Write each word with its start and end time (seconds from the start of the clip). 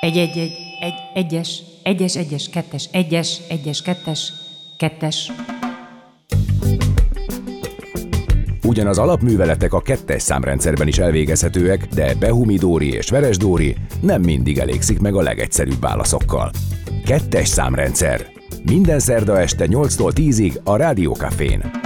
Egy, 0.00 0.16
egy, 0.16 0.38
egy, 0.38 0.52
egy, 0.80 0.94
egyes, 1.14 1.62
egyes, 1.82 2.16
egyes, 2.16 2.48
kettes, 2.48 2.88
egyes, 2.92 3.40
egyes, 3.48 3.82
kettes, 3.82 4.32
kettes. 4.76 5.32
Ugyan 8.62 8.86
az 8.86 8.98
alapműveletek 8.98 9.72
a 9.72 9.80
kettes 9.80 10.22
számrendszerben 10.22 10.88
is 10.88 10.98
elvégezhetőek, 10.98 11.86
de 11.86 12.14
Behumi 12.14 12.56
Dóri 12.56 12.92
és 12.92 13.10
Veres 13.10 13.36
Dóri 13.36 13.76
nem 14.00 14.22
mindig 14.22 14.58
elégszik 14.58 15.00
meg 15.00 15.14
a 15.14 15.22
legegyszerűbb 15.22 15.80
válaszokkal. 15.80 16.50
Kettes 17.04 17.48
számrendszer. 17.48 18.26
Minden 18.62 18.98
szerda 18.98 19.40
este 19.40 19.66
8-tól 19.68 20.12
10-ig 20.14 20.62
a 20.62 20.76
Rádiókafén. 20.76 21.79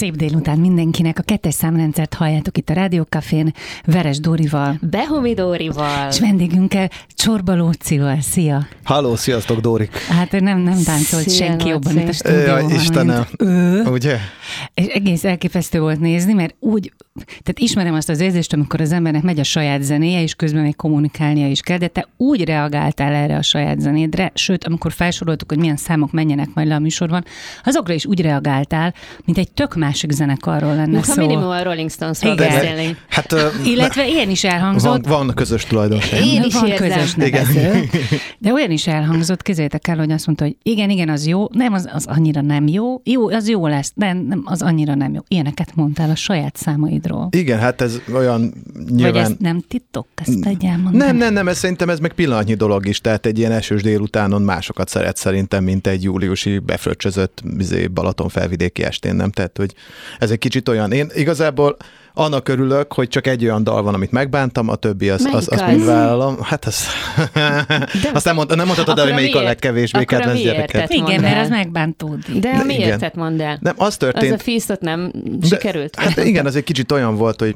Szép 0.00 0.16
délután 0.16 0.58
mindenkinek. 0.58 1.18
A 1.18 1.22
kettes 1.22 1.54
számrendszert 1.54 2.14
halljátok 2.14 2.58
itt 2.58 2.70
a 2.70 2.72
Rádiókafén 2.72 3.52
Veres 3.84 4.20
Dórival. 4.20 4.78
Behomi 4.80 5.34
Dórival. 5.34 6.08
És 6.10 6.20
vendégünkkel 6.20 6.90
Csorba 7.14 7.54
Lócival. 7.54 8.20
Szia! 8.20 8.66
Halló, 8.84 9.16
sziasztok, 9.16 9.60
Dórik! 9.60 9.96
Hát 9.96 10.30
nem, 10.30 10.58
nem 10.58 10.82
táncolt 10.84 11.28
Szia, 11.28 11.46
senki 11.46 11.52
Laci. 11.62 11.68
jobban 11.68 11.98
itt 11.98 12.08
a 12.08 12.12
stúdióban. 12.12 12.62
Jaj, 12.62 12.72
Istenem. 12.72 13.26
mint 13.38 13.50
Ő. 13.52 13.82
Ugye? 13.82 14.16
És 14.74 14.86
egész 14.86 15.24
elképesztő 15.24 15.80
volt 15.80 16.00
nézni, 16.00 16.32
mert 16.32 16.54
úgy, 16.58 16.92
tehát 17.14 17.58
ismerem 17.58 17.94
azt 17.94 18.08
az 18.08 18.20
érzést, 18.20 18.52
amikor 18.52 18.80
az 18.80 18.92
embernek 18.92 19.22
megy 19.22 19.38
a 19.38 19.44
saját 19.44 19.82
zenéje, 19.82 20.22
és 20.22 20.34
közben 20.34 20.62
még 20.62 20.76
kommunikálnia 20.76 21.48
is 21.48 21.60
kell, 21.60 21.78
de 21.78 21.86
te 21.86 22.08
úgy 22.16 22.44
reagáltál 22.44 23.12
erre 23.12 23.36
a 23.36 23.42
saját 23.42 23.80
zenédre, 23.80 24.30
sőt, 24.34 24.64
amikor 24.64 24.92
felsoroltuk, 24.92 25.48
hogy 25.48 25.58
milyen 25.58 25.76
számok 25.76 26.12
menjenek 26.12 26.48
majd 26.54 26.66
le 26.66 26.74
a 26.74 26.78
műsorban, 26.78 27.24
azokra 27.64 27.94
is 27.94 28.06
úgy 28.06 28.20
reagáltál, 28.20 28.94
mint 29.24 29.38
egy 29.38 29.52
tök 29.52 29.74
másik 29.74 30.10
zenekarról 30.10 30.74
lenne 30.74 30.86
Mint 30.92 31.06
ha 31.06 31.12
szó. 31.12 31.20
minimum 31.20 31.48
a 31.48 31.62
Rolling 31.62 31.90
Stones-ról. 31.90 32.36
Hát 33.08 33.32
ö, 33.32 33.48
Illetve 33.72 34.08
ilyen 34.08 34.30
is 34.30 34.42
van, 34.42 34.52
elhangzott, 34.52 35.06
van 35.06 35.32
közös 35.34 35.64
tulajdonság. 35.64 36.26
Én 36.26 36.42
is 36.42 36.54
van 36.54 36.66
érzem. 36.66 36.88
közös 36.88 37.14
Igen. 37.16 37.30
nevező, 37.30 37.88
de 38.38 38.52
olyan 38.52 38.70
is 38.70 38.86
elhangzott, 38.86 39.42
képzeljétek 39.42 39.88
el, 39.88 39.96
hogy 39.96 40.10
azt 40.10 40.26
mondta, 40.26 40.44
hogy 40.44 40.56
igen, 40.62 40.90
igen, 40.90 41.08
az 41.08 41.26
jó, 41.26 41.46
nem, 41.52 41.72
az, 41.72 41.88
az 41.92 42.06
annyira 42.06 42.40
nem 42.40 42.66
jó, 42.66 43.00
jó, 43.04 43.28
az 43.28 43.48
jó 43.48 43.66
lesz, 43.66 43.92
de 43.94 44.12
nem, 44.12 44.42
az 44.44 44.62
annyira 44.62 44.94
nem 44.94 45.14
jó. 45.14 45.20
Ilyeneket 45.28 45.74
mondtál 45.74 46.10
a 46.10 46.14
saját 46.14 46.56
számaidról. 46.56 47.09
Igen, 47.30 47.58
hát 47.58 47.80
ez 47.80 48.00
olyan 48.14 48.52
Vagy 48.74 48.84
nyilván... 48.84 49.24
ezt 49.24 49.38
nem 49.38 49.64
titok, 49.68 50.06
ezt 50.14 50.46
elmondani? 50.62 50.96
Nem, 50.96 51.16
nem, 51.16 51.32
nem, 51.32 51.48
ez 51.48 51.58
szerintem 51.58 51.88
ez 51.88 51.98
meg 51.98 52.12
pillanatnyi 52.12 52.54
dolog 52.54 52.86
is, 52.86 53.00
tehát 53.00 53.26
egy 53.26 53.38
ilyen 53.38 53.52
esős 53.52 53.82
délutánon 53.82 54.42
másokat 54.42 54.88
szeret 54.88 55.16
szerintem, 55.16 55.64
mint 55.64 55.86
egy 55.86 56.02
júliusi 56.02 56.58
befröccsözött 56.58 57.42
izé, 57.58 57.86
Balaton 57.86 58.28
felvidéki 58.28 58.82
estén, 58.82 59.14
nem? 59.14 59.30
Tehát, 59.30 59.56
hogy 59.56 59.74
ez 60.18 60.30
egy 60.30 60.38
kicsit 60.38 60.68
olyan. 60.68 60.92
Én 60.92 61.10
igazából 61.14 61.76
annak 62.14 62.48
örülök, 62.48 62.92
hogy 62.92 63.08
csak 63.08 63.26
egy 63.26 63.44
olyan 63.44 63.64
dal 63.64 63.82
van, 63.82 63.94
amit 63.94 64.10
megbántam, 64.10 64.68
a 64.68 64.74
többi 64.74 65.08
az, 65.10 65.28
az, 65.32 65.48
az 65.50 65.60
Melyik 65.60 65.76
mind 65.76 65.80
az? 65.88 65.94
vállalom. 65.94 66.36
Hát 66.42 66.64
az... 66.64 66.86
Azt 68.12 68.24
nem, 68.24 68.34
mondta, 68.34 68.54
nem 68.54 68.66
mondhatod 68.66 68.98
el, 68.98 69.04
hogy 69.04 69.14
melyik 69.14 69.36
a 69.36 69.42
legkevésbé 69.42 69.98
Akkor 69.98 70.18
kedvenc 70.18 70.38
miértet 70.42 70.70
gyereket. 70.72 70.92
Igen, 70.92 71.20
mert 71.20 71.40
az 71.40 71.48
megbántódik. 71.48 72.38
De 72.38 72.50
De 72.56 72.64
miért 72.64 72.98
tett 73.00 73.14
mondd 73.14 73.40
el? 73.42 73.58
Nem, 73.60 73.74
az 73.76 73.86
Az 73.86 73.96
történt. 73.96 74.32
a 74.32 74.38
feastot 74.38 74.80
nem 74.80 75.10
De- 75.14 75.46
sikerült? 75.46 75.94
Hát 75.96 76.16
igen, 76.16 76.46
az 76.46 76.56
egy 76.56 76.64
kicsit 76.64 76.92
olyan 76.92 77.16
volt, 77.16 77.40
hogy 77.40 77.54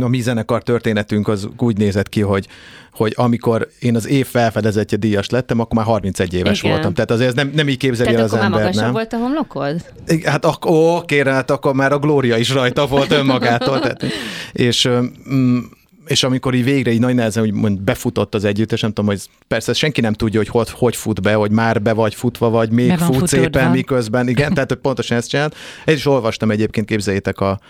a 0.00 0.08
mi 0.08 0.20
zenekar 0.20 0.62
történetünk 0.62 1.28
az 1.28 1.48
úgy 1.58 1.76
nézett 1.76 2.08
ki, 2.08 2.20
hogy, 2.20 2.48
hogy 2.92 3.12
amikor 3.16 3.68
én 3.78 3.96
az 3.96 4.08
év 4.08 4.26
felfedezetje 4.26 4.98
díjas 4.98 5.28
lettem, 5.28 5.60
akkor 5.60 5.76
már 5.76 5.84
31 5.84 6.34
éves 6.34 6.58
Igen. 6.58 6.72
voltam. 6.72 6.94
Tehát 6.94 7.10
azért 7.10 7.28
ez 7.28 7.34
nem, 7.34 7.50
nem 7.54 7.68
így 7.68 7.76
képzeli 7.76 8.14
Tehát 8.14 8.32
el 8.32 8.38
az 8.38 8.44
ember, 8.44 8.74
nem? 8.74 8.92
volt 8.92 9.12
a 9.12 9.16
homlokod? 9.16 9.84
Hát 10.24 10.44
ak- 10.44 10.64
ó, 10.64 11.00
kérem, 11.00 11.34
hát 11.34 11.50
akkor 11.50 11.74
már 11.74 11.92
a 11.92 11.98
glória 11.98 12.36
is 12.36 12.50
rajta 12.50 12.86
volt 12.86 13.10
önmagától. 13.10 13.80
Tehát, 13.80 14.04
és, 14.52 14.88
mm, 15.32 15.58
és 16.06 16.22
amikor 16.22 16.54
így 16.54 16.64
végre 16.64 16.90
így 16.90 17.00
nagy 17.00 17.14
nehezen 17.14 17.42
úgy 17.42 17.52
mond, 17.52 17.80
befutott 17.80 18.34
az 18.34 18.44
együttes, 18.44 18.80
nem 18.80 18.92
tudom, 18.92 19.10
hogy 19.10 19.22
persze 19.48 19.72
senki 19.72 20.00
nem 20.00 20.12
tudja, 20.12 20.38
hogy 20.38 20.48
hogy, 20.48 20.70
hogy 20.70 20.96
fut 20.96 21.22
be, 21.22 21.34
hogy 21.34 21.50
már 21.50 21.82
be 21.82 21.92
vagy 21.92 22.14
futva, 22.14 22.50
vagy 22.50 22.70
még 22.70 22.88
Be 22.88 22.96
van 22.96 23.06
fut 23.06 23.14
futódva. 23.14 23.42
szépen, 23.42 23.70
miközben, 23.70 24.28
igen, 24.28 24.54
tehát 24.54 24.68
hogy 24.68 24.78
pontosan 24.78 25.16
ezt 25.16 25.28
csinált. 25.28 25.56
Én 25.84 25.94
is 25.94 26.06
olvastam 26.06 26.50
egyébként, 26.50 26.86
képzeljétek, 26.86 27.40
a 27.40 27.60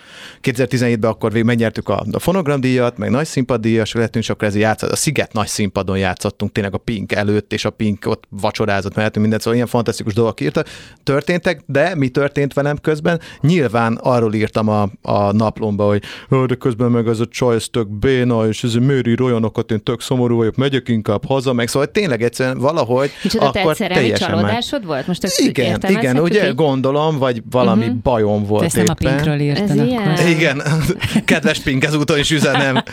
2017-ben 0.41 1.09
akkor 1.11 1.31
végig 1.31 1.45
megnyertük 1.47 1.89
a, 1.89 2.03
a 2.11 2.19
fonogramdíjat, 2.19 2.97
meg 2.97 3.09
nagy 3.09 3.25
színpaddíjas 3.25 3.93
lettünk, 3.93 4.23
és 4.23 4.29
akkor 4.29 4.47
ez 4.47 4.55
játszott, 4.55 4.91
a 4.91 4.95
Sziget 4.95 5.33
nagy 5.33 5.47
színpadon 5.47 5.97
játszottunk, 5.97 6.51
tényleg 6.51 6.73
a 6.73 6.77
Pink 6.77 7.11
előtt, 7.11 7.53
és 7.53 7.65
a 7.65 7.69
Pink 7.69 8.05
ott 8.05 8.23
vacsorázott 8.29 8.95
mellettünk, 8.95 9.21
mindent, 9.21 9.41
szóval 9.41 9.55
ilyen 9.57 9.67
fantasztikus 9.69 10.13
dolgok 10.13 10.41
írtak, 10.41 10.67
történtek, 11.03 11.61
de 11.65 11.95
mi 11.95 12.09
történt 12.09 12.53
velem 12.53 12.77
közben? 12.77 13.19
Nyilván 13.41 13.99
arról 14.01 14.33
írtam 14.33 14.67
a, 14.69 14.89
a 15.01 15.31
naplomba, 15.31 15.85
hogy 15.87 16.03
"Ö, 16.29 16.45
de 16.45 16.55
közben 16.55 16.91
meg 16.91 17.07
ez 17.07 17.19
a 17.19 17.27
csaj, 17.27 17.57
tök 17.71 17.87
béna, 18.23 18.47
és 18.47 18.63
ez 18.63 18.73
méri 18.73 19.15
olyanokat, 19.21 19.71
én 19.71 19.83
tök 19.83 20.01
szomorú 20.01 20.37
vagyok, 20.37 20.55
megyek 20.55 20.87
inkább 20.89 21.25
haza, 21.25 21.53
meg 21.53 21.67
szóval 21.67 21.91
tényleg 21.91 22.23
egyszerűen 22.23 22.57
valahogy 22.57 23.11
Micsoda 23.23 23.45
akkor 23.45 23.75
teljesen 23.75 24.29
csalódásod 24.29 24.85
volt? 24.85 25.07
Most 25.07 25.23
ezt 25.23 25.39
igen, 25.39 25.79
igen, 25.87 26.19
ugye 26.19 26.47
így? 26.47 26.55
gondolom, 26.55 27.17
vagy 27.17 27.43
valami 27.51 27.85
uh-huh. 27.85 27.97
bajom 28.01 28.41
Te 28.41 28.47
volt 28.47 28.63
ezt 28.63 28.75
nem 28.75 28.85
a 28.87 28.95
éppen. 28.99 29.15
Pinkről 29.15 29.39
írtad 29.39 29.69
Ez 29.69 29.77
akkor. 29.77 29.87
ilyen? 29.87 30.27
Igen, 30.27 30.61
kedves 31.25 31.59
Pink, 31.59 31.83
ezúton 31.83 32.17
is 32.19 32.31
üzenem. 32.31 32.83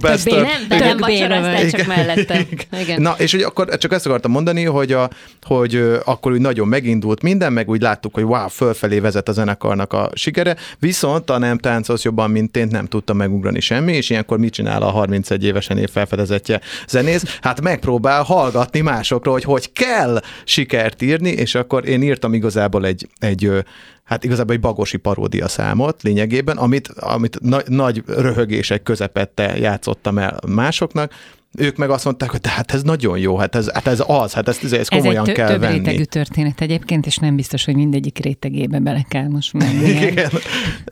Bastard. 0.00 0.24
béna- 0.24 0.42
Nem, 0.42 0.68
de 0.68 0.78
nem 0.78 0.96
vacsoráztál 0.96 1.70
csak 1.70 1.86
mellette. 1.86 2.40
Igen. 2.82 3.02
Na, 3.02 3.14
és 3.18 3.32
hogy 3.32 3.42
akkor 3.42 3.76
csak 3.78 3.92
ezt 3.92 4.06
akartam 4.06 4.30
mondani, 4.30 4.64
hogy, 4.64 4.92
a, 4.92 5.10
hogy 5.42 6.00
akkor 6.04 6.32
úgy 6.32 6.40
nagyon 6.40 6.68
megindult 6.68 7.22
minden, 7.22 7.52
meg 7.52 7.68
úgy 7.68 7.80
láttuk, 7.80 8.14
hogy 8.14 8.22
wow, 8.22 8.48
fölfelé 8.48 8.98
vezet 8.98 9.28
a 9.28 9.32
zenekarnak 9.32 9.92
a 9.92 10.10
sikere, 10.14 10.56
viszont 10.78 11.30
a 11.30 11.38
nem 11.38 11.58
táncolsz 11.58 12.02
jobban, 12.02 12.30
mint 12.30 12.56
én, 12.56 12.68
nem 12.70 12.86
tudta 12.86 13.12
megugrani 13.12 13.60
semmi, 13.60 13.92
és 13.92 14.10
ilyenkor 14.10 14.38
mit 14.56 14.66
csinál 14.66 14.82
a 14.82 14.90
31 14.90 15.44
évesen 15.44 15.78
év 15.78 15.90
felfedezetje 15.90 16.60
zenész? 16.88 17.38
Hát 17.40 17.60
megpróbál 17.60 18.22
hallgatni 18.22 18.80
másokról, 18.80 19.34
hogy 19.34 19.44
hogy 19.44 19.72
kell 19.72 20.20
sikert 20.44 21.02
írni, 21.02 21.30
és 21.30 21.54
akkor 21.54 21.88
én 21.88 22.02
írtam 22.02 22.34
igazából 22.34 22.86
egy, 22.86 23.08
egy 23.18 23.50
hát 24.04 24.24
igazából 24.24 24.54
egy 24.54 24.60
bagosi 24.60 24.96
paródia 24.96 25.48
számot 25.48 26.02
lényegében, 26.02 26.56
amit, 26.56 26.88
amit 26.88 27.38
na- 27.40 27.62
nagy 27.66 28.02
röhögések 28.06 28.82
közepette 28.82 29.56
játszottam 29.58 30.18
el 30.18 30.38
másoknak, 30.46 31.12
ők 31.58 31.76
meg 31.76 31.90
azt 31.90 32.04
mondták, 32.04 32.30
hogy 32.30 32.40
hát 32.42 32.72
ez 32.72 32.82
nagyon 32.82 33.18
jó, 33.18 33.36
hát 33.36 33.54
ez, 33.54 33.70
hát 33.72 33.86
ez 33.86 34.02
az, 34.06 34.32
hát 34.32 34.48
ezt, 34.48 34.62
ezt 34.64 34.72
Ez 34.72 34.80
egy 34.80 34.88
komolyan 34.88 35.24
tö- 35.24 35.34
kell 35.34 35.48
több 35.48 35.60
venni. 35.60 35.76
rétegű 35.78 36.02
történet 36.02 36.60
egyébként, 36.60 37.06
és 37.06 37.16
nem 37.16 37.36
biztos, 37.36 37.64
hogy 37.64 37.74
mindegyik 37.74 38.18
rétegébe 38.18 38.78
bele 38.78 39.04
kell 39.08 39.28
most 39.28 39.52
menni. 39.52 39.88
Igen. 40.10 40.30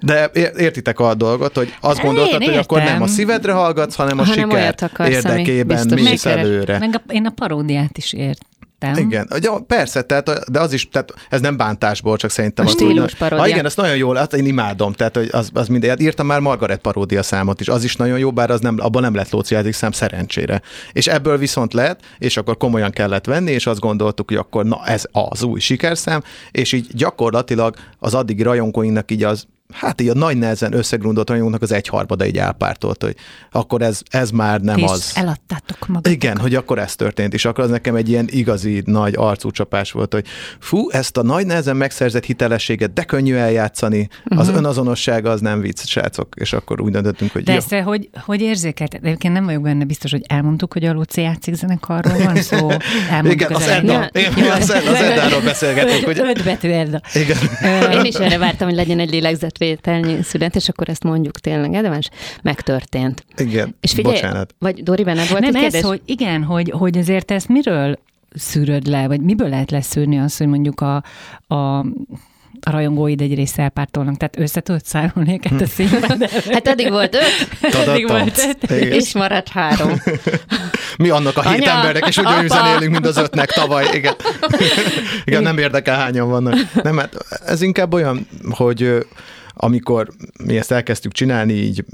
De 0.00 0.30
ér- 0.34 0.52
értitek 0.58 0.98
a 1.00 1.14
dolgot, 1.14 1.56
hogy 1.56 1.74
azt 1.80 2.00
gondoltad, 2.02 2.44
hogy 2.44 2.56
akkor 2.56 2.82
nem 2.82 3.02
a 3.02 3.06
szívedre 3.06 3.52
hallgatsz, 3.52 3.94
hanem 3.94 4.18
a 4.18 4.24
Hanem 4.24 4.48
siker 4.50 5.10
érdekében 5.10 5.86
mész 5.94 6.26
előre. 6.26 6.78
Meg 6.78 6.90
a, 7.06 7.12
én 7.12 7.26
a 7.26 7.30
paródiát 7.30 7.98
is 7.98 8.12
értem. 8.80 9.04
Igen, 9.04 9.28
ugye, 9.34 9.50
persze, 9.66 10.02
tehát, 10.02 10.50
de 10.50 10.60
az 10.60 10.72
is, 10.72 10.88
tehát 10.88 11.14
ez 11.28 11.40
nem 11.40 11.56
bántásból, 11.56 12.16
csak 12.16 12.30
szerintem 12.30 12.66
A 12.66 12.68
az 12.68 12.74
stílus 12.74 13.14
paródia. 13.14 13.38
Ha 13.38 13.48
igen, 13.48 13.64
ezt 13.64 13.76
nagyon 13.76 13.96
jól, 13.96 14.16
hát 14.16 14.32
én 14.32 14.46
imádom, 14.46 14.92
tehát 14.92 15.16
hogy 15.16 15.28
az, 15.32 15.50
az 15.54 15.68
minden, 15.68 15.90
hát 15.90 16.00
írtam 16.00 16.26
már 16.26 16.40
Margaret 16.40 16.80
paródia 16.80 17.22
számot 17.22 17.60
is, 17.60 17.68
az 17.68 17.84
is 17.84 17.96
nagyon 17.96 18.18
jó, 18.18 18.32
bár 18.32 18.50
az 18.50 18.60
nem, 18.60 18.76
abban 18.78 19.02
nem 19.02 19.14
lett 19.14 19.30
lóciázik 19.30 19.72
szám 19.72 19.92
szerencsére. 19.92 20.62
És 20.92 21.06
ebből 21.06 21.38
viszont 21.38 21.72
lett, 21.72 22.00
és 22.18 22.36
akkor 22.36 22.56
komolyan 22.56 22.90
kellett 22.90 23.26
venni, 23.26 23.50
és 23.50 23.66
azt 23.66 23.80
gondoltuk, 23.80 24.28
hogy 24.28 24.38
akkor 24.38 24.64
na 24.64 24.80
ez 24.86 25.04
az 25.12 25.42
új 25.42 25.60
sikerszám, 25.60 26.22
és 26.50 26.72
így 26.72 26.86
gyakorlatilag 26.94 27.74
az 27.98 28.14
addigi 28.14 28.42
rajongóinknak 28.42 29.10
így 29.10 29.24
az 29.24 29.46
Hát 29.72 30.00
így 30.00 30.08
a 30.08 30.14
nagy 30.14 30.36
nehezen 30.36 30.72
összegrundolt 30.74 31.28
rajongóknak 31.28 31.62
az 31.62 31.72
egyharmada 31.72 32.26
így 32.26 32.38
elpártolt, 32.38 33.02
hogy 33.02 33.14
akkor 33.50 33.82
ez, 33.82 34.00
ez 34.10 34.30
már 34.30 34.60
nem 34.60 34.76
Ti 34.76 34.82
az. 34.84 35.12
eladtátok 35.14 35.88
magatok. 35.88 36.12
Igen, 36.12 36.38
hogy 36.38 36.54
akkor 36.54 36.78
ez 36.78 36.94
történt, 36.96 37.34
és 37.34 37.44
akkor 37.44 37.64
az 37.64 37.70
nekem 37.70 37.94
egy 37.94 38.08
ilyen 38.08 38.26
igazi 38.30 38.82
nagy 38.86 39.14
arcúcsapás 39.16 39.92
volt, 39.92 40.12
hogy 40.12 40.26
fú, 40.60 40.90
ezt 40.90 41.16
a 41.16 41.22
nagy 41.22 41.46
nehezen 41.46 41.76
megszerzett 41.76 42.24
hitelességet, 42.24 42.92
de 42.92 43.02
könnyű 43.04 43.34
eljátszani, 43.34 44.08
az 44.24 44.48
Mhm. 44.48 44.56
önazonosság 44.56 45.26
az 45.26 45.40
nem 45.40 45.60
vicc, 45.60 45.86
srácok, 45.86 46.34
és 46.38 46.52
akkor 46.52 46.80
úgy 46.80 46.92
döntöttünk, 46.92 47.32
hogy 47.32 47.42
De 47.42 47.52
jó. 47.52 47.58
ezt 47.58 47.74
hogy, 47.74 48.08
hogy 48.24 48.40
érzékelted? 48.40 49.04
Egyébként 49.04 49.34
nem 49.34 49.44
vagyok 49.44 49.62
benne 49.62 49.84
biztos, 49.84 50.10
hogy 50.10 50.22
elmondtuk, 50.26 50.72
hogy 50.72 50.84
a 50.84 50.92
Lóci 50.92 51.20
játszik 51.20 51.54
zenekarról 51.54 52.18
van 52.24 52.36
szó. 52.36 52.70
Igen, 53.24 53.52
az 53.52 53.62
elején. 53.62 53.90
Edda, 53.90 54.18
én 54.20 54.50
az, 54.50 54.70
Edda, 54.70 54.90
az 54.90 54.96
Eddáról 54.96 55.40
beszélgetünk, 55.40 56.04
hogy 56.04 56.18
Öt 56.34 56.44
betű 56.44 56.68
Edda. 56.70 57.00
igen. 57.14 57.36
Én 57.92 58.04
is 58.04 58.14
erre 58.14 58.38
vártam, 58.38 58.66
hogy 58.68 58.76
legyen 58.76 58.98
egy 58.98 59.10
lélegzetvételnyi 59.60 60.22
szünet, 60.22 60.56
és 60.56 60.68
akkor 60.68 60.88
ezt 60.88 61.02
mondjuk 61.02 61.38
tényleg, 61.40 61.72
érdemes? 61.72 62.10
Megtörtént. 62.42 63.24
Igen, 63.36 63.76
És 63.80 63.92
figyelj, 63.92 64.14
bocsánat. 64.14 64.54
vagy 64.58 64.82
Dori, 64.82 65.04
benned 65.04 65.28
volt 65.28 65.40
Nem 65.42 65.54
egy 65.54 65.64
ez, 65.64 65.72
kérdés? 65.72 65.88
hogy 65.88 66.02
igen, 66.04 66.42
hogy, 66.42 66.70
hogy 66.70 66.98
azért 66.98 67.30
ezt 67.30 67.48
miről 67.48 67.98
szűröd 68.34 68.86
le, 68.86 69.06
vagy 69.06 69.20
miből 69.20 69.48
lehet 69.48 69.70
leszűrni 69.70 70.18
azt, 70.18 70.38
hogy 70.38 70.46
mondjuk 70.46 70.80
a, 70.80 71.02
a 71.54 71.84
a 72.62 72.70
rajongóid 72.70 73.20
egy 73.20 73.34
része 73.34 73.62
elpártolnak, 73.62 74.16
tehát 74.16 74.38
össze 74.38 74.60
tudod 74.60 74.84
számolni 74.84 75.32
őket 75.32 75.60
a 75.60 75.66
színpadon. 75.66 76.18
Hát 76.52 76.68
addig 76.68 76.90
volt 76.90 77.14
öt, 77.14 77.74
Eddig 77.74 78.08
volt 78.08 78.38
öt. 78.48 78.70
És 78.70 79.14
maradt 79.14 79.48
három. 79.48 80.02
Mi 80.98 81.08
annak 81.08 81.36
a 81.36 81.48
hét 81.50 81.60
Anya, 81.60 81.70
embernek, 81.70 82.06
és 82.08 82.16
ugyanúgy 82.16 82.48
zenélünk, 82.48 82.90
mint 82.92 83.06
az 83.06 83.16
ötnek 83.16 83.50
tavaly. 83.50 83.86
Igen. 83.92 84.14
Igen, 85.24 85.42
nem 85.42 85.58
érdekel, 85.58 85.96
hányan 85.96 86.28
vannak. 86.28 86.54
Nem, 86.82 86.98
hát 86.98 87.14
ez 87.46 87.62
inkább 87.62 87.92
olyan, 87.92 88.26
hogy 88.50 89.06
amikor 89.54 90.08
mi 90.44 90.56
ezt 90.56 90.72
elkezdtük 90.72 91.12
csinálni, 91.12 91.52
így 91.52 91.84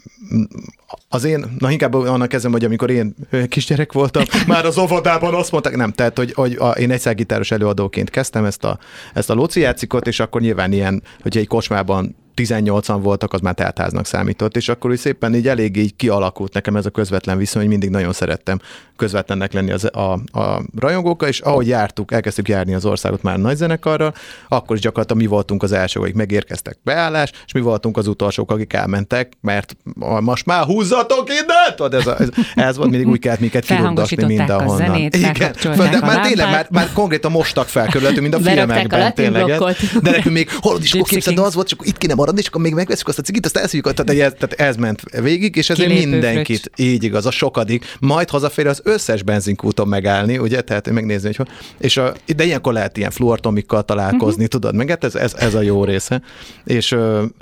az 1.09 1.25
én, 1.25 1.57
na 1.59 1.71
inkább 1.71 1.95
annak 1.95 2.29
kezdem, 2.29 2.53
hogy 2.53 2.65
amikor 2.65 2.91
én 2.91 3.15
kisgyerek 3.49 3.93
voltam, 3.93 4.25
már 4.47 4.65
az 4.65 4.79
óvodában 4.79 5.35
azt 5.35 5.53
mondták, 5.53 5.77
nem, 5.77 5.93
tehát, 5.93 6.17
hogy, 6.17 6.33
hogy 6.33 6.57
a, 6.59 6.71
én 6.71 6.91
egyszer 6.91 7.15
gitáros 7.15 7.51
előadóként 7.51 8.11
kezdtem 8.11 8.45
ezt 8.45 8.65
a, 8.65 8.79
ezt 9.15 9.31
a 9.31 9.35
Lóci 9.35 9.61
játszikot, 9.61 10.07
és 10.07 10.21
akkor 10.21 10.41
nyilván 10.41 10.73
ilyen, 10.73 11.03
hogy 11.23 11.37
egy 11.37 11.47
kocsmában 11.47 12.17
18-an 12.37 12.99
voltak, 13.03 13.33
az 13.33 13.41
már 13.41 13.55
teltháznak 13.55 14.07
számított, 14.07 14.57
és 14.57 14.69
akkor 14.69 14.91
úgy 14.91 14.99
szépen 14.99 15.35
így 15.35 15.49
elég 15.49 15.77
így 15.77 15.97
kialakult 15.97 16.53
nekem 16.53 16.77
ez 16.77 16.87
a 16.87 16.91
közvetlen 16.91 17.39
viszony, 17.39 17.61
hogy 17.61 17.71
mindig 17.71 17.91
nagyon 17.91 18.13
szerettem 18.13 18.59
közvetlennek 18.97 19.53
lenni 19.53 19.71
az, 19.71 19.85
a, 19.85 20.13
a 20.41 20.63
rajongókkal, 20.79 21.29
és 21.29 21.41
ahogy 21.41 21.69
jártuk, 21.69 22.13
elkezdtük 22.13 22.49
járni 22.49 22.75
az 22.75 22.85
országot 22.85 23.23
már 23.23 23.39
nagy 23.39 23.57
zenekarral, 23.57 24.15
akkor 24.49 24.77
is 24.77 24.83
gyakorlatilag 24.83 25.23
mi 25.23 25.29
voltunk 25.29 25.63
az 25.63 25.73
elsők, 25.73 26.03
akik 26.03 26.15
megérkeztek 26.15 26.79
beállás, 26.83 27.31
és 27.47 27.53
mi 27.53 27.61
voltunk 27.61 27.97
az 27.97 28.07
utolsók, 28.07 28.51
akik 28.51 28.73
elmentek, 28.73 29.33
mert 29.41 29.77
most 30.21 30.47
már 30.47 30.65
húzzatok 30.65 31.29
innen! 31.29 31.77
Tudod, 31.77 31.95
ez, 31.95 32.07
a, 32.07 32.21
ez, 32.21 32.29
ez 32.55 32.77
volt, 32.77 32.91
mindig 32.91 33.09
úgy 33.09 33.19
kellett 33.19 33.41
minket 33.41 33.65
kirugdasni 33.65 34.25
mindenhonnan. 34.25 34.75
A 34.75 34.77
zenét, 34.77 35.17
Igen, 35.17 35.55
de 35.63 36.01
már 36.01 36.27
tényleg, 36.27 36.51
már, 36.51 36.67
már 36.71 36.93
konkrétan 36.93 37.31
mostak 37.31 37.69
fel 37.69 37.87
körülöttünk, 37.87 38.23
mint 38.23 38.35
a 38.35 38.51
filmekben. 38.51 39.15
Tényleg. 39.15 39.59
De 40.03 40.11
nekünk 40.11 40.35
még, 40.35 40.51
hol 40.61 40.79
is, 40.81 40.97
képzeld, 41.03 41.39
az 41.39 41.55
volt, 41.55 41.69
csak 41.69 41.87
itt 41.87 41.99
kéne 41.99 42.15
maradni, 42.27 42.41
és 42.41 42.49
akkor 42.49 42.61
még 42.61 42.75
megveszünk 42.75 43.09
azt 43.09 43.19
a 43.19 43.23
cigit, 43.23 43.45
azt 43.45 43.57
elszívjuk, 43.57 43.95
tehát 43.95 44.23
ez, 44.23 44.33
tehát 44.39 44.71
ez 44.71 44.77
ment 44.77 45.03
végig, 45.21 45.57
és 45.57 45.71
ezért 45.71 45.89
Kilépő 45.89 46.11
mindenkit, 46.11 46.61
fröccs. 46.61 46.89
így 46.89 47.05
igaz, 47.05 47.27
a 47.27 47.31
sokadik, 47.31 47.85
majd 48.01 48.31
hazafér 48.31 48.67
az 48.67 48.81
összes 48.85 49.23
benzinkúton 49.23 49.89
megállni, 49.89 50.39
ugye, 50.39 50.61
tehát 50.61 50.91
megnézni, 50.91 51.35
hogy 51.37 51.47
és 51.79 51.97
a, 51.97 52.13
de 52.37 52.45
ilyenkor 52.45 52.73
lehet 52.73 52.97
ilyen 52.97 53.11
fluortomikkal 53.11 53.85
találkozni, 53.85 54.45
uh-huh. 54.45 54.61
tudod, 54.61 54.75
meg 54.75 54.89
hát 54.89 55.05
ez, 55.05 55.15
ez, 55.15 55.35
ez, 55.35 55.55
a 55.55 55.61
jó 55.61 55.85
része. 55.85 56.23
És, 56.65 56.91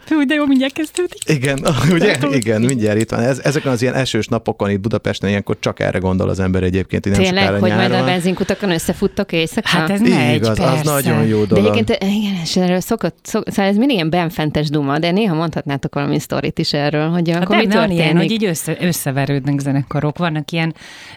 Hú, 0.09 0.25
de 0.27 0.35
jó, 0.35 0.47
mindjárt 0.47 0.73
kezdődik. 0.73 1.19
Igen, 1.27 1.67
ugye? 1.93 2.17
Igen, 2.31 2.61
mindjárt 2.61 3.01
itt 3.01 3.11
van. 3.11 3.21
Ez, 3.21 3.39
ezeken 3.39 3.73
az 3.73 3.83
ilyen 3.83 3.95
esős 3.95 4.27
napokon 4.27 4.71
itt 4.71 4.81
Budapesten 4.81 5.29
ilyenkor 5.29 5.57
csak 5.61 5.81
erre 5.81 5.99
gondol 5.99 6.29
az 6.29 6.41
ember 6.41 6.63
egyébként. 6.63 7.03
Tényleg, 7.03 7.61
hogy 7.61 7.69
nyáron. 7.69 7.91
majd 7.91 7.93
a 7.93 8.05
benzinkutakon 8.05 8.71
összefuttok 8.71 9.33
éjszaka? 9.33 9.69
Hát 9.69 9.91
ez 9.91 10.01
megy, 10.01 10.35
Igaz, 10.35 10.57
persze. 10.57 10.73
az 10.73 10.85
nagyon 10.85 11.27
jó 11.27 11.45
dolog. 11.45 11.65
De 11.65 11.71
egyébként, 11.71 12.03
igen, 12.03 12.41
és 12.43 12.57
erről 12.57 12.81
szokott, 12.81 13.17
szok, 13.23 13.45
szóval 13.47 13.71
ez 13.71 13.77
mindig 13.77 13.97
ilyen 13.97 14.11
benfentes 14.11 14.69
duma, 14.75 14.99
de 14.99 15.11
néha 15.11 15.35
mondhatnátok 15.35 15.95
valami 15.95 16.19
sztorit 16.19 16.59
is 16.59 16.73
erről, 16.73 17.09
hogy 17.09 17.31
hát 17.31 17.43
akkor 17.43 17.57
mi 17.57 17.67
történik? 17.67 17.99
Ilyen, 17.99 18.17
hogy 18.17 18.31
így 18.31 18.45
össze, 18.45 18.77
összeverődnek 18.81 19.59
zenekarok, 19.59 20.19
vannak 20.19 20.51
ilyen 20.51 20.75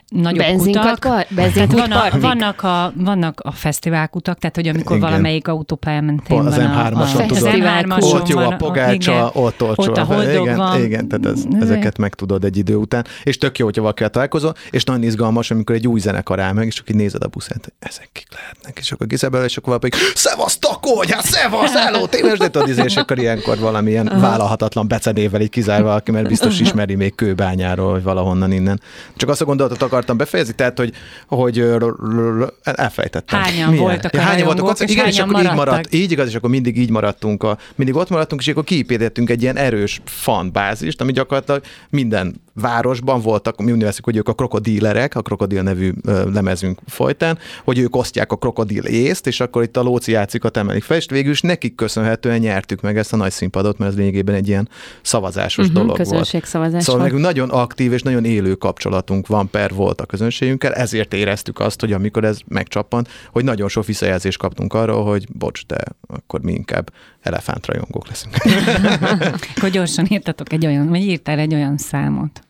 nagyobb 0.08 0.46
Benzinkat, 0.46 1.00
kutak. 1.00 1.28
vannak, 1.72 2.22
vannak, 2.22 2.64
a, 2.64 2.94
vannak 2.96 3.40
a 3.44 3.52
fesztiválkutak, 3.52 4.40
tehát 4.40 4.56
hogy 4.56 4.68
amikor 4.68 4.96
igen. 4.96 5.10
valamelyik 5.10 5.48
autópályán 5.48 6.04
mentén 6.04 6.40
az 6.40 6.56
M3-ason 6.58 7.26
tudod. 7.28 8.22
Ott 8.22 8.28
jó 8.28 8.38
a 8.38 8.56
pogácsa, 8.56 9.32
ott 9.34 9.62
olcsó. 9.62 9.84
Ott 9.84 9.98
a 9.98 10.24
igen, 10.24 10.58
van. 10.58 10.84
igen, 10.84 11.08
tehát 11.08 11.26
ez, 11.26 11.46
ezeket 11.60 11.98
meg 11.98 12.14
tudod 12.14 12.44
egy 12.44 12.58
idő 12.58 12.76
után. 12.76 13.06
És 13.24 13.38
tök 13.38 13.58
jó, 13.58 13.66
hogyha 13.66 13.82
valakivel 13.82 14.10
találkozol, 14.10 14.54
és 14.70 14.84
nagyon 14.84 15.04
izgalmas, 15.04 15.52
amikor 15.52 15.76
egy 15.76 15.88
új 15.88 16.00
zenekar 16.00 16.40
áll 16.40 16.54
meg, 16.54 16.66
és 16.66 16.80
akkor 16.80 16.96
nézed 16.96 17.24
a 17.24 17.28
buszát, 17.28 17.64
hogy 17.64 17.74
ezek 17.80 18.10
kik 18.12 18.28
lehetnek, 18.34 18.78
és 18.80 18.92
akkor 18.92 19.08
kiszebel, 19.08 19.44
és 19.44 19.58
akkor 19.58 19.78
valaki, 19.78 19.98
szevasz, 20.14 20.58
takolj, 20.58 21.08
hát 21.10 21.26
szevasz, 21.26 21.74
hello, 21.84 22.08
tényleg, 22.08 22.38
de 22.38 22.50
tudod, 22.50 22.86
és 22.86 22.98
akkor 22.98 23.18
ilyenkor 23.48 23.72
valamilyen 23.72 24.20
vállalhatatlan 24.20 24.88
becenével 24.88 25.42
így 25.42 25.50
kizár 25.50 25.84
valaki, 25.84 26.12
mert 26.12 26.28
biztos 26.28 26.60
ismeri 26.60 26.96
még 26.96 27.16
kőbányáról, 27.16 27.92
vagy 27.92 28.04
valahonnan 28.04 28.52
innen. 28.52 28.82
Csak 29.16 29.30
azt 29.30 29.42
a 29.42 29.46
gondolatot 29.46 29.82
akartam 29.82 30.18
befejezni, 30.18 30.54
tehát, 30.54 30.78
hogy, 30.78 30.94
hogy 31.28 31.66
elfejtettem. 32.64 33.40
Hányan 33.40 33.70
Milyen? 33.70 33.84
voltak 33.84 34.14
a 34.14 34.20
hányan 34.20 34.46
voltak 34.46 34.66
ott, 34.66 34.80
igen, 34.80 35.08
és 35.08 35.20
akkor 35.20 35.44
így 35.44 35.54
maradt, 35.54 35.94
így 35.94 36.12
igaz, 36.12 36.28
és 36.28 36.36
akkor 36.36 36.50
mindig 36.50 36.78
így 36.78 36.90
maradtunk, 36.90 37.44
a, 37.44 37.58
mindig 37.76 37.96
ott 37.96 38.10
maradtunk, 38.10 38.42
és 38.42 38.48
akkor 38.48 38.64
kiépítettünk 38.64 39.30
egy 39.30 39.42
ilyen 39.42 39.58
erős 39.58 40.02
fanbázist, 40.06 41.02
ami 41.02 41.12
gyakorlatilag 41.12 41.62
minden 41.90 42.46
városban 42.62 43.22
voltak, 43.22 43.64
mi 43.64 43.72
úgy 43.72 43.78
nevezzük, 43.78 44.06
hogy 44.06 44.16
ők 44.16 44.28
a 44.28 44.34
krokodílerek, 44.34 45.16
a 45.16 45.22
krokodil 45.22 45.62
nevű 45.62 45.94
lemezünk 46.34 46.80
folytán, 46.88 47.38
hogy 47.64 47.78
ők 47.78 47.96
osztják 47.96 48.32
a 48.32 48.36
krokodil 48.36 48.84
észt, 48.84 49.28
és 49.28 49.40
akkor 49.40 49.64
itt 49.64 49.78
a 49.78 49.82
lóci 49.82 50.12
játszikat 50.12 50.58
emelik 50.58 50.84
fel, 50.84 50.98
és 50.98 51.06
végül 51.10 51.32
is 51.32 51.42
nekik 51.42 51.76
köszönhetően 51.76 52.40
nyertük 52.40 52.82
meg 52.82 52.98
ezt 52.98 53.14
a 53.14 53.16
nagy 53.16 53.32
színpadot, 53.38 53.78
mert 53.78 53.92
ez 53.92 53.98
lényegében 53.98 54.36
egy 54.36 54.48
ilyen 54.48 54.70
szavazásos 55.02 55.68
uh-huh, 55.68 55.82
dolog 55.82 56.06
volt. 56.06 56.46
Szavazás 56.46 56.84
szóval 56.84 57.02
nekünk 57.02 57.22
nagyon 57.22 57.50
aktív 57.50 57.94
és 57.94 58.02
nagyon 58.02 58.26
élő 58.26 58.54
kapcsolatunk 58.56 59.28
van 59.28 59.50
per 59.50 59.74
volt 59.74 60.02
a 60.02 60.06
közönségünkkel, 60.06 60.74
ezért 60.74 61.14
éreztük 61.14 61.60
azt, 61.60 61.80
hogy 61.80 61.94
amikor 61.94 62.24
ez 62.24 62.40
megcsappant, 62.48 63.10
hogy 63.32 63.44
nagyon 63.44 63.70
sok 63.70 63.86
visszajelzést 63.86 64.38
kaptunk 64.38 64.74
arra, 64.74 64.96
hogy 64.96 65.28
bocs, 65.34 65.66
de 65.66 65.78
akkor 66.08 66.42
mi 66.42 66.54
inkább 66.54 66.92
elefántrajongók 67.22 68.08
leszünk. 68.08 68.36
akkor 69.56 69.70
gyorsan 69.70 70.06
írtatok 70.10 70.54
egy 70.54 70.66
olyan, 70.66 70.90
vagy 70.90 71.02
írtál 71.02 71.40
egy 71.40 71.54
olyan 71.54 71.78
számot. 71.78 72.42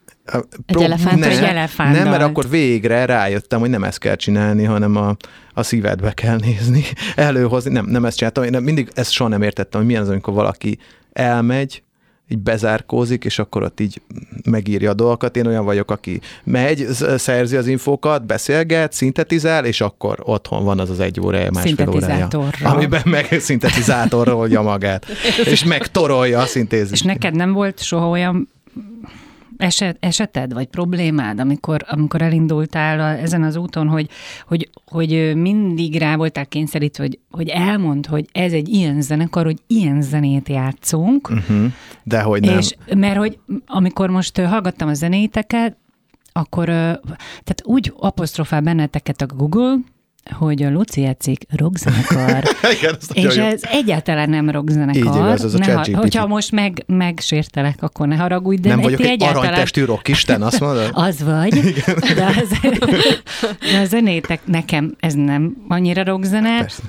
Egy 0.65 0.81
elefánt, 0.81 1.19
nem, 1.19 1.29
egy 1.29 1.43
elefánt 1.43 1.95
Nem, 1.95 2.09
mert 2.09 2.21
akkor 2.21 2.49
végre 2.49 3.05
rájöttem, 3.05 3.59
hogy 3.59 3.69
nem 3.69 3.83
ezt 3.83 3.99
kell 3.99 4.15
csinálni, 4.15 4.63
hanem 4.63 4.95
a, 4.95 5.15
a 5.57 5.63
szívedbe 5.63 6.11
kell 6.11 6.37
nézni, 6.37 6.83
előhozni. 7.15 7.71
Nem, 7.71 7.85
nem 7.85 8.05
ezt 8.05 8.17
csináltam. 8.17 8.43
Én 8.43 8.61
mindig 8.61 8.89
ezt 8.93 9.11
soha 9.11 9.29
nem 9.29 9.41
értettem, 9.41 9.79
hogy 9.79 9.89
milyen 9.89 10.03
az, 10.03 10.09
amikor 10.09 10.33
valaki 10.33 10.77
elmegy, 11.13 11.83
így 12.29 12.37
bezárkózik, 12.37 13.25
és 13.25 13.39
akkor 13.39 13.63
ott 13.63 13.79
így 13.79 14.01
megírja 14.49 14.89
a 14.89 14.93
dolgokat. 14.93 15.35
Én 15.35 15.45
olyan 15.45 15.65
vagyok, 15.65 15.91
aki 15.91 16.21
megy, 16.43 16.87
szerzi 17.17 17.55
az 17.55 17.67
infókat, 17.67 18.25
beszélget, 18.25 18.93
szintetizál, 18.93 19.65
és 19.65 19.81
akkor 19.81 20.19
otthon 20.23 20.63
van 20.63 20.79
az 20.79 20.89
az 20.89 20.99
egy 20.99 21.19
órája, 21.21 21.51
másfél 21.51 21.89
órája. 21.89 22.27
Amiben 22.63 23.01
meg 23.05 23.37
szintetizátorra 23.39 24.35
oldja 24.35 24.61
magát, 24.61 25.05
és 25.53 25.63
megtorolja 25.63 26.39
a 26.39 26.45
szintézist. 26.45 26.93
És 26.93 27.01
neked 27.01 27.35
nem 27.35 27.53
volt 27.53 27.81
soha 27.81 28.09
olyan 28.09 28.49
eset, 29.57 29.97
eseted, 29.99 30.53
vagy 30.53 30.67
problémád, 30.67 31.39
amikor, 31.39 31.85
amikor 31.87 32.21
elindultál 32.21 32.99
a, 32.99 33.21
ezen 33.21 33.43
az 33.43 33.55
úton, 33.55 33.87
hogy, 33.87 34.09
hogy, 34.47 34.69
hogy 34.85 35.35
mindig 35.35 35.97
rá 35.97 36.15
voltál 36.15 36.45
kényszerítve, 36.45 37.03
hogy, 37.03 37.19
hogy 37.31 37.47
elmond, 37.47 38.05
hogy 38.05 38.25
ez 38.31 38.51
egy 38.51 38.69
ilyen 38.69 39.01
zenekar, 39.01 39.45
hogy 39.45 39.59
ilyen 39.67 40.01
zenét 40.01 40.49
játszunk. 40.49 41.29
Uh-huh. 41.29 41.71
De 42.03 42.21
hogy 42.21 42.41
nem. 42.41 42.57
És, 42.57 42.75
mert 42.95 43.17
hogy 43.17 43.39
amikor 43.65 44.09
most 44.09 44.37
hallgattam 44.37 44.87
a 44.87 44.93
zenéteket, 44.93 45.77
akkor 46.31 46.65
tehát 46.65 47.61
úgy 47.63 47.93
apostrofál 47.97 48.61
benneteket 48.61 49.21
a 49.21 49.25
Google, 49.25 49.77
hogy 50.31 50.63
a 50.63 50.71
Luci 50.71 51.01
játszik 51.01 51.45
rockzenekar. 51.55 52.43
Igen, 52.79 52.97
és 53.13 53.35
ez 53.35 53.61
jó. 53.63 53.79
egyáltalán 53.79 54.29
nem 54.29 54.49
rockzenekar. 54.49 54.95
Így 54.95 55.15
igaz, 55.15 55.43
ez 55.43 55.53
a 55.53 55.57
ne, 55.57 55.73
ha, 55.73 55.85
Hogyha 55.93 56.27
most 56.27 56.51
meg, 56.51 56.83
megsértelek, 56.87 57.77
akkor 57.79 58.07
ne 58.07 58.15
haragudj, 58.15 58.61
de 58.61 58.69
Nem 58.69 58.79
vagyok 58.81 58.99
egy 58.99 59.05
egyáltalán... 59.05 59.43
aranytestű 59.43 59.85
rockisten, 59.85 60.41
azt 60.41 60.59
mondod? 60.59 60.89
az 61.07 61.23
vagy, 61.23 61.73
de, 62.15 62.25
az, 62.25 62.59
de 63.71 63.79
a 63.79 63.85
zenétek 63.85 64.39
nekem 64.45 64.95
ez 64.99 65.13
nem 65.13 65.65
annyira 65.67 66.03
rockzene. 66.03 66.59
Persze. 66.59 66.83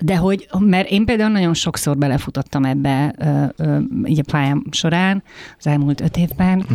De 0.00 0.16
hogy, 0.16 0.48
mert 0.58 0.90
én 0.90 1.04
például 1.04 1.30
nagyon 1.30 1.54
sokszor 1.54 1.96
belefutottam 1.96 2.64
ebbe 2.64 3.14
ö, 3.18 3.64
ö, 3.64 3.78
így 4.04 4.18
a 4.18 4.30
pályám 4.30 4.64
során, 4.70 5.22
az 5.58 5.66
elmúlt 5.66 6.00
öt 6.00 6.16
évben, 6.16 6.66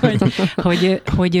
hogy, 0.00 0.34
hogy, 0.54 1.02
hogy 1.16 1.36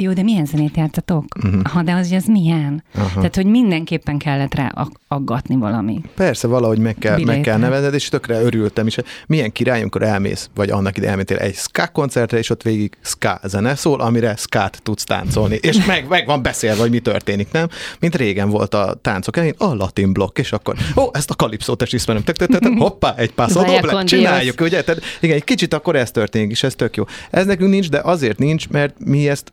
jó, 0.00 0.12
de 0.12 0.22
milyen 0.22 0.44
zenét 0.44 0.76
játszatok? 0.76 1.24
Uh-huh. 1.44 1.62
Ha, 1.62 1.82
de 1.82 1.92
az, 1.92 2.10
az 2.10 2.24
milyen? 2.26 2.84
Uh-huh. 2.94 3.14
Tehát, 3.14 3.34
hogy 3.34 3.46
mindenképpen 3.46 4.18
kellett 4.18 4.54
rá 4.54 4.72
aggatni 5.08 5.56
valami. 5.56 6.00
Persze, 6.14 6.46
valahogy 6.46 6.78
meg 6.78 6.94
kell, 6.98 7.24
meg 7.24 7.40
kell 7.40 7.58
nevezned, 7.58 7.94
és 7.94 8.08
tökre 8.08 8.42
örültem 8.42 8.86
is. 8.86 8.96
Milyen 9.26 9.52
király, 9.52 9.80
amikor 9.80 10.02
elmész, 10.02 10.50
vagy 10.54 10.70
annak 10.70 10.96
ide 10.96 11.08
elmétél 11.08 11.36
egy 11.36 11.54
ska 11.54 11.88
koncertre, 11.88 12.38
és 12.38 12.50
ott 12.50 12.62
végig 12.62 12.96
ska 13.00 13.40
zene 13.42 13.74
szól, 13.74 14.00
amire 14.00 14.36
skát 14.36 14.80
tudsz 14.82 15.04
táncolni. 15.04 15.58
És 15.60 15.84
meg, 15.84 16.08
meg 16.08 16.26
van 16.26 16.42
beszélve, 16.42 16.80
hogy 16.80 16.90
mi 16.90 16.98
történik, 16.98 17.52
nem? 17.52 17.68
Mint 18.00 18.16
régen 18.16 18.50
volt 18.50 18.74
a 18.74 18.98
táncok 19.02 19.36
elején, 19.36 19.54
a 19.58 19.74
latin 19.74 20.12
blokk, 20.12 20.38
és 20.38 20.52
akkor, 20.52 20.76
ó, 20.96 21.10
ezt 21.12 21.30
a 21.30 21.34
kalipszót 21.34 21.82
is 21.82 21.92
ismerem, 21.92 22.22
tek, 22.22 22.36
tek, 22.36 22.48
tek, 22.48 22.72
hoppá, 22.78 23.14
egy 23.16 23.32
passo 23.32 23.62
doble, 23.64 24.04
csináljuk, 24.04 24.60
ugye? 24.60 24.82
Tehát, 24.82 25.02
igen, 25.20 25.36
egy 25.36 25.44
kicsit 25.44 25.74
akkor 25.74 25.96
ez 25.96 26.10
történik, 26.10 26.50
és 26.50 26.62
ez 26.62 26.74
tök 26.74 26.96
jó. 26.96 27.04
Ez 27.30 27.46
nekünk 27.46 27.70
nincs, 27.70 27.90
de 27.90 28.00
azért 28.04 28.38
nincs, 28.38 28.68
mert 28.68 28.94
mi 28.98 29.28
ezt 29.28 29.52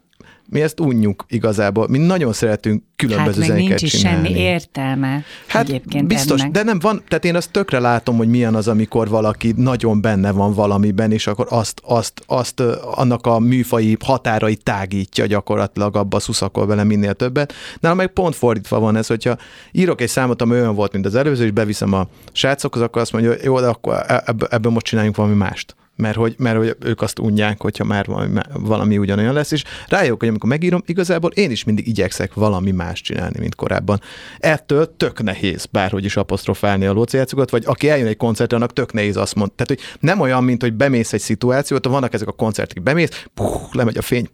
mi 0.50 0.62
ezt 0.62 0.80
unjuk 0.80 1.26
igazából. 1.28 1.88
Mi 1.88 1.98
nagyon 1.98 2.34
szeretünk 2.34 2.84
különböző 2.96 3.42
hát, 3.42 3.50
zenéket 3.50 3.68
nincs 3.68 3.94
is 3.94 4.00
semmi 4.00 4.30
értelme 4.30 5.24
hát, 5.48 5.70
egyébként 5.70 6.08
biztos, 6.08 6.40
ennek. 6.40 6.52
de 6.52 6.64
nem 6.64 6.80
van, 6.80 7.04
tehát 7.08 7.26
én 7.26 7.36
azt 7.36 7.52
tökre 7.52 7.80
látom, 7.80 8.18
hogy 8.18 8.28
milyen 8.28 8.56
az, 8.56 8.68
amikor 8.68 9.10
valaki 9.10 9.54
nagyon 9.56 10.02
benne 10.02 10.32
van 10.32 10.54
valamiben, 10.54 11.12
és 11.12 11.28
akkor 11.28 11.48
azt, 11.50 11.82
azt, 11.84 12.24
azt 12.26 12.60
annak 12.82 13.26
a 13.26 13.40
műfai 13.40 13.98
határai 14.06 14.56
tágítja 14.56 15.26
gyakorlatilag, 15.26 15.96
abba 15.96 16.20
szuszakol 16.20 16.66
vele 16.66 16.84
minél 16.84 17.14
többet. 17.14 17.54
Nálam 17.80 17.98
meg 17.98 18.08
pont 18.08 18.36
fordítva 18.36 18.80
van 18.80 18.96
ez, 18.96 19.08
hogyha 19.08 19.38
írok 19.72 20.02
egy 20.02 20.10
számot, 20.10 20.42
ami 20.42 20.52
olyan 20.52 20.76
volt, 20.76 20.94
mint 20.94 21.06
az 21.06 21.16
előző, 21.16 21.46
és 21.46 21.52
beviszem 21.52 21.94
a 21.94 22.08
srácokhoz, 22.32 22.82
akkor 22.82 23.02
azt 23.02 23.12
mondja, 23.12 23.34
jó, 23.44 23.60
de 23.60 23.68
akkor 23.68 24.06
ebből 24.50 24.72
most 24.72 24.86
csináljunk 24.86 25.16
valami 25.16 25.36
mást 25.36 25.76
mert 25.98 26.16
hogy, 26.16 26.36
mert 26.38 26.58
hogy 26.58 26.76
ők 26.80 27.02
azt 27.02 27.20
unják, 27.20 27.62
hogyha 27.62 27.84
már 27.84 28.06
valami, 28.06 28.40
valami 28.54 28.98
ugyanolyan 28.98 29.34
lesz, 29.34 29.52
és 29.52 29.64
rájövök, 29.88 30.20
hogy 30.20 30.28
amikor 30.28 30.50
megírom, 30.50 30.84
igazából 30.86 31.32
én 31.32 31.52
is 31.52 31.64
mindig 31.64 31.88
igyekszek 31.88 32.34
valami 32.34 32.72
más 32.72 33.02
csinálni, 33.02 33.40
mint 33.40 33.56
korábban. 33.56 34.02
Ettől 34.38 34.98
tök 34.98 35.24
nehéz 35.24 35.66
bárhogy 35.66 36.06
is 36.06 36.16
apostrofálni 36.18 36.86
a 36.86 36.94
lóciácokat, 36.94 37.50
vagy 37.50 37.64
aki 37.66 37.90
eljön 37.90 38.08
egy 38.08 38.18
koncertre, 38.18 38.58
annak 38.58 38.74
tök 38.74 38.94
nehéz 38.94 39.18
azt 39.18 39.36
mond. 39.36 39.52
Tehát, 39.52 39.68
hogy 39.68 39.98
nem 40.00 40.20
olyan, 40.20 40.44
mint 40.44 40.62
hogy 40.62 40.74
bemész 40.74 41.14
egy 41.14 41.22
szituációt, 41.22 41.86
vannak 41.86 42.14
ezek 42.14 42.28
a 42.28 42.32
koncertek, 42.32 42.84
bemész, 42.84 43.26
puh, 43.34 43.62
lemegy 43.72 43.98
a 43.98 44.02
fény, 44.02 44.30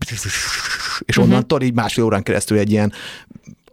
és 1.06 1.18
mhm. 1.18 1.26
onnantól 1.26 1.62
így 1.62 1.74
másfél 1.74 2.04
órán 2.04 2.24
keresztül 2.24 2.58
egy 2.58 2.72
ilyen 2.72 2.94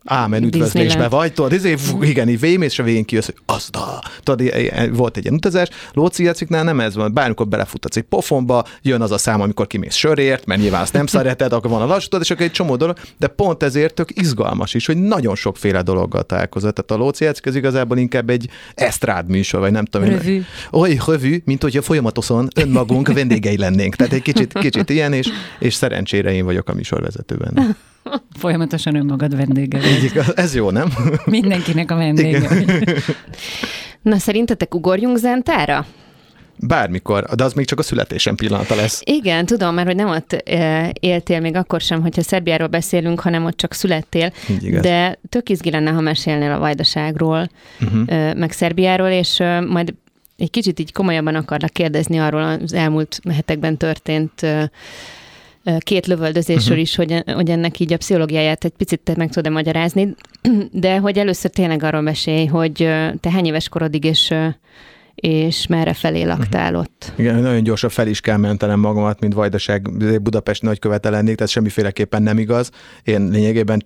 ámen 0.04 0.42
üdvözlésbe 0.42 1.08
vagy, 1.08 1.32
tudod, 1.32 1.52
izé, 1.52 1.76
fú, 1.76 2.02
igen, 2.02 2.28
így 2.28 2.40
vémész, 2.40 2.70
és 2.70 2.78
a 2.78 2.82
végén 2.82 3.04
kijössz, 3.04 3.26
hogy 3.26 3.36
az 3.46 3.68
da. 3.70 4.02
Tudod, 4.22 4.52
volt 4.92 5.16
egy 5.16 5.22
ilyen 5.22 5.34
utazás, 5.34 5.68
Lóci 5.92 6.22
Jaciknál 6.22 6.64
nem 6.64 6.80
ez 6.80 6.94
van, 6.94 7.14
bármikor 7.14 7.48
belefuttatsz 7.48 7.96
egy 7.96 8.02
pofonba, 8.02 8.64
jön 8.82 9.00
az 9.00 9.10
a 9.10 9.18
szám, 9.18 9.40
amikor 9.40 9.66
kimész 9.66 9.94
sörért, 9.94 10.46
mert 10.46 10.60
nyilván 10.60 10.82
azt 10.82 10.92
nem 10.92 11.06
szereted, 11.16 11.52
akkor 11.52 11.70
van 11.70 11.82
a 11.82 11.86
lassú, 11.86 12.16
és 12.20 12.30
akkor 12.30 12.44
egy 12.44 12.52
csomó 12.52 12.76
dolog, 12.76 12.96
de 13.18 13.26
pont 13.26 13.62
ezért 13.62 13.94
tök 13.94 14.08
izgalmas 14.14 14.74
is, 14.74 14.86
hogy 14.86 14.96
nagyon 14.96 15.34
sokféle 15.34 15.82
dologgal 15.82 16.22
találkozott. 16.22 16.74
Tehát 16.74 16.90
a 16.90 17.04
Lóci 17.04 17.24
Jacik 17.24 17.46
az 17.46 17.54
igazából 17.54 17.98
inkább 17.98 18.30
egy 18.30 18.48
esztrád 18.74 19.28
műsor, 19.28 19.60
vagy 19.60 19.72
nem 19.72 19.84
tudom. 19.84 20.08
Rövű. 20.08 20.42
Oly 20.72 20.98
rövű, 21.06 21.42
mint 21.44 21.62
hogyha 21.62 21.82
folyamatosan 21.82 22.48
önmagunk 22.54 23.12
vendégei 23.18 23.56
lennénk. 23.56 23.96
Tehát 23.96 24.12
egy 24.12 24.22
kicsit, 24.22 24.52
kicsit 24.52 24.90
ilyen, 24.90 25.12
és, 25.12 25.28
és 25.58 25.74
szerencsére 25.74 26.32
én 26.32 26.44
vagyok 26.44 26.68
a 26.68 26.74
műsorvezetőben. 26.74 27.76
Folyamatosan 28.38 28.94
önmagad 28.94 29.36
vendége 29.36 29.78
vagy. 29.78 30.24
Ez 30.34 30.54
jó, 30.54 30.70
nem? 30.70 30.92
Mindenkinek 31.24 31.90
a 31.90 31.94
vendége. 31.94 32.48
Na, 34.02 34.18
szerintetek 34.18 34.74
ugorjunk 34.74 35.16
Zentára? 35.16 35.86
Bármikor, 36.62 37.24
de 37.24 37.44
az 37.44 37.52
még 37.52 37.66
csak 37.66 37.78
a 37.78 37.82
születésem 37.82 38.34
pillanata 38.34 38.74
lesz. 38.74 39.02
Igen, 39.04 39.46
tudom, 39.46 39.74
mert 39.74 39.86
hogy 39.86 39.96
nem 39.96 40.08
ott 40.08 40.42
éltél 41.00 41.40
még 41.40 41.56
akkor 41.56 41.80
sem, 41.80 42.02
hogyha 42.02 42.22
Szerbiáról 42.22 42.66
beszélünk, 42.66 43.20
hanem 43.20 43.44
ott 43.44 43.56
csak 43.56 43.72
születtél. 43.72 44.32
De 44.80 45.18
tök 45.28 45.48
izgi 45.48 45.70
lenne, 45.70 45.90
ha 45.90 46.00
mesélnél 46.00 46.52
a 46.52 46.58
vajdaságról, 46.58 47.48
uh-huh. 47.80 48.34
meg 48.34 48.52
Szerbiáról, 48.52 49.08
és 49.08 49.42
majd 49.68 49.94
egy 50.36 50.50
kicsit 50.50 50.78
így 50.78 50.92
komolyabban 50.92 51.34
akarlak 51.34 51.72
kérdezni 51.72 52.18
arról 52.18 52.42
az 52.42 52.72
elmúlt 52.72 53.20
hetekben 53.34 53.76
történt 53.76 54.46
két 55.78 56.06
lövöldözésről 56.06 56.78
uh-huh. 56.78 56.80
is, 56.80 56.94
hogy, 56.94 57.22
hogy 57.34 57.50
ennek 57.50 57.80
így 57.80 57.92
a 57.92 57.96
pszichológiáját 57.96 58.64
egy 58.64 58.72
picit 58.76 59.16
meg 59.16 59.30
tudom 59.30 59.52
magyarázni, 59.52 60.14
de 60.72 60.98
hogy 60.98 61.18
először 61.18 61.50
tényleg 61.50 61.82
arról 61.82 62.00
mesélj, 62.00 62.46
hogy 62.46 62.76
te 63.20 63.30
hány 63.30 63.46
éves 63.46 63.68
korodig 63.68 64.04
és 64.04 64.34
és 65.14 65.66
merre 65.66 65.94
felé 65.94 66.22
laktál 66.22 66.74
uh-huh. 66.74 66.80
ott. 66.80 67.12
Igen, 67.16 67.40
nagyon 67.40 67.62
gyorsan 67.62 67.90
fel 67.90 68.06
is 68.06 68.20
kell 68.20 68.36
mentenem 68.36 68.80
magamat, 68.80 69.20
mint 69.20 69.34
Vajdaság 69.34 69.90
Budapest 70.22 70.62
nagykövete 70.62 71.10
lennék, 71.10 71.34
tehát 71.34 71.52
semmiféleképpen 71.52 72.22
nem 72.22 72.38
igaz. 72.38 72.70
Én 73.02 73.28
lényegében 73.28 73.84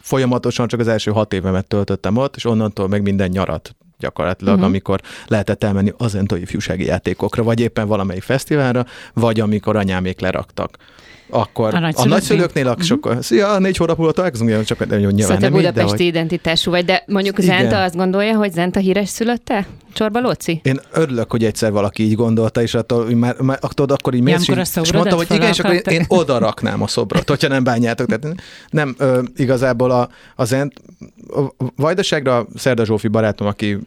folyamatosan 0.00 0.68
csak 0.68 0.80
az 0.80 0.88
első 0.88 1.10
hat 1.10 1.32
évemet 1.32 1.66
töltöttem 1.66 2.16
ott, 2.16 2.36
és 2.36 2.44
onnantól 2.44 2.88
meg 2.88 3.02
minden 3.02 3.28
nyarat 3.28 3.76
gyakorlatilag, 4.00 4.54
uh-huh. 4.54 4.68
amikor 4.68 5.00
lehetett 5.26 5.64
elmenni 5.64 5.92
az 5.96 6.18
ifjúsági 6.30 6.84
játékokra, 6.84 7.42
vagy 7.42 7.60
éppen 7.60 7.88
valamelyik 7.88 8.22
fesztiválra, 8.22 8.86
vagy 9.14 9.40
amikor 9.40 9.76
anyámék 9.76 10.20
leraktak 10.20 10.76
akkor 11.30 11.74
a, 11.74 11.78
nagyszülőknél? 11.78 12.12
a 12.12 12.16
nagyszülőknél 12.16 12.66
uh-huh. 12.66 12.82
sokkal, 12.82 13.22
szia, 13.22 13.58
négy 13.58 13.76
hónap 13.76 13.96
múlva 13.96 14.12
találkozunk, 14.12 14.64
csak 14.64 14.86
nyilván 14.88 15.18
szóval 15.18 15.36
nem 15.36 15.52
budapesti 15.52 15.80
így, 15.80 15.86
de, 15.86 15.90
hogy... 15.90 16.00
identitású 16.00 16.70
vagy, 16.70 16.84
de 16.84 17.04
mondjuk 17.06 17.38
Igen. 17.38 17.58
Zenta 17.58 17.82
azt 17.82 17.96
gondolja, 17.96 18.36
hogy 18.36 18.52
Zenta 18.52 18.80
híres 18.80 19.08
szülötte? 19.08 19.66
Csorba 19.92 20.20
Lóci? 20.20 20.60
Én 20.64 20.80
örülök, 20.92 21.30
hogy 21.30 21.44
egyszer 21.44 21.72
valaki 21.72 22.02
így 22.02 22.14
gondolta, 22.14 22.62
és 22.62 22.74
attól, 22.74 23.14
már, 23.14 23.40
már 23.40 23.58
attól 23.60 23.86
akkor 23.88 24.14
így 24.14 24.22
mész, 24.22 24.48
és, 24.48 24.76
és 24.82 24.92
mondta, 24.92 25.16
hogy 25.16 25.26
igen, 25.30 25.48
és 25.48 25.58
akkor 25.58 25.74
én, 25.74 25.82
én 25.84 26.04
oda 26.08 26.38
raknám 26.38 26.82
a 26.82 26.86
szobrot, 26.86 27.28
hogyha 27.28 27.48
nem 27.48 27.64
bánjátok. 27.64 28.06
Tehát 28.06 28.36
nem, 28.70 28.94
ö, 28.98 29.22
igazából 29.36 29.90
a, 29.90 30.08
a 30.36 30.44
Zent, 30.44 30.72
a 31.28 31.64
Vajdaságra 31.76 32.46
Szerda 32.56 32.84
Zsófi 32.84 33.08
barátom, 33.08 33.46
aki 33.46 33.78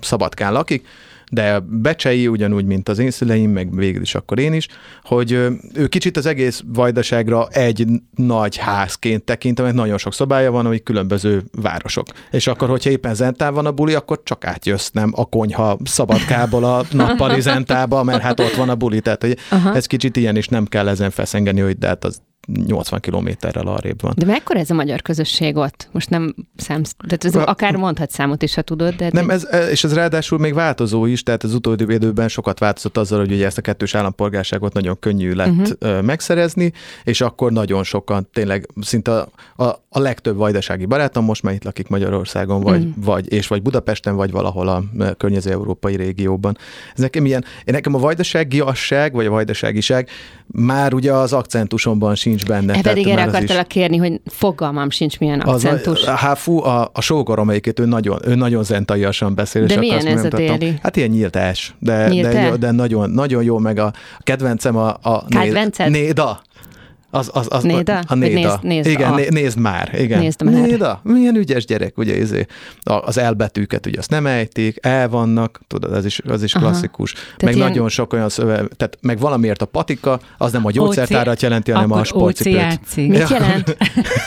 Szabadkán 0.00 0.52
lakik, 0.52 0.86
de 1.30 1.58
Becsei 1.58 2.28
ugyanúgy, 2.28 2.64
mint 2.64 2.88
az 2.88 2.98
én 2.98 3.10
szüleim, 3.10 3.50
meg 3.50 3.74
végül 3.74 4.02
is 4.02 4.14
akkor 4.14 4.38
én 4.38 4.52
is, 4.52 4.68
hogy 5.02 5.32
ő 5.74 5.86
kicsit 5.88 6.16
az 6.16 6.26
egész 6.26 6.62
vajdaságra 6.66 7.48
egy 7.48 7.86
nagy 8.14 8.56
házként 8.56 9.24
tekint, 9.24 9.62
mert 9.62 9.74
nagyon 9.74 9.98
sok 9.98 10.14
szobája 10.14 10.50
van, 10.50 10.66
amik 10.66 10.82
különböző 10.82 11.42
városok. 11.52 12.06
És 12.30 12.46
akkor, 12.46 12.68
hogyha 12.68 12.90
éppen 12.90 13.14
Zentán 13.14 13.54
van 13.54 13.66
a 13.66 13.72
buli, 13.72 13.94
akkor 13.94 14.20
csak 14.24 14.44
átjössz, 14.44 14.90
nem 14.90 15.12
a 15.14 15.24
konyha 15.24 15.78
szabadkából 15.84 16.64
a 16.64 16.84
nappali 16.92 17.40
Zentába, 17.40 18.02
mert 18.02 18.22
hát 18.22 18.40
ott 18.40 18.54
van 18.54 18.68
a 18.68 18.74
buli. 18.74 19.00
Tehát 19.00 19.22
hogy 19.22 19.38
ez 19.74 19.86
kicsit 19.86 20.16
ilyen 20.16 20.36
is 20.36 20.48
nem 20.48 20.64
kell 20.64 20.88
ezen 20.88 21.10
feszengeni, 21.10 21.60
hogy 21.60 21.78
de 21.78 21.86
hát 21.86 22.04
az 22.04 22.22
80 22.46 23.00
kilométerrel 23.00 23.66
arrébb 23.66 24.02
van. 24.02 24.12
De 24.16 24.26
mekkora 24.26 24.58
ez 24.58 24.70
a 24.70 24.74
magyar 24.74 25.02
közösség 25.02 25.56
ott? 25.56 25.88
Most 25.92 26.10
nem 26.10 26.34
számsz, 26.56 26.94
tehát 27.06 27.24
ez 27.24 27.34
akár 27.34 27.76
mondhat 27.76 28.10
számot 28.10 28.42
is, 28.42 28.54
ha 28.54 28.62
tudod. 28.62 28.94
De 28.94 29.08
nem, 29.12 29.30
ez, 29.30 29.48
és 29.70 29.84
ez 29.84 29.94
ráadásul 29.94 30.38
még 30.38 30.54
változó 30.54 31.06
is, 31.06 31.22
tehát 31.22 31.42
az 31.42 31.54
utóbbi 31.54 31.94
időben 31.94 32.28
sokat 32.28 32.58
változott 32.58 32.96
azzal, 32.96 33.18
hogy 33.18 33.32
ugye 33.32 33.46
ezt 33.46 33.58
a 33.58 33.60
kettős 33.60 33.94
állampolgárságot 33.94 34.72
nagyon 34.72 34.98
könnyű 34.98 35.32
lett 35.32 35.76
uh-huh. 35.80 36.02
megszerezni, 36.02 36.72
és 37.04 37.20
akkor 37.20 37.52
nagyon 37.52 37.84
sokan, 37.84 38.28
tényleg 38.32 38.68
szinte 38.80 39.18
a, 39.18 39.28
a, 39.56 39.64
a 39.88 39.98
legtöbb 39.98 40.36
vajdasági 40.36 40.84
barátom 40.84 41.24
most 41.24 41.42
már 41.42 41.54
itt 41.54 41.64
lakik 41.64 41.88
Magyarországon, 41.88 42.60
vagy, 42.60 42.84
uh-huh. 42.84 43.04
vagy 43.04 43.32
és 43.32 43.46
vagy 43.46 43.62
Budapesten, 43.62 44.16
vagy 44.16 44.30
valahol 44.30 44.68
a 44.68 44.82
környező 45.16 45.50
európai 45.50 45.96
régióban. 45.96 46.58
Ez 46.94 47.00
nekem 47.00 47.26
ilyen, 47.26 47.44
nekem 47.64 47.94
a 47.94 47.98
vajdaságiasság, 47.98 49.12
vagy 49.12 49.26
a 49.26 49.30
vajdaságiság 49.30 50.08
már 50.46 50.94
ugye 50.94 51.12
az 51.12 51.32
akcentusomban 51.32 52.14
sincs 52.14 52.29
benne. 52.44 52.74
E 52.74 52.80
pedig 52.80 53.08
erre 53.08 53.22
akartalak 53.22 53.66
is... 53.66 53.72
kérni, 53.72 53.96
hogy 53.96 54.20
fogalmam 54.26 54.90
sincs 54.90 55.18
milyen 55.18 55.40
akcentus. 55.40 56.06
Az, 56.06 56.14
hát 56.18 56.38
fú, 56.38 56.62
a, 56.62 56.90
a 56.92 57.00
sógorom 57.00 57.46
melyiket 57.46 57.80
ő 57.80 57.84
nagyon, 57.84 58.18
ő 58.24 58.34
nagyon 58.34 58.64
zentaiasan 58.64 59.34
beszél. 59.34 59.66
De 59.66 59.74
és 59.74 59.80
milyen 59.80 60.06
ez 60.06 60.24
a 60.24 60.28
téli? 60.28 60.78
Hát 60.82 60.96
ilyen 60.96 61.08
nyíltás, 61.08 61.74
de, 61.78 62.08
de, 62.08 62.56
de, 62.56 62.70
nagyon, 62.70 63.10
nagyon 63.10 63.42
jó, 63.42 63.58
meg 63.58 63.78
a 63.78 63.92
kedvencem 64.18 64.76
a, 64.76 64.96
a 65.02 65.24
Kedvenced? 65.28 65.90
Néda. 65.90 66.42
Az, 67.10 67.30
az, 67.32 67.46
az, 67.50 67.62
Néda? 67.62 67.98
A, 68.06 68.14
Néda. 68.14 68.34
Nézd, 68.34 68.62
nézd 68.62 68.88
igen, 68.88 69.12
a... 69.12 69.16
nézd 69.28 69.58
már. 69.58 70.00
Igen. 70.00 70.18
Nézd 70.18 70.42
már. 70.42 70.54
Néda, 70.54 71.00
milyen 71.02 71.36
ügyes 71.36 71.64
gyerek, 71.64 71.98
ugye 71.98 72.16
izé. 72.16 72.46
Az 72.82 73.18
elbetűket 73.18 73.86
ugye 73.86 73.98
azt 73.98 74.10
nem 74.10 74.26
ejtik, 74.26 74.76
el 74.80 75.08
vannak, 75.08 75.60
tudod, 75.66 75.92
ez 75.92 76.04
is, 76.04 76.20
az 76.28 76.42
is 76.42 76.52
klasszikus. 76.52 77.12
Tehát 77.12 77.42
meg 77.42 77.54
ilyen... 77.54 77.68
nagyon 77.68 77.88
sok 77.88 78.12
olyan 78.12 78.28
szöve, 78.28 78.54
tehát 78.54 78.98
meg 79.00 79.18
valamiért 79.18 79.62
a 79.62 79.66
patika, 79.66 80.20
az 80.38 80.52
nem 80.52 80.66
a 80.66 80.70
gyógyszertárat 80.70 81.42
jelenti, 81.42 81.70
hanem 81.70 81.92
a 81.92 82.04
sportcipőt. 82.04 82.96
Mit 82.96 83.28
jelent? 83.28 83.76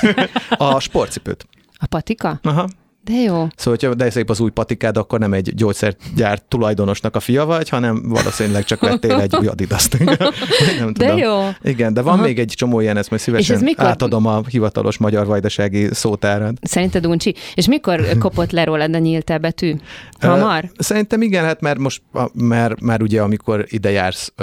a 0.58 0.80
sportcipőt. 0.80 1.48
A 1.78 1.86
patika? 1.86 2.40
Aha. 2.44 2.68
De 3.04 3.14
jó. 3.14 3.34
Szóval, 3.34 3.48
hogyha 3.80 3.94
de 3.94 4.10
szép 4.10 4.30
az 4.30 4.40
új 4.40 4.50
patikád, 4.50 4.98
akkor 4.98 5.20
nem 5.20 5.34
egy 5.34 5.56
gyógyszergyár 5.56 6.40
tulajdonosnak 6.40 7.16
a 7.16 7.20
fia 7.20 7.46
vagy, 7.46 7.70
hanem 7.70 8.10
valószínűleg 8.10 8.64
csak 8.64 8.80
vettél 8.80 9.20
egy 9.20 9.36
új 9.36 9.48
adidaszt. 9.48 9.98
nem 10.80 10.94
de 10.94 11.06
tudom. 11.06 11.18
jó. 11.18 11.50
Igen, 11.62 11.94
de 11.94 12.02
van 12.02 12.14
Aha. 12.14 12.24
még 12.24 12.40
egy 12.40 12.54
csomó 12.56 12.80
ilyen, 12.80 12.98
ezt 12.98 13.10
majd 13.10 13.22
szívesen 13.22 13.60
mikor... 13.60 13.86
átadom 13.86 14.26
a 14.26 14.42
hivatalos 14.50 14.98
magyar 14.98 15.26
vajdasági 15.26 15.88
szótárad. 15.92 16.58
Szerinted 16.62 17.06
uncsi? 17.06 17.36
És 17.54 17.68
mikor 17.68 18.18
kopott 18.20 18.52
le 18.52 18.64
rólad 18.64 18.96
a 18.96 18.98
nyílt 18.98 19.42
betű? 19.42 19.76
Hamar? 20.20 20.72
Szerintem 20.78 21.22
igen, 21.22 21.44
hát 21.44 21.62
mert 21.62 21.80
most, 21.80 22.02
mert, 22.34 22.82
mert 22.82 23.02
ugye 23.02 23.22
amikor 23.22 23.66
ide 23.70 23.92
jársz 23.92 24.34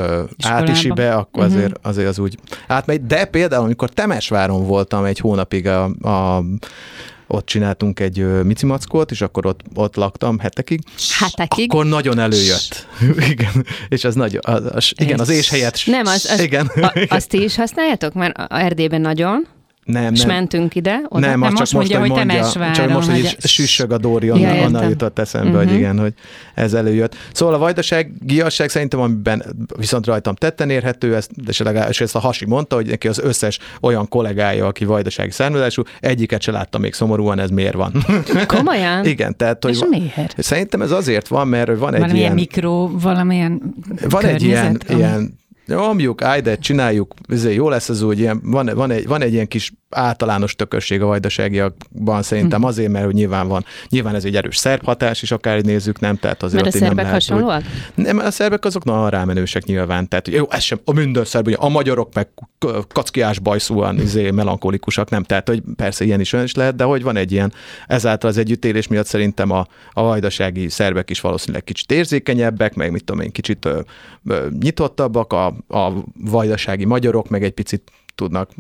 átisibe, 0.43 1.15
akkor 1.15 1.45
uh-huh. 1.45 1.57
azért, 1.57 1.79
azért 1.83 2.09
az 2.09 2.19
úgy 2.19 2.39
átmegy. 2.67 3.07
De 3.07 3.25
például, 3.25 3.65
amikor 3.65 3.91
Temesváron 3.91 4.67
voltam 4.67 5.05
egy 5.05 5.19
hónapig 5.19 5.67
a, 5.67 5.85
a 5.85 6.45
ott 7.33 7.47
csináltunk 7.47 8.01
egy 8.01 8.43
micimackót, 8.43 9.11
és 9.11 9.21
akkor 9.21 9.47
ott, 9.47 9.61
ott 9.75 9.97
laktam 9.97 10.39
hetekig. 10.39 10.81
Hetekig? 11.19 11.73
Akkor 11.73 11.87
nagyon 11.87 12.19
előjött. 12.19 12.87
igen, 13.31 13.67
és 13.89 14.05
az 14.05 14.15
nagyon, 14.15 14.41
az, 14.45 14.63
az, 14.73 14.93
igen, 14.97 15.21
az 15.21 15.29
és 15.29 15.49
helyett. 15.49 15.83
Nem, 15.87 16.07
az, 16.07 16.29
az, 16.33 16.41
igen. 16.41 16.67
A, 16.67 17.07
azt 17.09 17.29
ti 17.29 17.43
is 17.43 17.57
használjátok? 17.57 18.15
Mert 18.15 18.53
Erdélyben 18.53 19.01
nagyon. 19.01 19.47
Nem, 19.91 20.13
és 20.13 20.21
nem. 20.21 20.29
mentünk 20.29 20.75
ide. 20.75 21.01
Oda. 21.09 21.27
Nem, 21.27 21.41
nem 21.41 21.53
most, 21.53 21.73
mondja, 21.73 21.99
hogy, 21.99 22.09
mondja, 22.09 22.51
csak 22.75 22.91
most, 22.91 23.11
hogy 23.11 23.19
is 23.19 23.37
süssög 23.39 23.93
a 23.93 23.99
Dóri, 23.99 24.31
onnan, 24.31 24.55
ja, 24.55 24.65
onnan 24.65 24.89
jutott 24.89 25.19
eszembe, 25.19 25.49
uh-huh. 25.49 25.63
hogy 25.63 25.73
mhm. 25.73 25.79
igen, 25.79 25.99
hogy 25.99 26.13
ez 26.55 26.75
előjött. 26.75 27.17
Szóval 27.33 27.55
a 27.55 27.59
vajdaság, 27.59 28.13
giasság 28.21 28.69
szerintem, 28.69 29.01
amiben 29.01 29.45
viszont 29.79 30.07
rajtam 30.07 30.35
tetten 30.35 30.71
érhető, 30.71 31.15
ezt, 31.15 31.31
és, 31.47 31.59
legalább, 31.59 31.91
ezt 31.99 32.15
a 32.15 32.19
Hasi 32.19 32.47
mondta, 32.47 32.75
hogy 32.77 32.87
neki 32.87 33.09
az 33.09 33.19
összes 33.19 33.59
olyan 33.81 34.09
kollégája, 34.09 34.67
aki 34.67 34.85
vajdasági 34.85 35.31
származású, 35.31 35.83
egyiket 36.01 36.43
se 36.43 36.53
láttam 36.53 36.81
még 36.81 36.95
szomorúan, 36.95 37.39
ez 37.39 37.51
miért 37.51 37.75
van. 37.75 38.05
Komolyan? 38.47 39.05
igen, 39.05 39.37
tehát, 39.37 39.65
hogy 39.65 39.73
és 39.73 39.85
miért? 39.89 40.35
Szerintem 40.39 40.83
ez 40.83 40.91
azért 40.91 41.29
van, 41.29 41.49
mert 41.49 41.79
van 41.79 41.95
egy 41.95 42.01
valamilyen 42.01 42.17
ilyen... 42.17 42.35
mikro, 42.35 42.89
valamilyen 42.99 43.75
Van 44.09 44.25
egy 44.25 44.43
ilyen, 44.43 44.81
ilyen 44.89 45.39
nyomjuk, 45.67 46.23
áj, 46.23 46.41
de 46.41 46.57
csináljuk, 46.57 47.15
ezért 47.29 47.55
jó 47.55 47.69
lesz 47.69 47.89
az 47.89 48.03
úgy, 48.03 48.19
ilyen, 48.19 48.41
van, 48.45 48.71
van, 48.75 48.91
egy, 48.91 49.07
van 49.07 49.23
egy 49.23 49.33
ilyen 49.33 49.49
kis 49.49 49.73
általános 49.91 50.57
tökösség 50.57 51.03
a 51.03 51.07
vajdaságiakban 51.07 52.23
szerintem 52.23 52.61
hm. 52.61 52.67
azért, 52.67 52.91
mert 52.91 53.05
hogy 53.05 53.15
nyilván 53.15 53.49
van, 53.49 53.65
nyilván 53.89 54.15
ez 54.15 54.25
egy 54.25 54.37
erős 54.37 54.57
szerb 54.57 54.85
hatás 54.85 55.23
is, 55.23 55.31
akár 55.31 55.61
nézzük, 55.61 56.01
nem? 56.01 56.17
Tehát 56.17 56.43
azért 56.43 56.63
mert 56.63 56.75
a 56.75 56.79
szerbek 56.79 57.05
nem 57.05 57.13
hasonlóak? 57.13 57.63
Hogy, 57.95 58.05
nem, 58.05 58.19
a 58.19 58.31
szerbek 58.31 58.65
azok 58.65 58.85
nagyon 58.85 59.11
rámenősek 59.11 59.65
nyilván, 59.65 60.09
tehát 60.09 60.29
jó, 60.29 60.47
ez 60.51 60.63
sem, 60.63 60.81
a 60.85 60.93
minden 60.93 61.25
szerb, 61.25 61.57
a 61.59 61.69
magyarok 61.69 62.15
meg 62.15 62.29
kackiás 62.89 63.39
bajszúan, 63.39 64.01
izé, 64.01 64.31
melankolikusak, 64.31 65.11
nem? 65.11 65.23
Tehát, 65.23 65.49
hogy 65.49 65.63
persze 65.77 66.05
ilyen 66.05 66.21
is 66.21 66.33
olyan 66.33 66.45
is 66.45 66.55
lehet, 66.55 66.77
de 66.77 66.85
hogy 66.85 67.03
van 67.03 67.17
egy 67.17 67.33
ilyen, 67.33 67.53
ezáltal 67.87 68.31
az 68.31 68.37
együttélés 68.37 68.89
miatt 68.89 69.07
szerintem 69.07 69.51
a, 69.51 69.67
a 69.93 70.03
vajdasági 70.03 70.69
szerbek 70.69 71.11
is 71.11 71.21
valószínűleg 71.21 71.65
kicsit 71.65 71.93
érzékenyebbek, 71.93 72.75
meg 72.75 72.91
mit 72.91 73.05
tudom 73.05 73.21
én, 73.21 73.31
kicsit 73.31 73.65
ö, 73.65 73.81
ö, 74.25 74.47
nyitottabbak, 74.61 75.33
a, 75.33 75.47
a 75.69 75.93
vajdasági 76.15 76.85
magyarok 76.85 77.29
meg 77.29 77.43
egy 77.43 77.53
picit 77.53 77.93
tudnak 78.21 78.51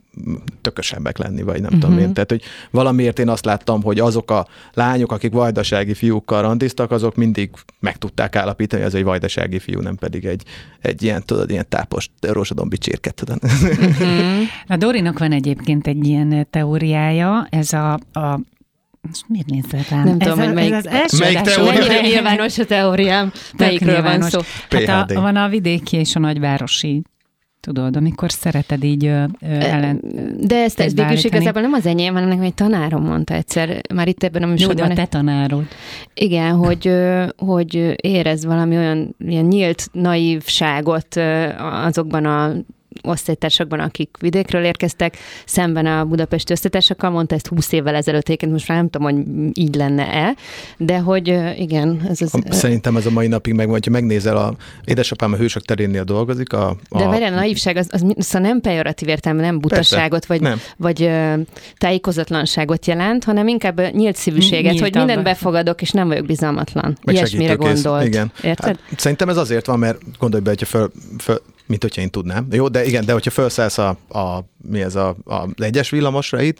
tökösebbek 0.60 1.18
lenni, 1.18 1.42
vagy 1.42 1.54
nem 1.54 1.64
uh-huh. 1.64 1.80
tudom 1.80 1.94
mhm. 1.94 2.04
én. 2.04 2.12
Tehát, 2.12 2.30
hogy 2.30 2.42
valamiért 2.70 3.18
én 3.18 3.28
azt 3.28 3.44
láttam, 3.44 3.82
hogy 3.82 3.98
azok 3.98 4.30
a 4.30 4.46
lányok, 4.72 5.12
akik 5.12 5.32
vajdasági 5.32 5.94
fiúkkal 5.94 6.42
randiztak, 6.42 6.90
azok 6.90 7.16
mindig 7.16 7.50
meg 7.80 7.96
tudták 7.96 8.36
állapítani, 8.36 8.82
hogy 8.82 8.90
ez 8.90 8.96
egy 8.96 9.04
vajdasági 9.04 9.58
fiú, 9.58 9.80
nem 9.80 9.96
pedig 9.96 10.24
egy, 10.24 10.42
egy 10.80 11.02
ilyen, 11.02 11.22
tudod, 11.24 11.50
ilyen 11.50 11.66
tápos 11.68 12.10
rózsadombi 12.20 12.78
csirket, 12.78 13.14
tudod. 13.14 13.38
Uh-huh. 13.90 14.46
A 14.66 14.76
Dorinak 14.76 15.18
van 15.18 15.32
egyébként 15.32 15.86
egy 15.86 16.06
ilyen 16.06 16.46
teóriája, 16.50 17.46
ez 17.50 17.72
a, 17.72 17.92
a 18.12 18.40
most 19.00 19.24
miért 19.28 19.46
nézzel 19.46 19.84
rám? 19.90 20.04
Nem 20.04 20.16
ez 20.18 20.26
tudom, 20.26 20.38
a, 20.38 20.44
hogy 20.44 20.54
melyik, 20.54 20.72
ez 20.72 20.86
az 20.86 20.92
első 20.92 21.18
melyik 21.18 21.40
teória? 21.40 21.72
Mennyire 21.72 22.00
nyilvános 22.00 22.58
a 22.58 22.64
teóriám? 22.64 23.32
Melyikről 23.56 24.02
van 24.02 24.22
szó? 24.22 24.40
Hát 24.70 25.10
a, 25.10 25.20
van 25.20 25.36
a 25.36 25.48
vidéki 25.48 25.96
és 25.96 26.16
a 26.16 26.18
nagyvárosi 26.18 27.02
Tudod, 27.60 27.96
amikor 27.96 28.30
szereted 28.30 28.84
így 28.84 29.04
ö, 29.04 29.24
ellen. 29.40 30.00
De 30.40 30.62
ezt, 30.62 30.80
ezt 30.80 30.96
végül 30.96 31.16
igazából 31.16 31.62
nem 31.62 31.72
az 31.72 31.86
enyém, 31.86 32.12
hanem 32.12 32.28
nekem 32.28 32.44
egy 32.44 32.54
tanárom 32.54 33.02
mondta 33.02 33.34
egyszer, 33.34 33.80
már 33.94 34.08
itt 34.08 34.22
ebben 34.22 34.42
a 34.42 34.46
műsorban. 34.46 34.86
Jó, 34.86 34.92
a 34.92 34.94
te 34.94 35.06
tanárod. 35.06 35.64
Igen, 36.14 36.54
hogy, 36.54 36.92
hogy 37.36 37.94
érez 37.96 38.44
valami 38.44 38.76
olyan 38.76 39.14
ilyen 39.18 39.44
nyílt 39.44 39.88
naívságot 39.92 41.16
azokban 41.58 42.24
a 42.24 42.52
osztálytársakban, 43.02 43.80
akik 43.80 44.16
vidékről 44.21 44.64
érkeztek, 44.64 45.16
szemben 45.45 45.87
a 45.87 46.04
budapesti 46.04 46.52
osztálytársakkal, 46.52 47.11
mondta 47.11 47.35
ezt 47.35 47.47
20 47.47 47.73
évvel 47.73 47.95
ezelőtt, 47.95 48.25
egyébként 48.25 48.52
most 48.52 48.69
már 48.69 48.78
nem 48.78 48.88
tudom, 48.90 49.12
hogy 49.12 49.25
így 49.59 49.75
lenne-e, 49.75 50.35
de 50.76 50.99
hogy 50.99 51.28
igen. 51.57 52.00
Ez 52.09 52.21
az, 52.21 52.33
Szerintem 52.50 52.97
ez 52.97 53.07
a 53.07 53.11
mai 53.11 53.26
napig 53.26 53.54
meg, 53.54 53.69
hogyha 53.69 53.90
megnézel, 53.90 54.37
a 54.37 54.54
édesapám 54.85 55.33
a 55.33 55.37
hősök 55.37 55.62
terénnél 55.62 56.04
dolgozik. 56.04 56.52
A, 56.52 56.69
a... 56.88 56.99
De 56.99 57.07
várjál, 57.07 57.33
a 57.33 57.37
naívság 57.37 57.76
az, 57.76 57.87
az, 57.90 58.04
az 58.16 58.26
szóval 58.26 58.49
nem 58.49 58.61
pejoratív 58.61 59.09
értelme, 59.09 59.40
nem 59.40 59.61
butaságot, 59.61 60.26
vagy, 60.26 60.40
nem. 60.40 60.61
vagy 60.76 61.11
tájékozatlanságot 61.78 62.87
jelent, 62.87 63.25
hanem 63.25 63.49
inkább 63.49 63.92
nyílt 63.92 64.16
szívűséget, 64.16 64.73
Nyíltabb. 64.73 64.80
hogy 64.80 64.97
mindent 64.97 65.23
befogadok, 65.23 65.83
és 65.83 65.90
nem 65.90 66.09
vagyok 66.09 66.26
bizalmatlan. 66.26 66.99
Meg 67.04 67.14
Ilyesmire 67.14 67.54
gondolt. 67.54 68.07
Igen. 68.07 68.33
Érted? 68.42 68.78
Hát, 68.88 68.99
szerintem 69.00 69.28
ez 69.28 69.37
azért 69.37 69.66
van, 69.66 69.78
mert 69.78 69.99
gondolj 70.19 70.42
be, 70.42 70.49
hogyha 70.49 70.66
föl, 70.66 70.90
föl, 71.19 71.42
mint 71.70 71.82
hogyha 71.82 72.00
én 72.00 72.10
tudnám. 72.10 72.46
Jó, 72.50 72.68
de 72.68 72.84
igen, 72.84 73.04
de 73.04 73.12
hogyha 73.12 73.30
felszállsz 73.30 73.78
a, 73.78 73.88
a, 74.08 74.44
mi 74.68 74.80
ez 74.80 74.94
a, 74.94 75.16
a 75.24 75.48
egyes 75.56 75.90
villamosra 75.90 76.40
itt, 76.40 76.58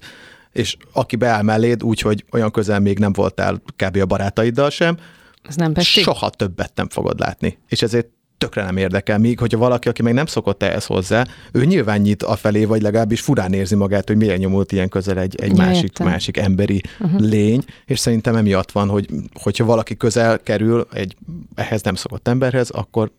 és 0.53 0.77
aki 0.93 1.17
beáll 1.17 1.43
melléd 1.43 1.83
úgy, 1.83 2.01
hogy 2.01 2.25
olyan 2.33 2.51
közel 2.51 2.81
még 2.81 2.99
nem 2.99 3.13
voltál 3.13 3.63
kb. 3.77 3.97
a 3.97 4.07
barátaiddal 4.07 4.71
sem, 4.71 4.97
Ez 5.43 5.57
nem 5.57 5.73
pesti? 5.73 6.01
soha 6.01 6.31
többet 6.31 6.73
nem 6.75 6.89
fogod 6.89 7.19
látni. 7.19 7.59
És 7.69 7.83
ezért 7.83 8.09
tökre 8.39 8.63
nem 8.63 8.77
érdekel. 8.77 9.19
Míg, 9.19 9.39
hogyha 9.39 9.59
valaki, 9.59 9.89
aki 9.89 10.03
meg 10.03 10.15
nem 10.15 10.27
szokott 10.27 10.63
ehhez 10.63 10.87
hozzá, 10.87 11.27
ő 11.53 11.65
nyilván 11.65 12.01
nyit 12.01 12.23
a 12.23 12.37
felé, 12.37 12.65
vagy 12.65 12.83
legalábbis 12.83 13.21
furán 13.21 13.53
érzi 13.53 13.75
magát, 13.75 14.07
hogy 14.09 14.17
milyen 14.17 14.39
nyomult 14.39 14.73
ilyen 14.73 14.89
közel 14.89 15.19
egy, 15.19 15.41
egy 15.41 15.57
ja, 15.57 15.65
másik, 15.65 15.99
másik 15.99 16.37
emberi 16.37 16.81
uh-huh. 17.01 17.21
lény, 17.21 17.65
és 17.85 17.99
szerintem 17.99 18.37
emiatt 18.37 18.73
van, 18.73 18.89
hogy 18.89 19.09
hogyha 19.33 19.65
valaki 19.65 19.97
közel 19.97 20.39
kerül 20.39 20.87
egy 20.93 21.17
ehhez 21.55 21.83
nem 21.83 21.95
szokott 21.95 22.29
emberhez, 22.29 22.71
akkor 22.71 23.13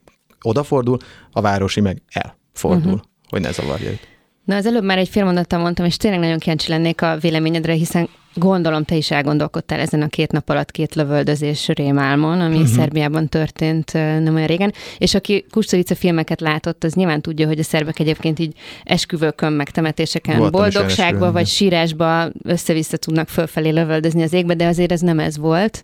odafordul, 0.44 0.98
a 1.32 1.42
városi 1.42 1.82
meg 1.82 2.02
elfordul, 2.08 2.92
uh-huh. 2.92 3.08
hogy 3.30 3.42
ne 3.42 3.52
zavarja 3.52 3.90
őt. 3.90 4.08
Na, 4.46 4.56
az 4.56 4.66
előbb 4.66 4.84
már 4.84 4.98
egy 4.98 5.10
fél 5.10 5.24
mondattal 5.24 5.60
mondtam, 5.60 5.86
és 5.86 5.98
tényleg 5.98 6.20
nagyon 6.20 6.40
kíváncsi 6.40 6.70
lennék 6.70 7.02
a 7.02 7.18
véleményedre, 7.18 7.74
hiszen 7.74 8.10
gondolom 8.34 8.84
te 8.84 8.96
is 8.96 9.12
elgondolkodtál 9.12 9.80
ezen 9.80 10.02
a 10.02 10.08
két 10.08 10.32
nap 10.32 10.50
alatt 10.50 10.72
két 10.72 10.96
lövöldözés 10.96 11.68
rémálmon, 11.68 12.40
ami 12.40 12.56
uh-huh. 12.56 12.70
Szerbiában 12.70 13.28
történt 13.28 13.94
nem 13.94 14.36
olyan 14.36 14.48
régen, 14.48 14.74
és 14.98 15.14
aki 15.14 15.46
Kusturica 15.50 15.96
filmeket 15.96 16.42
látott, 16.42 16.84
az 16.84 16.94
nyilván 16.94 17.22
tudja, 17.22 17.48
hogy 17.48 17.60
a 17.60 17.64
szerbek 17.64 18.00
egyébként 18.00 18.40
így 18.40 18.56
esküvőkön, 18.84 19.54
meg 19.54 19.70
temetéseken, 19.70 20.38
Voltam 20.38 20.62
boldogságba 20.62 21.32
vagy 21.32 21.48
sírásba 21.48 22.30
össze-vissza 22.44 22.98
tudnak 22.98 23.28
fölfelé 23.28 23.70
lövöldözni 23.70 24.24
az 24.24 24.34
égbe, 24.34 24.54
de 24.54 24.68
azért 24.68 24.92
ez 24.92 25.02
nem 25.02 25.20
ez 25.20 25.38
volt 25.38 25.84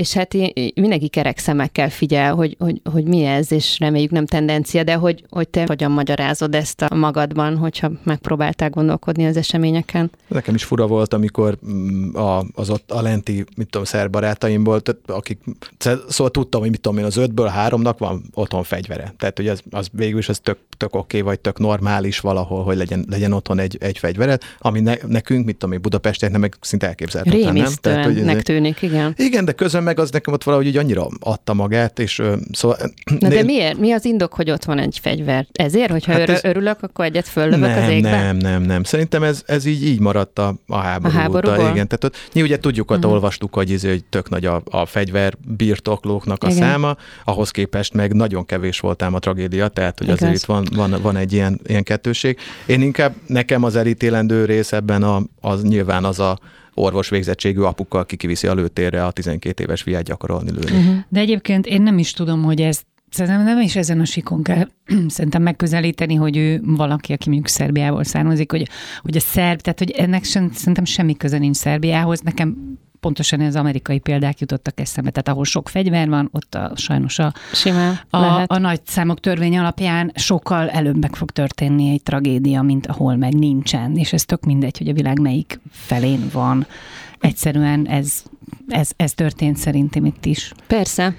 és 0.00 0.12
hát 0.12 0.32
mindenki 0.74 1.08
kerek 1.08 1.38
szemekkel 1.38 1.90
figyel, 1.90 2.34
hogy, 2.34 2.56
hogy, 2.58 2.80
hogy 2.92 3.04
mi 3.04 3.24
ez, 3.24 3.52
és 3.52 3.78
reméljük 3.78 4.10
nem 4.10 4.26
tendencia, 4.26 4.84
de 4.84 4.94
hogy, 4.94 5.24
hogy 5.30 5.48
te 5.48 5.64
hogyan 5.66 5.90
magyarázod 5.90 6.54
ezt 6.54 6.82
a 6.82 6.94
magadban, 6.94 7.56
hogyha 7.56 7.90
megpróbáltál 8.02 8.70
gondolkodni 8.70 9.26
az 9.26 9.36
eseményeken. 9.36 10.10
Nekem 10.28 10.54
is 10.54 10.64
fura 10.64 10.86
volt, 10.86 11.14
amikor 11.14 11.58
mm, 11.66 12.14
a, 12.14 12.44
az 12.54 12.70
ott 12.70 12.90
a 12.90 13.02
lenti, 13.02 13.44
mit 13.56 13.68
tudom, 13.70 13.86
szerb 13.86 14.10
barátaimból, 14.10 14.80
tehát 14.80 15.00
akik, 15.06 15.38
szóval 16.08 16.30
tudtam, 16.30 16.60
hogy 16.60 16.70
mit 16.70 16.80
tudom 16.80 16.98
én, 16.98 17.04
az 17.04 17.16
ötből 17.16 17.46
háromnak 17.46 17.98
van 17.98 18.22
otthon 18.34 18.62
fegyvere. 18.62 19.14
Tehát, 19.18 19.36
hogy 19.36 19.48
az, 19.48 19.62
az 19.70 19.88
végül 19.92 20.18
is 20.18 20.28
az 20.28 20.38
tök, 20.38 20.58
tök 20.76 20.94
oké, 20.94 21.18
okay, 21.18 21.20
vagy 21.20 21.40
tök 21.40 21.58
normális 21.58 22.20
valahol, 22.20 22.64
hogy 22.64 22.76
legyen, 22.76 23.04
legyen 23.08 23.32
otthon 23.32 23.58
egy, 23.58 23.76
egy 23.80 23.98
fegyvered, 23.98 24.42
ami 24.58 24.80
ne, 24.80 24.94
nekünk, 25.06 25.46
mit 25.46 25.56
tudom 25.56 25.74
én, 25.74 25.80
Budapestieknek 25.80 26.40
meg 26.40 26.56
szinte 26.60 26.86
elképzelhetetlen, 26.86 27.54
nem? 27.54 27.72
Tehát, 27.80 28.04
hogy 28.04 28.42
tűnik, 28.42 28.82
igen. 28.82 29.14
Igen, 29.16 29.44
de 29.44 29.52
közben 29.52 29.82
meg 29.90 29.98
az 29.98 30.10
nekem 30.10 30.34
ott 30.34 30.44
valahogy 30.44 30.66
így 30.66 30.76
annyira 30.76 31.06
adta 31.20 31.54
magát, 31.54 31.98
és 31.98 32.22
szóval... 32.52 32.76
Na 33.18 33.28
de 33.28 33.42
miért? 33.42 33.78
Mi 33.78 33.92
az 33.92 34.04
indok, 34.04 34.34
hogy 34.34 34.50
ott 34.50 34.64
van 34.64 34.78
egy 34.78 34.98
fegyver? 35.02 35.46
Ezért, 35.52 35.90
hogyha 35.90 36.12
hát 36.12 36.28
ez... 36.28 36.44
örülök, 36.44 36.82
akkor 36.82 37.04
egyet 37.04 37.28
föllövök 37.28 37.68
nem, 37.68 37.82
az 37.82 37.88
égbe? 37.88 38.10
Nem, 38.10 38.36
nem, 38.36 38.62
nem. 38.62 38.82
Szerintem 38.84 39.22
ez, 39.22 39.42
ez 39.46 39.64
így, 39.64 39.86
így 39.86 40.00
maradt 40.00 40.38
a, 40.38 40.54
a 40.66 40.76
háború 40.76 41.48
a 41.48 41.52
óta. 41.52 41.60
Igen, 41.60 41.88
tehát 41.88 42.04
ott, 42.04 42.16
mi 42.34 42.42
ugye 42.42 42.58
tudjuk, 42.58 42.90
uh-huh. 42.90 43.12
olvastuk, 43.12 43.54
hogy, 43.54 43.72
ez, 43.72 43.82
hogy 43.82 44.04
tök 44.04 44.28
nagy 44.28 44.44
a, 44.44 44.62
a 44.70 44.86
fegyver 44.86 45.34
birtoklóknak 45.56 46.44
a 46.44 46.48
igen. 46.48 46.58
száma, 46.58 46.96
ahhoz 47.24 47.50
képest 47.50 47.94
meg 47.94 48.12
nagyon 48.12 48.46
kevés 48.46 48.80
volt 48.80 49.02
ám 49.02 49.14
a 49.14 49.18
tragédia, 49.18 49.68
tehát 49.68 49.98
hogy 49.98 50.06
Igaz. 50.06 50.22
azért 50.22 50.36
itt 50.36 50.44
van, 50.44 50.66
van, 50.74 51.02
van 51.02 51.16
egy 51.16 51.32
ilyen, 51.32 51.60
ilyen 51.66 51.82
kettőség. 51.82 52.38
Én 52.66 52.82
inkább, 52.82 53.14
nekem 53.26 53.64
az 53.64 53.76
elítélendő 53.76 54.44
rész 54.44 54.72
ebben 54.72 55.02
a, 55.02 55.22
az 55.40 55.62
nyilván 55.62 56.04
az 56.04 56.18
a 56.18 56.38
orvos 56.80 57.08
végzettségű 57.08 57.60
apuka, 57.60 57.98
aki 57.98 58.16
kiviszi 58.16 58.46
a 58.46 58.54
lőtérre 58.54 59.04
a 59.04 59.10
12 59.10 59.62
éves 59.62 59.82
fiát 59.82 60.02
gyakorolni 60.02 60.50
lőni. 60.50 60.78
Uh-huh. 60.78 60.96
De 61.08 61.20
egyébként 61.20 61.66
én 61.66 61.82
nem 61.82 61.98
is 61.98 62.12
tudom, 62.12 62.42
hogy 62.42 62.60
ez 62.60 62.82
Szerintem 63.10 63.44
nem 63.44 63.60
is 63.60 63.76
ezen 63.76 64.00
a 64.00 64.04
sikon 64.04 64.42
kell 64.42 64.68
szerintem 65.08 65.42
megközelíteni, 65.42 66.14
hogy 66.14 66.36
ő 66.36 66.60
valaki, 66.64 67.12
aki 67.12 67.28
mondjuk 67.28 67.48
Szerbiából 67.48 68.04
származik, 68.04 68.50
hogy, 68.50 68.68
hogy 69.00 69.16
a 69.16 69.20
szerb, 69.20 69.60
tehát 69.60 69.78
hogy 69.78 69.90
ennek 69.90 70.24
sem, 70.24 70.50
szerintem 70.52 70.84
semmi 70.84 71.16
köze 71.16 71.38
nincs 71.38 71.56
Szerbiához. 71.56 72.20
Nekem 72.20 72.78
pontosan 73.00 73.40
az 73.40 73.56
amerikai 73.56 73.98
példák 73.98 74.40
jutottak 74.40 74.80
eszembe, 74.80 75.10
tehát 75.10 75.28
ahol 75.28 75.44
sok 75.44 75.68
fegyver 75.68 76.08
van, 76.08 76.28
ott 76.32 76.54
a, 76.54 76.72
sajnos 76.74 77.18
a, 77.18 77.32
Simán, 77.52 78.00
a, 78.10 78.44
a 78.46 78.58
nagy 78.58 78.80
számok 78.86 79.20
törvény 79.20 79.58
alapján 79.58 80.12
sokkal 80.14 80.68
előbb 80.68 81.00
meg 81.00 81.14
fog 81.14 81.30
történni 81.30 81.90
egy 81.90 82.02
tragédia, 82.02 82.62
mint 82.62 82.86
ahol 82.86 83.16
meg 83.16 83.34
nincsen, 83.34 83.96
és 83.96 84.12
ez 84.12 84.24
tök 84.24 84.44
mindegy, 84.44 84.78
hogy 84.78 84.88
a 84.88 84.92
világ 84.92 85.20
melyik 85.20 85.60
felén 85.70 86.30
van. 86.32 86.66
Egyszerűen 87.20 87.86
ez 87.86 88.22
ez, 88.68 88.90
ez 88.96 89.12
történt 89.12 89.56
szerintem 89.56 90.04
itt 90.04 90.24
is. 90.24 90.52
Persze. 90.66 91.14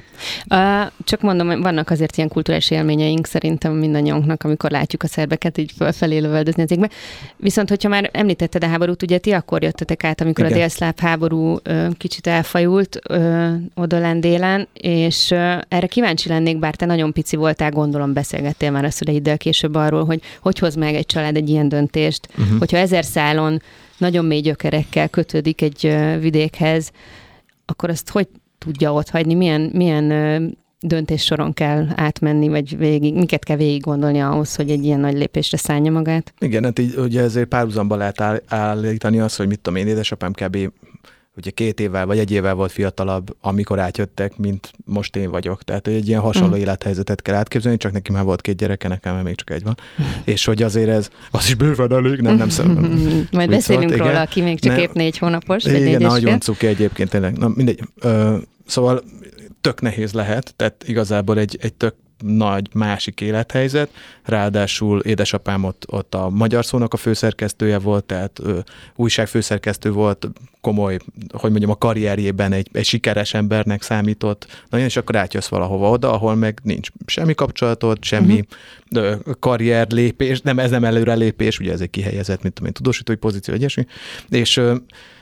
Csak 1.03 1.21
mondom, 1.21 1.61
vannak 1.61 1.89
azért 1.89 2.17
ilyen 2.17 2.29
kulturális 2.29 2.71
élményeink 2.71 3.25
szerintem 3.25 3.73
mindannyiunknak, 3.73 4.43
amikor 4.43 4.71
látjuk 4.71 5.03
a 5.03 5.07
szerbeket 5.07 5.57
így 5.57 5.71
fölfelé 5.77 6.17
lövöldözni 6.17 6.63
az 6.63 6.71
égbe. 6.71 6.89
Viszont, 7.37 7.69
hogyha 7.69 7.89
már 7.89 8.09
említetted 8.13 8.63
a 8.63 8.67
háborút, 8.67 9.03
ugye 9.03 9.17
ti 9.17 9.31
akkor 9.31 9.63
jöttetek 9.63 10.03
át, 10.03 10.21
amikor 10.21 10.45
Igen. 10.45 10.57
a 10.57 10.59
délszláv 10.59 10.93
háború 10.97 11.57
kicsit 11.97 12.27
elfajult 12.27 12.99
uh, 13.09 13.53
oda 13.75 14.13
délen, 14.13 14.67
és 14.73 15.31
erre 15.67 15.87
kíváncsi 15.87 16.29
lennék, 16.29 16.59
bár 16.59 16.75
te 16.75 16.85
nagyon 16.85 17.13
pici 17.13 17.35
voltál, 17.35 17.71
gondolom 17.71 18.13
beszélgettél 18.13 18.71
már 18.71 18.85
a 18.85 18.89
szüleiddel 18.89 19.37
később 19.37 19.75
arról, 19.75 20.05
hogy 20.05 20.21
hogy 20.41 20.59
hoz 20.59 20.75
meg 20.75 20.95
egy 20.95 21.05
család 21.05 21.35
egy 21.35 21.49
ilyen 21.49 21.69
döntést, 21.69 22.27
uh-huh. 22.37 22.57
hogyha 22.57 22.77
ezer 22.77 23.03
szálon 23.03 23.61
nagyon 23.97 24.25
mély 24.25 24.39
gyökerekkel 24.39 25.09
kötődik 25.09 25.61
egy 25.61 25.97
vidékhez, 26.19 26.91
akkor 27.65 27.89
azt 27.89 28.09
hogy 28.09 28.27
tudja 28.57 28.93
ott 28.93 29.09
hagyni, 29.09 29.33
milyen, 29.33 29.61
milyen 29.73 30.57
döntés 30.79 31.23
soron 31.23 31.53
kell 31.53 31.87
átmenni, 31.95 32.47
vagy 32.47 32.77
végig, 32.77 33.15
miket 33.15 33.43
kell 33.43 33.57
végig 33.57 33.81
gondolni 33.81 34.19
ahhoz, 34.19 34.55
hogy 34.55 34.69
egy 34.69 34.83
ilyen 34.83 34.99
nagy 34.99 35.17
lépésre 35.17 35.57
szállja 35.57 35.91
magát? 35.91 36.33
Igen, 36.39 36.63
hát 36.63 36.79
így 36.79 36.95
ugye 36.97 37.21
ezért 37.21 37.47
párhuzamba 37.47 37.95
lehet 37.95 38.21
állítani 38.47 39.19
azt, 39.19 39.37
hogy 39.37 39.47
mit 39.47 39.59
tudom 39.59 39.79
én, 39.79 39.87
édesapám 39.87 40.31
kb 40.31 40.57
ugye 41.37 41.49
két 41.49 41.79
évvel 41.79 42.05
vagy 42.05 42.19
egy 42.19 42.31
évvel 42.31 42.53
volt 42.53 42.71
fiatalabb, 42.71 43.35
amikor 43.41 43.79
átjöttek, 43.79 44.37
mint 44.37 44.71
most 44.85 45.15
én 45.15 45.29
vagyok. 45.29 45.63
Tehát 45.63 45.87
egy 45.87 46.07
ilyen 46.07 46.21
hasonló 46.21 46.55
mm. 46.55 46.59
élethelyzetet 46.59 47.21
kell 47.21 47.35
átképzelni, 47.35 47.77
csak 47.77 47.91
neki 47.91 48.11
már 48.11 48.23
volt 48.23 48.41
két 48.41 48.55
gyereke, 48.55 48.87
nekem 48.87 49.15
még 49.15 49.35
csak 49.35 49.49
egy 49.49 49.63
van. 49.63 49.77
és 50.23 50.45
hogy 50.45 50.63
azért 50.63 50.89
ez, 50.89 51.09
az 51.31 51.45
is 51.45 51.55
bőven 51.55 51.91
elég, 51.93 52.19
nem, 52.19 52.35
nem 52.35 52.49
szerintem. 52.49 53.27
Majd 53.31 53.49
beszélünk 53.49 53.89
szólt, 53.89 53.99
róla, 53.99 54.11
igen. 54.11 54.21
aki 54.21 54.41
még 54.41 54.59
csak 54.59 54.75
ne, 54.75 54.81
épp 54.81 54.93
négy 54.93 55.17
hónapos. 55.17 55.63
Igen, 55.63 55.81
négy 55.81 55.99
nagyon 55.99 56.39
cuki 56.39 56.67
egyébként 56.67 57.09
tényleg. 57.09 57.37
Na 57.37 57.47
mindegy. 57.55 57.79
Ö, 58.01 58.37
szóval 58.65 59.03
tök 59.61 59.81
nehéz 59.81 60.13
lehet, 60.13 60.53
tehát 60.55 60.83
igazából 60.87 61.37
egy, 61.39 61.57
egy 61.61 61.73
tök 61.73 61.95
nagy 62.21 62.69
másik 62.73 63.21
élethelyzet, 63.21 63.89
ráadásul 64.23 64.99
édesapám 64.99 65.63
ott, 65.63 65.85
ott 65.87 66.15
a 66.15 66.29
Magyar 66.29 66.65
Szónak 66.65 66.93
a 66.93 66.97
főszerkesztője 66.97 67.79
volt, 67.79 68.03
tehát 68.03 68.39
ö, 68.39 68.59
újságfőszerkesztő 68.95 69.91
volt, 69.91 70.27
komoly, 70.61 70.97
hogy 71.31 71.49
mondjam, 71.49 71.71
a 71.71 71.77
karrierjében 71.77 72.53
egy, 72.53 72.67
egy 72.71 72.85
sikeres 72.85 73.33
embernek 73.33 73.81
számított, 73.81 74.65
na 74.69 74.79
és 74.79 74.97
akkor 74.97 75.15
átjössz 75.15 75.47
valahova 75.47 75.89
oda, 75.89 76.13
ahol 76.13 76.35
meg 76.35 76.59
nincs 76.63 76.89
semmi 77.05 77.33
kapcsolatod, 77.33 78.03
semmi 78.03 78.43
uh-huh. 78.91 79.19
karrier 79.39 79.87
lépés, 79.91 80.41
nem, 80.41 80.59
ez 80.59 80.69
nem 80.69 80.83
előrelépés, 80.83 81.59
ugye 81.59 81.71
ez 81.71 81.81
egy 81.81 81.89
kihelyezett, 81.89 82.41
mint 82.41 82.53
tudom 82.53 82.69
én, 82.69 82.73
tudósítói 82.73 83.15
pozíció, 83.15 83.53
egyesmi, 83.53 83.85
és 84.29 84.57
ö, 84.57 84.75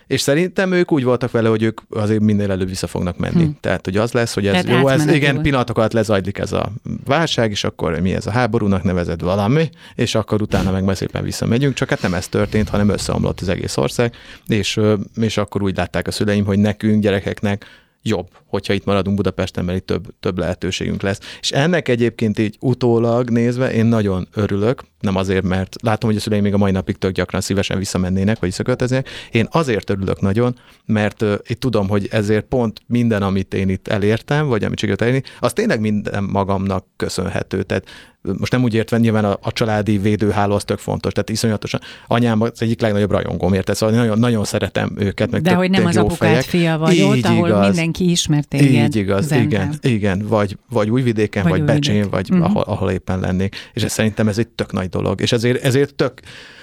és 0.10 0.22
szerintem 0.22 0.72
ők 0.72 0.92
úgy 0.92 1.04
voltak 1.04 1.32
vele, 1.32 1.50
hogy 1.50 1.64
ők 1.64 1.82
azért 1.90 2.20
minél 2.20 2.52
előbb 2.52 2.68
vissza 2.68 2.88
fognak 2.88 3.18
menni. 3.18 3.44
Hm. 3.44 3.50
Tehát, 3.60 3.86
hogy 3.86 3.98
az 3.98 4.12
lesz, 4.12 4.34
hogy 4.34 4.48
ez 4.48 4.64
Tehát 4.64 4.82
jó, 4.82 4.88
ez 4.88 5.08
igen, 5.08 5.42
pillanatokat 5.42 5.94
lezajlik 5.94 6.38
ez 6.38 6.52
a 6.52 6.72
válság, 7.06 7.52
és 7.52 7.64
akkor 7.64 8.00
mi 8.00 8.14
ez 8.14 8.26
a 8.26 8.32
háborúnak 8.32 8.84
nevezett 8.84 9.22
valami, 9.22 9.70
és 9.96 10.16
akkor 10.16 10.42
utána 10.42 10.80
meg 10.80 10.96
szépen 10.96 11.24
visszamegyünk, 11.24 11.74
csak 11.74 11.90
hát 11.90 12.02
nem 12.02 12.14
ez 12.14 12.28
történt, 12.28 12.70
hanem 12.70 12.90
összeomlott 12.90 13.40
az 13.40 13.50
egész 13.50 13.78
ország, 13.78 14.14
és, 14.48 14.80
és 15.16 15.38
akkor 15.38 15.64
úgy 15.64 15.78
látták 15.78 16.08
a 16.08 16.12
szüleim, 16.12 16.46
hogy 16.46 16.60
nekünk, 16.60 17.02
gyerekeknek 17.02 17.66
jobb, 18.02 18.28
hogyha 18.46 18.74
itt 18.74 18.86
maradunk 18.86 19.16
Budapesten, 19.16 19.66
mert 19.66 19.78
itt 19.78 19.86
több, 19.86 20.08
több 20.20 20.38
lehetőségünk 20.38 21.02
lesz. 21.02 21.20
És 21.40 21.52
ennek 21.52 21.88
egyébként 21.88 22.40
így 22.40 22.58
utólag 22.60 23.30
nézve 23.30 23.74
én 23.74 23.86
nagyon 23.86 24.28
örülök, 24.34 24.84
nem 25.00 25.16
azért, 25.16 25.44
mert 25.44 25.76
látom, 25.82 26.10
hogy 26.10 26.20
a 26.20 26.22
szüleim 26.22 26.44
még 26.44 26.54
a 26.54 26.58
mai 26.58 26.72
napig 26.72 26.98
tök 26.98 27.12
gyakran 27.12 27.42
szívesen 27.42 27.78
visszamennének, 27.78 28.40
vagy 28.40 28.50
visszaköltöznének. 28.50 29.10
Én 29.32 29.48
azért 29.52 29.90
örülök 29.90 30.22
nagyon, 30.22 30.56
mert 30.86 31.22
uh, 31.22 31.34
itt 31.48 31.60
tudom, 31.60 31.88
hogy 31.88 32.08
ezért 32.12 32.46
pont 32.46 32.82
minden, 32.88 33.22
amit 33.22 33.54
én 33.54 33.70
itt 33.70 33.88
elértem, 33.88 34.48
vagy 34.48 34.64
amit 34.64 34.80
sikerült 34.80 35.02
elérni, 35.02 35.24
az 35.40 35.54
tényleg 35.54 35.80
minden 35.80 36.24
magamnak 36.24 36.86
köszönhető. 36.96 37.64
Tehát 37.64 37.86
most 38.22 38.52
nem 38.52 38.64
úgy 38.64 38.74
értve, 38.74 38.98
nyilván 38.98 39.26
a, 39.26 39.38
a 39.42 39.52
családi 39.52 39.98
védőháló 39.98 40.56
az 40.56 40.64
tök 40.64 40.78
fontos, 40.78 41.14
tehát 41.14 41.30
iszonyatosan. 41.30 41.82
Anyám 42.08 42.42
az 42.42 42.52
egyik 42.62 42.82
legnagyobb 42.82 43.12
rajongóm, 43.12 43.54
érte, 43.54 43.74
szóval 43.74 43.96
nagyon, 43.96 44.20
nagyon 44.20 44.44
szeretem 44.44 44.96
őket. 44.98 45.32
Meg 45.32 45.42
De 45.42 45.54
hogy 45.54 45.70
nem 45.70 45.86
az 45.86 45.98
apukát 45.98 46.18
fejek. 46.18 46.44
fia 46.44 46.78
vagy 46.78 46.94
így 46.94 47.02
ott, 47.02 47.26
ahol 47.26 47.48
igaz, 47.48 47.66
mindenki 47.66 48.10
ismer 48.10 48.44
téged. 48.44 48.88
Így 48.88 48.96
igaz, 48.96 49.32
igen, 49.32 49.74
igen, 49.82 50.28
vagy, 50.28 50.58
vagy 50.70 50.90
Újvidéken, 50.90 51.44
vagy, 51.44 51.52
vagy 51.52 51.64
Becsén, 51.64 52.10
vagy 52.10 52.30
uh-huh. 52.32 52.46
ahol, 52.46 52.62
ahol 52.62 52.92
éppen 52.92 53.20
lennék. 53.20 53.56
És 53.74 53.84
ez 53.84 53.92
szerintem 53.92 54.28
ez 54.28 54.38
egy 54.38 54.48
tök 54.48 54.72
nagy 54.72 54.90
dolog. 54.90 55.22
És 55.22 55.32
ezért, 55.32 55.64
ezért 55.64 55.96
tök, 55.96 56.22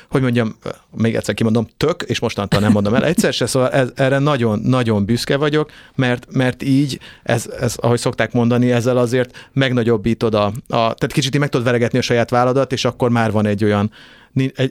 hogy 0.08 0.22
mondjam, 0.22 0.56
még 0.96 1.14
egyszer 1.14 1.34
kimondom, 1.34 1.66
tök, 1.76 2.02
és 2.02 2.20
mostantól 2.20 2.60
nem 2.60 2.72
mondom 2.72 2.94
el 2.94 3.04
egyszer 3.04 3.32
se, 3.32 3.46
szóval 3.46 3.70
ez, 3.70 3.88
erre 3.94 4.18
nagyon-nagyon 4.18 5.04
büszke 5.04 5.36
vagyok, 5.36 5.70
mert, 5.94 6.26
mert 6.30 6.62
így, 6.62 6.98
ez, 7.22 7.46
ez, 7.60 7.76
ahogy 7.76 7.98
szokták 7.98 8.32
mondani, 8.32 8.72
ezzel 8.72 8.96
azért 8.96 9.48
megnagyobbítod 9.52 10.34
a, 10.34 10.44
a 10.46 10.52
tehát 10.68 11.12
kicsit 11.12 11.34
így 11.34 11.40
meg 11.40 11.48
tudod 11.48 11.66
veregetni 11.66 11.98
a 11.98 12.02
saját 12.02 12.30
válladat, 12.30 12.72
és 12.72 12.84
akkor 12.84 13.10
már 13.10 13.32
van 13.32 13.46
egy 13.46 13.64
olyan 13.64 13.90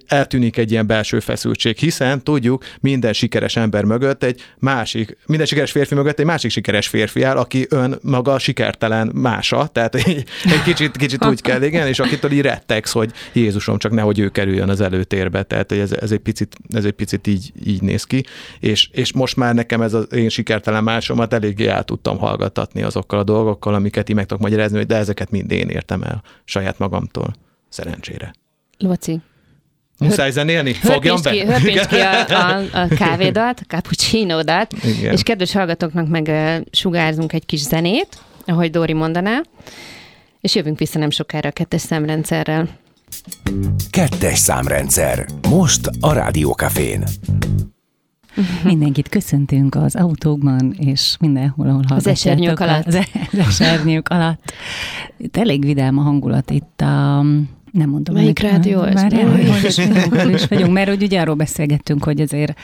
eltűnik 0.08 0.58
egy 0.58 0.72
ilyen 0.72 0.88
belső 0.88 1.20
feszültség, 1.20 1.78
hiszen 1.78 2.24
tudjuk, 2.24 2.64
minden 2.82 3.14
sikeres 3.14 3.56
ember 3.56 3.84
mögött 3.84 4.24
egy 4.24 4.42
másik, 4.60 5.18
minden 5.26 5.48
sikeres 5.48 5.72
férfi 5.72 5.96
mögött 5.96 6.20
egy 6.20 6.26
másik 6.26 6.52
sikeres 6.52 6.88
férfi 6.88 7.24
áll, 7.24 7.38
aki 7.38 7.66
ön 7.70 8.00
maga 8.02 8.40
sikertelen 8.40 9.12
mása, 9.14 9.68
tehát 9.68 9.96
egy, 9.96 10.26
egy 10.44 10.64
kicsit, 10.64 10.98
kicsit 10.98 11.26
úgy 11.26 11.42
kell, 11.42 11.62
igen, 11.62 11.88
és 11.88 12.00
akitől 12.00 12.32
így 12.32 12.42
rettegsz, 12.42 12.92
hogy 12.92 13.12
Jézusom, 13.34 13.78
csak 13.78 13.92
nehogy 13.92 14.20
ő 14.20 14.30
kerüljön 14.30 14.70
az 14.70 14.82
előtérbe, 14.82 15.44
tehát 15.44 15.72
ez, 15.72 15.92
ez, 15.92 16.12
egy, 16.12 16.20
picit, 16.20 16.56
ez 16.70 16.86
egy 16.86 16.92
picit 16.92 17.28
így, 17.28 17.52
így 17.66 17.82
néz 17.82 18.04
ki, 18.04 18.24
és, 18.60 18.90
és 18.92 19.14
most 19.14 19.36
már 19.36 19.54
nekem 19.54 19.82
ez 19.82 19.94
az 19.94 20.14
én 20.14 20.30
sikertelen 20.30 20.84
másomat 20.84 21.34
eléggé 21.34 21.68
el 21.68 21.84
tudtam 21.84 22.18
hallgattatni 22.18 22.82
azokkal 22.82 23.20
a 23.20 23.24
dolgokkal, 23.24 23.74
amiket 23.74 24.10
így 24.10 24.16
meg 24.16 24.26
tudok 24.26 24.44
magyarázni, 24.44 24.84
de 24.84 24.96
ezeket 24.96 25.32
mind 25.32 25.52
én 25.52 25.70
értem 25.70 26.04
el 26.04 26.24
saját 26.44 26.80
magamtól, 26.80 27.36
szerencsére. 27.70 28.34
Loci, 28.78 29.22
Muszáj 29.98 30.32
zenélni? 30.32 30.74
Fogjam 30.74 31.22
be? 31.24 31.32
Ki, 31.32 31.80
ki 31.88 31.96
a, 32.10 32.26
a, 32.30 32.64
a 32.74 32.88
kávédat, 32.88 33.60
a 33.60 33.66
cappuccinódat, 33.68 34.74
és 35.12 35.24
kedves 35.24 35.52
hallgatóknak 35.52 36.08
meg 36.08 36.32
sugárzunk 36.72 37.34
egy 37.34 37.46
kis 37.46 37.60
zenét, 37.60 38.18
ahogy 38.46 38.72
Dóri 38.72 38.94
mondaná, 38.94 39.42
és 40.42 40.56
jövünk 40.56 40.80
vissza 40.80 41.00
nem 41.00 41.10
sokára 41.10 41.50
a 41.50 41.52
kettes 41.52 41.82
számrendszerrel. 41.82 42.70
Kettes 43.90 44.38
számrendszer. 44.38 45.26
Most 45.50 45.90
a 46.00 46.14
Rádiókafén. 46.14 47.04
Mindenkit 48.64 49.10
köszöntünk 49.10 49.76
az 49.76 49.96
autókban, 49.96 50.76
és 50.80 51.16
mindenhol, 51.20 51.68
ahol 51.68 51.84
Az 51.88 52.08
esernyők 52.08 52.60
alatt. 52.60 52.86
Az, 52.86 52.96
az 53.32 53.40
esernyők 53.40 54.10
alatt. 54.10 54.54
Itt 55.18 55.38
elég 55.38 55.66
vidám 55.66 55.98
a 55.98 56.02
hangulat 56.02 56.52
itt 56.52 56.82
a 56.82 57.26
nem 57.76 57.90
mondom. 57.90 58.16
Melyik 58.16 58.40
rádió 58.40 58.84
ez? 58.84 58.94
Már 58.94 59.14
el, 59.14 60.30
is 60.30 60.46
vagyunk, 60.46 60.74
mert 60.74 60.90
hogy 60.90 61.04
ugye 61.04 61.22
arról 61.22 61.36
beszélgettünk, 61.36 62.04
hogy 62.04 62.22
azért 62.22 62.60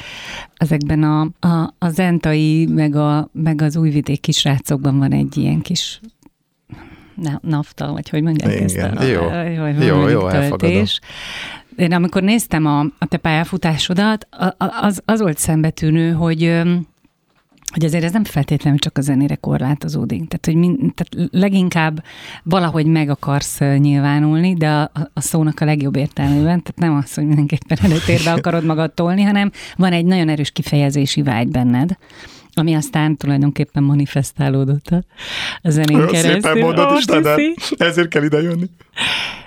ezekben 0.56 1.04
a, 1.04 1.48
a, 1.48 1.74
a 1.78 1.90
zentai, 1.90 2.66
meg, 2.66 2.96
a, 2.96 3.30
meg 3.34 3.62
az 3.62 3.76
újvidék 3.76 4.20
kisrácokban 4.20 4.98
van 4.98 5.12
egy 5.12 5.38
ilyen 5.38 5.62
kis 5.62 6.00
nafta, 7.42 7.92
vagy 7.92 8.10
hogy 8.10 8.22
mondják 8.24 8.52
Igen, 8.52 8.64
ezt 8.64 8.78
a, 8.78 9.04
jó, 9.04 9.22
a, 9.22 9.68
jó, 9.84 10.08
jó, 10.08 10.30
töltés. 10.30 11.00
Én 11.76 11.94
amikor 11.94 12.24
néztem 12.24 12.66
a, 12.66 12.80
a 12.80 13.06
te 13.06 13.18
pályafutásodat, 13.18 14.28
az, 14.58 15.02
az 15.06 15.22
volt 15.22 15.38
szembetűnő, 15.38 16.12
hogy 16.12 16.62
hogy 17.72 17.86
azért 17.86 18.04
ez 18.04 18.12
nem 18.12 18.24
feltétlenül 18.24 18.80
csak 18.80 18.98
a 18.98 19.02
zenére 19.02 19.36
korlátozódik. 19.36 20.28
Tehát, 20.28 20.46
hogy 20.46 20.56
mind, 20.56 20.94
tehát 20.94 21.30
leginkább 21.32 22.04
valahogy 22.44 22.86
meg 22.86 23.10
akarsz 23.10 23.60
nyilvánulni, 23.60 24.54
de 24.54 24.70
a, 24.70 24.92
a 25.14 25.22
szónak 25.22 25.60
a 25.60 25.66
legjobb 25.66 25.96
értelmében, 25.96 26.64
tehát 26.64 26.76
nem 26.76 26.96
az, 26.96 27.14
hogy 27.14 27.26
mindenképpen 27.26 27.78
előtérbe 27.82 28.32
akarod 28.38 28.66
magad 28.66 28.92
tolni, 28.94 29.22
hanem 29.22 29.52
van 29.76 29.92
egy 29.92 30.06
nagyon 30.06 30.30
erős 30.30 30.52
kifejezési 30.52 31.22
vágy 31.22 31.48
benned, 31.48 31.98
ami 32.54 32.74
aztán 32.74 33.18
tulajdonképpen 33.18 33.84
manifestálódott 33.84 34.90
a 35.62 35.70
zenén 35.70 35.98
Olyan 35.98 36.08
keresztül. 36.08 36.42
Szépen 36.42 36.58
mondod, 36.58 36.98
Istenem, 36.98 37.40
ezért 37.78 38.08
kell 38.08 38.24
ide 38.24 38.42
jönni. 38.42 38.70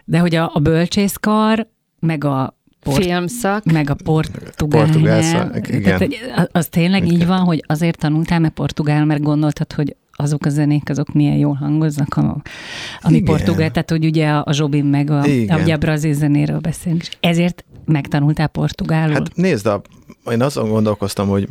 De 0.05 0.19
hogy 0.19 0.35
a, 0.35 0.51
a 0.55 0.59
bölcsészkar, 0.59 1.69
meg 2.01 2.25
a 2.25 2.54
port, 2.85 3.05
filmszak. 3.05 3.65
Meg 3.65 3.91
a 3.91 3.95
portugál, 3.95 4.85
portugál 4.85 5.23
szak, 5.23 5.69
igen. 5.69 5.99
Tehát, 5.99 6.49
az 6.53 6.67
tényleg 6.67 7.05
igen. 7.05 7.15
így 7.15 7.27
van, 7.27 7.39
hogy 7.39 7.65
azért 7.67 7.99
tanultál, 7.99 8.39
mert 8.39 8.55
portugál, 8.55 9.05
mert 9.05 9.23
gondoltad, 9.23 9.73
hogy 9.73 9.97
azok 10.17 10.47
a 10.47 10.49
zenék, 10.49 10.91
azok 10.91 11.13
milyen 11.13 11.37
jól 11.37 11.55
hangoznak, 11.55 12.17
ami 12.17 13.17
Igen. 13.17 13.25
portugál, 13.25 13.71
tehát 13.71 13.91
hogy 13.91 14.05
ugye 14.05 14.29
a, 14.29 14.43
a 14.47 14.53
Zsobin 14.53 14.85
meg 14.85 15.11
a, 15.11 15.21
a, 15.21 15.59
ugye 15.63 15.75
a 15.75 15.79
brazil 15.79 16.13
zenéről 16.13 16.59
beszélünk, 16.59 17.03
és 17.03 17.09
ezért 17.21 17.65
megtanultál 17.85 18.47
portugálul? 18.47 19.15
Hát 19.15 19.35
nézd, 19.35 19.67
a, 19.67 19.83
én 20.31 20.43
azon 20.43 20.69
gondolkoztam, 20.69 21.29
hogy 21.29 21.49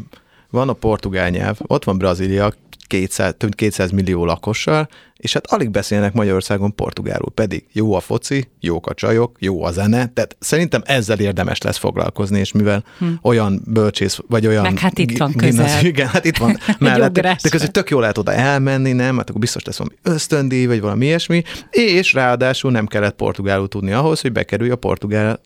van 0.50 0.70
a 0.70 0.74
portugál 0.74 1.30
nyelv, 1.30 1.60
ott 1.68 1.84
van 1.84 1.98
Brazília, 1.98 2.54
200, 2.88 3.34
több 3.38 3.56
200 3.56 3.92
millió 3.92 4.26
lakossal, 4.26 4.88
és 5.18 5.34
hát 5.34 5.52
alig 5.52 5.70
beszélnek 5.70 6.14
Magyarországon 6.14 6.76
portugálul, 6.76 7.32
pedig 7.34 7.66
jó 7.72 7.94
a 7.94 8.00
foci, 8.00 8.48
jók 8.60 8.88
a 8.88 8.94
csajok, 8.94 9.36
jó 9.40 9.64
a 9.64 9.72
zene, 9.72 10.08
tehát 10.08 10.36
szerintem 10.40 10.82
ezzel 10.86 11.20
érdemes 11.20 11.62
lesz 11.62 11.78
foglalkozni, 11.78 12.40
és 12.40 12.52
mivel 12.52 12.84
hm. 12.98 13.06
olyan 13.22 13.62
bölcsész, 13.66 14.20
vagy 14.28 14.48
olyan... 14.48 14.64
Meg 14.64 14.80
hát 14.80 15.00
itt 15.00 15.18
van 15.18 15.34
közel. 15.34 15.86
Igen, 15.86 16.08
hát 16.08 16.26
itt 16.26 16.38
van 16.38 16.58
mellett, 16.80 17.14
de 17.14 17.38
között 17.50 17.74
tök 17.74 17.90
jól 17.90 18.02
lehet 18.02 18.18
oda 18.18 18.34
elmenni, 18.34 18.92
nem? 18.92 19.18
Hát 19.18 19.30
akkor 19.30 19.42
biztos 19.42 19.64
lesz 19.64 19.78
valami 19.78 19.96
ösztöndíj, 20.02 20.66
vagy 20.66 20.82
valami 20.82 21.06
ilyesmi, 21.06 21.44
és 21.70 22.14
ráadásul 22.14 22.72
nem 22.72 22.88
kellett 22.88 23.16
portugálul 23.16 23.68
tudni 23.68 23.92
ahhoz, 23.92 24.22
hogy 24.22 24.32
bekerülj 24.32 24.70
a 24.70 24.76
portugál 24.76 25.40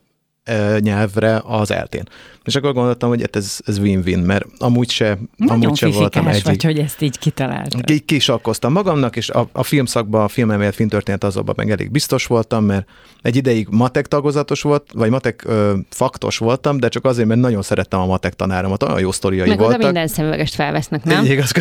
nyelvre 0.79 1.41
az 1.45 1.71
eltén. 1.71 2.03
És 2.47 2.55
akkor 2.55 2.73
gondoltam, 2.73 3.09
hogy 3.09 3.21
hát 3.21 3.35
ez, 3.35 3.59
ez 3.65 3.77
win-win, 3.77 4.19
mert 4.19 4.45
amúgy 4.57 4.89
se, 4.89 5.17
Nagyon 5.35 5.63
amúgy 5.63 5.77
se 5.77 5.87
voltam 5.87 6.27
egy... 6.27 6.43
vagy, 6.43 6.63
hogy 6.63 6.79
ezt 6.79 7.01
így 7.01 7.19
kitaláltad. 7.19 7.83
Ki, 7.83 7.99
kisakkoztam 7.99 8.71
magamnak, 8.71 9.15
és 9.15 9.29
a, 9.29 9.49
a 9.51 9.63
filmszakban, 9.63 10.23
a 10.23 10.27
filmemélet 10.27 10.75
filmtörténet 10.75 11.23
azonban 11.23 11.55
meg 11.57 11.71
elég 11.71 11.91
biztos 11.91 12.25
voltam, 12.25 12.65
mert 12.65 12.87
egy 13.21 13.35
ideig 13.35 13.67
matek 13.69 14.07
tagozatos 14.07 14.61
volt, 14.61 14.91
vagy 14.93 15.09
matek 15.09 15.43
ö, 15.45 15.73
faktos 15.89 16.37
voltam, 16.37 16.79
de 16.79 16.87
csak 16.87 17.05
azért, 17.05 17.27
mert 17.27 17.39
nagyon 17.39 17.61
szerettem 17.61 17.99
a 17.99 18.05
matek 18.05 18.33
tanáromat, 18.33 18.83
olyan 18.83 18.99
jó 18.99 19.11
sztoriai 19.11 19.47
meg 19.47 19.57
voltak. 19.57 19.81
minden 19.81 20.07
szemüvegest 20.07 20.55
felvesznek, 20.55 21.03
nem? 21.03 21.23
Így, 21.23 21.31
igaz, 21.31 21.51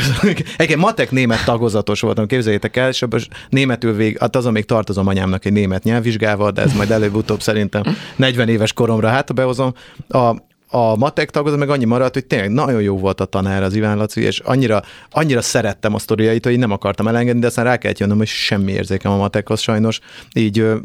Egyébként 0.57 0.81
matek 0.81 1.11
német 1.11 1.45
tagozatos 1.45 2.01
voltam, 2.01 2.27
képzeljétek 2.27 2.77
el, 2.77 2.89
és 2.89 3.05
németül 3.49 3.95
vég, 3.95 4.19
hát 4.19 4.37
azon 4.37 4.53
még 4.53 4.65
tartozom 4.65 5.07
anyámnak 5.07 5.45
egy 5.45 5.53
német 5.53 5.83
nyelvvizsgával, 5.83 6.51
de 6.51 6.63
ez 6.63 6.73
majd 6.73 6.91
előbb-utóbb 6.91 7.43
szerintem 7.43 7.83
40 8.17 8.49
éves 8.49 8.73
koromra 8.77 9.09
hát 9.09 9.35
behozom. 9.35 9.73
A, 10.09 10.37
a 10.69 10.97
matek 10.97 11.31
tagozat 11.31 11.59
meg 11.59 11.71
annyi 11.71 11.85
maradt, 11.85 12.15
hogy 12.15 12.27
tényleg 12.27 12.51
nagyon 12.51 12.83
jó 12.83 12.99
volt 12.99 13.21
a 13.21 13.25
tanár 13.25 13.63
az 13.63 13.75
Iván 13.75 13.97
Laci, 13.97 14.21
és 14.21 14.39
annyira, 14.39 14.83
annyira 15.11 15.43
szerettem 15.43 15.95
a 15.95 15.99
sztoriait, 15.99 16.45
hogy 16.45 16.59
nem 16.59 16.71
akartam 16.71 17.09
elengedni, 17.09 17.41
de 17.41 17.47
aztán 17.47 17.65
rá 17.65 17.77
kellett 17.77 17.99
jönnöm, 17.99 18.17
hogy 18.17 18.27
semmi 18.27 18.73
érzékem 18.73 19.13
a 19.13 19.17
matekhoz 19.17 19.61
sajnos. 19.61 20.01
Így 20.35 20.59
ö, 20.59 20.77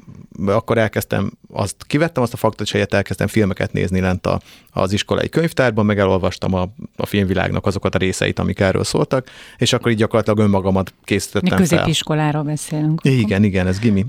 akkor 0.46 0.78
elkezdtem, 0.78 1.32
azt 1.54 1.76
kivettem 1.88 2.24
azt 2.24 2.34
a 2.34 2.38
faktot, 2.38 2.70
helyett 2.70 2.94
elkezdtem 2.94 3.28
filmeket 3.28 3.74
nézni 3.74 4.00
lent 4.00 4.26
a, 4.26 4.40
az 4.72 4.94
iskolai 4.94 5.30
könyvtárban, 5.30 5.86
meg 5.86 6.00
elolvastam 6.00 6.54
a, 6.54 6.68
a 6.96 7.06
filmvilágnak 7.06 7.66
azokat 7.66 7.96
a 7.96 7.98
részeit, 7.98 8.40
amik 8.40 8.60
erről 8.60 8.84
szóltak, 8.84 9.28
és 9.58 9.74
akkor 9.74 9.92
így 9.92 9.98
gyakorlatilag 9.98 10.40
önmagamat 10.40 10.94
készítettem 11.04 11.50
fel. 11.50 11.58
Középiskoláról 11.58 12.44
beszélünk. 12.44 13.02
Igen, 13.04 13.44
igen, 13.44 13.68
ez 13.68 13.80
gimi. 13.80 14.06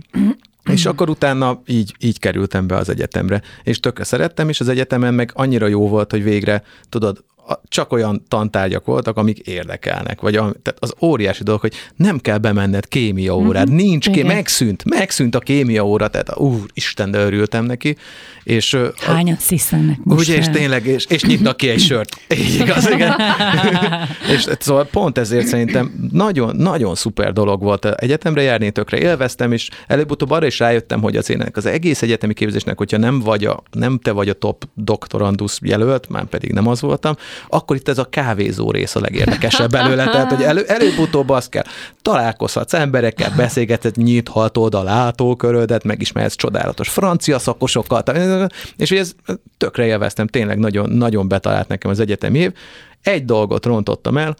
És 0.71 0.87
akkor 0.87 1.11
utána 1.11 1.63
így, 1.67 1.95
így 1.99 2.19
kerültem 2.19 2.67
be 2.67 2.77
az 2.77 2.89
egyetemre, 2.89 3.43
és 3.63 3.81
tökre 3.81 4.05
szerettem, 4.05 4.49
és 4.49 4.61
az 4.61 4.69
egyetemen 4.69 5.15
meg 5.15 5.31
annyira 5.35 5.67
jó 5.67 5.89
volt, 5.89 6.11
hogy 6.11 6.23
végre, 6.23 6.63
tudod, 6.89 7.25
csak 7.69 7.93
olyan 7.93 8.25
tantárgyak 8.29 8.85
voltak, 8.85 9.17
amik 9.17 9.39
érdekelnek, 9.39 10.21
vagy 10.21 10.37
a, 10.37 10.41
tehát 10.63 10.77
az 10.79 10.95
óriási 11.01 11.43
dolog, 11.43 11.61
hogy 11.61 11.75
nem 11.97 12.19
kell 12.19 12.39
bemenned 12.39 12.89
kémia 12.89 13.37
órád, 13.37 13.69
mm-hmm. 13.69 13.77
nincs 13.77 14.11
ké, 14.11 14.23
megszűnt, 14.23 14.85
megszűnt 14.85 15.35
a 15.35 15.39
kémia 15.39 15.87
óra, 15.87 16.09
tehát 16.09 16.39
úr, 16.39 16.67
Isten, 16.75 17.11
de 17.11 17.19
örültem 17.25 17.65
neki. 17.65 17.97
És, 18.45 18.77
Hányan 18.97 19.37
sziszennek 19.39 19.99
most 20.03 20.29
Ugye, 20.29 20.39
és 20.39 20.49
tényleg, 20.49 20.87
és, 20.87 21.05
és 21.05 21.23
nyitnak 21.23 21.57
ki 21.57 21.69
egy 21.69 21.81
sört. 21.81 22.17
Így 22.39 22.61
igaz, 22.61 22.91
igen. 22.91 23.21
és 24.35 24.47
szóval 24.59 24.85
pont 24.85 25.19
ezért 25.19 25.47
szerintem 25.47 26.09
nagyon, 26.13 26.57
nagyon 26.57 26.95
szuper 26.95 27.33
dolog 27.33 27.63
volt 27.63 27.85
egyetemre 27.85 28.43
járni, 28.43 28.71
tökre 28.71 28.99
élveztem, 28.99 29.53
és 29.53 29.69
előbb-utóbb 29.87 30.31
arra 30.31 30.47
is 30.47 30.59
rájöttem, 30.59 31.01
hogy 31.03 31.17
az 31.17 31.31
ének 31.31 31.57
az 31.57 31.67
egész 31.67 32.03
egyetemi 32.03 32.35
képzésnek, 32.35 32.79
hogyha 32.79 32.99
nem 32.99 33.21
vagy 33.21 33.45
a, 33.45 33.63
nem 33.71 33.99
te 33.99 34.11
vagy 34.11 34.29
a 34.29 34.33
top 34.33 34.65
doktorandusz 34.75 35.59
jelölt, 35.63 36.09
már 36.09 36.25
pedig 36.25 36.53
nem 36.53 36.67
az 36.67 36.81
voltam, 36.81 37.15
akkor 37.49 37.77
itt 37.77 37.89
ez 37.89 37.99
a 37.99 38.05
kávézó 38.05 38.71
rész 38.71 38.95
a 38.95 39.01
legérdekesebb 39.01 39.71
belőle, 39.71 40.05
tehát 40.05 40.33
hogy 40.33 40.43
elő, 40.43 40.65
előbb-utóbb 40.67 41.31
azt 41.31 41.49
kell, 41.49 41.65
találkozhatsz 42.03 42.75
emberekkel, 42.75 43.33
beszélgetett, 43.37 43.97
nyithatod 43.97 44.75
a 44.75 44.83
látókörödet, 44.83 45.85
megismerhetsz 45.85 46.35
csodálatos 46.35 46.89
francia 46.89 47.39
szakosokat, 47.39 48.09
és 48.77 48.89
hogy 48.89 48.99
ez 48.99 49.15
tökre 49.57 49.85
élveztem, 49.85 50.27
tényleg 50.27 50.59
nagyon, 50.59 50.91
nagyon 50.91 51.29
betalált 51.29 51.69
nekem 51.69 51.91
az 51.91 52.01
egyetemi 52.01 52.39
év. 52.39 52.53
Egy 53.03 53.25
dolgot 53.25 53.67
rontottam 53.67 54.17
el, 54.17 54.37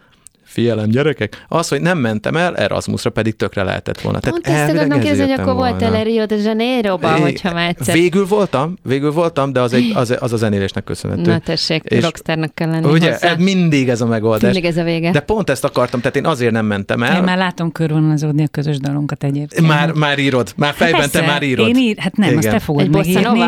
figyelem 0.53 0.89
gyerekek, 0.89 1.45
az, 1.47 1.67
hogy 1.67 1.81
nem 1.81 1.97
mentem 1.97 2.35
el 2.35 2.55
Erasmusra, 2.55 3.09
pedig 3.09 3.35
tökre 3.35 3.63
lehetett 3.63 4.01
volna. 4.01 4.19
Pont 4.19 4.41
Tehát 4.41 4.59
ezt 4.61 4.75
akartam 4.77 4.99
kérdezni, 4.99 5.31
hogy 5.31 5.39
akkor 5.39 5.53
volt 5.53 5.81
el 5.81 6.03
Rio 6.03 6.25
de 6.25 6.35
Janeiro-ba, 6.35 7.07
hogyha 7.07 7.53
már 7.53 7.69
egyszer... 7.69 7.95
Végül 7.95 8.25
voltam, 8.25 8.77
végül 8.83 9.11
voltam, 9.11 9.53
de 9.53 9.61
az, 9.61 9.73
egy, 9.73 9.91
az, 9.95 10.15
az 10.19 10.33
a 10.33 10.37
zenélésnek 10.37 10.83
köszönhető. 10.83 11.31
Na 11.31 11.39
tessék, 11.39 11.83
és 11.83 12.03
rockstarnak 12.03 12.55
kell 12.55 12.69
lenni 12.69 12.87
Ugye, 12.91 13.11
hozzá. 13.11 13.35
mindig 13.37 13.89
ez 13.89 14.01
a 14.01 14.05
megoldás. 14.05 14.53
Mindig 14.53 14.69
ez 14.69 14.77
a 14.77 14.83
vége. 14.83 15.11
De 15.11 15.19
pont 15.19 15.49
ezt 15.49 15.63
akartam, 15.63 15.99
tehát 15.99 16.15
én 16.15 16.25
azért 16.25 16.51
nem 16.51 16.65
mentem 16.65 17.03
el. 17.03 17.15
Én 17.15 17.23
már 17.23 17.37
látom 17.37 17.71
körvonalazódni 17.71 18.43
a 18.43 18.47
közös 18.47 18.77
dalunkat 18.77 19.23
egyébként. 19.23 19.67
Már, 19.67 19.91
már 19.91 20.19
írod, 20.19 20.53
már 20.55 20.73
fejben 20.73 20.99
Persze, 20.99 21.19
te 21.19 21.25
már 21.25 21.43
írod. 21.43 21.67
Én 21.67 21.75
ír, 21.75 21.97
hát 21.97 22.17
nem, 22.17 22.27
Igen. 22.27 22.37
azt 22.37 22.49
te 22.49 22.59
fogod 22.59 22.81
egy 22.81 22.89
megírni. 22.89 23.39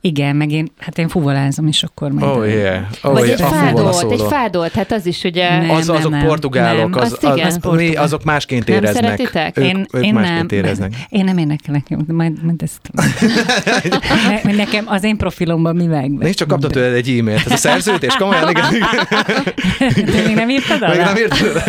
Igen, 0.00 0.36
meg 0.36 0.50
én, 0.50 0.68
hát 0.78 0.98
én 0.98 1.08
fuvolázom, 1.08 1.66
és 1.66 1.82
akkor 1.82 2.10
meg. 2.10 2.28
Oh, 2.28 2.48
yeah. 2.48 2.80
Oh, 3.02 3.12
Vagy 3.12 3.26
yeah. 3.26 3.40
egy 3.40 3.58
fádolt, 3.58 4.12
egy 4.12 4.22
fádolt, 4.28 4.72
hát 4.72 4.92
az 4.92 5.06
is 5.06 5.22
ugye... 5.22 5.48
Az, 5.68 5.88
azok 5.88 6.10
portugálok, 6.54 6.96
az, 6.96 7.18
az, 7.54 7.76
mi, 7.76 7.94
azok 7.94 8.24
másként 8.24 8.66
nem 8.66 8.76
éreznek. 8.76 9.02
Szeretitek? 9.02 9.58
Ők, 9.58 9.64
én, 9.64 9.86
ők 9.92 10.04
én 10.04 10.14
másként 10.14 10.50
nem, 10.50 10.58
éreznek. 10.58 10.94
Én 11.08 11.24
nem 11.24 11.38
énekelek, 11.38 11.88
majd, 12.06 12.44
majd 12.44 12.62
ezt... 12.62 12.80
Nekem 14.56 14.84
az 14.88 15.04
én 15.04 15.16
profilomban 15.16 15.76
mi 15.76 15.86
meg. 15.86 16.10
Nézd, 16.10 16.36
csak 16.36 16.48
kaptam 16.48 16.70
tőled 16.70 16.92
egy 16.92 17.18
e-mailt. 17.18 17.46
Ez 17.46 17.52
a 17.52 17.56
szerződés, 17.56 18.14
komolyan, 18.16 18.50
igen. 18.50 18.64
Te 20.12 20.22
még 20.26 20.34
nem 20.34 20.48
írtad 20.48 20.82
alá? 20.82 20.92
Még 20.92 21.04
nem 21.04 21.16
írtad 21.16 21.62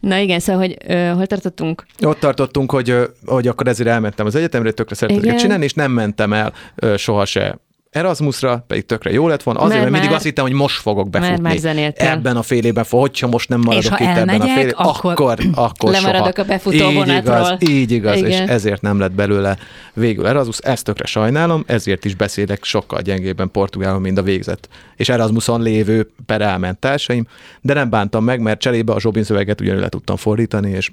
Na 0.00 0.16
igen, 0.16 0.40
szóval, 0.40 0.60
hogy 0.60 0.76
uh, 0.88 1.12
hol 1.12 1.26
tartottunk? 1.26 1.86
Ott 2.00 2.20
tartottunk, 2.20 2.70
hogy, 2.70 2.96
hogy 3.26 3.46
akkor 3.46 3.66
ezért 3.66 3.88
elmentem 3.88 4.26
az 4.26 4.34
egyetemre, 4.34 4.70
tökre 4.70 4.94
szerettem 4.94 5.36
csinálni, 5.36 5.64
és 5.64 5.72
nem 5.72 5.92
mentem 5.92 6.32
el 6.32 6.52
uh, 6.82 6.96
soha 6.96 7.24
se 7.24 7.58
Erasmusra, 7.90 8.64
pedig 8.66 8.86
tökre 8.86 9.10
jó 9.10 9.28
lett 9.28 9.42
volna, 9.42 9.60
azért, 9.60 9.78
mert, 9.78 9.90
mert 9.90 10.00
mindig 10.00 10.16
azt 10.16 10.26
hittem, 10.26 10.44
hogy 10.44 10.52
most 10.52 10.80
fogok 10.80 11.10
befutni. 11.10 11.40
Mert 11.40 11.62
már 11.62 11.92
ebben 11.96 12.36
a 12.36 12.42
fél 12.42 12.64
évben, 12.64 12.84
hogyha 12.90 13.26
most 13.26 13.48
nem 13.48 13.60
maradok 13.60 14.00
itt 14.00 14.06
ebben 14.06 14.40
a 14.40 14.46
fél 14.46 14.58
évben, 14.58 14.86
akkor, 14.86 15.12
akkor, 15.12 15.38
akkor 15.54 15.90
lemaradok 15.90 16.36
soha. 16.36 16.46
a 16.46 16.50
befutó 16.50 16.74
így 16.74 17.08
igaz, 17.08 17.54
így 17.58 17.90
igaz, 17.90 18.16
Igen. 18.16 18.30
és 18.30 18.38
ezért 18.38 18.82
nem 18.82 18.98
lett 18.98 19.12
belőle 19.12 19.56
végül 19.92 20.26
Erasmus, 20.26 20.58
ezt 20.58 20.84
tökre 20.84 21.06
sajnálom, 21.06 21.64
ezért 21.66 22.04
is 22.04 22.14
beszélek 22.14 22.64
sokkal 22.64 23.00
gyengébben 23.00 23.50
portugálon, 23.50 24.00
mint 24.00 24.18
a 24.18 24.22
végzett. 24.22 24.68
És 24.96 25.08
Erasmuson 25.08 25.62
lévő 25.62 26.10
per 26.26 26.40
elment 26.40 26.78
társaim, 26.78 27.26
de 27.60 27.74
nem 27.74 27.90
bántam 27.90 28.24
meg, 28.24 28.40
mert 28.40 28.60
cserébe 28.60 28.92
a 28.92 29.00
Zsobin 29.00 29.24
szöveget 29.24 29.60
ugyanúgy 29.60 29.80
le 29.80 29.88
tudtam 29.88 30.16
fordítani, 30.16 30.70
és 30.70 30.90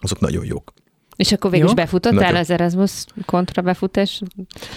azok 0.00 0.20
nagyon 0.20 0.44
jók. 0.44 0.72
És 1.16 1.32
akkor 1.32 1.50
végül 1.50 1.66
is 1.66 1.74
befutottál 1.74 2.20
Nagyon. 2.20 2.36
az 2.36 2.50
Erasmus 2.50 3.04
kontra 3.26 3.62
befutás 3.62 4.22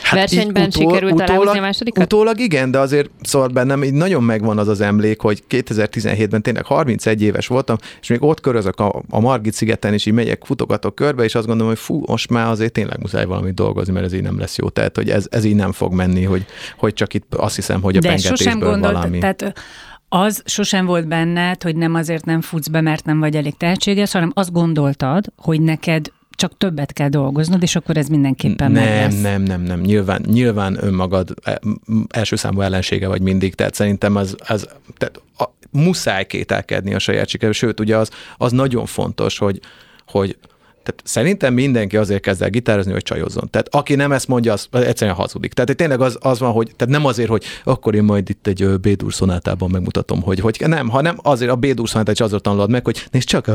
hát 0.02 0.20
versenyben? 0.20 0.68
Utól, 0.68 0.82
sikerült 0.82 1.14
utólag, 1.14 1.30
aláhozni 1.30 1.58
a 1.58 1.62
másodikat? 1.62 2.04
Utólag 2.04 2.40
igen, 2.40 2.72
de 2.72 2.80
azért 2.80 3.10
szóval 3.22 3.48
bennem 3.48 3.84
így 3.84 3.94
nagyon 3.94 4.24
megvan 4.24 4.58
az 4.58 4.68
az 4.68 4.82
emlék, 4.82 5.22
hogy 5.22 5.44
2017-ben 5.50 6.42
tényleg 6.42 6.66
31 6.66 7.22
éves 7.22 7.48
voltam, 7.48 7.78
és 8.02 8.08
még 8.08 8.24
ott 8.24 8.40
körözök 8.40 8.80
a, 8.80 9.04
a 9.10 9.20
Margit 9.20 9.54
szigeten, 9.54 9.94
és 9.94 10.06
így 10.06 10.14
megyek, 10.14 10.44
futogatok 10.46 10.96
körbe, 10.96 11.24
és 11.24 11.36
azt 11.36 11.48
gondolom, 11.48 11.72
hogy 11.72 11.82
fú, 11.82 12.04
most 12.08 12.30
már 12.30 12.48
azért 12.48 12.72
tényleg 12.72 13.00
muszáj 13.00 13.26
valamit 13.26 13.54
dolgozni, 13.54 13.94
mert 13.94 14.06
ez 14.06 14.14
így 14.14 14.22
nem 14.22 14.40
lesz 14.40 14.58
jó. 14.58 14.70
Tehát, 14.70 14.96
hogy 14.96 15.10
ez, 15.10 15.26
ez 15.30 15.44
így 15.44 15.56
nem 15.56 15.72
fog 15.72 15.94
menni, 15.94 16.24
hogy, 16.24 16.46
hogy 16.78 16.94
csak 16.94 17.14
itt 17.14 17.36
azt 17.36 17.56
hiszem, 17.56 17.82
hogy 17.82 17.98
a 17.98 18.00
de 18.00 18.18
sosem 18.18 18.60
gondolt, 18.60 18.94
valami. 18.94 19.20
Tehát 19.20 19.54
az 20.10 20.42
sosem 20.46 20.86
volt 20.86 21.08
benned, 21.08 21.64
hogy 21.64 21.76
nem 21.76 21.94
azért 21.94 22.26
nem 22.26 22.42
futsz 22.42 22.68
be, 22.68 22.82
mert 22.82 23.06
nem 23.06 23.20
vagy 23.20 23.36
elég 23.36 23.58
tehetséges, 23.58 24.12
hanem 24.12 24.32
azt 24.34 24.52
gondoltad, 24.52 25.26
hogy 25.36 25.62
neked 25.62 26.12
csak 26.38 26.58
többet 26.58 26.94
kell 26.94 27.10
dolgoznod, 27.10 27.64
és 27.64 27.76
akkor 27.76 27.98
ez 27.98 28.08
mindenképpen 28.08 28.72
nem, 28.72 28.84
meg 28.84 28.94
lesz. 28.94 29.22
Nem, 29.22 29.42
nem, 29.42 29.62
nem, 29.62 29.80
nyilván, 29.80 30.22
nyilván 30.26 30.78
önmagad 30.84 31.34
e, 31.44 31.60
első 32.10 32.36
számú 32.36 32.62
ellensége 32.62 33.08
vagy 33.08 33.22
mindig, 33.22 33.56
tehát 33.56 33.74
szerintem 33.74 34.16
az, 34.16 34.36
az 34.48 34.68
tehát 34.98 35.22
a, 35.38 35.44
muszáj 35.72 36.26
kételkedni 36.26 36.94
a 36.94 37.00
saját 37.00 37.28
sikerül, 37.28 37.54
sőt, 37.54 37.80
ugye 37.80 37.98
az, 37.98 38.10
az 38.38 38.52
nagyon 38.52 38.86
fontos, 38.86 39.38
hogy, 39.38 39.60
hogy 40.08 40.38
tehát 40.88 41.02
szerintem 41.04 41.54
mindenki 41.54 41.98
azért 41.98 42.22
kezd 42.22 42.42
el 42.42 42.50
gitározni, 42.50 42.92
hogy 42.92 43.04
csajozzon. 43.04 43.50
Tehát 43.50 43.68
aki 43.72 43.96
nem 43.96 44.12
ezt 44.12 44.28
mondja, 44.28 44.54
az 44.54 44.68
egyszerűen 44.72 45.16
hazudik. 45.16 45.54
Tehát 45.54 45.76
tényleg 45.76 46.02
az, 46.02 46.18
az 46.22 46.40
van, 46.40 46.52
hogy 46.52 46.72
tehát 46.76 46.94
nem 46.94 47.06
azért, 47.06 47.30
hogy 47.30 47.44
akkor 47.64 47.96
én 47.96 48.04
majd 48.04 48.30
itt 48.30 48.48
egy 48.48 48.80
B-dur 48.80 49.14
szonátában 49.14 49.70
megmutatom, 49.70 50.22
hogy, 50.22 50.40
hogy 50.40 50.64
nem, 50.68 50.90
hanem 50.90 51.18
azért 51.22 51.52
a 51.52 51.56
B-dur 51.56 51.90
szonátát 51.90 52.14
is 52.14 52.22
azért 52.22 52.42
tanulod 52.42 52.70
meg, 52.70 52.86
hogy 52.86 53.06
nézd 53.12 53.28
csak, 53.28 53.48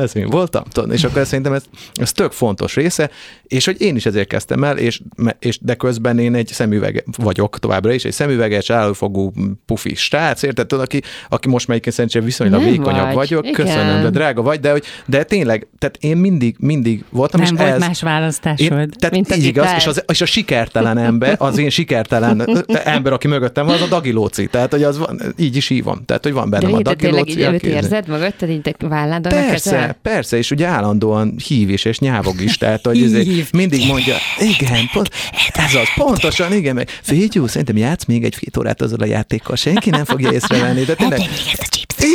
ez 0.00 0.12
mi 0.12 0.24
voltam, 0.24 0.64
és 0.90 1.04
akkor 1.04 1.26
szerintem 1.26 1.52
ez, 1.52 1.62
ez 1.94 2.12
tök 2.12 2.32
fontos 2.32 2.74
része, 2.74 3.10
és 3.42 3.64
hogy 3.64 3.80
én 3.80 3.96
is 3.96 4.06
ezért 4.06 4.28
kezdtem 4.28 4.64
el, 4.64 4.78
és, 4.78 5.00
és 5.38 5.58
de 5.62 5.74
közben 5.74 6.18
én 6.18 6.34
egy 6.34 6.46
szemüveg 6.46 7.04
vagyok 7.16 7.58
továbbra 7.58 7.92
is, 7.92 8.04
egy 8.04 8.12
szemüveges, 8.12 8.70
állófogú 8.70 9.32
pufi 9.66 9.94
srác, 9.94 10.42
érted? 10.42 10.72
Aki, 10.72 11.02
aki 11.28 11.48
most 11.48 11.68
melyiként 11.68 11.94
szerintem 11.94 12.24
viszonylag 12.24 12.62
vékonyabb 12.62 13.04
vagy. 13.04 13.14
vagyok, 13.14 13.46
Igen. 13.46 13.66
köszönöm, 13.66 14.02
de 14.02 14.10
drága 14.10 14.42
vagy, 14.42 14.60
de, 14.60 14.70
hogy, 14.70 14.84
de 15.06 15.22
tényleg, 15.22 15.66
tehát 15.78 15.96
én 16.00 16.16
mindig, 16.16 16.56
mindig 16.58 17.04
voltam. 17.10 17.40
Nem 17.40 17.54
és 17.54 17.60
volt 17.60 17.72
ez, 17.72 17.80
más 17.80 18.02
választásod. 18.02 18.78
Én, 18.78 18.90
tehát 18.98 19.10
mint 19.10 19.36
így 19.36 19.44
igaz, 19.44 19.68
és, 19.76 19.86
az, 19.86 20.04
és 20.06 20.20
a 20.20 20.26
sikertelen 20.26 20.98
ember, 20.98 21.34
az 21.38 21.58
én 21.58 21.70
sikertelen 21.70 22.64
ember, 22.84 23.12
aki 23.12 23.28
mögöttem 23.28 23.66
van, 23.66 23.74
az 23.74 23.80
a 23.80 23.86
dagilóci. 23.86 24.46
Tehát, 24.46 24.70
hogy 24.70 24.82
az 24.82 24.98
van, 24.98 25.20
így 25.38 25.56
is 25.56 25.68
hívom. 25.68 26.04
Tehát, 26.04 26.22
hogy 26.22 26.32
van 26.32 26.50
bennem 26.50 26.70
de 26.70 26.76
a 26.76 26.82
dagilóci. 26.82 27.34
Tényleg 27.34 27.64
így 27.64 27.70
érzed 27.70 28.08
mögötted, 28.08 28.50
így 28.50 28.76
válládon 28.78 29.32
Persze, 29.32 29.98
persze, 30.02 30.36
és 30.36 30.50
ugye 30.50 30.66
állandóan 30.66 31.34
hív 31.46 31.70
is, 31.70 31.84
és 31.84 31.98
nyávog 31.98 32.40
is. 32.40 32.56
Tehát, 32.56 32.86
hogy 32.86 33.02
ezért 33.02 33.52
mindig 33.52 33.86
mondja, 33.86 34.14
igen, 34.38 34.88
pont, 34.92 35.10
ez 35.52 35.74
az, 35.74 35.88
pontosan, 35.94 36.52
igen, 36.52 36.74
meg 36.74 36.88
Figyú, 37.02 37.46
szerintem 37.46 37.76
játsz 37.76 38.04
még 38.04 38.24
egy 38.24 38.34
fél 38.34 38.60
órát 38.60 38.82
azzal 38.82 39.00
a 39.00 39.04
játékkal, 39.04 39.56
senki 39.56 39.90
nem 39.90 40.04
fogja 40.04 40.32
észrevenni. 40.32 40.84
De 40.84 40.94
tényleg, 40.94 41.20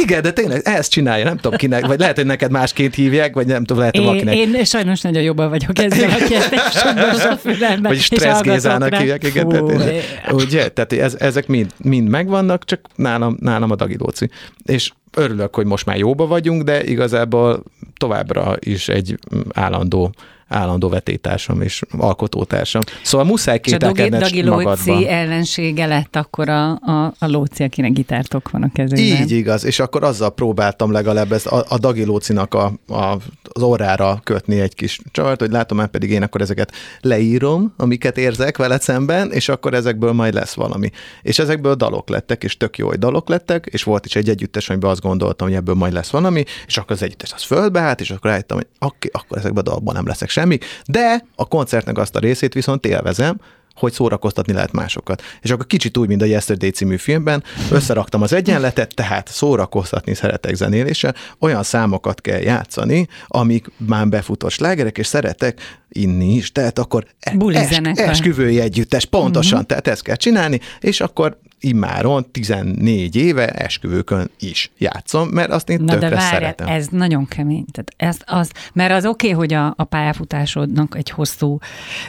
igen, 0.04 0.22
de 0.22 0.32
tényleg 0.32 0.62
ezt 0.64 0.92
csinálja, 0.92 1.24
nem 1.26 1.38
tudom 1.38 1.58
kinek, 1.58 1.86
vagy 1.86 2.00
lehet, 2.00 2.16
hogy 2.16 2.26
neked 2.26 2.52
másként 2.52 2.96
hívják, 2.96 3.34
vagy 3.34 3.48
nem 3.48 3.64
tudom, 3.64 3.78
lehet, 3.78 3.96
hogy 3.96 4.06
valakinek. 4.06 4.36
Én 4.36 4.64
sajnos 4.64 5.02
nagyon 5.02 5.22
jobban 5.22 5.50
vagyok 5.50 5.80
ezzel 5.80 6.10
a 6.10 6.16
kérdéssel. 6.16 7.80
Vagy 7.82 8.00
stressz 8.00 8.42
Gézának 8.42 8.96
hívják, 8.96 9.24
igen. 9.24 9.48
Tehát, 9.48 10.32
ugye, 10.32 10.70
tehát 10.70 10.94
ez, 10.94 11.16
ezek 11.20 11.48
mind, 11.48 11.72
mind 11.78 12.08
megvannak, 12.08 12.66
csak 12.66 12.80
nálam, 12.96 13.38
nálam 13.40 13.72
a 13.72 13.76
dagilóci. 13.76 14.30
És 14.66 14.92
örülök, 15.16 15.56
hogy 15.56 15.66
most 15.66 15.86
már 15.86 15.98
jóba 15.98 16.28
vagyunk, 16.28 16.64
de 16.64 16.84
igazából 16.84 17.64
továbbra 17.98 18.56
is 18.60 18.88
egy 18.88 19.20
állandó 19.54 20.14
állandó 20.48 20.90
vetétársam 20.90 21.62
és 21.62 21.82
alkotótársam. 21.98 22.82
Szóval 23.04 23.28
muszáj 23.28 23.60
kételkedned 23.60 24.22
magadban. 24.22 24.52
A 24.52 24.66
Dagi 24.66 24.92
Lóci 24.92 25.08
ellensége 25.08 25.86
lett 25.86 26.16
akkor 26.16 26.50
a, 26.50 26.72
a, 26.72 27.14
a 27.20 27.28
Lóci, 27.28 27.64
akinek 27.64 27.92
gitártok 27.92 28.50
van 28.50 28.64
a 28.64 28.70
kezében. 28.74 29.22
Így 29.22 29.32
igaz, 29.32 29.66
és 29.66 29.80
akkor 29.80 30.04
azzal 30.04 30.30
próbáltam 30.30 30.92
legalább 30.92 31.32
ezt 31.32 31.48
a, 31.48 31.66
a 31.70 31.78
Dagi 31.78 32.06
Lócinak 32.06 32.54
a, 32.54 32.74
a, 32.88 33.18
az 33.54 33.62
orrára 33.62 34.20
kötni 34.24 34.60
egy 34.60 34.76
kis 34.76 35.00
csavart, 35.12 35.40
hogy 35.40 35.52
látom 35.52 35.78
már 35.78 35.88
pedig 35.88 36.12
én 36.12 36.24
akkor 36.24 36.42
ezeket 36.42 36.72
leírom, 37.02 37.74
amiket 37.78 38.18
érzek 38.18 38.58
veled 38.58 38.82
szemben, 38.82 39.32
és 39.32 39.50
akkor 39.50 39.74
ezekből 39.74 40.12
majd 40.12 40.34
lesz 40.34 40.54
valami. 40.54 40.90
És 41.22 41.40
ezekből 41.40 41.76
dalok 41.76 42.10
lettek, 42.10 42.44
és 42.44 42.58
tök 42.58 42.78
jó, 42.78 42.88
hogy 42.88 43.00
dalok 43.00 43.30
lettek, 43.30 43.66
és 43.72 43.84
volt 43.84 44.06
is 44.06 44.16
egy 44.16 44.30
együttes, 44.30 44.70
amiben 44.70 44.90
azt 44.90 45.02
gondoltam, 45.06 45.48
hogy 45.48 45.56
ebből 45.56 45.76
majd 45.76 45.94
lesz 45.94 46.10
valami, 46.10 46.44
és 46.68 46.78
akkor 46.78 46.92
az 46.92 47.02
együttes 47.02 47.34
az 47.34 47.44
földbe 47.44 47.80
hát, 47.80 48.02
és 48.02 48.12
akkor 48.12 48.30
rájöttem, 48.30 48.58
hogy 48.58 48.68
okay, 48.80 49.10
akkor 49.12 49.38
ezekben 49.38 49.64
a 49.66 49.70
dalban 49.70 49.94
nem 49.94 50.08
leszek 50.08 50.30
semmi, 50.30 50.58
de 50.86 51.26
a 51.36 51.48
koncertnek 51.48 51.98
azt 51.98 52.16
a 52.16 52.20
részét 52.20 52.54
viszont 52.54 52.86
élvezem, 52.86 53.40
hogy 53.76 53.94
szórakoztatni 53.94 54.54
lehet 54.54 54.72
másokat. 54.72 55.22
És 55.42 55.52
akkor 55.52 55.66
kicsit 55.66 55.98
úgy, 55.98 56.08
mint 56.08 56.22
a 56.22 56.26
Yesterday 56.26 56.70
című 56.70 56.98
filmben, 56.98 57.44
összeraktam 57.72 58.22
az 58.22 58.34
egyenletet, 58.34 58.94
tehát 58.94 59.28
szórakoztatni 59.28 60.14
szeretek 60.14 60.56
zenéléssel, 60.56 61.16
olyan 61.40 61.64
számokat 61.64 62.22
kell 62.22 62.40
játszani, 62.40 63.08
amik 63.28 63.68
már 63.78 64.08
befutott 64.08 64.52
slágerek, 64.52 64.98
és 64.98 65.08
szeretek 65.08 65.80
inni 65.90 66.34
is, 66.34 66.52
tehát 66.52 66.80
akkor 66.80 67.06
es, 67.20 67.80
esküvői 67.96 68.60
együttes, 68.60 69.06
pontosan, 69.06 69.54
uh-huh. 69.54 69.68
tehát 69.68 69.88
ezt 69.88 70.04
kell 70.04 70.16
csinálni, 70.16 70.60
és 70.80 71.02
akkor 71.02 71.38
immáron 71.66 72.32
14 72.32 73.16
éve 73.16 73.48
esküvőkön 73.48 74.30
is 74.40 74.72
játszom, 74.78 75.28
mert 75.28 75.52
azt 75.52 75.70
én 75.70 75.80
Na 75.82 75.92
tökre 75.92 76.10
de 76.10 76.16
várj, 76.16 76.34
szeretem. 76.34 76.68
ez 76.68 76.88
nagyon 76.88 77.28
kemény. 77.28 77.66
Tehát 77.72 77.94
ez 77.98 78.18
az, 78.38 78.52
mert 78.74 78.92
az 78.92 79.06
oké, 79.06 79.28
okay, 79.28 79.40
hogy 79.40 79.54
a, 79.54 79.74
a 79.78 79.84
pályafutásodnak 79.84 80.96
egy 80.98 81.10
hosszú 81.10 81.58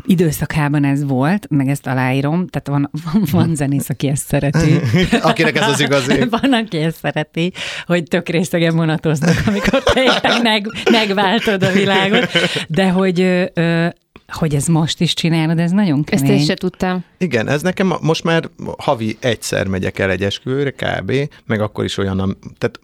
időszakában 0.04 0.84
ez 0.84 1.04
volt, 1.04 1.46
meg 1.50 1.68
ezt 1.68 1.86
aláírom, 1.86 2.46
tehát 2.46 2.68
van, 2.68 2.90
van, 3.12 3.22
van 3.30 3.54
zenész, 3.54 3.88
aki 3.88 4.08
ezt 4.08 4.26
szereti. 4.26 4.80
Akinek 5.22 5.56
ez 5.56 5.68
az 5.68 5.80
igazi. 5.80 6.24
van, 6.40 6.52
aki 6.52 6.76
ezt 6.76 6.98
szereti, 6.98 7.52
hogy 7.86 8.02
tök 8.02 8.28
részegen 8.28 8.76
vonatoznak, 8.76 9.42
amikor 9.46 9.82
te 9.82 10.40
meg, 10.42 10.66
megváltod 10.90 11.62
a 11.62 11.72
világot, 11.72 12.28
de 12.68 12.88
hogy 12.88 13.20
ö, 13.54 13.86
hogy 14.32 14.54
ez 14.54 14.66
most 14.66 15.00
is 15.00 15.14
csinálod, 15.14 15.58
ez 15.58 15.70
nagyon 15.70 16.04
kemény. 16.04 16.30
Ezt 16.30 16.40
én 16.40 16.44
se 16.44 16.54
tudtam. 16.54 17.04
Igen, 17.18 17.48
ez 17.48 17.62
nekem 17.62 17.92
most 18.00 18.24
már 18.24 18.50
havi 18.78 19.16
egyszer 19.20 19.66
megyek 19.66 19.98
el 19.98 20.10
egy 20.10 20.22
esküvőre, 20.22 20.70
kb., 20.70 21.12
meg 21.46 21.60
akkor 21.60 21.84
is 21.84 21.96
olyan, 21.98 22.38
tehát 22.58 22.80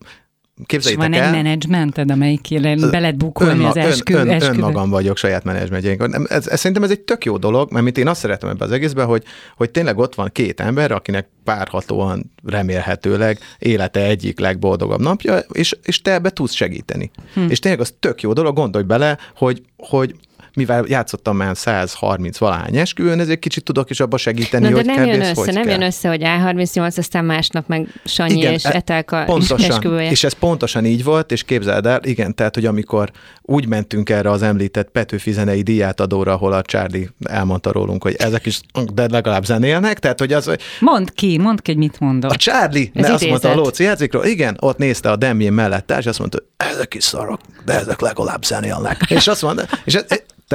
Képzeljétek 0.66 1.09
van 1.09 1.18
el, 1.18 1.26
egy 1.26 1.42
menedzsmented, 1.42 2.11
amelyik 2.11 2.61
beled 2.90 3.16
bukolni 3.16 3.52
önma, 3.52 3.68
az 3.68 3.76
eskü, 3.76 4.14
ön, 4.14 4.20
ön, 4.20 4.28
esküvő. 4.28 4.59
Önmagam 4.59 4.90
vagyok 4.90 5.16
saját 5.16 5.44
menedzsmentjeink. 5.44 6.02
Ez, 6.28 6.46
ez, 6.46 6.59
szerintem 6.59 6.83
ez 6.83 6.90
egy 6.90 7.00
tök 7.00 7.24
jó 7.24 7.37
dolog, 7.37 7.72
mert 7.72 7.85
mint 7.85 7.98
én 7.98 8.09
azt 8.09 8.20
szeretem 8.20 8.48
ebbe 8.48 8.64
az 8.64 8.70
egészben, 8.70 9.07
hogy, 9.07 9.24
hogy 9.57 9.70
tényleg 9.70 9.98
ott 9.98 10.14
van 10.14 10.31
két 10.33 10.61
ember, 10.61 10.92
akinek 10.92 11.28
párhatóan 11.44 12.33
remélhetőleg 12.44 13.38
élete 13.59 14.00
egyik 14.00 14.40
legboldogabb 14.40 15.00
napja, 15.00 15.38
és, 15.38 15.76
és 15.83 16.02
te 16.02 16.12
ebbe 16.12 16.31
tudsz 16.31 16.55
segíteni. 16.55 17.11
Hm. 17.35 17.46
És 17.48 17.59
tényleg 17.59 17.81
az 17.81 17.94
tök 18.00 18.22
jó 18.22 18.33
dolog, 18.33 18.55
gondolj 18.55 18.85
bele, 18.85 19.18
hogy, 19.35 19.62
hogy 19.76 20.14
mivel 20.54 20.84
játszottam 20.88 21.36
már 21.36 21.56
130 21.56 22.38
valány 22.38 22.76
esküvőn, 22.76 23.20
ezért 23.20 23.38
kicsit 23.38 23.64
tudok 23.64 23.90
is 23.90 24.00
abba 24.00 24.16
segíteni, 24.16 24.68
Na, 24.68 24.74
hogy 24.74 24.84
de 24.84 24.94
nem 24.94 25.06
jön 25.06 25.20
össze, 25.20 25.32
hogy 25.34 25.52
nem 25.52 25.62
kell. 25.62 25.72
jön 25.72 25.82
össze, 25.82 26.08
hogy 26.08 26.20
A38, 26.24 26.98
aztán 26.98 27.24
másnap 27.24 27.68
meg 27.68 28.00
Sanyi 28.04 28.36
igen, 28.36 28.52
és 28.52 28.64
e- 28.64 28.70
Etelka 28.74 29.24
pontosan, 29.24 29.70
esküvője. 29.70 30.10
És 30.10 30.24
ez 30.24 30.32
pontosan 30.32 30.84
így 30.84 31.04
volt, 31.04 31.32
és 31.32 31.42
képzeld 31.42 31.86
el, 31.86 32.00
igen, 32.02 32.34
tehát, 32.34 32.54
hogy 32.54 32.66
amikor 32.66 33.10
úgy 33.42 33.66
mentünk 33.66 34.10
erre 34.10 34.30
az 34.30 34.42
említett 34.42 34.88
Petőfi 34.90 35.32
zenei 35.32 35.62
díjátadóra, 35.62 36.32
ahol 36.32 36.52
a 36.52 36.62
Charlie 36.62 37.08
elmondta 37.24 37.72
rólunk, 37.72 38.02
hogy 38.02 38.14
ezek 38.18 38.46
is, 38.46 38.60
de 38.94 39.06
legalább 39.10 39.44
zenélnek, 39.44 39.98
tehát, 39.98 40.18
hogy 40.18 40.32
az... 40.32 40.50
Mondd 40.80 41.06
ki, 41.14 41.38
mondd 41.38 41.56
ki, 41.62 41.70
hogy 41.70 41.80
mit 41.80 42.00
mondott. 42.00 42.30
A 42.30 42.36
Charlie, 42.36 42.90
ez 42.94 43.06
ne, 43.06 43.12
azt 43.12 43.26
mondta 43.26 43.50
a 43.50 43.54
Lóci 43.54 43.82
játszikról, 43.82 44.24
igen, 44.24 44.56
ott 44.60 44.78
nézte 44.78 45.10
a 45.10 45.16
Demjén 45.16 45.52
mellett, 45.52 45.94
és 45.98 46.06
azt 46.06 46.18
mondta, 46.18 46.38
ezek 46.56 46.94
is 46.94 47.04
szarok, 47.04 47.40
de 47.64 47.72
ezek 47.72 48.00
legalább 48.00 48.44
zenélnek. 48.44 49.00
És 49.18 49.26
azt 49.26 49.42
mondta, 49.42 49.64
és 49.84 49.98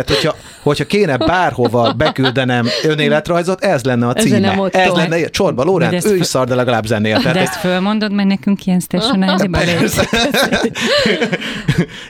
tehát, 0.04 0.22
hogyha, 0.22 0.36
hogyha 0.62 0.86
kéne 0.86 1.18
bárhova 1.18 1.94
beküldenem 1.94 2.68
önéletrajzot, 2.84 3.64
ez 3.64 3.84
lenne 3.84 4.08
a 4.08 4.14
címe. 4.14 4.70
Ez, 4.72 4.72
ez 4.72 4.94
lenne, 4.94 5.26
Csorba 5.26 5.64
Lórán, 5.64 5.94
ő 6.06 6.16
is 6.16 6.26
szar, 6.26 6.48
de 6.48 6.56
legalább 6.56 6.86
zenél. 6.86 7.20
De 7.20 7.34
ezt 7.34 7.56
fölmondod, 7.56 8.12
mert 8.12 8.28
nekünk 8.28 8.66
ilyen 8.66 8.80
stationáziba 8.80 9.60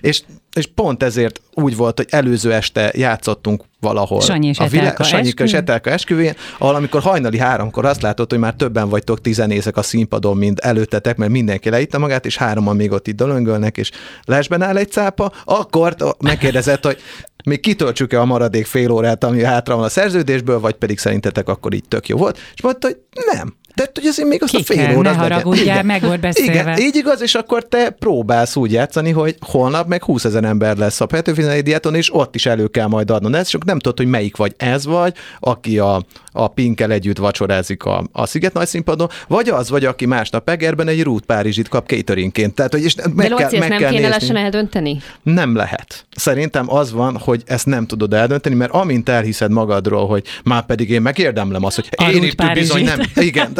és, 0.01 0.21
és 0.57 0.67
pont 0.75 1.03
ezért 1.03 1.41
úgy 1.53 1.75
volt, 1.75 1.97
hogy 1.97 2.07
előző 2.09 2.53
este 2.53 2.91
játszottunk 2.95 3.63
valahol. 3.79 4.21
Sanyi 4.21 4.47
és 4.47 4.59
a 4.59 4.67
vilá- 4.67 5.03
Sanyi 5.03 5.31
és 5.37 5.53
Etelka 5.53 5.89
esküvén, 5.89 6.33
ahol 6.57 6.75
amikor 6.75 7.01
hajnali 7.01 7.37
háromkor 7.37 7.85
azt 7.85 8.01
látod, 8.01 8.29
hogy 8.29 8.39
már 8.39 8.53
többen 8.53 8.89
vagytok 8.89 9.21
tizenészek 9.21 9.77
a 9.77 9.81
színpadon, 9.81 10.37
mint 10.37 10.59
előttetek, 10.59 11.17
mert 11.17 11.31
mindenki 11.31 11.69
leitta 11.69 11.99
magát, 11.99 12.25
és 12.25 12.37
hároman 12.37 12.75
még 12.75 12.91
ott 12.91 13.07
itt 13.07 13.15
dolöngölnek, 13.15 13.77
és 13.77 13.91
lesben 14.23 14.61
áll 14.61 14.77
egy 14.77 14.91
cápa, 14.91 15.31
akkor 15.45 15.95
megkérdezett, 16.19 16.85
hogy 16.85 16.97
még 17.45 17.59
kitöltsük-e 17.59 18.19
a 18.19 18.25
maradék 18.25 18.65
fél 18.65 18.91
órát, 18.91 19.23
ami 19.23 19.43
hátra 19.43 19.75
van 19.75 19.83
a 19.83 19.89
szerződésből, 19.89 20.59
vagy 20.59 20.73
pedig 20.75 20.97
szerintetek 20.99 21.47
akkor 21.49 21.73
így 21.73 21.87
tök 21.87 22.07
jó 22.07 22.17
volt. 22.17 22.39
És 22.53 22.61
mondta, 22.61 22.87
hogy 22.87 22.97
nem, 23.33 23.55
de 23.77 23.91
hogy 23.93 24.05
azért 24.05 24.27
még 24.27 24.43
azt 24.43 24.51
Ki 24.55 24.61
a 24.61 24.63
fél 24.63 24.85
kell, 24.85 25.01
ne 25.01 25.13
haragudjál, 25.13 25.83
meg 25.83 26.01
volt 26.01 26.19
beszélve. 26.19 26.51
Igen, 26.51 26.79
így 26.79 26.95
igaz, 26.95 27.21
és 27.21 27.35
akkor 27.35 27.67
te 27.67 27.89
próbálsz 27.89 28.55
úgy 28.55 28.71
játszani, 28.71 29.11
hogy 29.11 29.35
holnap 29.39 29.87
meg 29.87 30.03
20 30.03 30.25
ezer 30.25 30.43
ember 30.43 30.77
lesz 30.77 31.01
a 31.01 31.05
Petőfi 31.05 31.61
diáton, 31.61 31.95
és 31.95 32.13
ott 32.13 32.35
is 32.35 32.45
elő 32.45 32.67
kell 32.67 32.87
majd 32.87 33.11
adnod 33.11 33.35
ezt, 33.35 33.49
csak 33.49 33.65
nem 33.65 33.79
tudod, 33.79 33.97
hogy 33.97 34.07
melyik 34.07 34.35
vagy 34.37 34.53
ez 34.57 34.85
vagy, 34.85 35.13
aki 35.39 35.79
a, 35.79 36.05
a 36.31 36.47
Pinkkel 36.47 36.91
együtt 36.91 37.17
vacsorázik 37.17 37.83
a, 37.83 38.03
a 38.11 38.25
Sziget 38.25 38.53
nagy 38.53 38.67
színpadon, 38.67 39.09
vagy 39.27 39.49
az 39.49 39.69
vagy, 39.69 39.85
aki 39.85 40.05
másnap 40.05 40.49
Egerben 40.49 40.87
egy 40.87 41.03
rút 41.03 41.25
Párizsit 41.25 41.67
kap 41.67 41.87
cateringként. 41.87 42.53
Tehát, 42.53 42.71
hogy 42.71 42.83
és 42.83 42.95
meg 43.13 43.29
De 43.29 43.35
kell, 43.35 43.59
meg 43.59 43.69
nem 43.69 43.79
kell 43.79 43.91
kéne 43.91 44.07
lassan 44.07 44.35
eldönteni? 44.35 45.01
Nem 45.23 45.55
lehet. 45.55 46.05
Szerintem 46.15 46.73
az 46.73 46.91
van, 46.91 47.17
hogy 47.17 47.41
ezt 47.45 47.65
nem 47.65 47.85
tudod 47.85 48.13
eldönteni, 48.13 48.55
mert 48.55 48.71
amint 48.71 49.09
elhiszed 49.09 49.51
magadról, 49.51 50.07
hogy 50.07 50.23
már 50.43 50.65
pedig 50.65 50.89
én 50.89 51.01
megérdemlem 51.01 51.63
azt, 51.63 51.75
hogy 51.75 51.87
a 51.97 52.09
én 52.09 52.23
itt 52.23 52.51
bizony 52.53 52.83
nem. 52.83 52.99
Igen. 53.15 53.53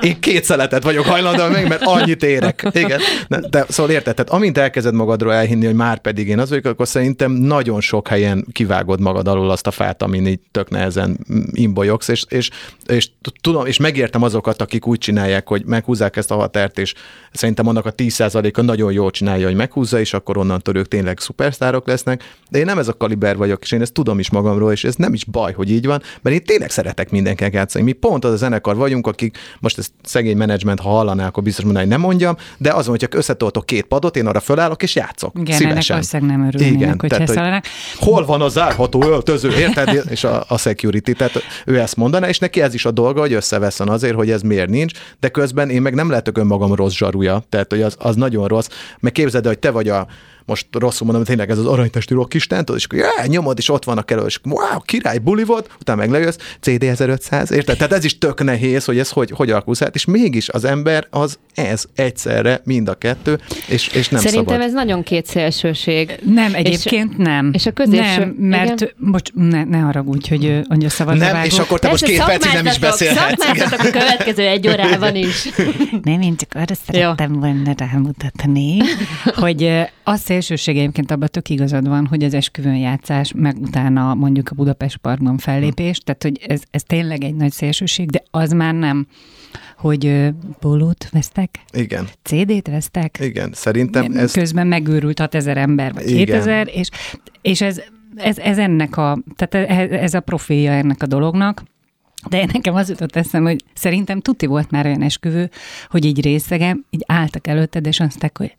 Én 0.00 0.20
két 0.20 0.44
szeletet 0.44 0.82
vagyok 0.82 1.04
hajlandó 1.04 1.48
meg, 1.48 1.68
mert 1.68 1.82
annyit 1.84 2.22
érek. 2.22 2.68
Igen. 2.72 3.00
De, 3.50 3.64
szóval 3.68 3.92
érted, 3.92 4.14
tehát 4.14 4.30
amint 4.30 4.58
elkezded 4.58 4.94
magadról 4.94 5.32
elhinni, 5.32 5.64
hogy 5.66 5.74
már 5.74 5.98
pedig 5.98 6.28
én 6.28 6.38
az 6.38 6.48
vagyok, 6.48 6.64
akkor 6.64 6.88
szerintem 6.88 7.32
nagyon 7.32 7.80
sok 7.80 8.08
helyen 8.08 8.46
kivágod 8.52 9.00
magad 9.00 9.28
alól 9.28 9.50
azt 9.50 9.66
a 9.66 9.70
fát, 9.70 10.02
amin 10.02 10.26
így 10.26 10.40
tök 10.50 10.70
nehezen 10.70 11.18
imbolyogsz, 11.52 12.08
és, 12.08 12.24
és, 12.28 12.50
és, 12.86 13.08
tudom, 13.40 13.66
és 13.66 13.78
megértem 13.78 14.22
azokat, 14.22 14.62
akik 14.62 14.86
úgy 14.86 14.98
csinálják, 14.98 15.48
hogy 15.48 15.64
meghúzzák 15.64 16.16
ezt 16.16 16.30
a 16.30 16.34
határt, 16.34 16.78
és 16.78 16.94
szerintem 17.32 17.68
annak 17.68 17.86
a 17.86 17.92
10%-a 17.92 18.60
nagyon 18.60 18.92
jól 18.92 19.10
csinálja, 19.10 19.46
hogy 19.46 19.56
meghúzza, 19.56 20.00
és 20.00 20.12
akkor 20.12 20.38
onnantól 20.38 20.76
ők 20.76 20.88
tényleg 20.88 21.18
szupersztárok 21.18 21.86
lesznek, 21.86 22.36
de 22.50 22.58
én 22.58 22.64
nem 22.64 22.78
ez 22.78 22.88
a 22.88 22.96
kaliber 22.96 23.36
vagyok, 23.36 23.62
és 23.62 23.72
én 23.72 23.80
ezt 23.80 23.92
tudom 23.92 24.18
is 24.18 24.30
magamról, 24.30 24.72
és 24.72 24.84
ez 24.84 24.94
nem 24.94 25.14
is 25.14 25.24
baj, 25.24 25.52
hogy 25.52 25.70
így 25.70 25.86
van, 25.86 26.02
mert 26.22 26.36
én 26.36 26.44
tényleg 26.44 26.70
szeretek 26.70 27.10
mindenkinek 27.10 27.52
játszani. 27.52 27.84
Mi 27.84 27.92
pont 27.92 28.24
az 28.24 28.32
a 28.32 28.36
zenekar 28.58 28.76
vagyunk, 28.76 29.06
akik 29.06 29.38
most 29.60 29.78
ezt 29.78 29.92
szegény 30.02 30.36
menedzsment, 30.36 30.80
ha 30.80 30.88
hallaná, 30.88 31.26
akkor 31.26 31.42
biztos 31.42 31.64
mondaná, 31.64 31.84
hogy 31.84 31.94
nem 31.94 32.04
mondjam, 32.06 32.36
de 32.58 32.72
azon, 32.72 32.90
hogyha 32.90 33.18
összetoltok 33.18 33.66
két 33.66 33.84
padot, 33.84 34.16
én 34.16 34.26
arra 34.26 34.40
fölállok 34.40 34.82
és 34.82 34.94
játszok. 34.94 35.32
Igen, 35.38 35.56
szívesen. 35.56 36.02
ennek 36.10 36.28
nem 36.28 36.46
örülnének, 36.46 36.80
Igen, 36.80 36.96
hogy 36.98 37.08
tehát, 37.08 37.28
hogy 37.28 37.70
Hol 37.98 38.24
van 38.24 38.40
a 38.40 38.48
zárható 38.48 39.04
öltöző, 39.04 39.50
érted? 39.58 40.04
és 40.10 40.24
a, 40.24 40.44
a 40.48 40.58
security, 40.58 41.12
tehát 41.12 41.42
ő 41.66 41.78
ezt 41.78 41.96
mondaná, 41.96 42.28
és 42.28 42.38
neki 42.38 42.60
ez 42.60 42.74
is 42.74 42.84
a 42.84 42.90
dolga, 42.90 43.20
hogy 43.20 43.32
összeveszem 43.32 43.88
azért, 43.88 44.14
hogy 44.14 44.30
ez 44.30 44.42
miért 44.42 44.68
nincs, 44.68 44.98
de 45.20 45.28
közben 45.28 45.70
én 45.70 45.82
meg 45.82 45.94
nem 45.94 46.10
lehetek 46.10 46.38
önmagam 46.38 46.74
rossz 46.74 46.94
zsarúja, 46.94 47.42
tehát 47.48 47.70
hogy 47.70 47.82
az, 47.82 47.96
az 47.98 48.16
nagyon 48.16 48.48
rossz, 48.48 48.68
meg 49.00 49.12
képzeld, 49.12 49.46
hogy 49.46 49.58
te 49.58 49.70
vagy 49.70 49.88
a 49.88 50.06
most 50.48 50.66
rosszul 50.72 51.06
mondom, 51.06 51.24
tényleg 51.24 51.50
ez 51.50 51.58
az 51.58 51.66
aranytestű 51.66 52.14
rockisten, 52.14 52.64
és 52.74 52.84
akkor 52.84 52.98
já, 52.98 53.26
nyomod, 53.26 53.58
és 53.58 53.68
ott 53.68 53.84
vannak 53.84 54.10
elő, 54.10 54.24
és 54.26 54.40
wow, 54.44 54.80
király, 54.84 55.18
buli 55.18 55.44
volt, 55.44 55.70
utána 55.80 55.98
meg 55.98 56.10
lejössz, 56.10 56.36
CD 56.60 56.82
1500, 56.82 57.50
érted? 57.50 57.76
Tehát 57.76 57.92
ez 57.92 58.04
is 58.04 58.18
tök 58.18 58.44
nehéz, 58.44 58.84
hogy 58.84 58.98
ez 58.98 59.10
hogy, 59.10 59.30
hogy 59.30 59.50
alakulsz 59.50 59.82
át, 59.82 59.94
és 59.94 60.04
mégis 60.04 60.48
az 60.48 60.64
ember 60.64 61.06
az 61.10 61.38
ez 61.54 61.84
egyszerre, 61.94 62.60
mind 62.64 62.88
a 62.88 62.94
kettő, 62.94 63.40
és, 63.66 63.88
és 63.88 64.08
nem 64.08 64.20
Szerintem 64.20 64.60
szabad. 64.60 64.66
ez 64.66 64.72
nagyon 64.72 65.04
szélsőség. 65.24 66.18
Nem, 66.24 66.54
egyébként 66.54 67.10
és, 67.10 67.16
nem. 67.24 67.50
És 67.52 67.66
a 67.66 67.70
középső... 67.70 68.18
Nem, 68.18 68.28
mert, 68.38 68.80
igen? 68.80 68.94
bocs, 68.96 69.32
ne, 69.32 69.64
ne 69.64 69.78
haragudj, 69.78 70.28
hogy 70.28 70.60
annyira 70.68 70.88
szabad 70.88 71.16
Nem, 71.16 71.32
vágó. 71.32 71.46
és 71.46 71.58
akkor 71.58 71.78
te 71.78 71.88
most 71.88 72.04
két 72.04 72.24
percig 72.24 72.52
nem 72.52 72.66
is 72.66 72.78
beszélhetsz. 72.78 73.44
Szakmáztatok 73.44 73.86
a 73.86 73.90
következő 73.90 74.42
egy 74.42 74.68
órában 74.68 75.14
is. 75.14 75.48
Nem, 76.02 76.20
én 76.20 76.36
csak 76.36 76.48
arra 76.54 76.74
szerettem 76.86 77.32
volna 77.32 77.74
rámutatni, 77.76 78.76
hogy 79.34 79.70
az 80.04 80.20
szélsőség 80.40 80.76
egyébként 80.76 81.10
abban 81.10 81.28
tök 81.30 81.48
igazad 81.48 81.88
van, 81.88 82.06
hogy 82.06 82.24
az 82.24 82.34
esküvőn 82.34 82.76
játszás, 82.76 83.32
meg 83.36 83.56
utána 83.60 84.14
mondjuk 84.14 84.48
a 84.50 84.54
Budapest 84.54 84.96
Parkban 84.96 85.38
fellépés, 85.38 85.98
tehát 85.98 86.22
hogy 86.22 86.40
ez, 86.46 86.60
ez 86.70 86.82
tényleg 86.82 87.24
egy 87.24 87.34
nagy 87.34 87.52
szélsőség, 87.52 88.10
de 88.10 88.22
az 88.30 88.52
már 88.52 88.74
nem 88.74 89.06
hogy 89.76 90.28
pólót 90.58 91.08
vesztek? 91.10 91.58
Igen. 91.72 92.08
CD-t 92.22 92.68
vesztek? 92.68 93.18
Igen, 93.20 93.50
szerintem 93.52 94.16
ez... 94.16 94.32
Közben 94.32 94.66
megőrült 94.66 95.18
6000 95.18 95.56
ember, 95.56 95.92
vagy 95.92 96.10
Igen. 96.10 96.18
7000, 96.18 96.68
és, 96.72 96.88
és 97.40 97.60
ez, 97.60 97.80
ez, 98.16 98.38
ez 98.38 98.58
ennek 98.58 98.96
a, 98.96 99.18
tehát 99.36 99.70
ez 99.92 100.14
a 100.14 100.20
profilja 100.20 100.72
ennek 100.72 101.02
a 101.02 101.06
dolognak. 101.06 101.62
De 102.28 102.44
nekem 102.52 102.74
az 102.74 102.88
jutott 102.88 103.16
eszem, 103.16 103.42
hogy 103.42 103.64
szerintem 103.74 104.20
tuti 104.20 104.46
volt 104.46 104.70
már 104.70 104.86
olyan 104.86 105.02
esküvő, 105.02 105.50
hogy 105.88 106.04
így 106.04 106.22
részegem, 106.22 106.84
így 106.90 107.04
álltak 107.06 107.46
előtted, 107.46 107.86
és 107.86 108.00
azt 108.00 108.08
mondták, 108.08 108.38
hogy 108.38 108.54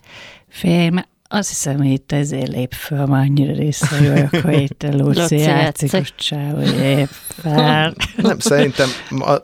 férj, 0.48 0.96
azt 1.32 1.50
hiszem, 1.50 1.78
hogy 1.78 1.92
itt 1.92 2.12
ezért 2.12 2.48
lép 2.48 2.74
föl, 2.74 3.06
már 3.06 3.22
annyira 3.22 3.54
részre 3.54 4.10
vagyok, 4.10 4.44
hogy 4.46 4.62
itt 4.62 4.84
a 4.84 4.96
Luci 4.96 5.38
játszik, 5.38 5.92
hogy 5.92 6.80
épp 6.82 7.10
fel. 7.42 7.94
Nem, 8.16 8.40
szerintem 8.40 8.90
a, 9.10 9.42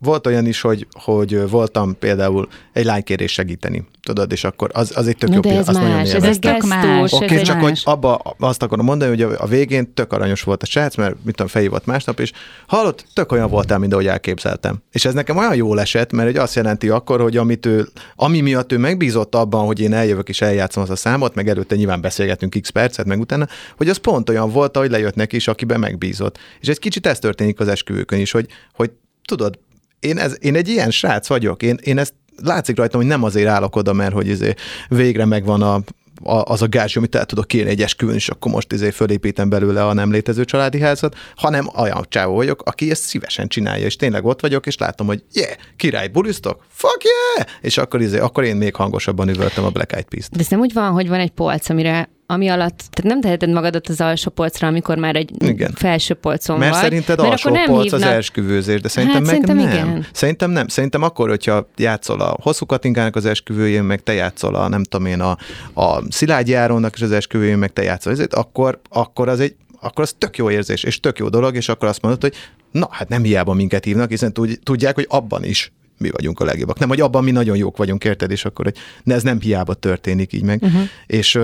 volt 0.00 0.26
olyan 0.26 0.46
is, 0.46 0.60
hogy, 0.60 0.86
hogy 0.90 1.48
voltam 1.50 1.98
például 1.98 2.48
egy 2.72 2.84
lánykérés 2.84 3.32
segíteni, 3.32 3.84
tudod, 4.02 4.32
és 4.32 4.44
akkor 4.44 4.70
az, 4.72 4.92
az 4.96 5.06
egy 5.06 5.16
tök 5.16 5.34
jó 5.34 5.40
pillanat, 5.40 5.68
azt 5.68 5.78
más, 5.78 5.88
nagyon 5.88 5.98
ez 5.98 6.22
egy 6.22 6.38
gesztus, 6.38 7.12
Oké, 7.12 7.24
okay, 7.24 7.42
csak 7.42 7.60
más. 7.60 7.64
hogy 7.64 7.80
abba 7.84 8.34
azt 8.38 8.62
akarom 8.62 8.84
mondani, 8.84 9.10
hogy 9.10 9.34
a, 9.38 9.46
végén 9.46 9.94
tök 9.94 10.12
aranyos 10.12 10.42
volt 10.42 10.62
a 10.62 10.66
srác, 10.66 10.96
mert 10.96 11.14
mit 11.24 11.34
tudom, 11.34 11.46
felhívott 11.46 11.84
másnap, 11.86 12.20
és 12.20 12.32
hallott, 12.66 13.04
tök 13.14 13.32
olyan 13.32 13.50
voltál, 13.50 13.78
mint 13.78 13.92
ahogy 13.92 14.06
elképzeltem. 14.06 14.82
És 14.92 15.04
ez 15.04 15.14
nekem 15.14 15.36
olyan 15.36 15.54
jól 15.54 15.80
esett, 15.80 16.12
mert 16.12 16.28
egy 16.28 16.36
azt 16.36 16.54
jelenti 16.54 16.88
akkor, 16.88 17.20
hogy 17.20 17.36
amit 17.36 17.66
ő, 17.66 17.88
ami 18.16 18.40
miatt 18.40 18.72
ő 18.72 18.78
megbízott 18.78 19.34
abban, 19.34 19.66
hogy 19.66 19.80
én 19.80 19.92
eljövök 19.92 20.28
és 20.28 20.40
eljátszom 20.40 20.82
azt 20.82 20.92
a 20.92 20.96
számot, 20.96 21.34
meg 21.34 21.48
előtte 21.48 21.76
nyilván 21.76 22.00
beszélgetünk 22.00 22.60
x 22.60 22.68
percet, 22.70 23.06
meg 23.06 23.20
utána, 23.20 23.46
hogy 23.76 23.88
az 23.88 23.96
pont 23.96 24.28
olyan 24.28 24.50
volt, 24.50 24.76
hogy 24.76 24.90
lejött 24.90 25.14
neki 25.14 25.36
is, 25.36 25.48
akiben 25.48 25.80
megbízott. 25.80 26.38
És 26.60 26.68
egy 26.68 26.78
kicsit 26.78 27.06
ez 27.06 27.18
történik 27.18 27.60
az 27.60 27.68
esküvőkön 27.68 28.20
is, 28.20 28.30
hogy, 28.30 28.46
hogy 28.72 28.90
tudod, 29.24 29.58
én, 30.00 30.18
ez, 30.18 30.36
én 30.40 30.54
egy 30.54 30.68
ilyen 30.68 30.90
srác 30.90 31.28
vagyok, 31.28 31.62
én, 31.62 31.78
én 31.82 31.98
ezt 31.98 32.14
látszik 32.42 32.76
rajtam, 32.76 33.00
hogy 33.00 33.08
nem 33.08 33.22
azért 33.22 33.48
állok 33.48 33.76
oda, 33.76 33.92
mert 33.92 34.12
hogy 34.12 34.26
izé 34.26 34.54
végre 34.88 35.24
megvan 35.24 35.62
a, 35.62 35.74
a, 36.22 36.42
az 36.44 36.62
a 36.62 36.68
gázs, 36.68 36.96
amit 36.96 37.14
el 37.14 37.24
tudok 37.24 37.46
kérni 37.46 37.70
egy 37.70 37.82
esküvőn, 37.82 38.14
és 38.14 38.28
akkor 38.28 38.52
most 38.52 38.72
izé 38.72 38.90
fölépítem 38.90 39.48
belőle 39.48 39.86
a 39.86 39.92
nem 39.92 40.10
létező 40.10 40.44
családi 40.44 40.80
házat, 40.80 41.16
hanem 41.36 41.68
olyan 41.76 42.06
csávó 42.08 42.34
vagyok, 42.34 42.62
aki 42.62 42.90
ezt 42.90 43.02
szívesen 43.02 43.48
csinálja, 43.48 43.84
és 43.84 43.96
tényleg 43.96 44.24
ott 44.24 44.40
vagyok, 44.40 44.66
és 44.66 44.76
látom, 44.76 45.06
hogy 45.06 45.22
yeah, 45.32 45.52
király, 45.76 46.08
bulisztok, 46.08 46.64
fuck 46.68 47.02
yeah! 47.04 47.48
És 47.60 47.78
akkor, 47.78 48.00
izé, 48.00 48.18
akkor 48.18 48.44
én 48.44 48.56
még 48.56 48.74
hangosabban 48.74 49.28
üvöltem 49.28 49.64
a 49.64 49.70
Black 49.70 49.92
Eyed 49.92 50.04
Peas-t. 50.04 50.30
De 50.30 50.40
ez 50.40 50.48
nem 50.48 50.60
úgy 50.60 50.72
van, 50.72 50.90
hogy 50.90 51.08
van 51.08 51.20
egy 51.20 51.30
polc, 51.30 51.68
amire 51.68 52.08
ami 52.30 52.48
alatt, 52.48 52.76
tehát 52.90 53.10
nem 53.10 53.20
teheted 53.20 53.50
magadat 53.50 53.88
az 53.88 54.00
alsó 54.00 54.30
polcra, 54.30 54.68
amikor 54.68 54.98
már 54.98 55.16
egy 55.16 55.30
igen. 55.38 55.72
felső 55.74 56.14
polcon 56.14 56.58
Mert 56.58 56.72
vagy. 56.72 56.82
szerinted 56.82 57.18
mert 57.18 57.30
alsó 57.30 57.50
polc 57.50 57.82
hívnak... 57.82 58.00
az 58.00 58.06
esküvőzés, 58.16 58.80
de 58.80 58.88
szerintem 58.88 59.24
hát, 59.24 59.32
meg 59.32 59.40
szerintem 59.40 59.56
nem. 59.56 59.88
Igen. 59.88 60.06
Szerintem 60.12 60.50
nem. 60.50 60.68
Szerintem 60.68 61.02
akkor, 61.02 61.28
hogyha 61.28 61.68
játszol 61.76 62.20
a 62.20 62.36
hosszú 62.40 62.66
katinkának 62.66 63.16
az 63.16 63.24
esküvőjén, 63.26 63.82
meg 63.82 64.02
te 64.02 64.12
játszol 64.12 64.54
a, 64.54 64.68
nem 64.68 64.84
tudom 64.84 65.06
én, 65.06 65.20
a, 65.20 65.38
a 65.74 66.02
Szilágyi 66.08 66.54
Áronnak 66.54 66.94
is 66.94 67.02
az 67.02 67.12
esküvőjén, 67.12 67.58
meg 67.58 67.72
te 67.72 67.82
játszol, 67.82 68.12
ezért, 68.12 68.34
akkor, 68.34 68.80
akkor 68.88 69.28
az 69.28 69.40
egy 69.40 69.54
akkor 69.80 70.04
az 70.04 70.14
tök 70.18 70.36
jó 70.36 70.50
érzés, 70.50 70.82
és 70.82 71.00
tök 71.00 71.18
jó 71.18 71.28
dolog, 71.28 71.54
és 71.54 71.68
akkor 71.68 71.88
azt 71.88 72.02
mondod, 72.02 72.20
hogy 72.20 72.34
na, 72.70 72.88
hát 72.90 73.08
nem 73.08 73.22
hiába 73.22 73.52
minket 73.52 73.84
hívnak, 73.84 74.10
hiszen 74.10 74.32
tudják, 74.62 74.94
hogy 74.94 75.06
abban 75.08 75.44
is 75.44 75.72
mi 75.98 76.10
vagyunk 76.10 76.40
a 76.40 76.44
legjobbak. 76.44 76.78
Nem, 76.78 76.88
hogy 76.88 77.00
abban 77.00 77.24
mi 77.24 77.30
nagyon 77.30 77.56
jók 77.56 77.76
vagyunk, 77.76 78.04
érted, 78.04 78.30
és 78.30 78.44
akkor, 78.44 78.64
hogy 78.64 78.76
ne, 79.02 79.14
ez 79.14 79.22
nem 79.22 79.40
hiába 79.40 79.74
történik 79.74 80.32
így 80.32 80.42
meg. 80.42 80.62
Uh-huh. 80.62 80.82
És 81.06 81.38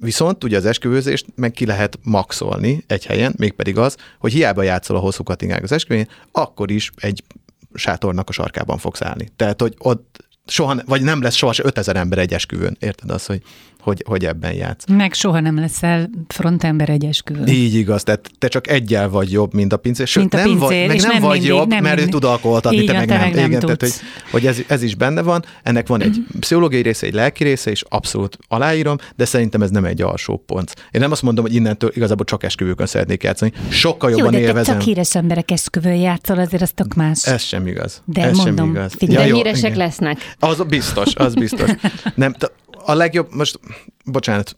Viszont 0.00 0.44
ugye 0.44 0.56
az 0.56 0.66
esküvőzést 0.66 1.26
meg 1.34 1.50
ki 1.50 1.66
lehet 1.66 1.98
maxolni 2.02 2.84
egy 2.86 3.06
helyen, 3.06 3.34
mégpedig 3.36 3.78
az, 3.78 3.96
hogy 4.18 4.32
hiába 4.32 4.62
játszol 4.62 4.96
a 4.96 5.00
hosszú 5.00 5.22
katingák 5.22 5.62
az 5.62 5.72
esküvőn, 5.72 6.08
akkor 6.32 6.70
is 6.70 6.90
egy 6.96 7.22
sátornak 7.74 8.28
a 8.28 8.32
sarkában 8.32 8.78
fogsz 8.78 9.02
állni. 9.02 9.28
Tehát, 9.36 9.60
hogy 9.60 9.74
ott 9.78 10.28
soha, 10.46 10.76
vagy 10.86 11.02
nem 11.02 11.22
lesz 11.22 11.34
soha 11.34 11.52
5000 11.62 11.96
ember 11.96 12.18
egy 12.18 12.32
esküvőn. 12.32 12.76
Érted 12.80 13.10
az, 13.10 13.26
hogy 13.26 13.42
hogy, 13.88 14.02
hogy 14.06 14.24
ebben 14.24 14.52
játsz. 14.52 14.84
Meg 14.88 15.12
soha 15.12 15.40
nem 15.40 15.58
leszel 15.58 16.10
frontember 16.26 16.88
egy 16.88 17.04
esküvőn. 17.04 17.46
Így 17.46 17.74
igaz, 17.74 18.02
tehát 18.02 18.30
te 18.38 18.48
csak 18.48 18.68
egyel 18.68 19.08
vagy 19.08 19.32
jobb, 19.32 19.54
mint 19.54 19.72
a 19.72 19.76
pincér. 19.76 20.06
Sőt, 20.06 20.22
mint 20.22 20.34
a 20.34 20.36
nem 20.36 20.46
pincér, 20.46 20.86
vagy, 20.86 20.88
meg 20.88 21.00
nem, 21.00 21.10
nem 21.10 21.20
vagy 21.20 21.32
mindig, 21.32 21.48
jobb, 21.48 21.68
nem 21.68 21.82
mert 21.82 21.96
mindig. 21.96 22.14
ő 22.14 22.18
tud 22.18 22.28
alkoholtatni, 22.28 22.84
te 22.84 22.92
meg 22.92 23.06
te 23.06 23.14
nem. 23.14 23.22
Meg 23.22 23.34
nem 23.34 23.46
Igen, 23.46 23.60
tudsz. 23.60 23.76
tehát, 23.78 23.80
hogy, 23.80 24.30
hogy 24.30 24.46
ez, 24.46 24.58
ez 24.66 24.82
is 24.82 24.94
benne 24.94 25.22
van. 25.22 25.44
Ennek 25.62 25.86
van 25.86 26.02
egy 26.02 26.24
pszichológiai 26.40 26.82
része, 26.82 27.06
egy 27.06 27.14
lelki 27.14 27.44
része, 27.44 27.70
és 27.70 27.84
abszolút 27.88 28.38
aláírom, 28.48 28.96
de 29.16 29.24
szerintem 29.24 29.62
ez 29.62 29.70
nem 29.70 29.84
egy 29.84 30.02
alsó 30.02 30.42
pont. 30.46 30.74
Én 30.90 31.00
nem 31.00 31.10
azt 31.10 31.22
mondom, 31.22 31.44
hogy 31.44 31.54
innentől 31.54 31.90
igazából 31.94 32.24
csak 32.24 32.42
esküvőkön 32.42 32.86
szeretnék 32.86 33.22
játszani. 33.22 33.52
Sokkal 33.68 34.10
jobban 34.10 34.32
Jó, 34.32 34.38
de 34.38 34.46
élvezem. 34.46 34.74
csak 34.74 34.82
híres 34.82 35.14
emberek 35.14 35.50
esküvőn 35.50 35.96
játszol, 35.96 36.38
azért 36.38 36.62
az 36.62 36.70
tök 36.74 36.94
más. 36.94 37.26
Ez 37.26 37.42
sem 37.42 37.66
igaz. 37.66 38.02
De 38.04 38.22
ez 38.22 38.36
mondom, 38.36 38.56
sem 38.56 38.74
igaz. 38.74 38.92
Figyelj, 38.98 39.26
ja, 39.26 39.34
jó, 39.34 39.36
híresek 39.36 39.64
igen. 39.64 39.76
lesznek. 39.76 40.34
Az 40.38 40.62
biztos, 40.68 41.14
az 41.14 41.34
biztos. 41.34 41.70
nem, 42.14 42.34
a 42.84 42.94
legjobb, 42.94 43.34
most 43.34 43.60
bocsánat, 44.04 44.54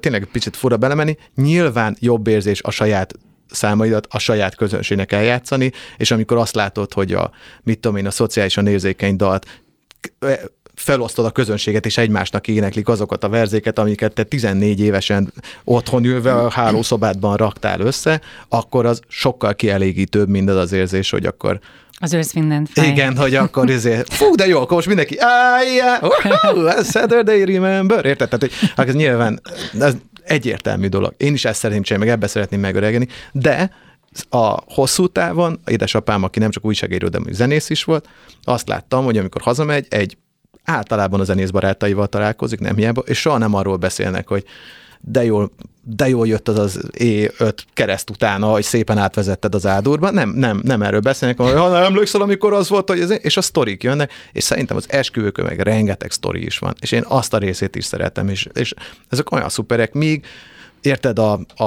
tényleg 0.00 0.28
picit 0.32 0.56
fura 0.56 0.76
belemenni, 0.76 1.16
nyilván 1.34 1.96
jobb 2.00 2.26
érzés 2.26 2.62
a 2.62 2.70
saját 2.70 3.14
számaidat 3.50 4.06
a 4.10 4.18
saját 4.18 4.54
közönségnek 4.54 5.12
eljátszani, 5.12 5.72
és 5.96 6.10
amikor 6.10 6.36
azt 6.36 6.54
látod, 6.54 6.92
hogy 6.92 7.12
a, 7.12 7.30
mit 7.62 7.78
tudom 7.78 7.96
én, 7.96 8.06
a 8.06 8.10
szociálisan 8.10 8.66
érzékeny 8.66 9.16
dalt 9.16 9.46
felosztod 10.74 11.24
a 11.24 11.30
közönséget, 11.30 11.86
és 11.86 11.98
egymásnak 11.98 12.48
éneklik 12.48 12.88
azokat 12.88 13.24
a 13.24 13.28
verzéket, 13.28 13.78
amiket 13.78 14.12
te 14.12 14.22
14 14.22 14.80
évesen 14.80 15.32
otthon 15.64 16.04
ülve 16.04 16.34
a 16.34 16.50
hálószobádban 16.50 17.36
raktál 17.36 17.80
össze, 17.80 18.20
akkor 18.48 18.86
az 18.86 19.00
sokkal 19.08 19.54
kielégítőbb 19.54 20.28
mindaz 20.28 20.56
az 20.56 20.72
érzés, 20.72 21.10
hogy 21.10 21.26
akkor 21.26 21.60
az 22.02 22.12
ősz 22.12 22.32
minden 22.32 22.66
fej. 22.66 22.88
Igen, 22.88 23.16
hogy 23.16 23.34
akkor 23.34 23.70
izé, 23.70 24.02
fú, 24.08 24.34
de 24.34 24.46
jó, 24.46 24.60
akkor 24.60 24.74
most 24.74 24.86
mindenki, 24.86 25.16
áj, 25.18 25.66
yeah, 25.74 26.84
Saturday 26.84 27.44
remember, 27.44 28.04
érted? 28.04 28.40
Hogy 28.40 28.52
hát 28.76 28.88
ez 28.88 28.94
nyilván 28.94 29.40
ez 29.78 29.94
egyértelmű 30.24 30.86
dolog. 30.86 31.14
Én 31.16 31.32
is 31.32 31.44
ezt 31.44 31.58
szeretném 31.58 31.82
csinálni, 31.82 32.06
meg 32.06 32.14
ebbe 32.14 32.26
szeretném 32.26 32.60
megöregeni, 32.60 33.08
de 33.32 33.70
a 34.28 34.74
hosszú 34.74 35.06
távon, 35.06 35.60
édesapám, 35.66 36.22
aki 36.22 36.38
nem 36.38 36.50
csak 36.50 36.64
újságíró, 36.64 37.08
de 37.08 37.18
zenész 37.30 37.70
is 37.70 37.84
volt, 37.84 38.08
azt 38.42 38.68
láttam, 38.68 39.04
hogy 39.04 39.18
amikor 39.18 39.40
hazamegy, 39.40 39.86
egy 39.88 40.16
általában 40.64 41.20
a 41.20 41.24
zenész 41.24 41.50
barátaival 41.50 42.06
találkozik, 42.06 42.60
nem 42.60 42.76
hiába, 42.76 43.00
és 43.00 43.18
soha 43.18 43.38
nem 43.38 43.54
arról 43.54 43.76
beszélnek, 43.76 44.28
hogy 44.28 44.44
de 45.00 45.24
jól, 45.24 45.52
de 45.84 46.08
jól 46.08 46.26
jött 46.26 46.48
az 46.48 46.58
az 46.58 46.80
E5 46.98 47.54
kereszt 47.74 48.10
utána, 48.10 48.46
hogy 48.46 48.62
szépen 48.62 48.98
átvezetted 48.98 49.54
az 49.54 49.66
ádurba. 49.66 50.10
Nem, 50.10 50.28
nem, 50.28 50.60
nem 50.64 50.82
erről 50.82 51.00
beszélnek, 51.00 51.38
hogy 51.38 51.52
ha 51.52 51.68
nem 51.68 51.82
emlékszel, 51.82 52.20
amikor 52.20 52.52
az 52.52 52.68
volt, 52.68 52.88
hogy 52.88 53.00
ez, 53.00 53.10
és 53.10 53.36
a 53.36 53.42
sztorik 53.42 53.82
jönnek, 53.82 54.12
és 54.32 54.44
szerintem 54.44 54.76
az 54.76 54.86
esküvőkön 54.88 55.44
meg 55.44 55.60
rengeteg 55.60 56.10
sztori 56.10 56.44
is 56.44 56.58
van, 56.58 56.74
és 56.80 56.92
én 56.92 57.04
azt 57.08 57.34
a 57.34 57.38
részét 57.38 57.76
is 57.76 57.84
szeretem, 57.84 58.28
és, 58.28 58.48
és 58.52 58.74
ezek 59.08 59.30
olyan 59.30 59.48
szuperek, 59.48 59.92
míg 59.92 60.24
érted, 60.82 61.18
a, 61.18 61.40
a, 61.56 61.64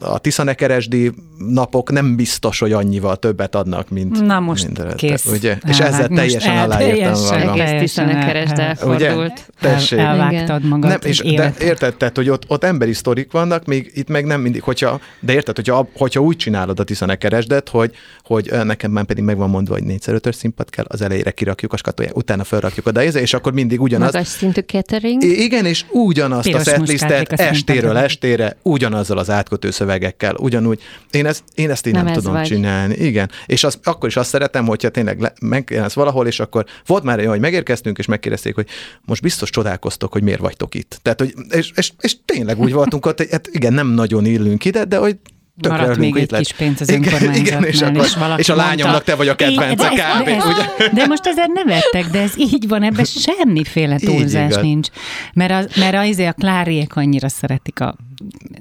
a 0.00 0.18
Tiszanekeresdi 0.18 1.12
napok 1.38 1.90
nem 1.90 2.16
biztos, 2.16 2.58
hogy 2.58 2.72
annyival 2.72 3.16
többet 3.16 3.54
adnak, 3.54 3.88
mint 3.88 4.26
Na 4.26 4.40
most 4.40 4.64
mint 4.64 4.94
kész. 4.94 5.26
Ugye? 5.26 5.58
És 5.68 5.80
ezzel 5.80 6.00
hát 6.00 6.12
teljesen 6.12 6.58
aláírtam 6.58 7.20
magam. 7.20 7.60
Egész 7.60 7.80
Tiszanekeresd 7.80 8.58
elfordult. 8.58 9.50
Tessék. 9.60 9.98
Elvágtad 9.98 10.64
magad 10.64 10.90
nem, 10.90 10.98
és 11.02 11.18
de 11.18 11.54
érted, 11.60 11.96
tehát, 11.96 12.16
hogy 12.16 12.28
ott, 12.28 12.44
ott 12.48 12.64
emberi 12.64 12.92
sztorik 12.92 13.32
vannak, 13.32 13.64
még 13.64 13.90
itt 13.94 14.08
meg 14.08 14.24
nem 14.24 14.40
mindig, 14.40 14.62
hogyha, 14.62 15.00
de 15.20 15.32
érted, 15.32 15.56
hogyha, 15.56 15.88
hogyha 15.94 16.20
úgy 16.20 16.36
csinálod 16.36 16.80
a 16.80 16.84
Tiszanekeresdet, 16.84 17.68
hogy, 17.68 17.94
hogy 18.22 18.52
nekem 18.64 18.90
már 18.90 19.04
pedig 19.04 19.24
meg 19.24 19.36
van 19.36 19.50
mondva, 19.50 19.74
hogy 19.74 19.82
négyszer 19.82 20.14
ötös 20.14 20.34
színpad 20.34 20.70
kell, 20.70 20.84
az 20.88 21.00
elejére 21.00 21.30
kirakjuk 21.30 21.72
a 21.72 21.76
skatóját, 21.76 22.16
utána 22.16 22.44
felrakjuk 22.44 22.86
oda, 22.86 23.02
és 23.02 23.34
akkor 23.34 23.52
mindig 23.52 23.80
ugyanaz. 23.80 24.12
Magas 24.12 24.28
szintű 24.28 24.60
catering. 24.60 25.22
Igen, 25.22 25.64
és 25.64 25.84
ugyanazt 25.90 26.46
Piros 26.46 26.66
a 26.66 26.70
setlistet 26.70 27.32
estéről 27.32 27.96
estére 27.96 28.37
végére 28.38 28.56
ugyanazzal 28.62 29.18
az 29.18 29.30
átkötő 29.30 29.70
szövegekkel, 29.70 30.34
ugyanúgy. 30.34 30.80
Én 31.10 31.26
ezt, 31.26 31.42
én 31.54 31.70
ezt 31.70 31.86
így 31.86 31.92
nem, 31.92 32.04
nem 32.04 32.14
tudom 32.14 32.32
vagy. 32.32 32.46
csinálni. 32.46 32.94
Igen. 32.94 33.30
És 33.46 33.64
az, 33.64 33.78
akkor 33.82 34.08
is 34.08 34.16
azt 34.16 34.28
szeretem, 34.28 34.66
hogyha 34.66 34.88
tényleg 34.88 35.32
megjelensz 35.40 35.92
valahol, 35.94 36.26
és 36.26 36.40
akkor 36.40 36.64
volt 36.86 37.02
már 37.02 37.18
olyan, 37.18 37.30
hogy 37.30 37.40
megérkeztünk, 37.40 37.98
és 37.98 38.06
megkérdezték, 38.06 38.54
hogy 38.54 38.66
most 39.04 39.22
biztos 39.22 39.50
csodálkoztok, 39.50 40.12
hogy 40.12 40.22
miért 40.22 40.40
vagytok 40.40 40.74
itt. 40.74 40.98
Tehát, 41.02 41.20
hogy, 41.20 41.34
és, 41.50 41.72
és, 41.74 41.92
és 42.00 42.16
tényleg 42.24 42.58
úgy 42.58 42.72
voltunk 42.72 43.06
ott, 43.06 43.18
hogy 43.18 43.28
hát 43.30 43.48
igen, 43.52 43.72
nem 43.72 43.88
nagyon 43.88 44.24
illünk 44.24 44.64
ide, 44.64 44.84
de 44.84 44.96
hogy 44.96 45.16
Tökre 45.60 45.78
Maradt 45.78 45.98
még 45.98 46.16
egy 46.16 46.32
kis 46.32 46.52
pénz 46.52 46.80
az 46.80 46.88
igen, 46.90 47.64
és, 47.64 47.80
akkor, 47.82 47.96
és, 47.96 48.16
és 48.36 48.48
a 48.48 48.54
lányomnak 48.54 49.04
te 49.04 49.14
vagy 49.14 49.28
a 49.28 49.34
kedvence 49.34 49.88
kb. 49.88 50.24
De, 50.24 50.36
ugye? 50.36 50.88
de 50.92 51.06
most 51.06 51.26
ezért 51.26 51.52
nevettek, 51.52 52.06
de 52.06 52.20
ez 52.20 52.32
így 52.36 52.68
van, 52.68 52.82
ebben 52.82 53.04
semmiféle 53.26 53.98
túlzás 53.98 54.54
nincs. 54.56 54.88
Mert, 55.32 55.52
az, 55.52 55.66
mert 55.76 55.94
az, 55.94 56.18
a 56.18 56.32
kláriek 56.32 56.96
annyira 56.96 57.28
szeretik 57.28 57.80
a 57.80 57.96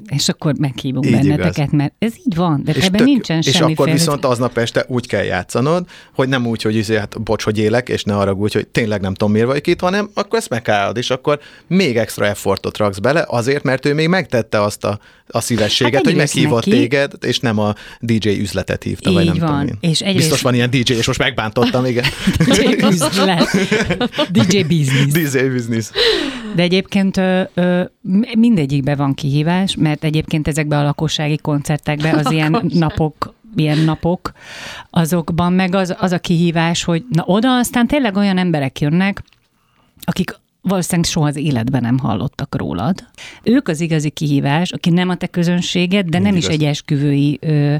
és 0.08 0.30
akkor 0.30 0.54
meghívunk 0.58 1.06
így 1.06 1.12
benneteket, 1.12 1.58
igaz. 1.58 1.72
mert 1.72 1.94
ez 2.00 2.14
így 2.26 2.36
van, 2.36 2.62
de 2.64 2.72
és 2.72 2.86
ebben 2.86 2.98
tök, 2.98 3.08
nincsen 3.08 3.42
semmi 3.42 3.56
És 3.56 3.62
akkor 3.74 3.86
fél, 3.86 3.96
viszont 3.96 4.26
aznap 4.26 4.58
este 4.58 4.86
úgy 4.88 5.08
kell 5.08 5.24
játszanod, 5.24 5.86
hogy 6.14 6.28
nem 6.28 6.48
úgy, 6.48 6.62
hogy 6.62 6.76
izé, 6.76 6.98
hát 6.98 7.22
bocs, 7.22 7.44
hogy 7.44 7.58
élek, 7.58 7.90
és 7.90 8.04
ne 8.04 8.16
arra 8.16 8.32
úgy, 8.32 8.54
hogy 8.54 8.68
tényleg 8.68 9.02
nem 9.02 9.14
tudom, 9.14 9.34
miért 9.34 9.48
vagy 9.48 9.68
itt, 9.68 9.80
hanem 9.80 10.10
akkor 10.14 10.40
ezt 10.40 10.50
megállod, 10.50 10.98
és 10.98 11.10
akkor 11.10 11.40
még 11.68 11.98
extra 11.98 12.26
effortot 12.26 12.78
raksz 12.78 12.98
bele, 12.98 13.26
azért, 13.28 13.64
mert 13.64 13.86
ő 13.86 13.94
még 13.94 14.08
megtette 14.08 14.62
azt 14.62 14.84
a, 14.84 15.00
a 15.28 15.42
szívességet, 15.42 15.94
hát 15.94 16.06
hogy 16.06 16.16
meghívott 16.16 16.66
neki, 16.66 16.87
téged, 16.88 17.14
és 17.26 17.40
nem 17.40 17.60
a 17.60 17.74
DJ 18.00 18.30
üzletet 18.30 18.84
hívta, 18.84 19.10
Így 19.10 19.16
vagy 19.16 19.26
nem 19.26 19.38
van. 19.38 19.48
tudom 19.48 19.68
én. 19.68 19.90
És 19.92 20.02
egyrészt... 20.02 20.18
Biztos 20.18 20.42
van 20.42 20.54
ilyen 20.54 20.70
DJ, 20.70 20.94
és 20.94 21.08
most 21.08 21.20
megbántottam, 21.20 21.86
igen. 21.86 22.04
DJ 22.46 22.86
üzlet. 22.86 23.48
DJ 24.32 24.62
business. 24.62 25.12
DJ 25.12 25.40
business. 25.48 25.90
De 26.56 26.62
egyébként 26.62 27.18
ö, 27.18 27.42
ö, 27.54 27.84
mindegyikben 28.38 28.98
van 28.98 29.14
kihívás, 29.14 29.76
mert 29.76 30.04
egyébként 30.04 30.48
ezekben 30.48 30.80
a 30.80 30.84
lakossági 30.84 31.38
koncertekben 31.38 32.16
az 32.26 32.32
ilyen 32.38 32.66
napok 32.70 33.36
ilyen 33.56 33.78
napok, 33.78 34.32
azokban 34.90 35.54
meg 35.54 35.76
az, 35.76 35.96
az 36.00 36.12
a 36.12 36.20
kihívás, 36.20 36.84
hogy 36.84 37.04
na 37.10 37.24
oda 37.26 37.58
aztán 37.58 37.88
tényleg 37.88 38.16
olyan 38.16 38.38
emberek 38.38 38.80
jönnek, 38.80 39.24
akik 40.02 40.40
valószínűleg 40.62 41.10
soha 41.10 41.28
az 41.28 41.36
életben 41.36 41.82
nem 41.82 41.98
hallottak 41.98 42.56
rólad. 42.56 43.08
Ők 43.44 43.68
az 43.68 43.80
igazi 43.80 44.10
kihívás, 44.10 44.72
aki 44.72 44.90
nem 44.90 45.10
a 45.10 45.16
te 45.16 45.28
közönséged, 45.28 46.10
de 46.10 46.20
nem 46.20 46.36
is 46.36 46.48
egy 46.48 46.64
esküvői 46.64 47.38
ö, 47.42 47.76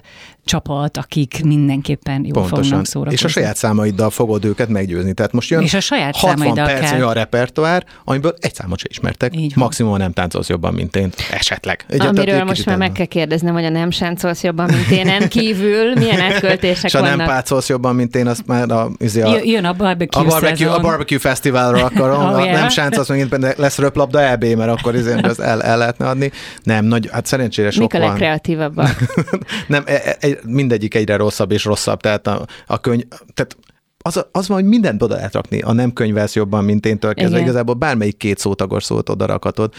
csapat, 0.48 0.98
akik 0.98 1.42
mindenképpen 1.44 2.24
jól 2.24 2.32
Pontosan. 2.32 2.64
fognak 2.64 2.86
szórakozni. 2.86 3.18
És 3.18 3.24
a 3.24 3.40
saját 3.40 3.56
számaiddal 3.56 4.10
fogod 4.10 4.46
őket 4.46 4.70
meggyőzni. 4.70 5.14
Tehát 5.14 5.32
most 5.32 5.50
jön 5.50 5.62
és 5.62 5.74
a 5.74 5.80
saját 5.80 6.16
60 6.16 6.54
perc 6.54 6.90
kell. 6.90 7.00
olyan 7.00 7.14
repertoár, 7.14 7.86
amiből 8.04 8.36
egy 8.40 8.54
számot 8.54 8.80
sem 8.80 8.88
ismertek. 8.90 9.36
Így 9.36 9.56
Maximum 9.56 9.98
nem 9.98 10.12
táncolsz 10.12 10.50
jobban, 10.50 10.74
mint 10.74 10.96
én. 10.96 11.12
Esetleg. 11.32 11.86
Egy 11.90 12.02
Amiről 12.02 12.44
most 12.44 12.66
már 12.66 12.78
meg 12.78 12.92
kell 12.92 13.06
kérdeznem, 13.06 13.54
hogy 13.54 13.64
a 13.66 13.70
nem 13.70 13.92
sáncolsz 13.92 14.44
jobban, 14.44 14.70
mint 14.70 14.90
én, 14.90 15.28
kívül 15.30 15.94
milyen 15.94 16.20
elköltések 16.20 16.84
és 16.84 16.94
a 16.94 17.00
vannak. 17.00 17.18
nem 17.18 17.28
pácolsz 17.28 17.70
jobban, 17.70 17.96
mint 17.96 18.16
én, 18.16 18.28
azt 18.28 18.48
már 18.48 18.72
a, 18.72 18.90
izé 18.98 19.22
a, 19.22 19.40
jön 19.44 19.66
a 19.66 19.74
barbecue, 19.74 20.24
a 20.24 20.28
barbecue, 20.28 20.72
a 20.72 20.80
barbecue 20.80 21.20
fesztiválra 21.20 21.86
akarom. 21.86 22.26
oh, 22.34 22.44
yeah. 22.44 22.60
Nem 22.60 22.70
sáncolsz, 22.70 23.10
megint 23.10 23.56
lesz 23.58 23.78
röplabda 23.78 24.22
EB, 24.22 24.44
mert 24.44 24.70
akkor 24.70 24.96
az 24.96 25.40
el, 25.40 25.64
el 25.64 25.78
lehetne 25.78 26.08
adni. 26.08 26.32
Nem, 26.64 26.86
nagy, 26.86 27.10
hát 27.12 27.26
szerencsére 27.26 27.72
sok 27.72 27.82
Mik 27.82 27.94
a 27.94 28.00
legkreatívabbak? 28.00 28.96
nem, 29.68 29.84
e, 29.86 30.18
e, 30.44 30.48
mindegyik 30.48 30.96
egyre 30.96 31.16
rosszabb 31.16 31.52
és 31.52 31.66
rosszabb, 31.66 32.02
tehát 32.02 32.28
a, 32.28 32.46
a 32.68 32.80
könyv, 32.80 33.04
tehát 33.34 33.58
az, 33.98 34.26
az 34.32 34.48
van, 34.48 34.58
hogy 34.58 34.68
mindent 34.68 35.02
oda 35.04 35.16
lehet 35.16 35.34
rakni, 35.34 35.62
a 35.62 35.72
nem 35.72 35.94
könyvelsz 35.94 36.36
jobban, 36.36 36.64
mint 36.64 36.86
én 36.86 37.00
kezdve. 37.00 37.40
Igazából 37.40 37.76
bármelyik 37.76 38.18
két 38.18 38.38
szótagos 38.38 38.84
szót 38.84 39.10
oda 39.10 39.26
rakhatod, 39.26 39.74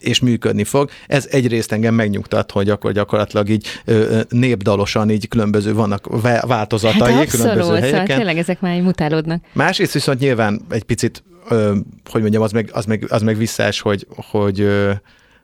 és 0.00 0.20
működni 0.20 0.64
fog. 0.64 0.90
Ez 1.06 1.26
egyrészt 1.30 1.72
engem 1.72 1.94
megnyugtat, 1.94 2.50
hogy 2.50 2.70
akkor 2.70 2.92
gyakorlatilag 2.92 3.48
így 3.48 3.66
népdalosan 4.28 5.10
így 5.10 5.28
különböző 5.28 5.74
vannak 5.74 6.20
változatai 6.46 7.12
hát 7.12 7.30
különböző 7.30 7.58
abszolút, 7.58 7.78
helyeken. 7.78 8.06
Szóval 8.06 8.16
tényleg 8.16 8.38
ezek 8.38 8.60
már 8.60 8.76
így 8.76 8.82
mutálódnak. 8.82 9.44
Másrészt 9.52 9.92
viszont 9.92 10.18
nyilván 10.18 10.60
egy 10.68 10.82
picit, 10.82 11.22
hogy 12.10 12.20
mondjam, 12.20 12.42
az 12.42 12.52
meg, 12.52 12.70
az 12.72 12.84
meg, 12.84 13.04
az 13.08 13.22
meg 13.22 13.36
visszás, 13.36 13.80
hogy, 13.80 14.06
hogy 14.30 14.68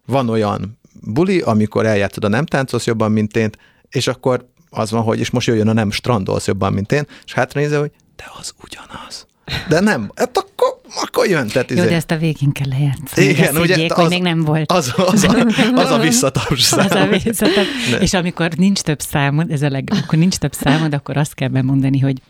van 0.07 0.29
olyan 0.29 0.79
buli, 1.01 1.41
amikor 1.41 1.87
eljátszod 1.87 2.25
a 2.25 2.29
nem 2.29 2.47
táncolsz 2.47 2.87
jobban, 2.87 3.13
mint 3.13 3.37
én, 3.37 3.51
és 3.91 4.07
akkor 4.07 4.51
az 4.75 4.91
van, 4.91 5.03
hogy 5.03 5.19
és 5.19 5.31
most 5.31 5.47
jöjjön 5.47 5.69
a 5.69 5.73
nem 5.73 5.91
strandolsz 5.91 6.47
jobban, 6.47 6.73
mint 6.73 6.93
én, 6.93 7.07
és 7.25 7.33
hátra 7.33 7.61
nézze, 7.61 7.79
hogy 7.79 7.91
de 8.17 8.25
az 8.39 8.53
ugyanaz. 8.65 9.27
De 9.69 9.81
nem, 9.81 10.11
hát 10.15 10.39
akkor, 10.39 10.81
akkor 11.03 11.27
jön. 11.27 11.49
Tehát 11.49 11.71
Jó, 11.71 11.77
izé... 11.77 11.89
de 11.89 11.95
ezt 11.95 12.11
a 12.11 12.17
végén 12.17 12.53
kell 12.53 12.69
lejátszani. 12.69 13.27
Igen, 13.27 13.57
ugye, 13.57 13.75
higgyék, 13.75 13.93
az, 13.93 13.99
hogy 13.99 14.09
még 14.09 14.23
nem 14.23 14.41
volt. 14.41 14.73
Az, 14.73 14.93
az, 14.97 15.25
a, 15.25 15.47
az 15.83 15.91
a 15.91 15.99
visszataps 15.99 16.63
szám. 16.63 16.87
Az 16.91 16.91
a 16.91 17.07
visszataps. 17.07 17.67
És 18.01 18.15
amikor 18.15 18.51
nincs 18.57 18.81
több 18.81 19.01
számod, 19.01 19.51
ez 19.51 19.63
a 19.63 19.69
leg, 19.69 19.91
akkor 20.03 20.19
nincs 20.19 20.37
több 20.37 20.53
számod, 20.53 20.95
akkor 20.95 21.17
azt 21.17 21.35
kell 21.35 21.49
bemondani, 21.49 21.99
hogy 21.99 22.23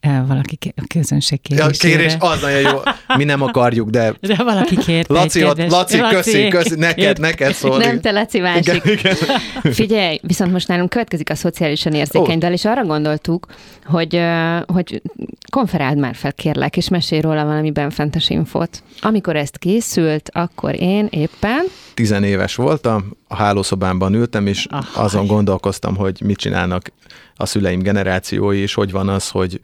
valaki 0.00 0.58
a 0.76 0.82
közönség 0.94 1.40
kérésére. 1.40 1.88
Ja, 1.88 1.96
kérés, 1.96 2.16
az 2.18 2.40
nagyon 2.40 2.60
jó. 2.60 2.78
Mi 3.16 3.24
nem 3.24 3.42
akarjuk, 3.42 3.90
de... 3.90 4.14
De 4.20 4.34
valaki 4.34 4.76
kért 4.76 5.08
Laci, 5.08 5.44
ott, 5.44 5.58
Laci, 5.58 5.98
Laci, 5.98 6.14
köszi, 6.14 6.48
köszi, 6.48 6.74
neked, 6.74 7.18
neked 7.18 7.52
szól. 7.52 7.78
Nem 7.78 8.00
te, 8.00 8.10
Laci, 8.10 8.40
másik. 8.40 8.66
Igen, 8.66 8.80
igen. 8.84 9.16
Figyelj, 9.72 10.18
viszont 10.22 10.52
most 10.52 10.68
nálunk 10.68 10.90
következik 10.90 11.30
a 11.30 11.34
szociálisan 11.34 11.92
érzékeny 11.92 12.38
dal, 12.38 12.52
és 12.52 12.64
arra 12.64 12.84
gondoltuk, 12.84 13.46
hogy, 13.84 14.22
hogy 14.66 15.02
konferáld 15.50 15.98
már 15.98 16.14
fel, 16.14 16.32
kérlek, 16.32 16.76
és 16.76 16.88
mesélj 16.88 17.20
róla 17.20 17.44
valami 17.44 17.70
benfentes 17.70 18.30
infot. 18.30 18.82
Amikor 19.00 19.36
ezt 19.36 19.58
készült, 19.58 20.30
akkor 20.32 20.80
én 20.80 21.06
éppen... 21.10 21.64
Tizenéves 21.94 22.54
voltam, 22.54 23.16
a 23.28 23.36
hálószobámban 23.36 24.14
ültem, 24.14 24.46
és 24.46 24.66
ah, 24.70 24.84
azon 24.94 25.26
gondolkoztam, 25.26 25.96
hogy 25.96 26.20
mit 26.24 26.36
csinálnak 26.36 26.92
a 27.36 27.46
szüleim 27.46 27.80
generációi, 27.80 28.58
és 28.58 28.74
hogy 28.74 28.90
van 28.90 29.08
az, 29.08 29.28
hogy 29.28 29.60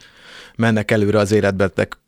mennek 0.56 0.90
előre 0.90 1.18
az 1.18 1.32
életbetek, 1.32 1.98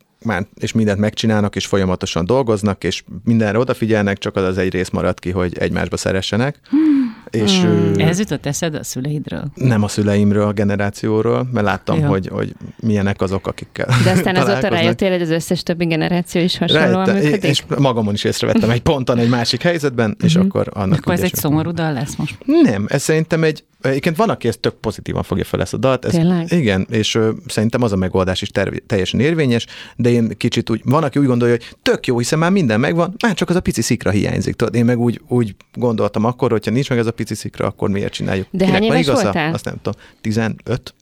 és 0.54 0.72
mindent 0.72 0.98
megcsinálnak, 0.98 1.56
és 1.56 1.66
folyamatosan 1.66 2.24
dolgoznak, 2.24 2.84
és 2.84 3.02
mindenre 3.24 3.58
odafigyelnek, 3.58 4.18
csak 4.18 4.36
az 4.36 4.44
az 4.44 4.58
egy 4.58 4.72
rész 4.72 4.90
marad 4.90 5.18
ki, 5.18 5.30
hogy 5.30 5.58
egymásba 5.58 5.96
szeressenek. 5.96 6.60
Hmm. 6.68 6.97
És, 7.30 7.60
hmm. 7.60 7.92
Ez 7.96 8.18
jutott 8.18 8.46
eszed 8.46 8.74
a 8.74 8.84
szüleidről? 8.84 9.44
Nem 9.54 9.82
a 9.82 9.88
szüleimről, 9.88 10.46
a 10.46 10.52
generációról, 10.52 11.48
mert 11.52 11.66
láttam, 11.66 12.02
hogy, 12.02 12.28
hogy 12.28 12.54
milyenek 12.80 13.20
azok, 13.20 13.46
akikkel 13.46 13.86
De 14.04 14.10
aztán 14.10 14.36
azóta 14.36 14.68
rájöttél, 14.68 15.10
hogy 15.10 15.22
az 15.22 15.30
összes 15.30 15.62
többi 15.62 15.86
generáció 15.86 16.42
is 16.42 16.58
hasonlóan 16.58 17.10
működik? 17.10 17.42
És 17.42 17.62
magamon 17.78 18.14
is 18.14 18.24
észrevettem 18.24 18.70
egy 18.70 18.82
ponton, 18.82 19.18
egy 19.18 19.28
másik 19.28 19.62
helyzetben, 19.62 20.16
és 20.22 20.36
mm-hmm. 20.36 20.46
akkor 20.46 20.66
annak... 20.72 20.98
Akkor 20.98 21.12
ez 21.12 21.22
egy 21.22 21.34
szomorú 21.34 21.70
dal 21.70 21.92
lesz 21.92 22.16
most? 22.16 22.38
Nem, 22.44 22.86
ez 22.88 23.02
szerintem 23.02 23.44
egy, 23.44 23.64
Egyébként 23.80 24.16
van, 24.16 24.30
aki 24.30 24.48
ezt 24.48 24.60
tök 24.60 24.74
pozitívan 24.74 25.22
fogja 25.22 25.44
fel 25.44 25.60
ezt 25.60 25.74
a 25.74 25.76
dalt. 25.76 26.04
Ez, 26.04 26.10
Tényleg? 26.10 26.52
Igen, 26.52 26.86
és 26.90 27.14
ö, 27.14 27.30
szerintem 27.46 27.82
az 27.82 27.92
a 27.92 27.96
megoldás 27.96 28.42
is 28.42 28.48
ter- 28.48 28.82
teljesen 28.86 29.20
érvényes, 29.20 29.66
de 29.96 30.10
én 30.10 30.28
kicsit 30.36 30.70
úgy, 30.70 30.80
van, 30.84 31.02
aki 31.02 31.18
úgy 31.18 31.26
gondolja, 31.26 31.54
hogy 31.54 31.76
tök 31.82 32.06
jó, 32.06 32.18
hiszen 32.18 32.38
már 32.38 32.50
minden 32.50 32.80
megvan, 32.80 33.14
már 33.22 33.34
csak 33.34 33.48
az 33.48 33.56
a 33.56 33.60
pici 33.60 33.82
szikra 33.82 34.10
hiányzik. 34.10 34.54
Tudod, 34.54 34.74
én 34.74 34.84
meg 34.84 34.98
úgy, 34.98 35.20
úgy 35.28 35.54
gondoltam 35.74 36.24
akkor, 36.24 36.50
hogyha 36.50 36.70
nincs 36.70 36.88
meg 36.88 36.98
ez 36.98 37.06
a 37.06 37.10
pici 37.18 37.34
szikra, 37.34 37.66
akkor 37.66 37.88
miért 37.90 38.12
csináljuk? 38.12 38.46
De 38.50 38.64
Kinek 38.64 38.80
hány 38.80 38.90
éves 38.90 39.00
igaza? 39.00 39.22
voltál? 39.22 39.54
Azt 39.54 39.64
nem 39.64 39.76
tudom. 39.82 40.00
15? 40.20 40.94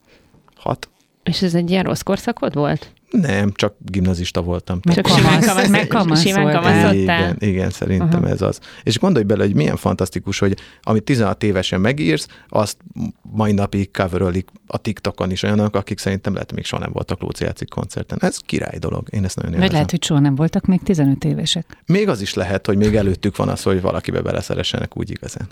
6? 0.57 0.89
És 1.23 1.43
ez 1.43 1.55
egy 1.55 1.71
ilyen 1.71 1.85
rossz 1.85 2.01
korszakod 2.01 2.55
volt? 2.55 2.93
Nem, 3.11 3.53
csak 3.53 3.75
gimnazista 3.79 4.43
voltam. 4.43 4.81
Csak 4.81 5.07
simán, 5.07 5.41
kamasz, 5.41 5.69
meg 5.69 5.87
kamasz 5.87 6.21
simán 6.21 6.53
kamaszottál. 6.53 6.93
Igen, 6.95 7.37
igen, 7.39 7.71
szerintem 7.71 8.09
uh-huh. 8.09 8.31
ez 8.31 8.43
az. 8.43 8.61
És 8.83 8.99
gondolj 8.99 9.25
bele, 9.25 9.45
hogy 9.45 9.55
milyen 9.55 9.77
fantasztikus, 9.77 10.39
hogy 10.39 10.57
amit 10.83 11.03
16 11.03 11.43
évesen 11.43 11.81
megírsz, 11.81 12.27
azt 12.49 12.77
mai 13.23 13.53
napig 13.53 13.91
coverölik 13.91 14.49
a 14.67 14.79
TikTokon 14.79 15.31
is 15.31 15.43
olyanok, 15.43 15.75
akik 15.75 15.99
szerintem 15.99 16.33
lehet, 16.33 16.53
még 16.53 16.65
soha 16.65 16.83
nem 16.83 16.93
voltak 16.93 17.21
Lóci 17.21 17.45
játszik 17.45 17.69
koncerten. 17.69 18.19
Ez 18.21 18.39
király 18.39 18.79
dolog. 18.79 19.09
Én 19.11 19.25
ezt 19.25 19.37
nagyon 19.43 19.59
Vagy 19.59 19.73
lehet, 19.73 19.91
hogy 19.91 20.05
soha 20.05 20.21
nem 20.21 20.35
voltak 20.35 20.67
még 20.67 20.83
15 20.83 21.25
évesek. 21.25 21.83
Még 21.87 22.09
az 22.09 22.21
is 22.21 22.35
lehet, 22.35 22.67
hogy 22.67 22.77
még 22.77 22.95
előttük 22.95 23.37
van 23.37 23.49
az, 23.49 23.63
hogy 23.63 23.81
valakibe 23.81 24.21
beleszeressenek 24.21 24.97
úgy 24.97 25.11
igazán. 25.11 25.49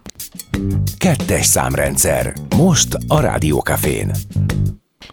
Kettes 0.99 1.47
számrendszer. 1.47 2.35
Most 2.57 2.97
a 3.09 3.21
Rádiókafén. 3.21 4.11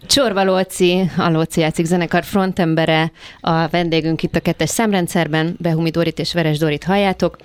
Csorva 0.06 0.44
Lóci, 0.44 1.10
a 1.16 1.28
Lóci 1.28 1.60
játszik 1.60 1.84
zenekar 1.84 2.24
frontembere, 2.24 3.12
a 3.40 3.68
vendégünk 3.68 4.22
itt 4.22 4.36
a 4.36 4.40
kettes 4.40 4.68
számrendszerben, 4.68 5.56
Behumi 5.58 5.90
Dorit 5.90 6.18
és 6.18 6.32
Veres 6.32 6.58
Dorit 6.58 6.84
halljátok. 6.84 7.36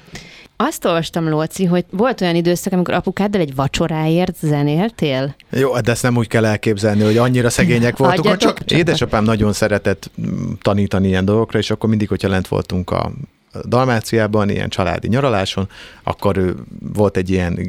Azt 0.59 0.85
olvastam, 0.85 1.29
Lóci, 1.29 1.65
hogy 1.65 1.85
volt 1.89 2.21
olyan 2.21 2.35
időszak, 2.35 2.73
amikor 2.73 2.93
apukáddal 2.93 3.41
egy 3.41 3.55
vacsoráért 3.55 4.35
zenéltél? 4.41 5.35
Jó, 5.49 5.79
de 5.79 5.91
ezt 5.91 6.03
nem 6.03 6.17
úgy 6.17 6.27
kell 6.27 6.45
elképzelni, 6.45 7.03
hogy 7.03 7.17
annyira 7.17 7.49
szegények 7.49 7.97
voltunk, 8.03 8.27
hogy 8.27 8.37
csak, 8.37 8.65
csak 8.65 8.77
édesapám 8.77 9.23
nagyon 9.23 9.53
szeretett 9.53 10.11
mm, 10.21 10.51
tanítani 10.61 11.07
ilyen 11.07 11.25
dolgokra, 11.25 11.59
és 11.59 11.69
akkor 11.69 11.89
mindig, 11.89 12.07
hogyha 12.07 12.29
lent 12.29 12.47
voltunk 12.47 12.91
a 12.91 13.11
Dalmáciában, 13.67 14.49
ilyen 14.49 14.69
családi 14.69 15.07
nyaraláson, 15.07 15.69
akkor 16.03 16.37
ő 16.37 16.55
volt 16.93 17.17
egy 17.17 17.29
ilyen 17.29 17.59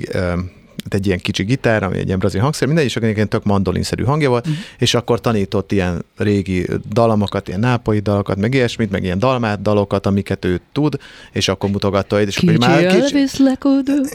egy 0.95 1.07
ilyen 1.07 1.18
kicsi 1.18 1.43
gitár, 1.43 1.82
ami 1.82 1.99
egy 1.99 2.07
ilyen 2.07 2.18
brazil 2.18 2.41
hangszer, 2.41 2.66
mindegy, 2.66 2.84
és 2.84 2.97
akkor 2.97 3.09
egy 3.09 3.28
tök 3.28 3.45
mandolinszerű 3.45 4.05
hangja 4.05 4.28
volt, 4.28 4.47
uh-huh. 4.47 4.62
és 4.78 4.95
akkor 4.95 5.20
tanított 5.20 5.72
ilyen 5.72 6.05
régi 6.16 6.66
dalamokat, 6.93 7.49
ilyen 7.49 7.61
nápoi 7.61 7.99
dalokat, 7.99 8.36
meg 8.36 8.55
ilyesmit, 8.55 8.91
meg 8.91 9.03
ilyen 9.03 9.18
dalmát 9.18 9.62
dalokat, 9.62 10.07
amiket 10.07 10.45
ő 10.45 10.61
tud, 10.72 10.99
és 11.32 11.49
akkor 11.49 11.70
mutogatta, 11.70 12.20
és 12.20 12.34
kicsi 12.34 12.55
akkor 12.55 12.68
már 12.68 12.86
kicsi... 12.86 12.86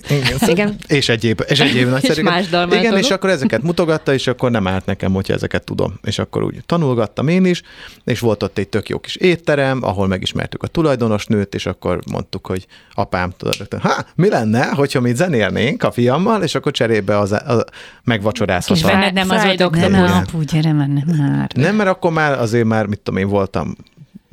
Igen, 0.10 0.38
Igen. 0.48 0.76
És 0.88 1.10
egyéb, 1.10 1.44
és 1.48 1.60
egyéb 1.60 1.90
nagyszerű. 1.90 2.22
és 2.22 2.28
más 2.28 2.48
Igen, 2.72 2.98
és 2.98 3.10
akkor 3.10 3.30
ezeket 3.30 3.62
mutogatta, 3.62 4.14
és 4.14 4.28
akkor 4.28 4.52
nem 4.52 4.68
állt 4.68 4.86
nekem, 4.86 5.14
hogyha 5.14 5.34
ezeket 5.34 5.64
tudom. 5.64 5.94
És 6.04 6.20
akkor 6.20 6.44
úgy 6.44 6.64
tanulgattam 6.66 7.28
én 7.28 7.46
is, 7.46 7.62
és 8.04 8.20
volt 8.20 8.44
ott 8.44 8.58
egy 8.58 8.68
tök 8.68 8.90
jó 8.90 9.00
kis 9.00 9.16
étterem, 9.16 9.84
ahol 9.84 10.08
megismertük 10.08 10.64
a 10.64 10.68
tulajdonos 10.68 11.26
nőt, 11.26 11.56
és 11.56 11.66
akkor 11.66 12.00
mondtuk, 12.12 12.48
hogy 12.48 12.68
apám, 12.94 13.34
tudod, 13.38 13.68
ha, 13.82 14.06
mi 14.16 14.30
lenne, 14.30 14.66
hogyha 14.66 15.02
mi 15.02 15.14
zenélnénk 15.14 15.84
a 15.84 15.92
fiammal, 15.92 16.44
és 16.44 16.56
akkor 16.56 16.63
cserébe 16.72 17.18
az, 17.18 17.32
az 17.46 17.64
megvacsorázhat. 18.04 18.78
És 18.78 18.84
nem 19.14 19.30
az, 19.30 19.44
hogy 19.44 19.66
nem, 19.72 19.94
apu, 19.94 20.42
gyere, 20.42 20.72
nem 20.72 21.04
már. 21.18 21.50
Nem, 21.56 21.76
mert 21.76 21.90
akkor 21.90 22.12
már 22.12 22.40
azért 22.40 22.66
már, 22.66 22.86
mit 22.86 23.00
tudom 23.00 23.20
én, 23.20 23.28
voltam 23.28 23.76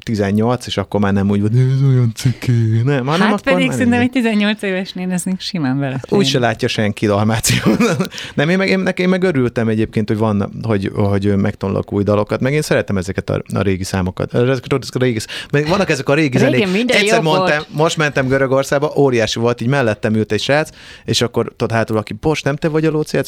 18, 0.02 0.66
és 0.66 0.76
akkor 0.76 1.00
már 1.00 1.12
nem 1.12 1.30
úgy 1.30 1.40
van, 1.40 1.50
ez 1.50 1.82
olyan 1.88 2.12
ciké, 2.14 2.80
nem, 2.84 3.06
hanem 3.06 3.20
hát 3.20 3.32
akkor 3.32 3.52
pedig 3.52 3.70
szerintem 3.70 4.00
egy 4.00 4.10
18 4.10 4.62
évesnél 4.62 5.10
ez 5.10 5.24
még 5.24 5.40
simán 5.40 5.78
vele. 5.78 6.00
Úgy 6.08 6.26
se 6.26 6.38
látja 6.38 6.68
senki 6.68 7.06
dalmáció. 7.06 7.72
nem, 8.34 8.48
én 8.48 8.58
meg, 8.58 8.68
én, 8.68 8.88
én 8.96 9.08
meg 9.08 9.22
örültem 9.22 9.68
egyébként, 9.68 10.08
hogy 10.08 10.18
van, 10.18 10.52
hogy, 10.62 10.90
hogy 10.94 11.36
megtanulok 11.36 11.92
új 11.92 12.02
dalokat, 12.02 12.40
meg 12.40 12.52
én 12.52 12.62
szeretem 12.62 12.96
ezeket 12.96 13.30
a, 13.30 13.42
a 13.54 13.60
régi 13.60 13.84
számokat. 13.84 14.34
Ezek 14.34 14.64
a 14.94 14.98
régi, 14.98 15.20
meg 15.50 15.68
vannak 15.68 15.90
ezek 15.90 16.08
a 16.08 16.14
régi 16.14 16.38
zenék. 16.38 16.90
Egyszer 16.90 17.22
mondtam, 17.22 17.62
most 17.68 17.96
mentem 17.96 18.26
Görögországba, 18.26 18.92
óriási 18.96 19.38
volt, 19.38 19.60
így 19.60 19.68
mellettem 19.68 20.14
ült 20.14 20.32
egy 20.32 20.40
srác, 20.40 20.70
és 21.04 21.22
akkor 21.22 21.52
tudod 21.56 21.76
hátul, 21.76 21.96
aki, 21.96 22.12
bocs, 22.12 22.44
nem 22.44 22.56
te 22.56 22.68
vagy 22.68 22.84
a 22.84 22.90
Lóci, 22.90 23.18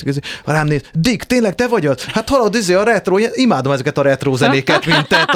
rám 0.45 0.67
néz, 0.67 0.83
Dick, 0.93 1.25
tényleg 1.25 1.55
te 1.55 1.69
vagy 1.69 1.87
ott? 1.87 2.03
Hát 2.03 2.29
hallod, 2.29 2.55
izé 2.55 2.75
a 2.75 2.83
retro, 2.83 3.17
imádom 3.33 3.73
ezeket 3.73 3.99
a 3.99 4.03
retro 4.03 4.37
zenéket, 4.37 4.87
mint 4.95 5.09
te, 5.09 5.27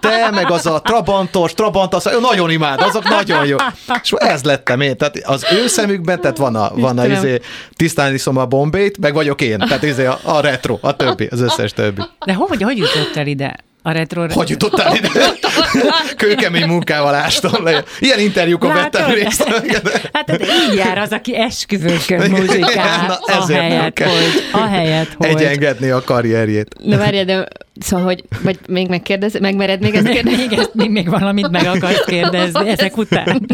te 0.00 0.30
meg 0.30 0.50
az 0.50 0.66
a 0.66 0.81
Trabantos, 0.82 1.54
Trabantos, 1.54 2.04
nagyon 2.20 2.50
imád, 2.50 2.80
azok 2.80 3.08
nagyon 3.08 3.46
jó. 3.46 3.56
És 4.02 4.12
ez 4.16 4.42
lettem 4.42 4.80
én. 4.80 4.96
Tehát 4.96 5.16
az 5.24 5.46
ő 5.52 5.66
szemükben, 5.66 6.20
tehát 6.20 6.36
van 6.36 6.56
a, 6.56 6.70
van 6.74 6.98
a 6.98 7.06
izé, 7.06 7.40
tisztán 7.76 8.14
iszom 8.14 8.36
a 8.36 8.46
bombét, 8.46 8.98
meg 8.98 9.14
vagyok 9.14 9.40
én. 9.40 9.58
Tehát 9.58 9.82
izé 9.82 10.04
a, 10.04 10.18
a 10.22 10.40
retro, 10.40 10.78
a 10.80 10.96
többi, 10.96 11.26
az 11.30 11.40
összes 11.40 11.72
többi. 11.72 12.02
De 12.26 12.34
hogy, 12.34 12.62
hogy 12.62 12.76
jutott 12.76 13.16
el 13.16 13.26
ide? 13.26 13.56
a 13.82 13.90
retro 13.90 14.26
Hogy 14.28 14.50
jutottál 14.50 14.96
ide? 14.96 15.08
Kőkemény 16.16 16.66
munkával 16.66 17.14
ástam 17.14 17.64
le. 17.64 17.84
Ilyen 18.00 18.18
interjúkon 18.18 18.72
vettem 18.72 19.10
részt. 19.10 19.44
Hát 20.12 20.24
de 20.24 20.38
így 20.68 20.74
jár 20.76 20.98
az, 20.98 21.12
aki 21.12 21.36
esküvőkön 21.36 22.30
muzsikál, 22.30 23.06
Na, 23.06 23.14
ahelyett, 23.14 23.98
hogy, 23.98 24.48
ahelyett, 24.52 25.12
hogy. 25.16 25.26
Egyengedni 25.26 25.90
a 25.90 26.02
karrierjét. 26.04 26.74
Na 26.84 26.96
várjál, 26.96 27.24
de 27.24 27.48
Szóval, 27.80 28.04
hogy 28.04 28.24
vagy 28.42 28.58
még 28.68 28.88
megkérdez, 28.88 29.38
megmered 29.40 29.80
még 29.80 29.94
ezt 29.94 30.08
kérdezni? 30.16 30.46
Még, 30.46 30.58
ezt, 30.58 30.74
még, 30.74 30.90
még 30.90 31.08
valamit 31.08 31.50
meg 31.50 31.66
akarsz 31.66 32.04
kérdezni 32.04 32.68
ezek 32.68 32.96
után. 32.96 33.40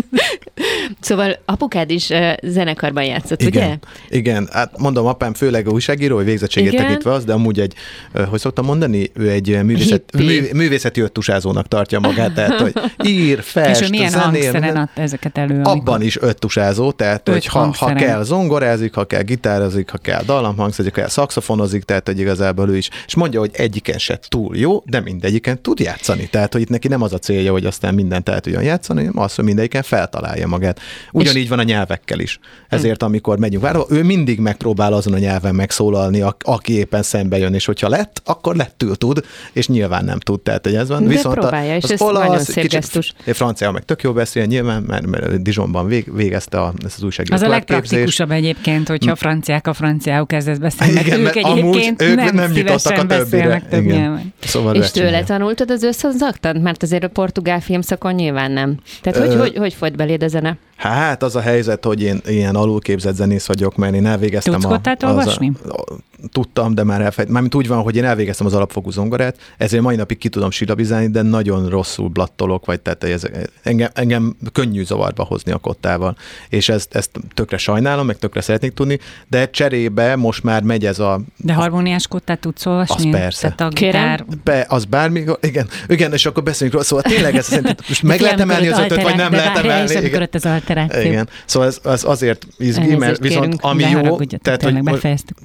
Szóval 1.01 1.39
apukád 1.45 1.91
is 1.91 2.09
uh, 2.09 2.33
zenekarban 2.43 3.05
játszott, 3.05 3.43
Igen. 3.43 3.67
ugye? 3.67 3.77
Igen, 4.19 4.49
hát 4.53 4.79
mondom, 4.79 5.07
apám 5.07 5.35
főleg 5.35 5.69
újságíró, 5.73 6.17
hogy 6.17 6.25
végzettségét 6.25 6.73
Igen. 6.73 6.85
tekintve 6.85 7.13
az, 7.13 7.25
de 7.25 7.33
amúgy 7.33 7.61
egy, 7.61 7.75
uh, 8.15 8.25
hogy 8.25 8.39
szoktam 8.39 8.65
mondani, 8.65 9.11
ő 9.15 9.31
egy 9.31 9.63
művészet, 9.63 10.03
mű, 10.13 10.49
művészeti 10.53 11.01
öttusázónak 11.01 11.69
tartja 11.69 12.01
magát, 12.01 12.35
tehát 12.35 12.61
hogy 12.61 12.73
ír, 13.05 13.43
fest, 13.53 13.81
És 13.81 13.89
milyen 13.89 14.11
zenél. 14.11 14.51
adta 14.51 14.89
ezeket 14.95 15.39
elő? 15.39 15.55
Amikor... 15.55 15.73
Abban 15.73 16.03
is 16.03 16.21
öttusázó, 16.21 16.93
tehát 16.93 17.29
öt 17.29 17.35
hogy 17.35 17.47
ha, 17.47 17.75
ha 17.79 17.93
kell 17.93 18.23
zongorázik, 18.23 18.95
ha 18.95 19.05
kell 19.05 19.23
gitározik, 19.23 19.91
ha 19.91 19.99
kell 19.99 20.23
dallamhangszerzik, 20.23 20.95
ha 20.95 21.01
kell 21.01 21.09
szakszofonozik, 21.09 21.83
tehát 21.83 22.07
hogy 22.07 22.19
igazából 22.19 22.69
ő 22.69 22.77
is, 22.77 22.89
és 23.07 23.15
mondja, 23.15 23.41
hogy 23.41 23.51
egyiken 23.53 23.99
se 24.09 24.19
túl 24.29 24.57
jó, 24.57 24.83
de 24.87 25.01
mindegyiken 25.01 25.63
tud 25.63 25.81
játszani. 25.81 26.29
Tehát, 26.29 26.53
hogy 26.53 26.61
itt 26.61 26.69
neki 26.69 26.89
nem 26.89 27.03
az 27.03 27.13
a 27.13 27.19
célja, 27.19 27.53
hogy 27.53 27.67
aztán 27.67 27.95
mindent 27.95 28.29
el 28.29 28.41
tudjon 28.41 28.63
játszani, 28.63 29.05
hanem 29.05 29.23
az, 29.23 29.35
hogy 29.35 29.45
mindegyiken 29.45 29.83
feltalálja 29.83 30.47
magát. 30.47 30.81
Ugyanígy 31.13 31.43
és... 31.43 31.49
van 31.49 31.59
a 31.59 31.63
nyelvekkel 31.63 32.19
is. 32.19 32.39
Ezért, 32.69 33.03
amikor 33.03 33.39
megyünk 33.39 33.63
várva, 33.63 33.87
ő 33.91 34.03
mindig 34.03 34.39
megpróbál 34.39 34.93
azon 34.93 35.13
a 35.13 35.19
nyelven 35.19 35.55
megszólalni, 35.55 36.25
aki 36.39 36.73
éppen 36.73 37.03
szembe 37.03 37.39
jön, 37.39 37.55
és 37.55 37.65
hogyha 37.65 37.89
lett, 37.89 38.23
akkor 38.25 38.57
lettül 38.57 38.97
tud, 38.97 39.25
és 39.53 39.69
nyilván 39.69 40.05
nem 40.05 40.19
tud. 40.19 40.41
Tehát, 40.41 40.65
hogy 40.65 40.75
ez 40.75 40.89
van. 40.89 41.03
De 41.03 41.09
Viszont 41.09 41.39
próbálja, 41.39 41.73
a, 41.73 41.77
és 41.77 41.85
ez 41.85 42.01
olasz, 42.01 42.27
nagyon 42.27 42.43
szép 42.43 42.67
kicsit, 42.67 43.15
francia 43.25 43.71
meg 43.71 43.85
tök 43.85 44.03
jó 44.03 44.13
beszél, 44.13 44.45
nyilván, 44.45 44.83
mert, 44.83 45.07
mert 45.07 45.43
Dijonban 45.43 45.87
vég, 45.87 46.15
végezte 46.15 46.61
a, 46.61 46.73
ezt 46.85 46.97
az 46.97 47.03
újságíró 47.03 47.37
Az 47.37 47.43
a 47.43 47.49
legpraktikusabb 47.49 48.31
egyébként, 48.31 48.89
hogyha 48.89 49.11
a 49.11 49.17
franciák 49.17 49.67
a 49.67 49.73
franciául 49.73 50.27
kezdesz 50.27 50.59
beszélni, 50.59 51.01
Igen, 51.01 51.21
ők 51.21 51.37
egyébként 51.37 52.03
ők 52.03 52.15
nem, 52.15 52.35
nem 52.35 52.51
nyitottak 52.51 52.99
a 52.99 53.07
többire. 53.07 53.63
Több 53.71 53.85
Igen. 53.99 54.35
Szóval 54.41 54.75
és 54.75 54.91
tőle 54.91 55.25
tanultad 55.25 55.71
az 55.71 55.83
összhozaktant? 55.83 56.63
Mert 56.63 56.83
azért 56.83 57.05
a 57.05 57.09
portugál 57.09 57.61
filmszakon 57.61 58.15
nyilván 58.15 58.51
nem. 58.51 58.77
Tehát 59.03 59.19
hogy, 59.19 59.35
Ö... 59.35 59.39
hogy, 59.39 59.57
hogy 59.57 59.75
folyt 59.75 59.97
beléd 59.97 60.23
a 60.23 60.29
zene? 60.29 60.57
Hát 60.77 61.23
az 61.23 61.37
a 61.37 61.41
helyzet, 61.41 61.85
hogy 61.85 62.03
én 62.03 62.21
ilyen 62.27 62.55
alulképzett 62.55 63.15
zenész 63.15 63.47
vagyok, 63.47 63.77
mert 63.77 63.95
én 63.95 64.07
elvégeztem 64.07 64.61
Tudsz 64.61 64.87
a... 65.03 65.07
olvasni? 65.07 65.53
A, 65.69 65.95
tudtam, 66.33 66.75
de 66.75 66.85
már 66.85 67.01
elfejt. 67.01 67.29
Mármint 67.29 67.55
úgy 67.55 67.69
van, 67.69 67.83
hogy 67.83 67.97
én 67.97 68.05
elvégeztem 68.05 68.47
az 68.47 68.55
alapfokú 68.55 68.91
zongorát, 68.91 69.37
ezért 69.57 69.83
mai 69.83 69.97
napig 69.97 70.19
ki 70.19 70.29
tudom 70.29 70.51
silabizálni, 70.51 71.09
de 71.09 71.23
nagyon 71.23 71.69
rosszul 71.69 72.09
blattolok, 72.09 72.67
vagy 72.67 72.81
tehát 72.81 73.05
ez, 73.05 73.23
engem, 73.63 73.91
engem 73.95 74.37
könnyű 74.53 74.85
zavarba 74.85 75.25
hozni 75.25 75.53
a 75.53 75.59
kottával. 75.59 76.17
És 76.49 76.69
ezt, 76.69 76.95
ezt 76.95 77.11
tökre 77.35 77.57
sajnálom, 77.57 78.07
meg 78.07 78.19
tökre 78.19 78.41
szeretnék 78.41 78.73
tudni, 78.73 78.99
de 79.29 79.51
cserébe 79.51 80.17
most 80.17 80.43
már 80.43 80.63
megy 80.63 80.87
ez 80.87 80.99
a... 80.99 81.21
De 81.37 81.53
harmóniás 81.53 82.07
kottát 82.07 82.41
tudsz 82.41 82.67
olvasni? 82.67 83.13
Az 83.13 83.19
persze. 83.19 83.41
Tehát 83.41 83.61
a 83.61 83.77
gitár... 83.93 84.25
Be, 84.45 84.67
az 84.69 84.85
bármi, 84.85 85.25
igen, 85.41 85.69
igen, 85.87 86.13
és 86.13 86.27
akkor 86.27 86.43
beszéljünk 86.43 86.73
róla. 86.73 86.85
Szóval 86.85 87.13
tényleg 87.13 87.37
ez 87.37 87.47
szerintem 87.47 87.77
most 87.89 88.03
meg 88.13 88.21
lehet 88.21 88.41
emelni 88.41 88.69
az 88.69 88.79
ötöt, 88.79 89.03
vagy 89.03 89.17
nem 89.17 89.33
lehet 89.33 89.57
emelni. 89.57 90.07
Igen. 90.07 90.29
az 90.33 90.47
alteráció. 90.47 91.11
Igen. 91.11 91.29
Szóval 91.45 91.69
ez, 91.69 91.81
ez 91.85 92.05
azért 92.05 92.47
izgi, 92.59 92.97
mert 92.97 93.19
viszont 93.19 93.57
ami 93.61 93.83
jó, 93.83 94.19
tehát 94.43 94.63
hogy 94.63 95.01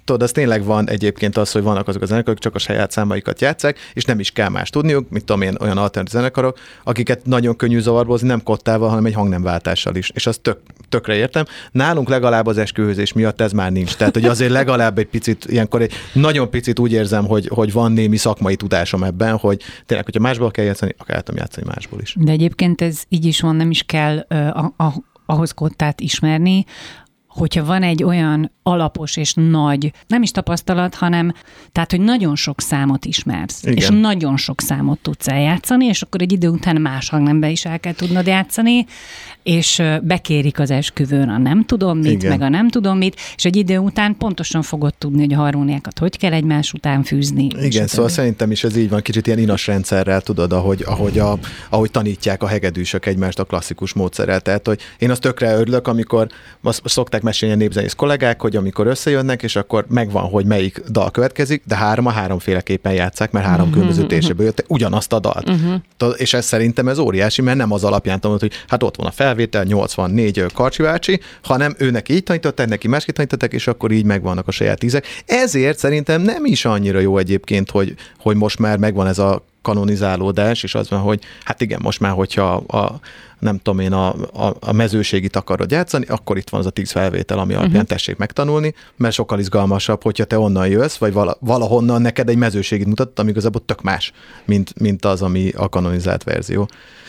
tudod, 0.06 0.22
az 0.22 0.32
tényleg 0.32 0.64
van 0.64 0.90
egyébként 0.90 1.38
az, 1.38 1.52
hogy 1.52 1.64
vannak 1.64 1.88
azok 1.88 2.02
a 2.02 2.06
zenekarok, 2.06 2.40
csak 2.40 2.56
a 2.56 2.60
saját 2.60 2.92
számaikat 2.92 3.42
játszák, 3.42 3.78
és 3.94 4.04
nem 4.06 4.20
is 4.20 4.32
kell 4.32 4.50
más 4.50 4.70
tudniuk, 4.70 5.10
mit 5.10 5.24
tudom 5.24 5.42
én, 5.42 5.56
olyan 5.60 5.78
alternatív 5.78 6.20
zenekarok, 6.20 6.58
akiket 6.84 7.26
nagyon 7.26 7.56
könnyű 7.56 7.80
zavarbozni, 7.80 8.28
nem 8.28 8.44
kottával, 8.44 8.90
hanem 8.90 9.06
egy 9.06 9.14
hangnemváltással 9.14 9.96
is. 9.96 10.12
És 10.14 10.28
azt 10.28 10.42
tök, 10.42 10.58
tökre 10.90 11.16
értem. 11.16 11.46
Nálunk 11.72 12.10
legalább 12.10 12.48
az 12.48 12.58
esküvőzés 12.58 13.14
miatt 13.14 13.42
ez 13.42 13.52
már 13.52 13.72
nincs. 13.72 13.96
Tehát, 13.96 14.14
hogy 14.14 14.26
azért 14.26 14.52
legalább 14.52 14.98
egy 14.98 15.08
picit, 15.08 15.46
ilyenkor 15.46 15.82
egy 15.82 15.92
nagyon 16.14 16.50
picit 16.50 16.80
úgy 16.80 16.92
érzem, 16.92 17.26
hogy, 17.26 17.48
hogy 17.54 17.72
van 17.72 17.92
némi 17.92 18.18
szakmai 18.34 18.56
tudásom 18.56 19.04
ebben, 19.04 19.38
hogy 19.38 19.62
tényleg, 19.86 20.06
hogyha 20.06 20.22
másból 20.22 20.52
kell 20.52 20.66
játszani, 20.66 20.96
akár 20.98 21.22
tudom 21.22 21.40
játszani 21.40 21.68
másból 21.68 22.00
is. 22.02 22.16
De 22.20 22.32
egyébként 22.32 22.82
ez 22.82 23.04
így 23.10 23.26
is 23.26 23.42
van, 23.42 23.56
nem 23.56 23.70
is 23.70 23.84
kell 23.84 24.18
a, 24.20 24.74
a, 24.78 24.94
ahhoz 25.26 25.52
kottát 25.52 26.02
ismerni, 26.02 26.66
hogyha 27.34 27.66
van 27.66 27.84
egy 27.84 28.04
olyan 28.04 28.52
alapos 28.64 29.18
és 29.18 29.34
nagy, 29.34 29.92
nem 30.08 30.22
is 30.22 30.32
tapasztalat, 30.32 30.96
hanem 30.96 31.34
tehát, 31.72 31.92
hogy 31.92 32.02
nagyon 32.02 32.36
sok 32.36 32.62
számot 32.62 33.06
ismersz, 33.06 33.64
Igen. 33.64 33.76
és 33.76 33.90
nagyon 33.90 34.38
sok 34.38 34.62
számot 34.62 35.00
tudsz 35.00 35.28
eljátszani, 35.28 35.86
és 35.86 36.02
akkor 36.02 36.22
egy 36.22 36.32
idő 36.32 36.48
után 36.48 36.82
más 36.82 37.10
hangnembe 37.10 37.50
is 37.50 37.66
el 37.66 37.80
kell 37.80 37.94
tudnod 37.94 38.26
játszani, 38.26 38.86
és 39.44 39.82
bekérik 40.02 40.60
az 40.60 40.72
esküvőn 40.72 41.30
a 41.30 41.38
nem 41.38 41.66
tudom 41.66 41.98
mit, 41.98 42.12
Igen. 42.12 42.30
meg 42.30 42.42
a 42.42 42.50
nem 42.50 42.70
tudom 42.70 42.98
mit, 42.98 43.20
és 43.36 43.46
egy 43.46 43.56
idő 43.56 43.78
után 43.78 44.18
pontosan 44.18 44.62
fogod 44.62 44.94
tudni, 44.98 45.20
hogy 45.20 45.34
a 45.34 45.38
harmóniákat 45.38 46.00
hogy 46.00 46.18
kell 46.18 46.34
egymás 46.34 46.74
után 46.74 47.04
fűzni. 47.04 47.48
Igen, 47.62 47.88
szóval 47.88 48.06
többi. 48.06 48.18
szerintem 48.18 48.52
is 48.52 48.64
ez 48.64 48.76
így 48.76 48.90
van, 48.90 49.02
kicsit 49.02 49.28
ilyen 49.28 49.40
inas 49.40 49.68
rendszerrel, 49.68 50.22
tudod, 50.22 50.52
ahogy, 50.52 50.84
ahogy, 50.86 51.20
a, 51.20 51.38
ahogy 51.70 51.92
tanítják 51.92 52.44
a 52.44 52.48
hegedűsök 52.48 53.06
egymást 53.06 53.40
a 53.40 53.44
klasszikus 53.44 53.94
módszerrel. 53.94 54.42
Tehát, 54.42 54.68
hogy 54.68 54.82
én 54.98 55.10
azt 55.10 55.22
tökre 55.22 55.56
örülök, 55.56 55.88
amikor 55.88 56.28
azt 56.62 56.82
szokták 56.86 57.22
mesélni 57.24 57.56
a 57.56 57.58
népzenész 57.58 57.94
kollégák, 57.94 58.42
hogy 58.42 58.56
amikor 58.56 58.88
összejönnek, 58.88 59.44
és 59.44 59.56
akkor 59.56 59.86
megvan, 59.90 60.24
hogy 60.24 60.46
melyik 60.46 60.82
dal 60.90 61.12
következik, 61.12 61.64
de 61.68 61.76
három 61.76 62.06
a 62.06 62.12
háromféleképpen 62.12 62.94
játszák, 62.94 63.32
mert 63.32 63.46
három 63.46 63.68
uh-huh, 63.68 63.74
különböző 63.74 64.06
téseből 64.08 64.46
jött 64.46 64.66
ugyanazt 64.68 65.14
a 65.14 65.20
dalt. 65.20 65.50
Uh-huh. 65.50 66.14
És 66.18 66.34
ez 66.34 66.46
szerintem 66.46 66.88
ez 66.88 66.98
óriási, 66.98 67.42
mert 67.42 67.58
nem 67.58 67.72
az 67.72 67.84
alapján 67.84 68.20
tanult, 68.20 68.40
hogy 68.40 68.52
hát 68.68 68.84
ott 68.84 68.96
van 68.96 69.06
a 69.06 69.12
fel 69.12 69.34
felvétel 69.34 69.64
84 69.64 70.46
Karcsibácsi, 70.54 71.20
hanem 71.42 71.76
őnek 71.78 72.10
így 72.10 72.24
tanították, 72.24 72.68
neki 72.68 72.88
másképp 72.88 73.16
tanították, 73.16 73.54
és 73.54 73.68
akkor 73.68 73.92
így 73.92 74.06
megvannak 74.06 74.48
a 74.48 74.52
saját 74.52 74.80
tízek. 74.80 75.06
Ezért 75.26 75.78
szerintem 75.78 76.22
nem 76.22 76.46
is 76.46 76.66
annyira 76.66 77.00
jó 77.00 77.18
egyébként, 77.18 77.72
hogy, 77.72 77.96
hogy 78.20 78.36
most 78.36 78.60
már 78.60 78.78
megvan 78.78 79.08
ez 79.08 79.20
a 79.20 79.46
kanonizálódás, 79.62 80.64
és 80.64 80.76
az 80.76 80.90
van, 80.90 81.00
hogy 81.00 81.22
hát 81.44 81.62
igen, 81.62 81.80
most 81.84 82.00
már, 82.00 82.12
hogyha 82.12 82.54
a, 82.54 83.00
nem 83.44 83.58
tudom 83.58 83.80
én, 83.80 83.94
a, 83.94 84.08
a, 84.34 84.56
a 84.60 84.72
mezőségit 84.72 85.36
akarod 85.36 85.72
játszani, 85.72 86.06
akkor 86.06 86.38
itt 86.38 86.50
van 86.50 86.60
az 86.60 86.66
a 86.66 86.70
tíz 86.70 86.92
felvétel, 86.92 87.40
ami 87.40 87.54
alapján 87.54 87.72
uh-huh. 87.72 87.88
tessék 87.88 88.18
megtanulni, 88.18 88.74
mert 88.96 89.14
sokkal 89.14 89.40
izgalmasabb, 89.40 90.04
hogyha 90.04 90.24
te 90.24 90.40
onnan 90.40 90.68
jössz, 90.68 90.98
vagy 90.98 91.14
vala, 91.14 91.38
valahonnan 91.40 92.02
neked 92.02 92.30
egy 92.30 92.38
mezőségit 92.38 92.88
mutat, 92.88 93.20
ami 93.20 93.30
igazából 93.30 93.66
tök 93.66 93.82
más, 93.82 94.12
mint, 94.46 94.80
mint 94.80 95.06
az, 95.06 95.22
ami 95.22 95.50
a 95.56 95.70
kanonizált 95.70 96.24
verzió. 96.24 96.68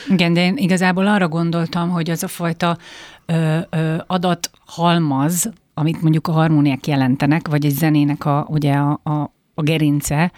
Igen, 0.08 0.32
de 0.32 0.44
én 0.44 0.56
igazából 0.56 1.06
arra 1.06 1.28
gondoltam, 1.28 1.90
hogy 1.90 2.10
az 2.10 2.22
a 2.22 2.28
fajta 2.28 2.78
ö, 3.26 3.58
ö, 3.70 3.96
adathalmaz, 4.06 5.50
amit 5.74 6.02
mondjuk 6.02 6.28
a 6.28 6.32
harmóniák 6.32 6.86
jelentenek, 6.86 7.48
vagy 7.48 7.64
egy 7.64 7.74
zenének 7.74 8.24
a, 8.24 8.46
ugye 8.48 8.72
a, 8.72 9.00
a, 9.02 9.32
a 9.54 9.62
gerince, 9.62 10.32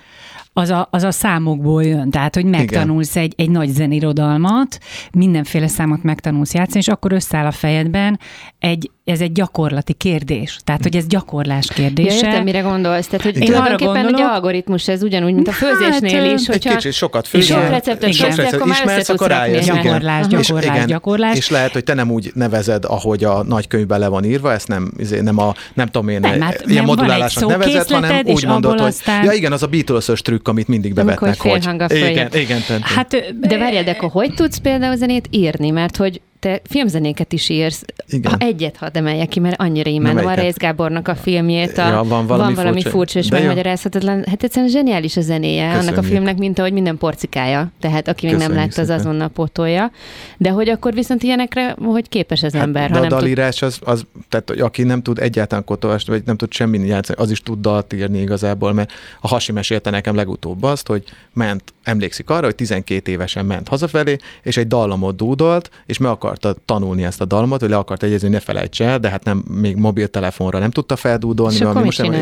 az 0.58 0.70
a, 0.70 0.88
az 0.90 1.02
a 1.02 1.10
számokból 1.10 1.84
jön. 1.84 2.10
Tehát, 2.10 2.34
hogy 2.34 2.44
megtanulsz 2.44 3.16
egy, 3.16 3.34
egy 3.36 3.50
nagy 3.50 3.68
zenirodalmat, 3.68 4.78
mindenféle 5.12 5.66
számot 5.68 6.02
megtanulsz 6.02 6.54
játszani, 6.54 6.78
és 6.78 6.88
akkor 6.88 7.12
összeáll 7.12 7.46
a 7.46 7.50
fejedben 7.50 8.18
egy, 8.58 8.90
ez 9.04 9.20
egy 9.20 9.32
gyakorlati 9.32 9.92
kérdés. 9.92 10.58
Tehát, 10.64 10.82
hogy 10.82 10.96
ez 10.96 11.06
gyakorlás 11.06 11.68
kérdése. 11.74 12.16
Ja, 12.16 12.26
értem, 12.26 12.42
mire 12.42 12.60
gondolsz. 12.60 13.06
Tehát, 13.06 13.24
hogy 13.24 13.36
Én 13.36 13.46
tulajdonképpen 13.46 14.06
egy 14.06 14.20
algoritmus, 14.20 14.88
ez 14.88 15.02
ugyanúgy, 15.02 15.34
mint 15.34 15.48
a 15.48 15.52
főzésnél 15.52 16.22
hát, 16.22 16.38
is, 16.38 16.46
hogyha 16.46 16.74
kicsit 16.74 16.92
sokat 16.92 17.26
főzés. 17.26 17.48
Sok 17.48 17.68
receptet 17.68 18.12
sok 18.12 18.26
kezdtek, 18.26 18.52
akkor 18.52 18.66
már 18.66 18.98
össze 18.98 19.14
tudsz 19.14 19.66
Gyakorlás, 19.66 20.26
gyakorlás, 20.26 20.26
és, 20.30 20.48
igen, 20.48 20.86
gyakorlás. 20.86 21.36
És 21.36 21.50
lehet, 21.50 21.72
hogy 21.72 21.84
te 21.84 21.94
nem 21.94 22.10
úgy 22.10 22.30
nevezed, 22.34 22.84
ahogy 22.84 23.24
a 23.24 23.42
nagykönyvben 23.42 23.98
le 23.98 24.08
van 24.08 24.24
írva, 24.24 24.52
ezt 24.52 24.68
nem, 24.68 24.90
izé, 24.96 25.20
nem 25.20 25.38
a, 25.38 25.54
nem 25.74 25.86
tudom 25.86 26.08
én, 26.08 26.20
nem, 26.20 26.40
hát 26.40 26.64
ilyen 26.66 26.84
modulálásnak 26.84 27.50
nevezed, 27.50 27.90
hanem 27.90 28.20
úgy 28.24 28.46
mondod, 28.46 28.80
hogy 28.80 28.94
ja 29.22 29.32
igen, 29.32 29.52
az 29.52 29.62
a 29.62 29.66
Beatles-ös 29.66 30.22
trükk 30.22 30.45
trükk, 30.46 30.48
amit 30.48 30.68
mindig 30.68 30.94
bevetnek, 30.94 31.40
hogy... 31.40 31.68
Igen, 31.90 32.28
igen, 32.32 32.60
Hát, 32.80 33.34
de 33.40 33.58
várjál, 33.58 33.84
de 33.84 33.90
akkor 33.90 34.10
hogy 34.10 34.34
tudsz 34.34 34.58
például 34.58 34.96
zenét 34.96 35.28
írni? 35.30 35.70
Mert 35.70 35.96
hogy 35.96 36.20
te 36.46 36.60
filmzenéket 36.64 37.32
is 37.32 37.48
írsz. 37.48 37.82
Igen. 38.08 38.30
Ha 38.30 38.36
egyet 38.38 38.76
hadd 38.76 38.96
emeljek 38.96 39.28
ki, 39.28 39.40
mert 39.40 39.60
annyira 39.60 39.90
imádom 39.90 40.26
a 40.26 40.34
Reis 40.34 40.54
Gábornak 40.54 41.08
a 41.08 41.14
filmjét. 41.14 41.78
A, 41.78 41.88
ja, 41.88 42.02
van 42.02 42.26
valami, 42.26 42.54
van 42.54 42.54
valami 42.54 42.80
furcsa, 42.80 42.96
furcsa 42.96 43.18
és 43.18 43.28
megmagyarázhatatlan. 43.28 44.24
Hát 44.26 44.42
egyszerűen 44.42 44.70
zseniális 44.70 45.16
a 45.16 45.20
zenéje 45.20 45.66
Köszönjük. 45.66 45.88
annak 45.88 46.04
a 46.04 46.08
filmnek, 46.08 46.36
mint 46.36 46.58
ahogy 46.58 46.72
minden 46.72 46.98
porcikája. 46.98 47.70
Tehát 47.80 48.08
aki 48.08 48.26
még 48.26 48.36
nem 48.36 48.54
látta, 48.54 48.80
az 48.80 48.88
azonnal 48.88 49.28
potolja. 49.28 49.90
De 50.36 50.50
hogy 50.50 50.68
akkor 50.68 50.94
viszont 50.94 51.22
ilyenekre, 51.22 51.76
hogy 51.84 52.08
képes 52.08 52.42
az 52.42 52.52
hát, 52.52 52.62
ember. 52.62 52.90
De 52.90 52.94
ha 52.94 53.00
nem 53.00 53.12
a 53.12 53.20
dalírás 53.20 53.56
tud... 53.56 53.68
az, 53.68 53.80
az, 53.84 54.06
tehát 54.28 54.50
aki 54.50 54.82
nem 54.82 55.02
tud 55.02 55.18
egyáltalán 55.18 55.64
kotolásni, 55.64 56.12
vagy 56.12 56.22
nem 56.26 56.36
tud 56.36 56.52
semmi 56.52 56.78
játszani, 56.78 57.18
az 57.18 57.30
is 57.30 57.40
tud 57.40 57.60
dalt 57.60 57.92
írni 57.92 58.20
igazából, 58.20 58.72
mert 58.72 58.92
a 59.20 59.28
Hasi 59.28 59.52
mesélte 59.52 59.90
nekem 59.90 60.14
legutóbb 60.14 60.62
azt, 60.62 60.86
hogy 60.86 61.04
ment, 61.32 61.62
emlékszik 61.82 62.30
arra, 62.30 62.44
hogy 62.44 62.54
12 62.54 63.10
évesen 63.10 63.46
ment 63.46 63.68
hazafelé, 63.68 64.16
és 64.42 64.56
egy 64.56 64.66
dallamot 64.66 65.16
dúdolt, 65.16 65.70
és 65.86 65.98
meg 65.98 66.10
akar 66.10 66.35
akarta 66.36 66.60
tanulni 66.64 67.04
ezt 67.04 67.20
a 67.20 67.24
dalmat, 67.24 67.60
hogy 67.60 67.68
le 67.68 67.76
akart 67.76 68.02
egyezni, 68.02 68.28
ne 68.28 68.40
felejts 68.40 68.82
el, 68.82 68.98
de 68.98 69.08
hát 69.08 69.24
nem, 69.24 69.44
még 69.50 69.76
mobiltelefonra 69.76 70.58
nem 70.58 70.70
tudta 70.70 70.96
feldúdolni. 70.96 71.54
És 71.54 71.60
akkor 71.60 71.84
most 71.84 72.02
nem 72.02 72.12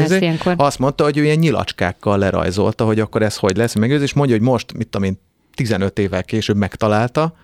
Azt 0.57 0.79
mondta, 0.79 1.05
hogy 1.05 1.17
ő 1.17 1.25
ilyen 1.25 1.39
nyilacskákkal 1.39 2.19
lerajzolta, 2.19 2.85
hogy 2.85 3.01
akkor 3.01 3.23
ez 3.23 3.37
hogy 3.37 3.57
lesz, 3.57 3.75
meg 3.75 3.91
és 3.91 4.12
mondja, 4.12 4.37
hogy 4.37 4.45
most, 4.45 4.73
mit 4.77 4.89
tudom 4.89 5.07
én, 5.07 5.19
15 5.55 5.99
évvel 5.99 6.25
később 6.25 6.57
megtalálta, 6.57 7.35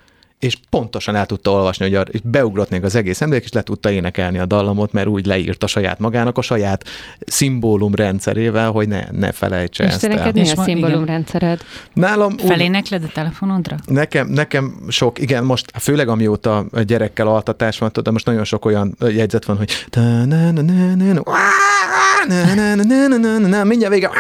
és 0.41 0.57
pontosan 0.70 1.14
el 1.16 1.26
tudta 1.26 1.51
olvasni, 1.51 1.84
hogy 1.84 1.95
a, 1.95 2.05
beugrott 2.24 2.70
még 2.70 2.84
az 2.84 2.95
egész 2.95 3.20
emlék, 3.20 3.45
és 3.45 3.53
le 3.53 3.62
tudta 3.62 3.91
énekelni 3.91 4.38
a 4.38 4.47
dallamot, 4.47 4.93
mert 4.93 5.07
úgy 5.07 5.26
leírta 5.26 5.66
saját 5.66 5.99
magának 5.99 6.38
a 6.38 6.43
saját 6.43 6.84
szimbólum 7.26 7.95
rendszerével, 7.95 8.70
hogy 8.70 8.88
ne, 8.88 9.05
ne 9.11 9.32
felejtse 9.32 9.84
és 9.84 9.91
ezt 9.91 10.09
neked 10.09 10.36
el. 10.36 10.43
mi 10.43 10.51
a 10.51 10.62
szimbólum 10.62 11.05
rendszered? 11.05 11.61
Nálam 11.93 12.38
Felénekled 12.38 13.03
a 13.03 13.11
telefonodra? 13.14 13.76
Nekem, 13.86 14.28
nekem 14.28 14.74
sok, 14.88 15.18
igen, 15.18 15.45
most 15.45 15.70
főleg 15.78 16.09
amióta 16.09 16.66
a 16.72 16.80
gyerekkel 16.80 17.26
altatás 17.26 17.78
van, 17.78 17.91
de 18.03 18.11
most 18.11 18.26
nagyon 18.26 18.45
sok 18.45 18.64
olyan 18.64 18.97
jegyzet 19.09 19.45
van, 19.45 19.57
hogy 19.57 19.86
mindjárt 23.64 23.93
vége, 23.93 24.11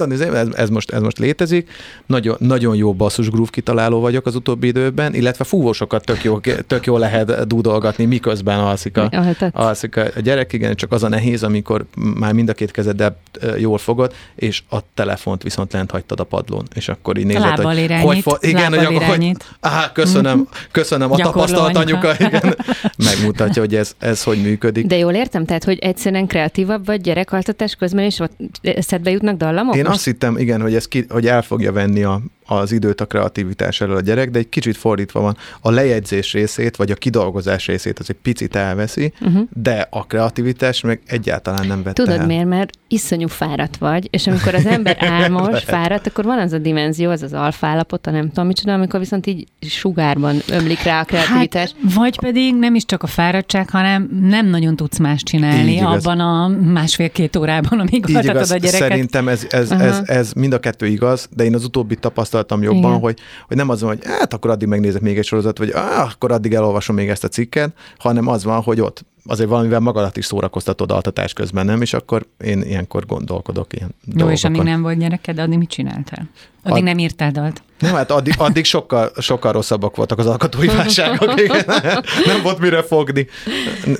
ez, 0.00 0.48
ez, 0.52 0.68
most, 0.68 0.90
ez 0.90 1.00
most 1.00 1.18
létezik. 1.18 1.70
Nagyon, 2.06 2.36
nagyon 2.38 2.76
jó 2.76 2.94
basszus 2.94 3.30
groove 3.30 3.50
kitaláló 3.50 4.00
vagyok 4.00 4.26
az 4.26 4.34
utóbbi 4.34 4.66
időben, 4.66 5.14
illetve 5.14 5.44
fúvósokat 5.44 6.04
tök 6.04 6.24
jó, 6.24 6.38
tök 6.66 6.86
jó 6.86 6.96
lehet 6.96 7.46
dúdolgatni, 7.46 8.04
miközben 8.04 8.58
alszik 8.58 8.96
a, 8.96 9.10
alszik 9.52 9.96
a 9.96 10.20
gyerek. 10.22 10.52
Igen, 10.52 10.74
csak 10.74 10.92
az 10.92 11.02
a 11.02 11.08
nehéz, 11.08 11.42
amikor 11.42 11.84
már 11.94 12.32
mind 12.32 12.48
a 12.48 12.52
két 12.52 12.70
kezeddel 12.70 13.16
jól 13.58 13.78
fogod, 13.78 14.14
és 14.34 14.62
a 14.70 14.78
telefont 14.94 15.42
viszont 15.42 15.72
lent 15.72 15.90
hagytad 15.90 16.20
a 16.20 16.24
padlón, 16.24 16.62
és 16.74 16.88
akkor 16.88 17.18
így 17.18 17.26
nézed, 17.26 17.58
hogy, 17.58 17.78
irányít, 17.78 18.06
hogy 18.06 18.20
fo- 18.20 18.44
igen, 18.44 18.74
hogy, 18.74 19.02
hogy, 19.04 19.36
á, 19.60 19.92
köszönöm, 19.92 20.38
mhm. 20.38 20.48
köszönöm 20.70 21.12
a 21.12 21.16
tapasztalt 21.16 21.76
anyuka, 21.76 22.12
igen, 22.18 22.56
megmutatja, 23.10 23.62
hogy 23.62 23.74
ez, 23.74 23.94
ez 23.98 24.22
hogy 24.22 24.42
működik. 24.42 24.86
De 24.86 24.96
jól 24.96 25.12
értem, 25.12 25.44
tehát, 25.44 25.64
hogy 25.64 25.78
egyszerűen 25.78 26.26
kreatívabb 26.26 26.86
vagy 26.86 27.00
gyerekaltatás 27.00 27.74
közben, 27.74 28.04
és 28.04 28.20
eszedbe 28.62 29.10
jutnak 29.10 29.36
dallamok? 29.36 29.76
Én 29.76 29.86
azt 29.88 30.04
hittem, 30.04 30.38
igen, 30.38 30.60
hogy, 30.60 30.74
ez 30.74 30.88
ki, 30.88 31.04
hogy 31.08 31.26
el 31.26 31.42
fogja 31.42 31.72
venni 31.72 32.02
a, 32.02 32.20
az 32.50 32.72
időt 32.72 33.00
a 33.00 33.06
kreativitás 33.06 33.80
elől 33.80 33.96
a 33.96 34.00
gyerek, 34.00 34.30
de 34.30 34.38
egy 34.38 34.48
kicsit 34.48 34.76
fordítva 34.76 35.20
van. 35.20 35.36
A 35.60 35.70
lejegyzés 35.70 36.32
részét, 36.32 36.76
vagy 36.76 36.90
a 36.90 36.94
kidolgozás 36.94 37.66
részét 37.66 37.98
az 37.98 38.10
egy 38.10 38.16
picit 38.22 38.56
elveszi, 38.56 39.12
uh-huh. 39.20 39.42
de 39.62 39.86
a 39.90 40.06
kreativitás 40.06 40.80
meg 40.80 41.00
egyáltalán 41.06 41.66
nem 41.66 41.82
vette 41.82 42.02
Tudod 42.02 42.20
el. 42.20 42.26
miért? 42.26 42.46
Mert 42.46 42.70
iszonyú 42.88 43.28
fáradt 43.28 43.76
vagy, 43.76 44.08
és 44.10 44.26
amikor 44.26 44.54
az 44.54 44.66
ember 44.66 44.96
álmos, 45.20 45.62
fáradt, 45.64 46.06
akkor 46.06 46.24
van 46.24 46.38
az 46.38 46.52
a 46.52 46.58
dimenzió, 46.58 47.10
az 47.10 47.22
az 47.22 47.32
alfállapot, 47.32 48.06
a 48.06 48.10
nem 48.10 48.28
tudom 48.28 48.46
micsoda, 48.46 48.72
amikor 48.72 49.00
viszont 49.00 49.26
így 49.26 49.46
sugárban 49.60 50.36
ömlik 50.48 50.82
rá 50.82 51.00
a 51.00 51.04
kreativitás. 51.04 51.74
Hát, 51.82 51.94
vagy 51.94 52.20
pedig 52.20 52.54
nem 52.54 52.74
is 52.74 52.84
csak 52.84 53.02
a 53.02 53.06
fáradtság, 53.06 53.70
hanem 53.70 54.08
nem 54.22 54.46
nagyon 54.46 54.76
tudsz 54.76 54.98
más 54.98 55.22
csinálni 55.22 55.80
abban 55.80 56.20
a 56.20 56.48
másfél-két 56.48 57.36
órában, 57.36 57.80
amíg 57.80 58.04
igaz. 58.08 58.50
a 58.50 58.56
gyereket. 58.56 58.88
Szerintem 58.88 59.28
ez, 59.28 59.46
ez, 59.50 59.70
uh-huh. 59.70 59.86
ez, 59.86 60.00
ez 60.04 60.32
mind 60.32 60.52
a 60.52 60.60
kettő 60.60 60.86
igaz, 60.86 61.28
de 61.36 61.44
én 61.44 61.54
az 61.54 61.64
utóbbi 61.64 61.96
tapasztalat 61.96 62.37
tapasztaltam 62.46 62.62
jobban, 62.62 63.00
hogy, 63.00 63.18
hogy 63.46 63.56
nem 63.56 63.68
az 63.68 63.80
van, 63.80 63.90
hogy 63.90 64.04
hát 64.04 64.34
akkor 64.34 64.50
addig 64.50 64.68
megnézek 64.68 65.00
még 65.00 65.18
egy 65.18 65.24
sorozat, 65.24 65.58
vagy 65.58 65.70
ah, 65.70 66.10
akkor 66.10 66.32
addig 66.32 66.54
elolvasom 66.54 66.96
még 66.96 67.08
ezt 67.08 67.24
a 67.24 67.28
cikket, 67.28 67.72
hanem 67.98 68.26
az 68.26 68.44
van, 68.44 68.62
hogy 68.62 68.80
ott 68.80 69.04
azért 69.24 69.48
valamivel 69.48 69.80
magadat 69.80 70.16
is 70.16 70.24
szórakoztatod 70.24 70.90
altatás 70.90 71.32
közben, 71.32 71.66
nem? 71.66 71.82
És 71.82 71.92
akkor 71.92 72.26
én 72.44 72.62
ilyenkor 72.62 73.06
gondolkodok 73.06 73.72
ilyen 73.72 73.94
Jó, 74.04 74.12
dolgokon. 74.12 74.32
és 74.32 74.44
amíg 74.44 74.62
nem 74.62 74.82
volt 74.82 74.98
gyereked, 74.98 75.38
addig 75.38 75.58
mit 75.58 75.68
csináltál? 75.68 76.28
Addig 76.62 76.76
Ad... 76.76 76.82
nem 76.82 76.98
írtál 76.98 77.30
dalt? 77.30 77.62
Nem, 77.78 77.94
hát 77.94 78.10
addig, 78.10 78.34
addig 78.38 78.64
sokkal, 78.64 79.10
sokkal 79.18 79.52
rosszabbak 79.52 79.96
voltak 79.96 80.18
az 80.18 80.26
alkotói 80.26 80.66
válságok. 80.66 81.40
Igen. 81.40 81.64
Nem 82.30 82.42
volt 82.42 82.58
mire 82.58 82.82
fogni. 82.82 83.26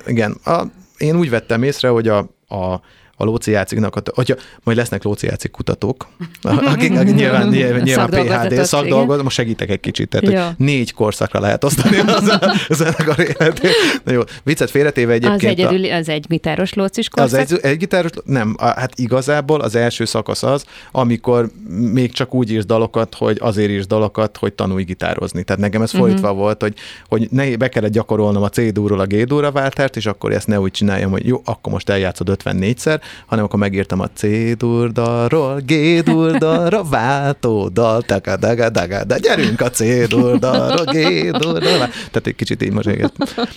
Igen. 0.07 0.33
A, 0.45 0.63
én 0.99 1.17
úgy 1.17 1.31
vettem 1.31 1.63
észre, 1.63 1.89
hogy 1.89 2.09
a, 2.09 2.19
a 2.49 2.81
a 3.21 3.25
lóciáciknak, 3.25 4.11
hogyha 4.15 4.35
majd 4.63 4.77
lesznek 4.77 5.03
lóciácik 5.03 5.51
kutatók, 5.51 6.07
akik, 6.43 6.99
akik 6.99 7.15
nyilván, 7.15 7.49
nyilván, 7.59 7.83
nyilván 7.83 8.11
PHD 8.11 8.65
szakdolgozó, 8.65 9.23
most 9.23 9.37
segítek 9.37 9.71
egy 9.71 9.81
kicsit, 9.81 10.09
tehát 10.09 10.31
ja. 10.31 10.45
hogy 10.47 10.67
négy 10.67 10.93
korszakra 10.93 11.41
lehet 11.41 11.65
osztani 11.65 11.99
az, 11.99 12.39
az 12.69 12.81
ennek 12.81 13.09
a 13.09 13.23
életét. 13.23 13.71
Na 14.05 14.13
jó, 14.13 14.21
viccet 14.43 14.71
félretéve 14.71 15.13
egyébként. 15.13 15.43
Az 15.43 15.49
egyedül, 15.49 15.93
az 15.93 16.09
egy 16.09 16.25
gitáros 16.29 16.73
lócis 16.73 17.09
korszak? 17.09 17.41
Az 17.41 17.53
egy, 17.53 17.59
egy 17.63 17.77
gitáros, 17.77 18.11
nem, 18.25 18.57
hát 18.59 18.93
igazából 18.97 19.61
az 19.61 19.75
első 19.75 20.05
szakasz 20.05 20.43
az, 20.43 20.65
amikor 20.93 21.51
még 21.93 22.13
csak 22.13 22.35
úgy 22.35 22.51
írsz 22.51 22.67
dalokat, 22.67 23.15
hogy 23.15 23.37
azért 23.41 23.71
írsz 23.71 23.87
dalokat, 23.87 24.37
hogy 24.37 24.53
tanulj 24.53 24.85
gitározni. 24.85 25.43
Tehát 25.43 25.61
nekem 25.61 25.83
ez 25.83 25.95
uh-huh. 25.95 26.09
folytva 26.09 26.33
volt, 26.33 26.63
hogy, 26.63 26.75
hogy 27.09 27.29
ne, 27.31 27.57
be 27.57 27.69
kellett 27.69 27.93
gyakorolnom 27.93 28.43
a 28.43 28.49
C-dúról 28.49 29.01
a 29.01 29.07
G-dúra 29.07 29.51
váltást, 29.51 29.97
és 29.97 30.07
akkor 30.07 30.33
ezt 30.33 30.47
ne 30.47 30.61
úgy 30.61 30.71
csináljam, 30.71 31.11
hogy 31.11 31.27
jó, 31.27 31.41
akkor 31.45 31.73
most 31.73 31.89
eljátszod 31.89 32.39
54-szer, 32.45 33.01
hanem 33.27 33.45
akkor 33.45 33.59
megírtam 33.59 34.01
a 34.01 34.09
C-dur 34.15 34.93
dalról, 34.93 35.61
G-dur 35.67 36.37
dalra, 36.37 36.85
váltó 36.85 37.69
dal, 37.69 38.03
daga, 38.07 38.37
daga, 38.37 38.69
daga, 38.71 39.05
de 39.05 39.19
gyerünk 39.19 39.61
a 39.61 39.71
C-dur 39.71 40.39
dalról, 40.39 40.85
G-dur 40.85 41.59
dalra. 41.59 41.89
Tehát 41.89 42.27
egy 42.27 42.35
kicsit 42.35 42.63
így 42.63 42.73
most 42.73 42.89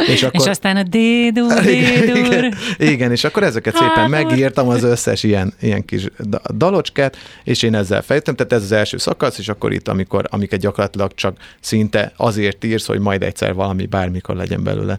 És, 0.08 0.24
akkor... 0.24 0.42
és 0.42 0.48
aztán 0.48 0.78
a 0.78 0.84
D-dur, 0.84 1.54
D-dur. 1.54 2.16
Igen, 2.16 2.54
igen, 2.78 3.12
és 3.12 3.24
akkor 3.24 3.44
ezeket 3.44 3.76
szépen 3.76 4.10
megírtam 4.10 4.68
az 4.68 4.84
összes 4.84 5.24
ilyen, 5.24 5.54
ilyen 5.62 5.86
kis 5.86 6.08
dalocskát, 6.54 7.18
és 7.44 7.64
én 7.64 7.76
ezzel 7.76 8.02
fejtem, 8.02 8.36
tehát 8.36 8.54
ez 8.54 8.64
az 8.64 8.72
első 8.72 8.98
szakasz, 8.98 9.38
és 9.38 9.50
akkor 9.50 9.72
itt, 9.72 9.88
amikor, 9.88 10.26
amiket 10.30 10.60
gyakorlatilag 10.60 11.14
csak 11.14 11.38
szinte 11.60 12.14
azért 12.18 12.64
írsz, 12.64 12.86
hogy 12.86 13.00
majd 13.00 13.24
egyszer 13.24 13.54
valami 13.54 13.86
bármikor 13.86 14.36
legyen 14.36 14.64
belőle 14.64 14.98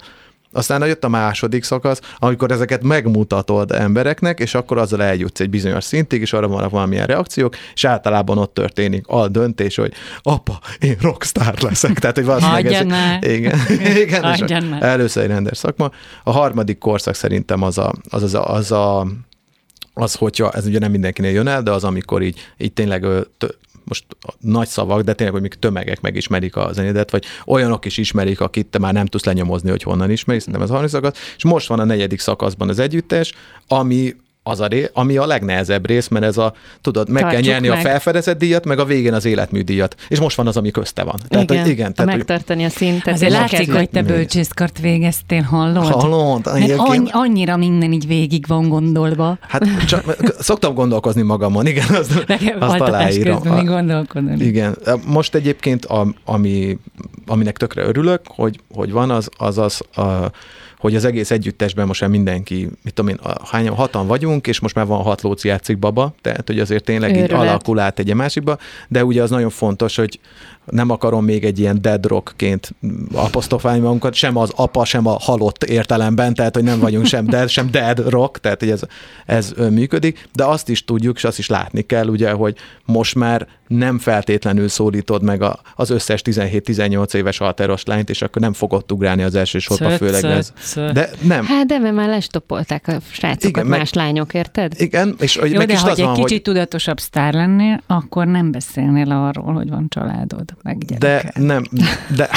aztán 0.52 0.86
jött 0.86 1.04
a 1.04 1.08
második 1.08 1.64
szakasz, 1.64 2.00
amikor 2.16 2.50
ezeket 2.50 2.82
megmutatod 2.82 3.72
embereknek, 3.72 4.40
és 4.40 4.54
akkor 4.54 4.78
azzal 4.78 5.02
eljutsz 5.02 5.40
egy 5.40 5.50
bizonyos 5.50 5.84
szintig, 5.84 6.20
és 6.20 6.32
arra 6.32 6.48
vannak 6.48 6.70
valamilyen 6.70 7.06
reakciók, 7.06 7.56
és 7.74 7.84
általában 7.84 8.38
ott 8.38 8.54
történik 8.54 9.06
a 9.06 9.28
döntés, 9.28 9.76
hogy 9.76 9.92
apa, 10.22 10.60
én 10.78 10.96
rockstar 11.00 11.54
leszek. 11.60 11.98
Tehát, 11.98 12.16
hogy 12.16 12.24
valószínűleg 12.24 12.66
ez. 12.66 12.80
Igen, 13.32 13.58
igen 14.02 14.82
először 14.82 15.22
egy 15.22 15.28
rendes 15.28 15.58
szakma. 15.58 15.90
A 16.24 16.30
harmadik 16.30 16.78
korszak 16.78 17.14
szerintem 17.14 17.62
az 17.62 17.78
a, 17.78 17.92
az, 18.10 18.22
az, 18.22 18.34
a, 18.34 18.54
az 18.54 18.72
a 18.72 19.06
az, 19.94 20.14
hogyha, 20.14 20.50
ez 20.50 20.66
ugye 20.66 20.78
nem 20.78 20.90
mindenkinél 20.90 21.30
jön 21.30 21.46
el, 21.46 21.62
de 21.62 21.70
az, 21.70 21.84
amikor 21.84 22.22
így, 22.22 22.48
így 22.58 22.72
tényleg 22.72 23.06
most 23.84 24.04
nagy 24.40 24.68
szavak, 24.68 25.02
de 25.02 25.12
tényleg, 25.12 25.34
hogy 25.34 25.42
még 25.42 25.54
tömegek 25.54 26.00
megismerik 26.00 26.56
a 26.56 26.72
zenédet, 26.72 27.10
vagy 27.10 27.24
olyanok 27.46 27.84
is 27.84 27.96
ismerik, 27.96 28.40
akit 28.40 28.66
te 28.66 28.78
már 28.78 28.92
nem 28.92 29.06
tudsz 29.06 29.24
lenyomozni, 29.24 29.70
hogy 29.70 29.82
honnan 29.82 30.10
ismerik, 30.10 30.40
szerintem 30.40 30.62
ez 30.62 30.70
a 30.70 30.72
harmadik 30.72 30.94
szakasz. 30.94 31.34
És 31.36 31.44
most 31.44 31.68
van 31.68 31.80
a 31.80 31.84
negyedik 31.84 32.20
szakaszban 32.20 32.68
az 32.68 32.78
együttes, 32.78 33.32
ami 33.68 34.14
az 34.42 34.60
a 34.60 34.66
ré, 34.66 34.90
ami 34.92 35.16
a 35.16 35.26
legnehezebb 35.26 35.86
rész, 35.86 36.08
mert 36.08 36.24
ez 36.24 36.36
a, 36.36 36.54
tudod, 36.80 37.08
meg 37.08 37.22
Tartsuk 37.22 37.40
kell 37.42 37.52
nyerni 37.52 37.68
meg. 37.68 37.78
a 37.78 37.80
felfedezett 37.80 38.38
díjat, 38.38 38.64
meg 38.64 38.78
a 38.78 38.84
végén 38.84 39.14
az 39.14 39.24
életmű 39.24 39.60
díjat. 39.60 39.96
És 40.08 40.20
most 40.20 40.36
van 40.36 40.46
az, 40.46 40.56
ami 40.56 40.70
közte 40.70 41.02
van. 41.02 41.20
Tehát, 41.28 41.50
igen, 41.50 41.62
hogy 41.62 41.70
igen 41.70 41.94
tehát, 41.94 42.16
megtartani 42.16 42.64
a 42.64 42.68
szintet. 42.68 43.14
Azért 43.14 43.32
látszik, 43.32 43.72
hogy 43.72 43.90
te 43.90 44.02
bölcsészkart 44.02 44.78
végeztél, 44.78 45.42
hallod? 45.42 45.86
Hallod? 45.86 46.46
Annyi, 46.46 47.08
annyira 47.10 47.56
minden 47.56 47.92
így 47.92 48.06
végig 48.06 48.46
van 48.46 48.68
gondolva. 48.68 49.38
Hát 49.48 49.84
csak, 49.86 50.16
szoktam 50.38 50.74
gondolkozni 50.74 51.22
magamon, 51.22 51.66
igen, 51.66 51.88
azt, 51.88 52.24
Nekem 52.26 52.56
azt 52.60 52.80
aláírom. 52.80 53.42
Közben 53.42 53.64
gondolkodni. 53.64 54.44
Igen. 54.44 54.78
Most 55.06 55.34
egyébként, 55.34 55.84
a, 55.84 56.06
ami, 56.24 56.78
aminek 57.26 57.56
tökre 57.56 57.82
örülök, 57.82 58.20
hogy, 58.26 58.60
hogy 58.74 58.92
van, 58.92 59.10
az 59.10 59.28
az, 59.36 59.58
az 59.58 59.80
a, 59.94 60.30
hogy 60.82 60.94
az 60.94 61.04
egész 61.04 61.30
együttesben 61.30 61.86
most 61.86 62.00
már 62.00 62.10
mindenki, 62.10 62.68
mit 62.82 62.94
tudom 62.94 63.10
én, 63.10 63.18
hányan, 63.50 63.74
hatan 63.74 64.06
vagyunk, 64.06 64.46
és 64.46 64.60
most 64.60 64.74
már 64.74 64.86
van 64.86 65.02
hat 65.02 65.22
lóci 65.22 65.48
játszik 65.48 65.78
baba, 65.78 66.14
tehát 66.20 66.46
hogy 66.46 66.58
azért 66.58 66.84
tényleg 66.84 67.10
Őrület. 67.10 67.30
így 67.30 67.36
alakul 67.36 67.78
át 67.78 67.98
egy 67.98 68.14
másikba, 68.14 68.58
de 68.88 69.04
ugye 69.04 69.22
az 69.22 69.30
nagyon 69.30 69.50
fontos, 69.50 69.96
hogy 69.96 70.20
nem 70.64 70.90
akarom 70.90 71.24
még 71.24 71.44
egy 71.44 71.58
ilyen 71.58 71.82
dead 71.82 72.06
rockként 72.06 72.74
apostrofálni 73.12 73.80
magunkat, 73.80 74.14
sem 74.14 74.36
az 74.36 74.52
apa, 74.56 74.84
sem 74.84 75.06
a 75.06 75.16
halott 75.20 75.64
értelemben, 75.64 76.34
tehát 76.34 76.54
hogy 76.54 76.64
nem 76.64 76.80
vagyunk 76.80 77.06
sem 77.06 77.26
dead, 77.26 77.48
sem 77.48 77.70
dead 77.70 78.08
rock, 78.08 78.40
tehát 78.40 78.60
hogy 78.60 78.70
ez, 78.70 78.80
ez 79.26 79.52
működik, 79.70 80.28
de 80.34 80.44
azt 80.44 80.68
is 80.68 80.84
tudjuk, 80.84 81.16
és 81.16 81.24
azt 81.24 81.38
is 81.38 81.48
látni 81.48 81.82
kell, 81.82 82.06
ugye, 82.06 82.30
hogy 82.30 82.56
most 82.84 83.14
már 83.14 83.46
nem 83.66 83.98
feltétlenül 83.98 84.68
szólítod 84.68 85.22
meg 85.22 85.42
a, 85.42 85.60
az 85.74 85.90
összes 85.90 86.22
17-18 86.24 87.14
éves 87.14 87.40
alteros 87.40 87.84
lányt, 87.84 88.10
és 88.10 88.22
akkor 88.22 88.42
nem 88.42 88.52
fogod 88.52 88.92
ugrálni 88.92 89.22
az 89.22 89.34
első 89.34 89.58
sorba, 89.58 89.90
főleg 89.90 90.24
ez. 90.24 90.52
De 90.74 91.10
nem. 91.22 91.44
Hát 91.44 91.66
de 91.66 91.78
mert 91.78 91.94
már 91.94 92.08
lestopolták 92.08 92.88
a 92.88 92.96
srácokat 93.10 93.48
igen, 93.48 93.66
más 93.66 93.92
meg, 93.92 94.04
lányok, 94.04 94.34
érted? 94.34 94.72
Igen, 94.76 95.14
és 95.18 95.36
hogy 95.36 95.50
Jó, 95.50 95.58
meg 95.58 95.66
de 95.66 95.72
is 95.72 95.80
ha 95.80 95.90
egy 95.90 96.02
van, 96.02 96.14
kicsit 96.14 96.30
hogy... 96.30 96.42
tudatosabb 96.42 97.00
sztár 97.00 97.32
lennél, 97.32 97.82
akkor 97.86 98.26
nem 98.26 98.50
beszélnél 98.50 99.10
arról, 99.10 99.52
hogy 99.52 99.68
van 99.68 99.86
családod 99.88 100.51
meg 100.62 100.78
De 100.78 101.32
nem, 101.34 101.64
de... 101.70 101.98
de 102.16 102.30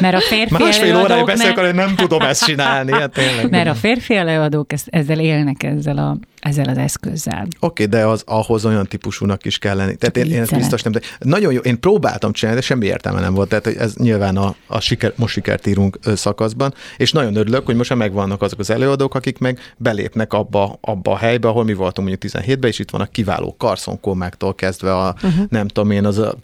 mert 0.00 0.16
a 0.16 0.20
férfi 0.20 0.62
Másfél 0.62 0.96
óráig 0.96 1.24
beszélek, 1.24 1.58
hogy 1.58 1.74
nem 1.74 1.94
tudom 1.94 2.20
ezt 2.20 2.44
csinálni. 2.44 2.92
Hát 2.92 3.12
tényleg. 3.12 3.50
Mert 3.50 3.68
a 3.68 3.74
férfi 3.74 4.16
előadók 4.16 4.72
ezzel 4.86 5.18
élnek 5.18 5.62
ezzel 5.62 5.98
a 5.98 6.16
ezzel 6.44 6.68
az 6.68 6.78
eszközzel. 6.78 7.42
Oké, 7.42 7.84
okay, 7.84 7.86
de 7.86 8.06
az 8.06 8.22
ahhoz 8.26 8.64
olyan 8.64 8.86
típusúnak 8.86 9.44
is 9.44 9.58
kell 9.58 9.76
lenni. 9.76 9.96
Tehát 9.96 10.16
én, 10.16 10.34
én 10.34 10.40
ezt 10.40 10.56
biztos 10.56 10.82
nem. 10.82 10.92
De 10.92 11.00
nagyon 11.18 11.52
jó, 11.52 11.60
én 11.60 11.80
próbáltam 11.80 12.32
csinálni, 12.32 12.60
de 12.60 12.66
semmi 12.66 12.86
értelme 12.86 13.20
nem 13.20 13.34
volt. 13.34 13.48
Tehát 13.48 13.66
ez 13.66 13.94
nyilván 13.94 14.36
a, 14.36 14.54
a 14.66 14.80
siker, 14.80 15.12
most 15.16 15.32
sikert 15.32 15.66
írunk 15.66 15.98
szakaszban, 16.14 16.74
és 16.96 17.12
nagyon 17.12 17.36
örülök, 17.36 17.66
hogy 17.66 17.76
most 17.76 17.90
már 17.90 17.98
megvannak 17.98 18.42
azok 18.42 18.58
az 18.58 18.70
előadók, 18.70 19.14
akik 19.14 19.38
meg 19.38 19.58
belépnek 19.76 20.32
abba, 20.32 20.78
abba 20.80 21.12
a 21.12 21.16
helybe, 21.16 21.48
ahol 21.48 21.64
mi 21.64 21.74
voltunk 21.74 22.08
mondjuk 22.08 22.32
17-ben, 22.32 22.70
és 22.70 22.78
itt 22.78 22.90
van 22.90 23.00
a 23.00 23.06
kiváló 23.06 23.54
Carson 23.58 23.98
kezdve 24.54 24.96
a, 24.96 25.14
uh-huh. 25.22 25.44
nem 25.48 25.68
tudom 25.68 25.90
én, 25.90 26.04
az 26.04 26.18
a 26.18 26.34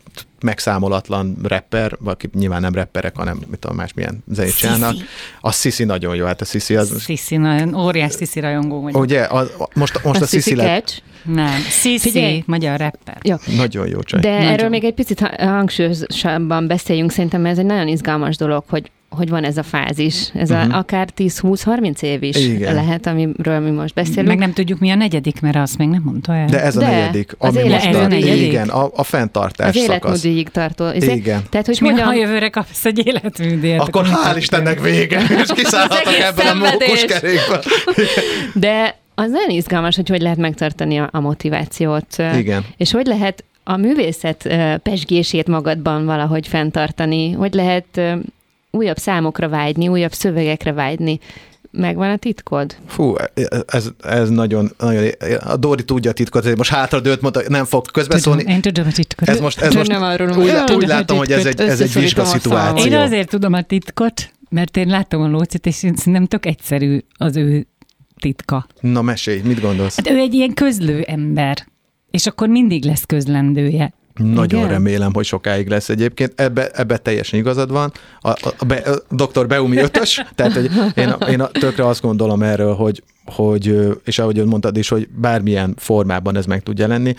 megszámolatlan 0.43 1.36
rapper, 1.43 1.97
aki 2.05 2.28
nyilván 2.34 2.61
nem 2.61 2.74
rapperek, 2.74 3.16
hanem 3.16 3.41
mit 3.51 3.59
tudom, 3.59 3.76
másmilyen 3.76 4.24
zenét 4.32 4.57
csinálnak. 4.57 4.95
A 5.41 5.53
Sisi 5.53 5.84
nagyon 5.84 6.14
jó, 6.14 6.24
hát 6.24 6.41
a 6.41 6.45
Sisi 6.45 6.76
az... 6.76 7.03
Sisi, 7.03 7.36
nagyon 7.36 7.74
óriás 7.74 8.14
Sisi 8.16 8.41
rajongó 8.41 8.80
vagy. 8.80 8.95
Ugye, 8.95 9.22
a, 9.22 9.47
most, 9.74 10.05
most 10.05 10.20
a, 10.20 10.24
a 10.24 10.26
Sisi 10.26 10.55
lett... 10.55 11.03
Nem, 11.24 11.61
Sisi, 11.61 12.45
magyar 12.47 12.78
rapper. 12.78 13.18
Jó. 13.22 13.36
Nagyon 13.57 13.88
jó 13.88 14.03
csaj. 14.03 14.20
De 14.20 14.30
nagyon. 14.30 14.49
erről 14.49 14.68
még 14.68 14.84
egy 14.84 14.95
picit 14.95 15.20
hangsúlyosabban 15.20 16.66
beszéljünk, 16.66 17.11
szerintem 17.11 17.47
ez 17.47 17.59
egy 17.59 17.64
nagyon 17.64 17.88
izgalmas 17.88 18.36
dolog, 18.36 18.64
hogy 18.68 18.91
hogy 19.11 19.28
van 19.28 19.44
ez 19.44 19.56
a 19.56 19.62
fázis, 19.62 20.30
ez 20.34 20.50
uh-huh. 20.50 20.64
a, 20.64 20.66
mhm. 20.66 20.74
akár 20.74 21.08
10-20-30 21.16 22.02
év 22.02 22.22
is 22.22 22.36
Igen. 22.36 22.74
lehet, 22.74 23.06
amiről 23.06 23.58
mi 23.58 23.70
most 23.70 23.94
beszélünk. 23.94 24.26
Meg 24.26 24.38
nem 24.38 24.52
tudjuk, 24.52 24.78
mi 24.78 24.90
a 24.90 24.94
negyedik, 24.94 25.40
mert 25.40 25.56
azt 25.56 25.78
még 25.78 25.88
nem 25.88 26.02
mondta 26.04 26.34
el. 26.34 26.46
De 26.46 26.62
ez 26.62 26.76
a 26.76 26.80
De 26.80 26.86
negyedik. 26.86 27.34
Az 27.38 27.56
ami 27.56 27.66
élet, 27.66 27.84
most 27.84 27.96
ez 27.96 28.04
a 28.04 28.06
negyedik? 28.06 28.46
Igen, 28.46 28.68
a, 28.68 28.90
a 28.94 29.02
fenntartás 29.02 29.68
Az 29.68 29.82
életmódíig 29.82 30.48
tartó. 30.48 30.84
Ezért, 30.84 31.16
Igen. 31.16 31.42
Tehát, 31.50 31.66
hogy 31.66 31.78
hogyan... 31.78 32.06
ha 32.06 32.14
jövőre 32.14 32.48
kapsz 32.48 32.84
egy 32.84 33.06
életműdíjat. 33.06 33.88
Akkor 33.88 34.06
hál' 34.06 34.36
Istennek 34.36 34.80
vége, 34.80 35.20
és 35.20 35.48
kiszállhatok 35.56 36.14
ebben 36.14 36.46
a 36.46 36.54
mókus 36.54 37.04
kerékben. 37.04 37.61
De 38.54 38.98
az 39.14 39.30
nagyon 39.30 39.50
izgalmas, 39.50 39.96
hogy 39.96 40.08
hogy 40.08 40.20
lehet 40.20 40.38
megtartani 40.38 40.98
a, 40.98 41.08
a 41.12 41.20
motivációt. 41.20 42.16
Igen. 42.36 42.64
És 42.76 42.92
hogy 42.92 43.06
lehet 43.06 43.44
a 43.64 43.76
művészet 43.76 44.48
pesgését 44.82 45.46
magadban 45.46 46.04
valahogy 46.04 46.48
fenntartani, 46.48 47.32
hogy 47.32 47.54
lehet 47.54 48.00
újabb 48.71 48.97
számokra 48.97 49.49
vágyni, 49.49 49.89
újabb 49.89 50.12
szövegekre 50.12 50.73
vágyni. 50.73 51.18
Megvan 51.73 52.11
a 52.11 52.16
titkod? 52.16 52.77
Fú, 52.87 53.14
ez, 53.66 53.91
ez 54.03 54.31
nagyon, 54.31 54.71
nagyon, 54.79 55.09
a 55.41 55.57
Dori 55.57 55.85
tudja 55.85 56.11
a 56.11 56.14
titkot, 56.14 56.57
most 56.57 56.71
hátradőlt, 56.71 57.21
mondta, 57.21 57.43
nem 57.49 57.64
fog 57.64 57.91
közbeszólni. 57.91 58.41
Tudom, 58.41 58.55
én 58.55 58.62
tudom 58.62 58.87
a 58.87 58.93
titkot. 58.93 59.29
Ez 59.29 59.41
most, 59.41 59.61
ez 59.61 59.75
most 59.75 59.91
nem 59.91 60.03
arról, 60.03 60.29
úgy, 60.29 60.37
úgy, 60.37 60.73
úgy 60.73 60.87
látom, 60.87 61.18
hogy 61.18 61.33
ez 61.33 61.47
egy, 61.47 61.61
ez 61.61 61.81
egy 61.81 61.93
vizsga 61.93 62.25
szituáció. 62.25 62.93
Én 62.93 62.99
azért 62.99 63.29
tudom 63.29 63.53
a 63.53 63.62
titkot, 63.62 64.33
mert 64.49 64.77
én 64.77 64.89
láttam 64.89 65.23
a 65.23 65.29
Lócit, 65.29 65.66
és 65.66 65.75
szerintem 65.75 66.27
tök 66.27 66.47
egyszerű 66.47 66.99
az 67.16 67.37
ő 67.37 67.66
titka. 68.21 68.66
Na 68.81 69.03
mesélj, 69.03 69.41
mit 69.41 69.61
gondolsz? 69.61 69.97
Hát 69.97 70.11
ő 70.11 70.16
egy 70.16 70.35
ilyen 70.35 70.55
közlő 70.55 71.03
ember, 71.03 71.66
és 72.11 72.27
akkor 72.27 72.49
mindig 72.49 72.85
lesz 72.85 73.05
közlendője. 73.07 73.93
Nagyon 74.14 74.61
Igen? 74.61 74.72
remélem, 74.72 75.12
hogy 75.12 75.24
sokáig 75.24 75.68
lesz 75.68 75.88
egyébként. 75.88 76.40
Ebbe, 76.40 76.68
ebbe 76.72 76.96
teljesen 76.96 77.38
igazad 77.38 77.70
van. 77.70 77.92
A, 78.20 78.28
a, 78.28 78.54
a, 78.58 78.64
be, 78.64 78.76
a 78.76 79.14
dr. 79.14 79.46
Beumi 79.46 79.76
ötös, 79.76 80.24
tehát 80.34 80.52
hogy 80.52 80.70
én, 80.94 81.14
én 81.30 81.42
tökre 81.52 81.86
azt 81.86 82.00
gondolom 82.00 82.42
erről, 82.42 82.74
hogy, 82.74 83.02
hogy, 83.24 83.96
és 84.04 84.18
ahogy 84.18 84.44
mondtad 84.44 84.76
is, 84.76 84.88
hogy 84.88 85.08
bármilyen 85.08 85.74
formában 85.76 86.36
ez 86.36 86.46
meg 86.46 86.62
tud 86.62 86.78
jelenni, 86.78 87.14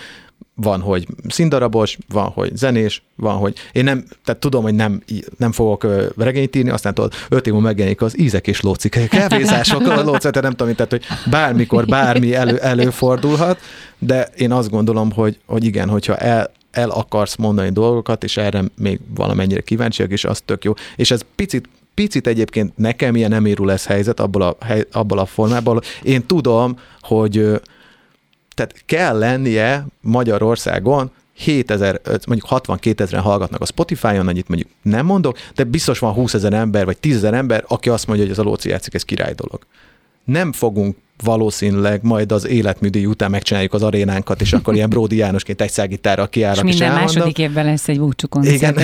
van, 0.56 0.82
hogy 0.82 1.08
színdarabos, 1.28 1.98
van, 2.08 2.30
hogy 2.30 2.58
zenés, 2.58 3.04
van, 3.16 3.36
hogy 3.36 3.56
én 3.72 3.84
nem, 3.84 4.04
tehát 4.26 4.42
tudom, 4.42 4.64
hogy 4.64 4.74
nem, 4.74 5.04
nem 5.38 5.52
fogok 5.52 5.88
regényt 6.18 6.56
írni, 6.56 6.70
aztán 6.70 6.94
tudod, 6.94 7.14
öt 7.30 7.48
év 7.48 7.54
megjelenik 7.54 8.02
az 8.02 8.20
ízek 8.20 8.48
és 8.48 8.62
lócik, 8.62 9.08
kávézások, 9.10 9.88
a 9.88 10.04
lócik, 10.04 10.42
nem 10.42 10.54
tudom, 10.54 10.76
tehát, 10.76 10.92
hogy 10.92 11.04
bármikor 11.30 11.86
bármi 11.86 12.34
elő, 12.34 12.58
előfordulhat, 12.58 13.60
de 14.00 14.30
én 14.36 14.52
azt 14.52 14.70
gondolom, 14.70 15.12
hogy, 15.12 15.40
hogy 15.46 15.64
igen, 15.64 15.90
hogyha 15.90 16.16
el, 16.16 16.52
el 16.72 16.90
akarsz 16.90 17.36
mondani 17.36 17.70
dolgokat, 17.70 18.24
és 18.24 18.38
erre 18.38 18.64
még 18.78 19.00
valamennyire 19.16 19.62
kíváncsiak, 19.62 20.12
és 20.12 20.26
az 20.26 20.42
tök 20.46 20.64
jó. 20.64 20.74
És 20.96 21.12
ez 21.12 21.22
picit 21.36 21.70
picit 21.94 22.28
egyébként 22.28 22.78
nekem 22.78 23.16
ilyen 23.16 23.30
nem 23.30 23.46
érül 23.46 23.66
lesz 23.66 23.86
helyzet 23.86 24.20
abból 24.20 24.42
a, 24.42 24.56
hely, 24.66 24.86
abból 24.92 25.20
a 25.20 25.26
formából. 25.26 25.82
Én 26.04 26.26
tudom, 26.26 26.80
hogy 27.00 27.62
tehát 28.56 28.84
kell 28.86 29.18
lennie 29.18 29.86
Magyarországon 30.02 31.12
7000, 31.34 32.02
mondjuk 32.28 32.50
62 32.50 33.04
ezeren 33.04 33.24
hallgatnak 33.24 33.62
a 33.62 33.66
Spotify-on, 33.66 34.28
annyit 34.28 34.48
mondjuk 34.48 34.70
nem 34.82 35.06
mondok, 35.06 35.38
de 35.56 35.64
biztos 35.64 36.00
van 36.00 36.14
20 36.14 36.34
ezer 36.34 36.54
ember, 36.54 36.86
vagy 36.86 36.98
10 36.98 37.16
ezer 37.16 37.34
ember, 37.34 37.64
aki 37.68 37.90
azt 37.90 38.08
mondja, 38.08 38.26
hogy 38.26 38.34
ez 38.34 38.40
a 38.40 38.44
Lóci 38.44 38.70
játszik, 38.70 38.94
ez 38.94 39.04
király 39.04 39.34
dolog. 39.34 39.66
Nem 40.24 40.52
fogunk 40.52 40.96
valószínűleg 41.24 42.04
majd 42.04 42.32
az 42.32 42.48
életműdíj 42.48 43.06
után 43.06 43.32
megcsináljuk 43.32 43.74
az 43.74 43.84
arénánkat, 43.84 44.42
és 44.42 44.54
akkor 44.54 44.74
ilyen 44.74 44.90
Bródi 44.90 45.16
Jánosként 45.16 45.62
egy 45.62 45.72
szágitárral 45.72 46.30
kiállnak, 46.30 46.68
és 46.68 46.78
minden 46.78 46.96
és 46.96 47.00
második 47.00 47.38
évben 47.38 47.66
lesz 47.66 47.88
egy 47.88 48.00
búcsú 48.00 48.28
Igen, 48.42 48.78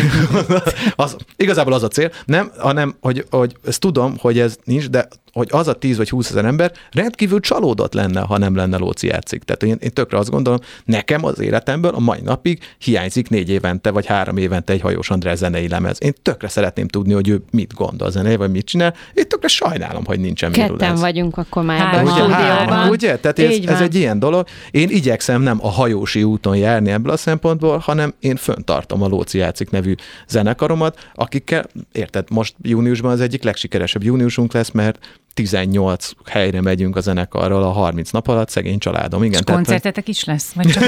az, 0.95 1.15
igazából 1.35 1.73
az 1.73 1.83
a 1.83 1.87
cél, 1.87 2.11
nem, 2.25 2.51
hanem, 2.57 2.95
hogy, 3.01 3.25
hogy 3.29 3.55
ezt 3.67 3.79
tudom, 3.79 4.15
hogy 4.19 4.39
ez 4.39 4.57
nincs, 4.63 4.89
de 4.89 5.07
hogy 5.37 5.47
az 5.51 5.67
a 5.67 5.73
10 5.73 5.97
vagy 5.97 6.09
20 6.09 6.29
ezer 6.29 6.45
ember 6.45 6.71
rendkívül 6.91 7.39
csalódott 7.39 7.93
lenne, 7.93 8.19
ha 8.19 8.37
nem 8.37 8.55
lenne 8.55 8.77
Lóci 8.77 9.07
játszik. 9.07 9.43
Tehát 9.43 9.63
én, 9.63 9.77
én 9.79 9.93
tökre 9.93 10.17
azt 10.17 10.29
gondolom, 10.29 10.59
nekem 10.85 11.25
az 11.25 11.39
életemből 11.39 11.91
a 11.91 11.99
mai 11.99 12.19
napig 12.23 12.59
hiányzik 12.77 13.29
négy 13.29 13.49
évente 13.49 13.91
vagy 13.91 14.05
három 14.05 14.37
évente 14.37 14.73
egy 14.73 14.81
hajós 14.81 15.09
András 15.09 15.37
zenei 15.37 15.67
lemez. 15.67 15.97
Én 15.99 16.13
tökre 16.21 16.47
szeretném 16.47 16.87
tudni, 16.87 17.13
hogy 17.13 17.29
ő 17.29 17.43
mit 17.51 17.73
gondol 17.73 18.11
zenei, 18.11 18.35
vagy 18.35 18.51
mit 18.51 18.65
csinál. 18.65 18.93
Én 19.13 19.27
tökre 19.27 19.47
sajnálom, 19.47 20.05
hogy 20.05 20.19
nincsen 20.19 20.51
Ketten 20.51 20.95
vagyunk 20.95 21.37
akkor 21.37 21.63
már 21.63 21.79
hát, 21.79 22.03
ugye, 22.03 22.33
hárman, 22.33 22.89
ugye? 22.89 23.17
Tehát 23.17 23.39
ez, 23.39 23.57
ez 23.65 23.81
egy 23.81 23.95
ilyen 23.95 24.19
dolog. 24.19 24.47
Én 24.71 24.89
igyekszem 24.89 25.41
nem 25.41 25.57
a 25.61 25.69
hajósi 25.69 26.23
úton 26.23 26.57
járni 26.57 26.91
ebből 26.91 27.11
a 27.11 27.17
szempontból, 27.17 27.77
hanem 27.77 28.13
én 28.19 28.35
föntartom 28.35 29.01
a 29.01 29.07
Lóci 29.07 29.37
játszik 29.37 29.69
nevű 29.69 29.93
zenekaromat, 30.27 31.09
akikkel, 31.13 31.65
érted, 31.91 32.29
most 32.29 32.55
júniusban 32.61 33.11
az 33.11 33.21
egyik 33.21 33.43
legsikeresebb 33.43 34.03
júniusunk 34.03 34.53
lesz, 34.53 34.71
mert 34.71 34.99
18 35.37 36.09
helyre 36.25 36.61
megyünk 36.61 36.95
a 36.95 37.01
zenekarral 37.01 37.63
a 37.63 37.71
30 37.71 38.11
nap 38.11 38.27
alatt, 38.27 38.49
szegény 38.49 38.77
családom. 38.77 39.23
Igen, 39.23 39.33
És 39.33 39.39
tehát, 39.45 39.61
koncertetek 39.63 40.07
is 40.07 40.23
lesz? 40.23 40.51
Vagy 40.55 40.67
csak... 40.67 40.83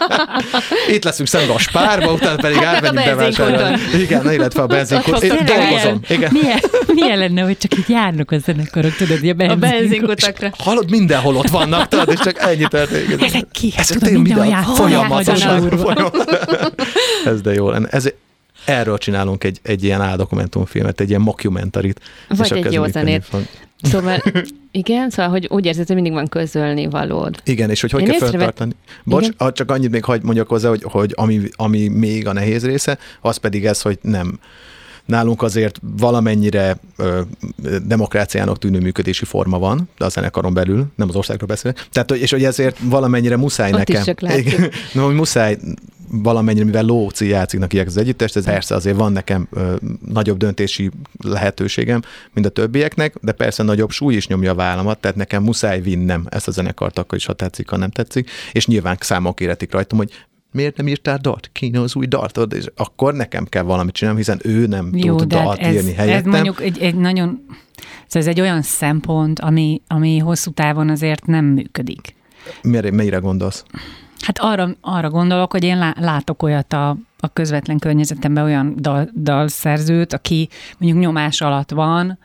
Itt 0.94 1.04
leszünk 1.04 1.28
szemben 1.28 1.56
a 1.56 1.58
spárba, 1.58 2.12
utána 2.12 2.36
pedig 2.36 2.56
hát 2.56 2.74
átmegyünk 2.74 3.16
bevásárolni. 3.16 3.76
Igen, 3.98 4.32
illetve 4.32 4.62
a 4.62 4.66
benzinkút. 4.66 5.22
Én 5.22 5.44
dolgozom. 5.44 6.00
Igen. 6.08 6.30
Milyen, 6.32 6.58
milyen 6.94 7.18
lenne, 7.18 7.42
hogy 7.42 7.58
csak 7.58 7.78
itt 7.78 7.88
járnak 7.88 8.30
a 8.30 8.38
zenekarok, 8.38 8.96
tudod, 8.96 9.18
a, 9.22 9.34
benzin 9.34 9.50
a 9.50 9.56
benzinkutakra. 9.56 10.50
Hallod, 10.58 10.90
mindenhol 10.90 11.36
ott 11.36 11.48
vannak, 11.48 11.88
tudod, 11.88 12.08
és 12.08 12.18
csak 12.18 12.38
ennyi 12.38 12.66
történik. 12.68 13.22
Ezek 13.22 13.46
ki? 13.52 13.72
Ez 13.76 13.86
tudod, 13.86 14.12
mindenhol 14.12 14.46
játszol. 14.46 14.74
Folyamatosan. 14.74 15.72
Ez 17.24 17.40
de 17.40 17.52
jó 17.52 17.70
lenne. 17.70 17.88
Ez, 17.90 18.08
erről 18.64 18.98
csinálunk 18.98 19.44
egy, 19.44 19.60
egy 19.62 19.84
ilyen 19.84 20.00
áldokumentumfilmet, 20.00 21.00
egy 21.00 21.08
ilyen 21.08 21.20
mockumentarit. 21.20 22.00
Vagy 22.28 22.52
egy 22.52 22.72
jó 22.72 22.84
zenét. 22.86 23.26
Szóval, 23.82 24.22
igen, 24.70 25.10
szóval, 25.10 25.30
hogy 25.30 25.46
úgy 25.50 25.66
érzed, 25.66 25.86
hogy 25.86 25.94
mindig 25.94 26.12
van 26.12 26.28
közölni 26.28 26.86
valód. 26.86 27.40
Igen, 27.44 27.70
és 27.70 27.80
hogy 27.80 27.90
hogy 27.90 28.02
Én 28.02 28.08
kell 28.08 28.28
fenntartani. 28.28 28.72
Bocs, 29.04 29.28
igen? 29.28 29.52
csak 29.52 29.70
annyit 29.70 29.90
még 29.90 30.04
hagy 30.04 30.22
mondjak 30.22 30.48
hozzá, 30.48 30.68
hogy, 30.68 30.82
hogy 30.82 31.12
ami, 31.16 31.40
ami 31.56 31.88
még 31.88 32.26
a 32.26 32.32
nehéz 32.32 32.64
része, 32.64 32.98
az 33.20 33.36
pedig 33.36 33.66
ez, 33.66 33.82
hogy 33.82 33.98
nem 34.02 34.38
nálunk 35.04 35.42
azért 35.42 35.80
valamennyire 35.96 36.76
ö, 36.96 37.20
demokráciának 37.86 38.58
tűnő 38.58 38.78
működési 38.78 39.24
forma 39.24 39.58
van, 39.58 39.88
de 39.98 40.04
a 40.04 40.08
zenekaron 40.08 40.54
belül, 40.54 40.86
nem 40.96 41.08
az 41.08 41.14
országról 41.14 41.48
beszélek. 41.48 41.86
Tehát, 41.92 42.10
és 42.10 42.30
hogy 42.30 42.44
ezért 42.44 42.78
valamennyire 42.82 43.36
muszáj 43.36 43.72
Ott 43.72 43.78
nekem. 43.78 43.96
Is 43.96 44.04
csak 44.04 44.20
no, 44.92 45.04
hogy 45.06 45.14
muszáj 45.14 45.58
valamennyire, 46.08 46.64
mivel 46.64 46.84
Lóci 46.84 47.28
játszik 47.28 47.60
neki 47.60 47.78
az 47.78 47.96
együttest, 47.96 48.36
ez 48.36 48.44
persze 48.44 48.74
azért 48.74 48.96
van 48.96 49.12
nekem 49.12 49.48
ö, 49.50 49.74
nagyobb 50.12 50.36
döntési 50.36 50.90
lehetőségem, 51.22 52.02
mint 52.32 52.46
a 52.46 52.50
többieknek, 52.50 53.14
de 53.20 53.32
persze 53.32 53.62
nagyobb 53.62 53.90
súly 53.90 54.14
is 54.14 54.26
nyomja 54.26 54.50
a 54.50 54.54
vállamat, 54.54 54.98
tehát 54.98 55.16
nekem 55.16 55.42
muszáj 55.42 55.80
vinnem 55.80 56.26
ezt 56.28 56.48
a 56.48 56.50
zenekart 56.50 56.98
akkor 56.98 57.18
is, 57.18 57.26
ha 57.26 57.32
tetszik, 57.32 57.68
ha 57.68 57.76
nem 57.76 57.90
tetszik, 57.90 58.30
és 58.52 58.66
nyilván 58.66 58.96
számok 59.00 59.40
éretik 59.40 59.72
rajtam, 59.72 59.98
hogy 59.98 60.10
miért 60.54 60.76
nem 60.76 60.88
írtál 60.88 61.18
dalt? 61.18 61.50
Kéne 61.52 61.80
az 61.80 61.96
új 61.96 62.06
dalt, 62.06 62.52
és 62.52 62.66
akkor 62.76 63.14
nekem 63.14 63.44
kell 63.44 63.62
valamit 63.62 63.94
csinálni, 63.94 64.18
hiszen 64.18 64.40
ő 64.42 64.66
nem 64.66 64.90
Jó, 64.92 65.16
tud 65.16 65.28
dalt 65.28 65.58
ez, 65.58 65.74
írni 65.74 65.92
helyettem. 65.92 66.32
Ez 66.32 66.40
mondjuk 66.42 66.60
egy, 66.60 66.78
egy 66.78 66.94
nagyon, 66.94 67.44
szóval 68.06 68.22
ez 68.22 68.26
egy 68.26 68.40
olyan 68.40 68.62
szempont, 68.62 69.40
ami, 69.40 69.82
ami 69.86 70.18
hosszú 70.18 70.50
távon 70.50 70.88
azért 70.88 71.26
nem 71.26 71.44
működik. 71.44 72.16
Mire, 72.62 72.90
mire 72.90 73.18
gondolsz? 73.18 73.64
Hát 74.20 74.38
arra, 74.38 74.76
arra 74.80 75.10
gondolok, 75.10 75.52
hogy 75.52 75.64
én 75.64 75.92
látok 76.00 76.42
olyat 76.42 76.72
a, 76.72 76.96
a 77.18 77.28
közvetlen 77.32 77.78
környezetemben 77.78 78.44
olyan 78.44 78.74
dal, 78.78 79.10
dalszerzőt, 79.16 80.12
aki 80.12 80.48
mondjuk 80.78 81.02
nyomás 81.02 81.40
alatt 81.40 81.70
van, 81.70 82.18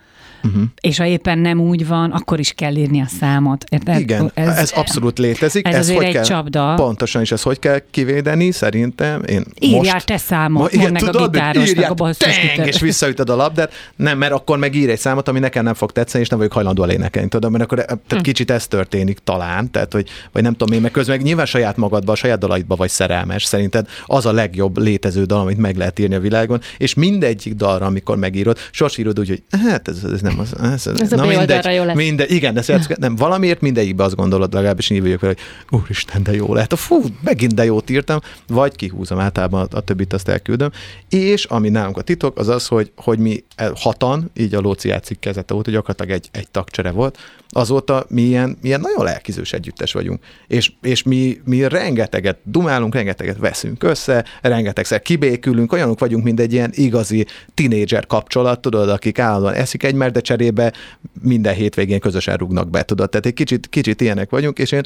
uh-huh. 0.43 0.63
és 0.81 0.97
ha 0.97 1.05
éppen 1.05 1.39
nem 1.39 1.59
úgy 1.59 1.87
van, 1.87 2.11
akkor 2.11 2.39
is 2.39 2.51
kell 2.51 2.75
írni 2.75 3.01
a 3.01 3.07
számot. 3.19 3.63
Érted? 3.69 3.99
Igen, 3.99 4.31
ez, 4.33 4.57
ez 4.57 4.71
abszolút 4.71 5.17
létezik. 5.17 5.67
Ez, 5.67 5.75
ez 5.75 5.95
hogy 5.95 6.05
egy 6.05 6.13
kell, 6.13 6.23
csapda. 6.23 6.73
Pontosan, 6.75 7.21
és 7.21 7.31
ezt 7.31 7.43
hogy 7.43 7.59
kell 7.59 7.81
kivédeni, 7.91 8.51
szerintem. 8.51 9.21
Én 9.27 9.45
Írjál 9.59 9.93
most, 9.93 10.05
te 10.05 10.17
számot, 10.17 10.61
ma, 10.61 10.79
igen, 10.79 10.91
meg 10.91 11.01
tudod, 11.01 11.21
a 11.21 11.29
gitárosnak, 11.29 11.89
a 11.89 11.93
basszusgitár. 11.93 12.67
és 12.67 12.79
visszaütöd 12.79 13.29
a 13.29 13.35
labdát. 13.35 13.73
Nem, 13.95 14.17
mert 14.17 14.33
akkor 14.33 14.57
meg 14.57 14.75
ír 14.75 14.89
egy 14.89 14.99
számot, 14.99 15.27
ami 15.27 15.39
nekem 15.39 15.63
nem 15.63 15.73
fog 15.73 15.91
tetszeni, 15.91 16.23
és 16.23 16.29
nem 16.29 16.37
vagyok 16.37 16.53
hajlandó 16.53 16.83
elénekelni, 16.83 17.29
tudod, 17.29 17.51
mert 17.51 17.63
akkor 17.63 17.77
tehát 17.77 18.01
hm. 18.09 18.21
kicsit 18.21 18.51
ez 18.51 18.67
történik 18.67 19.19
talán, 19.23 19.71
tehát, 19.71 19.93
hogy, 19.93 20.09
vagy 20.31 20.43
nem 20.43 20.51
tudom 20.51 20.75
én, 20.75 20.81
meg 20.81 20.91
közben 20.91 21.19
meg 21.19 21.27
nyilván 21.27 21.45
saját 21.45 21.77
magadba, 21.77 22.11
a 22.11 22.15
saját 22.15 22.39
dalaidba 22.39 22.75
vagy 22.75 22.89
szerelmes, 22.89 23.43
szerinted 23.43 23.87
az 24.05 24.25
a 24.25 24.31
legjobb 24.31 24.77
létező 24.77 25.23
dal, 25.23 25.39
amit 25.39 25.57
meg 25.57 25.75
lehet 25.75 25.99
írni 25.99 26.15
a 26.15 26.19
világon, 26.19 26.61
és 26.77 26.93
mindegyik 26.93 27.53
dalra, 27.53 27.85
amikor 27.85 28.17
megírod, 28.17 28.57
sos 28.71 28.97
írod 28.97 29.19
úgy, 29.19 29.27
hogy 29.27 29.43
hát 29.65 29.87
ez, 29.87 30.03
ez 30.13 30.21
nem 30.29 30.39
az. 30.39 30.59
Ez, 30.61 30.87
ez 31.01 31.11
na 31.11 31.23
a 31.23 31.25
mindegy, 31.25 31.73
jó 31.73 31.83
lesz. 31.83 31.95
Mindegy, 31.95 32.31
igen, 32.31 32.53
de 32.53 32.61
szeretsz, 32.61 32.87
nem, 32.95 33.15
valamiért 33.15 33.61
mindegyikben 33.61 34.05
azt 34.05 34.15
gondolod, 34.15 34.53
legalábbis 34.53 34.89
így 34.89 35.01
vagyok 35.01 35.19
vele, 35.19 35.33
hogy 35.67 35.79
úristen, 35.79 36.23
de 36.23 36.33
jó 36.35 36.53
lehet. 36.53 36.73
Fú, 36.73 37.03
megint 37.23 37.53
de 37.53 37.65
jót 37.65 37.89
írtam, 37.89 38.19
vagy 38.47 38.75
kihúzom 38.75 39.19
általában 39.19 39.67
a, 39.71 39.77
a 39.77 39.81
többit, 39.81 40.13
azt 40.13 40.27
elküldöm. 40.27 40.71
És 41.09 41.43
ami 41.43 41.69
nálunk 41.69 41.97
a 41.97 42.01
titok, 42.01 42.37
az 42.37 42.47
az, 42.47 42.67
hogy, 42.67 42.91
hogy 42.95 43.19
mi 43.19 43.43
hatan, 43.75 44.31
így 44.35 44.55
a 44.55 44.59
Lóci 44.59 44.87
játszik 44.87 45.19
kezete 45.19 45.53
hogy 45.53 45.73
gyakorlatilag 45.73 46.11
egy, 46.11 46.29
egy 46.31 46.47
tagcsere 46.51 46.91
volt, 46.91 47.17
azóta 47.51 48.05
mi 48.09 48.21
ilyen, 48.21 48.57
ilyen 48.61 48.79
nagyon 48.79 49.03
lelkizős 49.03 49.53
együttes 49.53 49.93
vagyunk. 49.93 50.23
És, 50.47 50.71
és 50.81 51.03
mi, 51.03 51.37
mi 51.43 51.67
rengeteget 51.67 52.37
dumálunk, 52.43 52.93
rengeteget 52.93 53.37
veszünk 53.37 53.83
össze, 53.83 54.25
rengetegszer 54.41 55.01
kibékülünk, 55.01 55.71
olyanok 55.71 55.99
vagyunk, 55.99 56.23
mint 56.23 56.39
egy 56.39 56.53
ilyen 56.53 56.71
igazi 56.73 57.25
tinédzser 57.53 58.07
kapcsolat, 58.07 58.59
tudod, 58.59 58.89
akik 58.89 59.19
állandóan 59.19 59.53
eszik 59.53 59.83
egymást, 59.83 60.13
de 60.19 60.25
cserébe 60.25 60.73
minden 61.21 61.53
hétvégén 61.53 61.99
közösen 61.99 62.37
rúgnak 62.37 62.69
be, 62.69 62.83
tudod. 62.83 63.09
Tehát 63.09 63.25
egy 63.25 63.33
kicsit, 63.33 63.67
kicsit 63.69 64.01
ilyenek 64.01 64.29
vagyunk, 64.29 64.59
és 64.59 64.71
én 64.71 64.83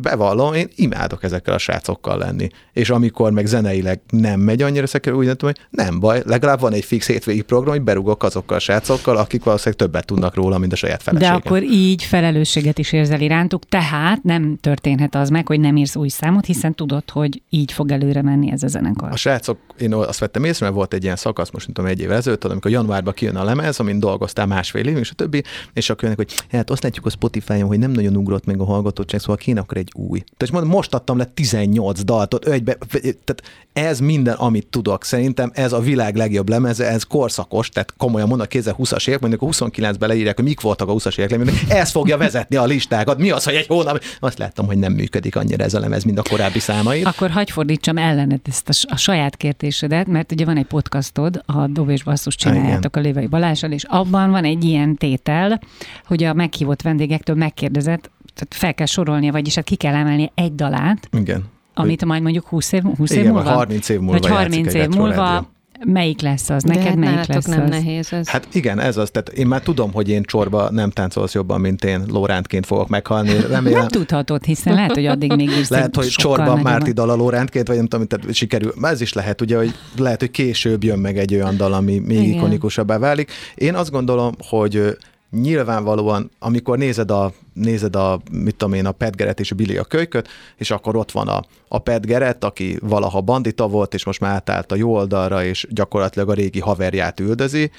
bevallom, 0.00 0.54
én 0.54 0.68
imádok 0.74 1.22
ezekkel 1.22 1.54
a 1.54 1.58
srácokkal 1.58 2.18
lenni. 2.18 2.48
És 2.72 2.90
amikor 2.90 3.32
meg 3.32 3.46
zeneileg 3.46 4.00
nem 4.10 4.40
megy 4.40 4.62
annyira 4.62 4.86
szekerül, 4.86 5.18
úgy 5.18 5.26
tudom, 5.26 5.50
hogy 5.54 5.66
nem 5.70 6.00
baj, 6.00 6.22
legalább 6.24 6.60
van 6.60 6.72
egy 6.72 6.84
fix 6.84 7.06
hétvégi 7.06 7.42
program, 7.42 7.74
hogy 7.74 7.82
berugok 7.82 8.22
azokkal 8.22 8.56
a 8.56 8.60
srácokkal, 8.60 9.16
akik 9.16 9.44
valószínűleg 9.44 9.78
többet 9.78 10.06
tudnak 10.06 10.34
róla, 10.34 10.58
mint 10.58 10.72
a 10.72 10.76
saját 10.76 11.02
feleségem. 11.02 11.38
De 11.40 11.46
akkor 11.46 11.62
így 11.62 12.02
felelősséget 12.02 12.78
is 12.78 12.92
érzel 12.92 13.20
irántuk, 13.20 13.64
tehát 13.64 14.22
nem 14.22 14.56
történhet 14.60 15.14
az 15.14 15.28
meg, 15.28 15.46
hogy 15.46 15.60
nem 15.60 15.76
írsz 15.76 15.96
új 15.96 16.08
számot, 16.08 16.44
hiszen 16.44 16.74
tudod, 16.74 17.10
hogy 17.10 17.42
így 17.50 17.72
fog 17.72 17.90
előre 17.90 18.22
menni 18.22 18.50
ez 18.50 18.62
a 18.62 18.66
zenekar. 18.66 19.12
A 19.12 19.16
srácok, 19.16 19.58
én 19.78 19.94
azt 19.94 20.18
vettem 20.18 20.44
észre, 20.44 20.64
mert 20.64 20.76
volt 20.76 20.94
egy 20.94 21.02
ilyen 21.02 21.16
szakasz, 21.16 21.50
most 21.50 21.66
nem 21.66 21.74
tudom, 21.74 21.90
egy 21.90 22.00
évvel 22.00 22.16
ezelőtt, 22.16 22.44
amikor 22.44 22.70
januárban 22.70 23.14
kijön 23.14 23.36
a 23.36 23.44
lemez, 23.44 23.80
amin 23.80 24.00
dolgoztál 24.00 24.46
másfél 24.46 24.86
év, 24.86 24.96
és 24.96 25.10
a 25.10 25.14
többi, 25.14 25.42
és 25.72 25.90
akkor 25.90 26.02
jönnek, 26.02 26.16
hogy 26.16 26.34
hát 26.50 26.70
azt 26.70 26.82
látjuk 26.82 27.06
a 27.06 27.10
Spotify-on, 27.10 27.66
hogy 27.66 27.78
nem 27.78 27.90
nagyon 27.90 28.16
ugrott 28.16 28.44
meg 28.44 28.60
a 28.60 28.64
hallgatottság, 28.64 29.20
szóval 29.20 29.36
kéne 29.36 29.60
akkor 29.60 29.76
egy 29.76 29.87
új. 29.94 30.22
Tehát 30.36 30.54
mondom, 30.54 30.70
most 30.70 30.94
adtam 30.94 31.18
le 31.18 31.24
18 31.24 32.02
dalt, 32.04 32.34
egybe, 32.34 32.76
tehát 32.90 33.42
ez 33.72 34.00
minden, 34.00 34.34
amit 34.34 34.66
tudok. 34.66 35.04
Szerintem 35.04 35.50
ez 35.54 35.72
a 35.72 35.80
világ 35.80 36.16
legjobb 36.16 36.48
lemeze, 36.48 36.88
ez 36.88 37.02
korszakos, 37.02 37.68
tehát 37.68 37.94
komolyan 37.96 38.28
mondok, 38.28 38.48
kézzel 38.48 38.76
20-as 38.78 39.08
évek, 39.08 39.20
mondjuk 39.20 39.42
a 39.42 39.46
29-ben 39.46 40.08
leírják, 40.08 40.36
hogy 40.36 40.44
mik 40.44 40.60
voltak 40.60 40.88
a 40.88 40.92
20-as 40.92 41.18
évek 41.18 41.30
lemezek, 41.30 41.54
ez 41.68 41.90
fogja 41.90 42.16
vezetni 42.16 42.56
a 42.56 42.64
listákat. 42.64 43.18
Mi 43.18 43.30
az, 43.30 43.44
hogy 43.44 43.54
egy 43.54 43.66
hónap? 43.66 44.02
Azt 44.20 44.38
láttam, 44.38 44.66
hogy 44.66 44.78
nem 44.78 44.92
működik 44.92 45.36
annyira 45.36 45.64
ez 45.64 45.74
a 45.74 45.80
lemez, 45.80 46.04
mint 46.04 46.18
a 46.18 46.22
korábbi 46.22 46.58
számai. 46.58 47.02
Akkor 47.02 47.30
hagyj 47.30 47.50
fordítsam 47.50 47.98
ellenet 47.98 48.48
ezt 48.48 48.68
a, 48.68 48.92
a 48.92 48.96
saját 48.96 49.36
kérdésedet, 49.36 50.06
mert 50.06 50.32
ugye 50.32 50.44
van 50.44 50.56
egy 50.56 50.66
podcastod, 50.66 51.42
a 51.46 51.66
Dob 51.66 51.88
és 51.88 52.02
Basszus 52.02 52.34
csináljátok 52.34 52.96
a 52.96 53.00
Lévai 53.00 53.26
Balással, 53.26 53.72
és 53.72 53.84
abban 53.88 54.30
van 54.30 54.44
egy 54.44 54.64
ilyen 54.64 54.96
tétel, 54.96 55.60
hogy 56.06 56.24
a 56.24 56.34
meghívott 56.34 56.82
vendégektől 56.82 57.36
megkérdezett, 57.36 58.10
tehát 58.38 58.54
fel 58.54 58.74
kell 58.74 58.86
sorolnia, 58.86 59.32
vagyis 59.32 59.54
hát 59.54 59.64
ki 59.64 59.74
kell 59.76 59.94
emelni 59.94 60.30
egy 60.34 60.54
dalát. 60.54 61.08
Igen. 61.18 61.44
Amit 61.74 62.04
majd 62.04 62.22
mondjuk 62.22 62.46
20 62.46 62.72
év, 62.72 62.82
20 62.82 63.10
Igen, 63.10 63.24
év 63.24 63.30
múlva? 63.30 63.50
30 63.50 63.88
év 63.88 63.98
múlva 63.98 64.18
Vagy 64.18 64.30
30 64.30 64.74
év 64.74 64.88
múlva 64.88 65.48
melyik 65.86 66.20
lesz 66.20 66.50
az? 66.50 66.62
Neked 66.62 66.94
De 66.94 66.94
melyik 66.94 67.26
lesz 67.26 67.44
nem 67.44 67.62
az? 67.62 67.70
nehéz 67.70 68.12
ez. 68.12 68.28
Hát 68.28 68.48
igen, 68.52 68.80
ez 68.80 68.96
az. 68.96 69.10
Tehát 69.10 69.28
én 69.28 69.46
már 69.46 69.62
tudom, 69.62 69.92
hogy 69.92 70.08
én 70.08 70.22
csorba 70.22 70.70
nem 70.70 70.90
táncolsz 70.90 71.34
jobban, 71.34 71.60
mint 71.60 71.84
én 71.84 72.02
Lórántként 72.08 72.66
fogok 72.66 72.88
meghalni. 72.88 73.40
Remélem. 73.48 73.78
Nem 73.78 73.88
tudhatod, 73.88 74.44
hiszen 74.44 74.74
lehet, 74.74 74.94
hogy 74.94 75.06
addig 75.06 75.32
még 75.32 75.50
is 75.60 75.68
Lehet, 75.68 75.96
hogy 75.96 76.06
csorba 76.06 76.56
Márti 76.56 76.92
dal 76.92 77.10
a 77.10 77.14
Lórántként, 77.14 77.68
vagy 77.68 77.76
nem 77.76 77.86
tudom, 77.86 78.06
tehát 78.06 78.34
sikerül. 78.34 78.72
Ez 78.82 79.00
is 79.00 79.12
lehet, 79.12 79.40
ugye, 79.40 79.56
hogy 79.56 79.74
lehet, 79.96 80.20
hogy 80.20 80.30
később 80.30 80.84
jön 80.84 80.98
meg 80.98 81.18
egy 81.18 81.34
olyan 81.34 81.56
dal, 81.56 81.72
ami 81.72 81.98
még 81.98 82.22
igen. 82.22 82.36
ikonikusabbá 82.36 82.98
válik. 82.98 83.30
Én 83.54 83.74
azt 83.74 83.90
gondolom, 83.90 84.34
hogy 84.48 84.96
nyilvánvalóan, 85.30 86.30
amikor 86.38 86.78
nézed 86.78 87.10
a, 87.10 87.32
nézed 87.52 87.96
a, 87.96 88.20
mit 88.32 88.56
tudom 88.56 88.74
én, 88.74 88.86
a 88.86 88.92
Petgeret 88.92 89.40
és 89.40 89.50
a 89.50 89.54
Billy 89.54 89.76
a 89.76 89.84
kölyköt, 89.84 90.28
és 90.56 90.70
akkor 90.70 90.96
ott 90.96 91.12
van 91.12 91.28
a, 91.28 91.44
a 91.68 91.78
Petgeret, 91.78 92.44
aki 92.44 92.78
valaha 92.80 93.20
bandita 93.20 93.68
volt, 93.68 93.94
és 93.94 94.04
most 94.04 94.20
már 94.20 94.34
átállt 94.34 94.72
a 94.72 94.76
jó 94.76 94.94
oldalra, 94.94 95.44
és 95.44 95.66
gyakorlatilag 95.70 96.28
a 96.28 96.34
régi 96.34 96.60
haverját 96.60 97.20
üldözi, 97.20 97.70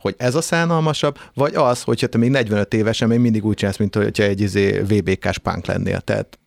hogy 0.00 0.14
ez 0.18 0.34
a 0.34 0.40
szánalmasabb, 0.40 1.18
vagy 1.34 1.54
az, 1.54 1.82
hogyha 1.82 2.06
te 2.06 2.18
még 2.18 2.30
45 2.30 2.74
évesen 2.74 3.08
még 3.08 3.18
mindig 3.18 3.44
úgy 3.44 3.56
csinálsz, 3.56 3.76
mint 3.76 3.94
hogyha 3.94 4.22
egy 4.22 4.40
izé 4.40 4.78
VBK-s 4.78 5.38
punk 5.38 5.66
lennél. 5.66 6.00
Tehát 6.00 6.38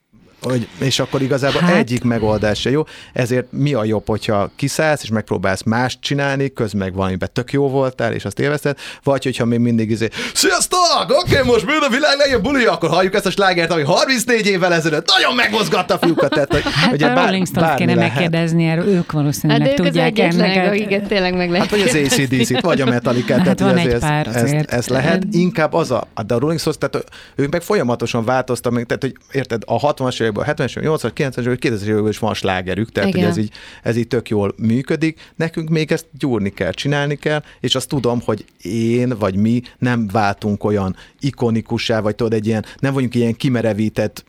hogy, 0.41 0.67
és 0.79 0.99
akkor 0.99 1.21
igazából 1.21 1.61
hát... 1.61 1.75
egyik 1.75 2.03
megoldás 2.03 2.59
se 2.59 2.69
jó, 2.69 2.83
ezért 3.13 3.45
mi 3.51 3.73
a 3.73 3.83
jobb, 3.83 4.07
hogyha 4.07 4.51
kiszállsz, 4.55 5.03
és 5.03 5.09
megpróbálsz 5.09 5.63
mást 5.63 6.01
csinálni, 6.01 6.53
közben 6.53 6.79
meg 6.79 6.93
valamiben 6.93 7.29
tök 7.33 7.51
jó 7.51 7.69
voltál, 7.69 8.13
és 8.13 8.25
azt 8.25 8.39
élvezted, 8.39 8.77
vagy 9.03 9.23
hogyha 9.23 9.45
még 9.45 9.59
mindig 9.59 9.89
izé, 9.89 10.07
sziasztok, 10.33 10.79
oké, 11.07 11.37
okay, 11.37 11.51
most 11.51 11.65
mi 11.65 11.71
a 11.71 11.89
világ 11.89 12.17
legjobb 12.17 12.43
buli, 12.43 12.65
akkor 12.65 12.89
halljuk 12.89 13.13
ezt 13.13 13.25
a 13.25 13.31
slágert, 13.31 13.71
ami 13.71 13.81
34 13.81 14.47
évvel 14.47 14.73
ezelőtt 14.73 15.07
nagyon 15.17 15.35
megmozgatta 15.35 15.93
a 15.93 15.97
fiúkat. 15.97 16.29
Tehát, 16.29 16.51
hogy, 16.51 16.63
hát 16.73 16.93
ugye, 16.93 17.07
a 17.07 17.13
bár, 17.13 17.25
Rolling 17.25 17.47
Stones 17.47 17.75
kéne 17.75 17.93
lehet. 17.93 18.13
megkérdezni 18.13 18.65
erről, 18.65 18.87
ők 18.87 19.11
valószínűleg 19.11 19.67
hát 19.67 19.75
tudják 19.75 20.11
ők 20.11 20.19
ennek. 20.19 20.67
akiket 20.67 21.07
tényleg 21.07 21.35
meg 21.35 21.49
lehet. 21.49 21.69
Hát 21.69 21.79
vagy 21.79 21.89
az 21.89 22.11
ACDC-t, 22.11 22.61
vagy 22.61 22.81
a 22.81 22.85
metallica 22.85 23.33
hát 23.33 23.43
tehát 23.43 23.59
van 23.59 23.77
egy 23.77 23.87
ez, 23.87 23.99
pár 23.99 24.27
ez, 24.27 24.35
ez, 24.35 24.65
ez, 24.67 24.87
lehet, 24.87 25.23
inkább 25.31 25.73
az 25.73 25.91
a, 25.91 26.07
de 26.25 26.33
a 26.33 26.39
Rolling 26.39 26.59
Stones, 26.59 26.77
tehát 26.79 27.05
ők 27.35 27.51
meg 27.51 27.61
folyamatosan 27.61 28.25
változtak, 28.25 28.85
tehát 28.85 29.01
hogy 29.01 29.13
érted, 29.31 29.61
a 29.65 29.93
60-as 29.93 30.19
években, 30.29 30.55
a 30.55 30.63
70-es, 30.63 30.77
80-as, 30.81 31.11
90-es, 31.15 31.57
2000-es 31.61 31.81
években 31.81 32.09
is 32.09 32.17
van 32.17 32.33
slágerük, 32.33 32.91
tehát 32.91 33.11
hogy 33.11 33.23
ez 33.23 33.37
így, 33.37 33.51
ez 33.83 33.97
így 33.97 34.07
tök 34.07 34.29
jól 34.29 34.53
működik. 34.57 35.31
Nekünk 35.35 35.69
még 35.69 35.91
ezt 35.91 36.05
gyúrni 36.19 36.49
kell, 36.49 36.71
csinálni 36.71 37.15
kell, 37.15 37.43
és 37.59 37.75
azt 37.75 37.87
tudom, 37.87 38.21
hogy 38.25 38.45
én 38.61 39.17
vagy 39.19 39.35
mi 39.35 39.61
nem 39.77 40.07
váltunk 40.11 40.63
olyan 40.63 40.95
ikonikussá, 41.19 41.99
vagy 41.99 42.15
tudod, 42.15 42.33
egy 42.33 42.47
ilyen, 42.47 42.65
nem 42.79 42.93
vagyunk 42.93 43.15
ilyen 43.15 43.35
kimerevített 43.35 44.25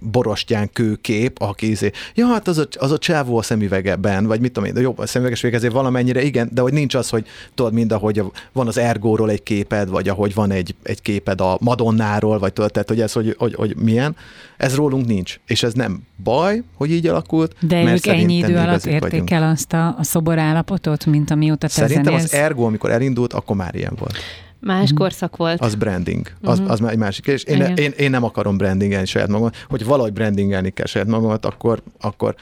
borostyán 0.00 0.70
kőkép, 0.72 1.40
aki 1.40 1.70
izé, 1.70 1.90
ja, 2.14 2.26
hát 2.26 2.48
az 2.48 2.58
a, 2.58 2.66
az 2.78 2.90
a 2.90 2.98
csávó 2.98 3.38
a 3.38 3.42
szemüvegeben, 3.42 4.26
vagy 4.26 4.40
mit 4.40 4.52
tudom 4.52 4.68
én, 4.68 4.74
de 4.74 4.80
jobb 4.80 4.98
a 4.98 5.06
szemüveges 5.06 5.44
ezért 5.44 5.72
valamennyire 5.72 6.22
igen, 6.22 6.48
de 6.52 6.60
hogy 6.60 6.72
nincs 6.72 6.94
az, 6.94 7.08
hogy 7.08 7.26
tudod, 7.54 7.72
mind 7.72 7.92
ahogy 7.92 8.22
van 8.52 8.66
az 8.66 8.78
Ergóról 8.78 9.30
egy 9.30 9.42
képed, 9.42 9.88
vagy 9.88 10.08
ahogy 10.08 10.34
van 10.34 10.50
egy, 10.50 10.74
egy 10.82 11.02
képed 11.02 11.40
a 11.40 11.58
Madonnáról, 11.60 12.38
vagy 12.38 12.52
tudod, 12.52 12.72
tehát 12.72 12.88
hogy 12.88 13.00
ez, 13.00 13.12
hogy, 13.12 13.34
hogy, 13.38 13.54
hogy 13.54 13.76
milyen, 13.76 14.16
ez 14.56 14.74
rólunk 14.74 15.06
nincs, 15.06 15.35
és 15.46 15.62
ez 15.62 15.72
nem 15.72 16.02
baj, 16.22 16.62
hogy 16.74 16.90
így 16.90 17.06
alakult. 17.06 17.54
De 17.60 17.82
mert 17.82 18.06
ők 18.06 18.14
ennyi 18.14 18.36
idő 18.36 18.56
alatt 18.56 18.86
érték 18.86 19.30
el 19.30 19.42
azt 19.42 19.72
a, 19.72 19.86
a 19.98 20.02
szobor 20.02 20.38
állapotot, 20.38 21.06
mint 21.06 21.30
amióta 21.30 21.66
te 21.66 21.72
Szerintem 21.72 22.04
zenélsz. 22.04 22.24
az 22.24 22.34
Ergo, 22.34 22.64
amikor 22.64 22.90
elindult, 22.90 23.32
akkor 23.32 23.56
már 23.56 23.74
ilyen 23.74 23.92
volt. 23.98 24.16
Más 24.60 24.92
mm. 24.92 24.96
korszak 24.96 25.36
volt. 25.36 25.60
Az 25.60 25.74
branding. 25.74 26.32
Az, 26.42 26.60
mm-hmm. 26.60 26.68
az 26.68 26.80
már 26.80 26.92
egy 26.92 26.98
másik. 26.98 27.26
És 27.26 27.42
én, 27.42 27.60
én, 27.60 27.92
én, 27.96 28.10
nem 28.10 28.24
akarom 28.24 28.56
brandingelni 28.56 29.06
saját 29.06 29.28
magamat. 29.28 29.56
Hogy 29.68 29.84
valahogy 29.84 30.12
brandingelni 30.12 30.70
kell 30.70 30.86
saját 30.86 31.08
magamat, 31.08 31.46
akkor, 31.46 31.82
akkor 32.00 32.34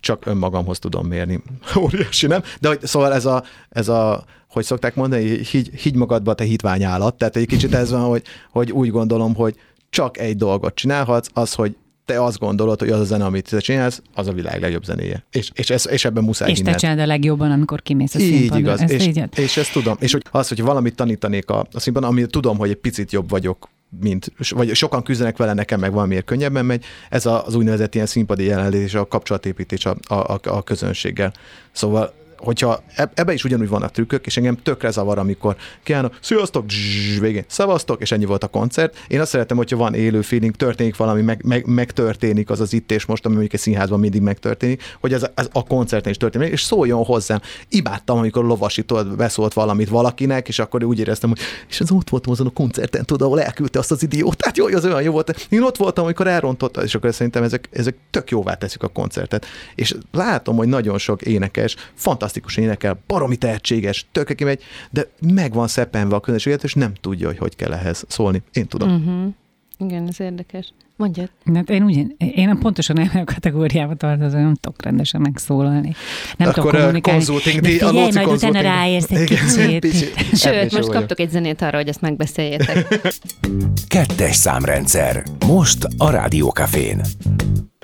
csak 0.00 0.26
önmagamhoz 0.26 0.78
tudom 0.78 1.06
mérni. 1.06 1.42
Óriási, 1.82 2.26
nem? 2.26 2.42
De 2.60 2.68
hogy, 2.68 2.78
szóval 2.82 3.12
ez 3.12 3.26
a, 3.26 3.44
ez 3.68 3.88
a 3.88 4.24
hogy 4.48 4.64
szokták 4.64 4.94
mondani, 4.94 5.22
higgy, 5.22 5.70
higgy 5.74 5.94
magadba, 5.96 6.34
te 6.34 6.44
hitvány 6.44 6.82
állat. 6.82 7.14
Tehát 7.14 7.36
egy 7.36 7.46
kicsit 7.46 7.74
ez 7.74 7.90
van, 7.90 8.00
hogy, 8.00 8.22
hogy 8.50 8.72
úgy 8.72 8.90
gondolom, 8.90 9.34
hogy 9.34 9.56
csak 9.90 10.18
egy 10.18 10.36
dolgot 10.36 10.74
csinálhatsz, 10.74 11.28
az, 11.32 11.52
hogy 11.52 11.76
te 12.04 12.22
azt 12.22 12.38
gondolod, 12.38 12.78
hogy 12.78 12.88
az 12.88 13.00
a 13.00 13.04
zene, 13.04 13.24
amit 13.24 13.50
te 13.50 13.60
csinálsz, 13.60 14.02
az 14.14 14.28
a 14.28 14.32
világ 14.32 14.60
legjobb 14.60 14.84
zenéje. 14.84 15.24
És, 15.30 15.50
és, 15.54 15.70
ez, 15.70 15.88
és 15.90 16.04
ebben 16.04 16.24
muszáj 16.24 16.50
És 16.50 16.56
hinned. 16.56 16.72
te 16.72 16.78
csinálod 16.78 17.02
a 17.02 17.06
legjobban, 17.06 17.50
amikor 17.50 17.82
kimész 17.82 18.14
a. 18.14 18.18
Így 18.18 18.56
igaz. 18.56 18.80
Ez 18.80 18.90
és, 18.90 19.06
így 19.06 19.22
és 19.36 19.56
ezt 19.56 19.72
tudom. 19.72 19.96
És 20.00 20.12
hogy 20.12 20.22
az, 20.30 20.48
hogy 20.48 20.62
valamit 20.62 20.94
tanítanék 20.94 21.50
a, 21.50 21.66
a 21.72 21.80
színpadon, 21.80 22.10
ami 22.10 22.26
tudom, 22.26 22.58
hogy 22.58 22.70
egy 22.70 22.76
picit 22.76 23.12
jobb 23.12 23.28
vagyok, 23.30 23.68
mint, 24.00 24.32
vagy 24.50 24.74
sokan 24.74 25.02
küzdenek 25.02 25.36
vele, 25.36 25.52
nekem 25.52 25.80
meg 25.80 25.92
valamiért 25.92 26.24
könnyebben 26.24 26.64
megy, 26.64 26.84
ez 27.10 27.26
az 27.26 27.54
úgynevezett 27.54 27.94
ilyen 27.94 28.06
színpadi 28.06 28.44
jelenlét 28.44 28.82
és 28.82 28.94
a 28.94 29.06
kapcsolatépítés 29.06 29.86
a, 29.86 29.96
a, 30.08 30.14
a, 30.14 30.40
a 30.42 30.62
közönséggel. 30.62 31.32
Szóval 31.72 32.12
hogyha 32.38 32.82
ebbe 33.14 33.32
is 33.32 33.44
ugyanúgy 33.44 33.68
vannak 33.68 33.90
trükkök, 33.90 34.26
és 34.26 34.36
engem 34.36 34.56
tökre 34.56 34.90
zavar, 34.90 35.18
amikor 35.18 35.56
kiállnak, 35.82 36.18
sziasztok, 36.20 36.68
zsss, 36.68 37.18
végén, 37.18 37.44
szavaztok, 37.46 38.00
és 38.00 38.12
ennyi 38.12 38.24
volt 38.24 38.44
a 38.44 38.48
koncert. 38.48 38.96
Én 39.08 39.20
azt 39.20 39.30
szeretem, 39.30 39.56
hogyha 39.56 39.76
van 39.76 39.94
élő 39.94 40.22
feeling, 40.22 40.54
történik 40.56 40.96
valami, 40.96 41.22
meg, 41.22 41.44
meg, 41.44 41.66
megtörténik 41.66 42.50
az 42.50 42.60
az 42.60 42.72
itt 42.72 42.90
és 42.90 43.06
most, 43.06 43.24
ami 43.24 43.34
mondjuk 43.34 43.54
egy 43.54 43.60
színházban 43.60 44.00
mindig 44.00 44.20
megtörténik, 44.20 44.82
hogy 45.00 45.12
ez, 45.12 45.26
ez 45.34 45.48
a 45.52 45.62
koncerten 45.64 46.10
is 46.10 46.16
történik, 46.16 46.52
és 46.52 46.62
szóljon 46.62 47.04
hozzám. 47.04 47.40
Imádtam, 47.68 48.18
amikor 48.18 48.44
lovasított, 48.44 49.16
beszólt 49.16 49.52
valamit 49.52 49.88
valakinek, 49.88 50.48
és 50.48 50.58
akkor 50.58 50.84
úgy 50.84 50.98
éreztem, 50.98 51.28
hogy 51.28 51.38
és 51.68 51.80
az 51.80 51.90
ott 51.90 52.08
voltam 52.08 52.32
azon 52.32 52.46
a 52.46 52.50
koncerten, 52.50 53.04
tudod, 53.04 53.26
ahol 53.26 53.42
elküldte 53.42 53.78
azt 53.78 53.90
az 53.90 54.02
idiótát, 54.02 54.56
jó, 54.56 54.66
az 54.66 54.84
olyan 54.84 55.02
jó 55.02 55.12
volt. 55.12 55.46
Én 55.48 55.62
ott 55.62 55.76
voltam, 55.76 56.04
amikor 56.04 56.26
elrontotta, 56.26 56.82
és 56.82 56.94
akkor 56.94 57.14
szerintem 57.14 57.42
ezek, 57.42 57.68
ezek 57.72 57.96
tök 58.10 58.30
jóvá 58.30 58.54
teszik 58.54 58.82
a 58.82 58.88
koncertet. 58.88 59.46
És 59.74 59.94
látom, 60.12 60.56
hogy 60.56 60.68
nagyon 60.68 60.98
sok 60.98 61.22
énekes, 61.22 61.76
fantasztikus 61.94 62.33
fantasztikus 62.34 62.56
énekel, 62.56 63.02
baromi 63.06 63.36
tehetséges, 63.36 64.06
tökre 64.12 64.34
kimegy, 64.34 64.62
de 64.90 65.06
meg 65.34 65.52
van 65.52 65.68
szeppenve 65.68 66.14
a 66.14 66.20
közönséget, 66.20 66.64
és 66.64 66.74
nem 66.74 66.92
tudja, 67.00 67.26
hogy 67.26 67.38
hogy 67.38 67.56
kell 67.56 67.72
ehhez 67.72 68.04
szólni. 68.08 68.42
Én 68.52 68.66
tudom. 68.66 68.88
Uh-huh. 68.88 69.32
Igen, 69.78 70.08
ez 70.08 70.20
érdekes. 70.20 70.72
Mondjad. 70.96 71.30
Hát 71.54 71.70
én 71.70 71.84
úgy, 71.84 72.06
én 72.34 72.58
pontosan 72.58 72.98
ebben 72.98 73.22
a 73.22 73.24
kategóriába 73.24 73.94
tartozom, 73.94 74.40
nem 74.40 74.54
tudok 74.54 74.82
rendesen 74.82 75.20
megszólalni. 75.20 75.94
Nem 76.36 76.48
Akkor 76.48 76.62
tudok 76.64 76.78
kommunikálni. 76.80 77.24
Consulting, 77.24 77.60
de 77.60 77.68
figyelj, 77.68 78.08
a 78.08 78.12
majd 78.12 78.26
utána 78.26 78.60
ráérsz 78.60 79.10
egy 79.10 79.24
kicsit. 79.24 80.36
Sőt, 80.36 80.72
most 80.72 80.88
kaptok 80.88 81.20
egy 81.20 81.30
zenét 81.30 81.62
arra, 81.62 81.76
hogy 81.76 81.88
ezt 81.88 82.00
megbeszéljétek. 82.00 83.00
Kettes 83.88 84.36
számrendszer. 84.36 85.24
Most 85.46 85.86
a 85.98 86.10
Rádiókafén. 86.10 87.00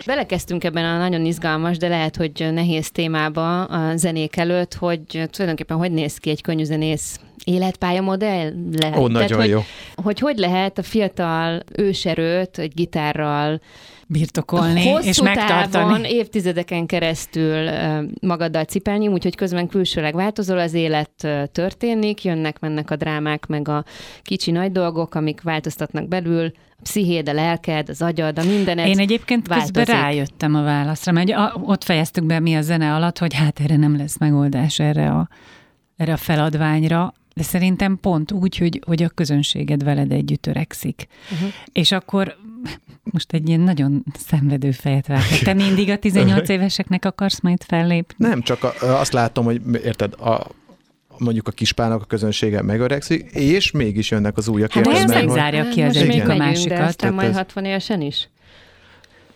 Belekezdtünk 0.07 0.65
ebben 0.65 0.85
a 0.85 0.99
nagyon 0.99 1.25
izgalmas, 1.25 1.77
de 1.77 1.89
lehet, 1.89 2.17
hogy 2.17 2.49
nehéz 2.53 2.91
témába 2.91 3.65
a 3.65 3.97
zenék 3.97 4.37
előtt, 4.37 4.75
hogy 4.75 5.01
tulajdonképpen 5.07 5.77
hogy 5.77 5.93
néz 5.93 6.17
ki 6.17 6.31
egy 6.31 6.41
könnyű 6.41 6.65
zenész 6.65 7.21
életpályamodell 7.45 8.53
lehet. 8.81 8.99
Ó, 8.99 9.07
nagyon 9.07 9.29
Tehát, 9.29 9.47
jó. 9.47 9.61
Hogy, 9.95 10.05
hogy 10.05 10.19
hogy 10.19 10.39
lehet 10.39 10.79
a 10.79 10.83
fiatal 10.83 11.63
őserőt 11.77 12.59
egy 12.59 12.75
gitárral 12.75 13.61
birtokolni 14.07 14.89
Hosszú 14.89 15.09
és 15.09 15.23
megtartani. 15.23 15.71
Távon, 15.71 16.05
évtizedeken 16.05 16.87
keresztül 16.87 17.71
magaddal 18.21 18.65
cipelni, 18.65 19.09
úgyhogy 19.09 19.35
közben 19.35 19.67
külsőleg 19.67 20.15
változol, 20.15 20.59
az 20.59 20.75
élet 20.75 21.29
történik, 21.53 22.25
jönnek-mennek 22.25 22.91
a 22.91 22.97
drámák, 22.97 23.47
meg 23.47 23.69
a 23.69 23.85
kicsi 24.23 24.51
nagy 24.51 24.73
dolgok, 24.73 25.15
amik 25.15 25.43
változtatnak 25.43 26.09
belül, 26.09 26.53
pszichéd, 26.83 27.29
a 27.29 27.33
lelked, 27.33 27.89
az 27.89 28.03
agyad, 28.03 28.39
a 28.39 28.45
mindenet 28.45 28.87
Én 28.87 28.99
egyébként 28.99 29.49
változik. 29.49 29.75
közben 29.75 30.01
rájöttem 30.01 30.55
a 30.55 30.63
válaszra, 30.63 31.13
mert 31.13 31.33
ott 31.63 31.85
fejeztük 31.85 32.25
be 32.25 32.41
mi 32.41 32.57
a 32.57 32.63
zene 32.63 32.95
alatt, 32.95 33.19
hogy 33.19 33.35
hát 33.35 33.61
erre 33.61 33.77
nem 33.77 33.97
lesz 33.97 34.19
megoldás 34.19 34.79
erre 34.79 35.11
a, 35.11 35.29
erre 35.97 36.13
a 36.13 36.17
feladványra, 36.17 37.15
de 37.35 37.43
szerintem 37.43 37.99
pont 38.01 38.33
úgy, 38.33 38.57
hogy, 38.57 38.83
hogy 38.87 39.03
a 39.03 39.09
közönséged 39.09 39.85
veled 39.85 40.13
együtt 40.13 40.43
törekszik. 40.43 41.07
Uh-huh. 41.33 41.49
És 41.73 41.93
akkor 41.93 42.37
most 43.03 43.33
egy 43.33 43.49
ilyen 43.49 43.61
nagyon 43.61 44.05
szenvedő 44.19 44.71
fejet 44.71 45.07
vágtál. 45.07 45.39
Te 45.39 45.53
mindig 45.55 45.91
a 45.91 45.99
18 45.99 46.49
éveseknek 46.59 47.05
akarsz 47.05 47.41
majd 47.41 47.63
fellépni? 47.63 48.27
Nem, 48.29 48.43
csak 48.43 48.65
a, 48.65 48.73
azt 48.81 49.13
látom, 49.13 49.45
hogy 49.45 49.61
érted, 49.85 50.13
a, 50.13 50.47
mondjuk 51.21 51.49
a 51.49 51.51
kispának 51.51 52.03
a 52.03 52.05
közönsége 52.05 52.63
megöregszik, 52.63 53.31
és 53.31 53.71
mégis 53.71 54.11
jönnek 54.11 54.37
az 54.37 54.49
újak. 54.49 54.73
Hát 54.73 54.87
ez 54.87 55.11
megzárja 55.11 55.69
ki 55.69 55.83
az 55.83 55.97
egyik 55.97 56.29
a 56.29 56.37
másikat. 56.37 56.97
De 56.97 57.11
majd 57.11 57.35
60 57.35 57.65
évesen 57.65 58.01
is? 58.01 58.29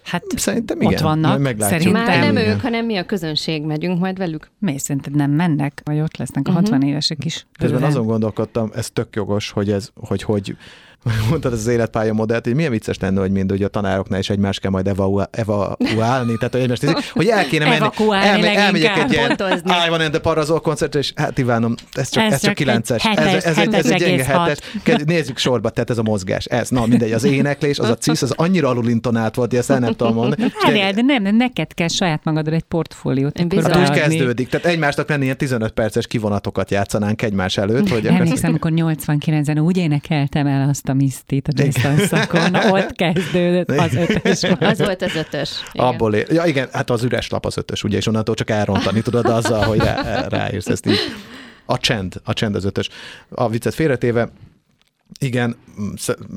Hát 0.05 0.25
szerintem 0.37 0.81
igen. 0.81 0.93
Ott 0.93 1.01
vannak. 1.01 1.55
Szerintem. 1.59 1.93
Már 1.93 2.33
nem 2.33 2.37
ők, 2.37 2.61
hanem 2.61 2.85
mi 2.85 2.97
a 2.97 3.05
közönség 3.05 3.63
megyünk 3.63 3.99
majd 3.99 4.19
velük. 4.19 4.51
Mi 4.59 4.79
szerinted 4.79 5.15
nem 5.15 5.31
mennek? 5.31 5.81
Vagy 5.85 6.01
ott 6.01 6.17
lesznek 6.17 6.47
a 6.47 6.51
uh-huh. 6.51 6.69
60 6.69 6.89
évesek 6.89 7.25
is? 7.25 7.47
Közben 7.59 7.83
azon 7.83 8.07
gondolkodtam, 8.07 8.71
ez 8.75 8.91
tök 8.91 9.15
jogos, 9.15 9.51
hogy 9.51 9.71
ez, 9.71 9.91
hogy, 9.95 10.23
hogy 10.23 10.57
mondtad 11.31 11.53
az 11.53 11.67
életpálya 11.67 12.13
modellt, 12.13 12.45
hogy 12.45 12.55
milyen 12.55 12.71
vicces 12.71 12.99
lenne, 12.99 13.21
hogy 13.21 13.31
mind 13.31 13.51
hogy 13.51 13.63
a 13.63 13.69
tanároknál 13.69 14.21
is 14.21 14.31
egymást 14.31 14.61
kell 14.61 14.71
majd 14.71 14.87
evakuálni, 15.31 16.37
tehát 16.37 16.53
hogy 16.53 16.61
egymást 16.61 16.81
tízik, 16.81 16.97
hogy 17.13 17.27
el 17.27 17.45
kéne 17.45 17.69
menni, 17.69 17.87
elme, 18.11 18.57
elmegyek 18.57 18.97
egy 18.97 19.13
ilyen 19.13 19.37
I 19.87 19.89
van 19.89 20.11
the 20.11 20.19
Parazol 20.19 20.61
koncertre, 20.61 20.99
és 20.99 21.13
hát 21.17 21.39
Ivánom, 21.39 21.75
ez 21.93 22.09
csak, 22.09 22.25
ez, 22.25 22.33
ez 22.33 22.41
csak 22.41 22.55
kilences, 22.55 23.05
ez, 23.05 23.27
ez, 23.27 23.45
ez, 23.45 23.59
egy, 23.59 23.75
ez 23.75 23.91
egy 23.91 23.99
gyenge 23.99 24.25
hetes, 24.25 24.59
nézzük 25.05 25.39
sorba, 25.39 25.71
tehát 25.71 25.91
ez 25.91 25.99
a 25.99 26.03
mozgás, 26.03 26.45
ez, 26.45 26.69
na 26.69 26.87
mindegy, 26.87 27.13
az 27.13 27.25
éneklés, 27.25 27.79
az 27.79 27.89
a 27.89 27.97
cisz, 27.97 28.23
az 28.23 28.33
annyira 28.37 28.69
alulintonált 28.69 29.35
volt, 29.35 29.51
hogy 29.51 29.59
ezt 29.59 29.71
el 29.71 29.79
nem 29.79 29.95
tudom 29.95 30.15
mondani. 30.15 30.53
Várjál, 30.63 30.93
de 30.93 31.03
nem, 31.03 31.37
neked 31.37 31.75
kell 31.75 31.89
saját 31.89 32.25
magadra 32.25 32.55
egy 32.55 32.63
portfóliót. 32.63 33.39
Hát 33.39 33.77
úgy 33.77 33.91
kezdődik, 33.91 34.49
tehát 34.49 34.67
egymásnak 34.67 35.09
lenni 35.09 35.25
ilyen 35.25 35.37
15 35.37 35.73
perces 35.73 36.07
kivonatokat 36.07 36.71
játszanánk 36.71 37.23
egymás 37.23 37.57
előtt. 37.57 37.89
Hogy 37.89 38.07
Emlékszem, 38.07 38.51
amikor 38.51 38.73
89-en 38.75 39.63
úgy 39.65 39.77
énekeltem 39.77 40.47
el 40.47 40.69
azt 40.69 40.89
a 40.89 40.94
misztit 40.95 41.49
a 41.49 41.53
jazz 41.55 42.03
szakon, 42.09 42.55
ott 42.55 42.93
kezdődött 42.93 43.71
az 43.71 43.95
ötös. 43.95 44.43
Az 44.71 44.79
volt 44.79 45.03
az 45.03 45.15
ötös. 45.15 45.51
Igen. 45.73 45.87
Abból 45.87 46.15
ér. 46.15 46.27
Ja 46.31 46.45
igen, 46.45 46.69
hát 46.73 46.91
az 46.91 47.03
üres 47.03 47.31
lap 47.31 47.47
az 47.47 47.57
ötös, 47.57 47.85
ugye, 47.85 47.97
és 47.97 48.07
onnantól 48.07 48.35
csak 48.35 48.51
elrontani 48.51 49.03
tudod 49.03 49.27
azzal, 49.27 49.65
hogy 49.65 49.79
rá, 49.79 50.27
ráírsz 50.29 50.69
ezt 50.69 50.87
így. 50.87 50.99
A 51.67 51.79
csend, 51.79 52.15
a 52.25 52.33
csend 52.33 52.55
az 52.55 52.65
ötös. 52.65 52.89
A 53.29 53.49
viccet 53.49 53.75
félretéve, 53.75 54.29
igen, 55.21 55.57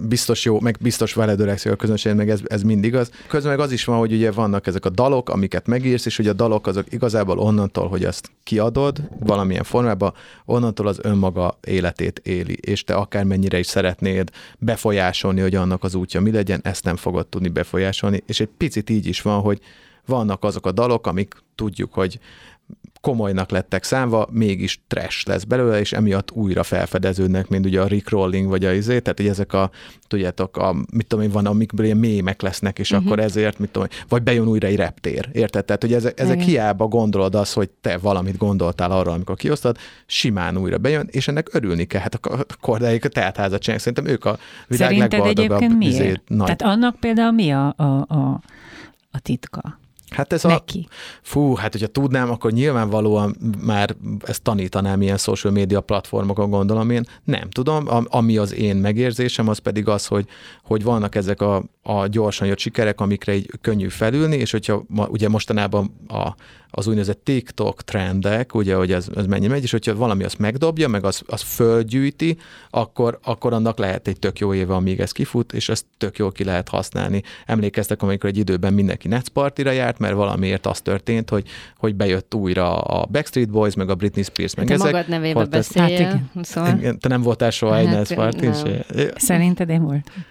biztos 0.07 0.45
jó, 0.45 0.59
meg 0.59 0.77
biztos 0.81 1.13
veled 1.13 1.39
öregszik 1.39 1.71
a 1.71 1.75
közönség, 1.75 2.13
meg 2.13 2.29
ez, 2.29 2.39
ez 2.45 2.61
mindig 2.61 2.95
az. 2.95 3.11
Közben 3.27 3.51
meg 3.51 3.59
az 3.65 3.71
is 3.71 3.85
van, 3.85 3.97
hogy 3.97 4.13
ugye 4.13 4.31
vannak 4.31 4.67
ezek 4.67 4.85
a 4.85 4.89
dalok, 4.89 5.29
amiket 5.29 5.67
megírsz, 5.67 6.05
és 6.05 6.19
ugye 6.19 6.29
a 6.29 6.33
dalok 6.33 6.67
azok 6.67 6.91
igazából 6.91 7.37
onnantól, 7.39 7.87
hogy 7.87 8.05
azt 8.05 8.31
kiadod 8.43 9.09
valamilyen 9.19 9.63
formában, 9.63 10.13
onnantól 10.45 10.87
az 10.87 10.99
önmaga 11.01 11.57
életét 11.63 12.19
éli, 12.23 12.57
és 12.61 12.83
te 12.83 12.93
akármennyire 12.93 13.59
is 13.59 13.67
szeretnéd 13.67 14.29
befolyásolni, 14.59 15.41
hogy 15.41 15.55
annak 15.55 15.83
az 15.83 15.95
útja 15.95 16.21
mi 16.21 16.31
legyen, 16.31 16.59
ezt 16.63 16.83
nem 16.83 16.95
fogod 16.95 17.27
tudni 17.27 17.47
befolyásolni, 17.47 18.23
és 18.25 18.39
egy 18.39 18.49
picit 18.57 18.89
így 18.89 19.05
is 19.05 19.21
van, 19.21 19.41
hogy 19.41 19.59
vannak 20.05 20.43
azok 20.43 20.65
a 20.65 20.71
dalok, 20.71 21.07
amik 21.07 21.35
tudjuk, 21.55 21.93
hogy 21.93 22.19
komolynak 23.07 23.51
lettek 23.51 23.83
számva, 23.83 24.27
mégis 24.31 24.81
trash 24.87 25.27
lesz 25.27 25.43
belőle, 25.43 25.79
és 25.79 25.93
emiatt 25.93 26.31
újra 26.31 26.63
felfedeződnek, 26.63 27.47
mint 27.47 27.65
ugye 27.65 27.81
a 27.81 27.87
Rick 27.87 28.09
Rolling 28.09 28.47
vagy 28.47 28.65
a 28.65 28.73
izé, 28.73 28.99
tehát 28.99 29.17
hogy 29.17 29.27
ezek 29.27 29.53
a, 29.53 29.69
tudjátok, 30.07 30.57
a, 30.57 30.75
mit 30.91 31.07
tudom 31.07 31.25
én, 31.25 31.31
van, 31.31 31.45
amikből 31.45 31.85
ilyen 31.85 31.97
mémek 31.97 32.41
lesznek, 32.41 32.79
és 32.79 32.91
uh-huh. 32.91 33.05
akkor 33.05 33.19
ezért, 33.19 33.59
mit 33.59 33.69
tudom 33.69 33.87
vagy 34.07 34.23
bejön 34.23 34.47
újra 34.47 34.67
egy 34.67 34.75
reptér, 34.75 35.29
érted? 35.31 35.65
Tehát, 35.65 35.81
hogy 35.81 35.93
ezek, 35.93 36.19
ezek 36.19 36.39
hiába 36.39 36.87
gondolod 36.87 37.35
azt, 37.35 37.53
hogy 37.53 37.69
te 37.69 37.97
valamit 37.97 38.37
gondoltál 38.37 38.91
arra, 38.91 39.11
amikor 39.11 39.35
kiosztad, 39.35 39.77
simán 40.05 40.57
újra 40.57 40.77
bejön, 40.77 41.07
és 41.11 41.27
ennek 41.27 41.49
örülni 41.51 41.85
kell. 41.85 42.01
Hát 42.01 42.15
a 42.15 42.45
kordáik 42.61 43.05
a 43.05 43.09
teátházat 43.09 43.61
csinálják, 43.61 43.87
szerintem 43.87 44.13
ők 44.13 44.25
a 44.25 44.37
világ 44.67 44.89
Szerinted 44.89 45.25
egyébként 45.25 45.77
miért? 45.77 45.93
Izé, 45.93 46.13
nagy. 46.27 46.55
Tehát 46.55 46.75
annak 46.75 46.99
például 46.99 47.31
mi 47.31 47.51
a, 47.51 47.73
a, 47.77 48.05
a, 48.07 48.41
a 49.11 49.19
titka? 49.19 49.79
Hát 50.09 50.33
ez 50.33 50.43
neki. 50.43 50.87
A, 50.89 50.93
fú, 51.21 51.55
hát 51.55 51.71
hogyha 51.71 51.87
tudnám, 51.87 52.29
akkor 52.29 52.51
nyilvánvalóan 52.51 53.35
már 53.61 53.95
ezt 54.25 54.41
tanítanám 54.41 55.01
ilyen 55.01 55.17
social 55.17 55.53
media 55.53 55.81
platformokon, 55.81 56.49
gondolom 56.49 56.89
én. 56.89 57.05
Nem 57.23 57.49
tudom, 57.49 57.87
ami 58.07 58.37
az 58.37 58.53
én 58.53 58.75
megérzésem, 58.75 59.47
az 59.47 59.57
pedig 59.57 59.87
az, 59.87 60.05
hogy, 60.05 60.27
hogy 60.63 60.83
vannak 60.83 61.15
ezek 61.15 61.41
a, 61.41 61.63
a 61.83 62.07
gyorsan 62.07 62.47
jött 62.47 62.59
sikerek, 62.59 63.01
amikre 63.01 63.35
így 63.35 63.51
könnyű 63.61 63.87
felülni, 63.87 64.35
és 64.35 64.51
hogyha 64.51 64.83
ma, 64.87 65.07
ugye 65.07 65.29
mostanában 65.29 65.95
a, 66.07 66.35
az 66.69 66.87
úgynevezett 66.87 67.23
TikTok 67.23 67.83
trendek, 67.83 68.55
ugye, 68.55 68.75
hogy 68.75 68.91
ez, 68.91 69.07
ez 69.15 69.25
mennyi 69.25 69.47
megy, 69.47 69.63
és 69.63 69.71
hogyha 69.71 69.95
valami 69.95 70.23
azt 70.23 70.39
megdobja, 70.39 70.87
meg 70.87 71.05
az, 71.05 71.21
az 71.27 71.41
földgyűjti, 71.41 72.37
akkor, 72.69 73.19
akkor 73.23 73.53
annak 73.53 73.77
lehet 73.77 74.07
egy 74.07 74.19
tök 74.19 74.39
jó 74.39 74.53
éve, 74.53 74.73
amíg 74.73 74.99
ez 74.99 75.11
kifut, 75.11 75.53
és 75.53 75.69
ezt 75.69 75.85
tök 75.97 76.17
jól 76.17 76.31
ki 76.31 76.43
lehet 76.43 76.69
használni. 76.69 77.23
Emlékeztek, 77.45 78.01
amikor 78.01 78.29
egy 78.29 78.37
időben 78.37 78.73
mindenki 78.73 79.09
Party-ra 79.33 79.71
járt, 79.71 79.99
mert 79.99 80.13
valamiért 80.13 80.65
az 80.65 80.81
történt, 80.81 81.29
hogy, 81.29 81.47
hogy 81.77 81.95
bejött 81.95 82.35
újra 82.35 82.77
a 82.81 83.05
Backstreet 83.05 83.49
Boys, 83.49 83.75
meg 83.75 83.89
a 83.89 83.95
Britney 83.95 84.23
Spears, 84.23 84.55
meg 84.55 84.65
te 84.65 84.73
ezek. 84.73 84.91
magad 84.91 85.09
nevébe 85.09 85.45
beszéljél. 85.45 86.05
Hát 86.05 86.13
igen. 86.13 86.29
Szóval... 86.43 86.77
igen. 86.77 86.99
Te 86.99 87.07
nem 87.07 87.21
voltál 87.21 87.49
soha 87.49 87.73
hát, 87.73 87.81
egy 87.81 87.89
Netparty? 87.89 88.45
Szerinted 89.15 89.69
én 89.69 89.81
voltam? 89.81 90.25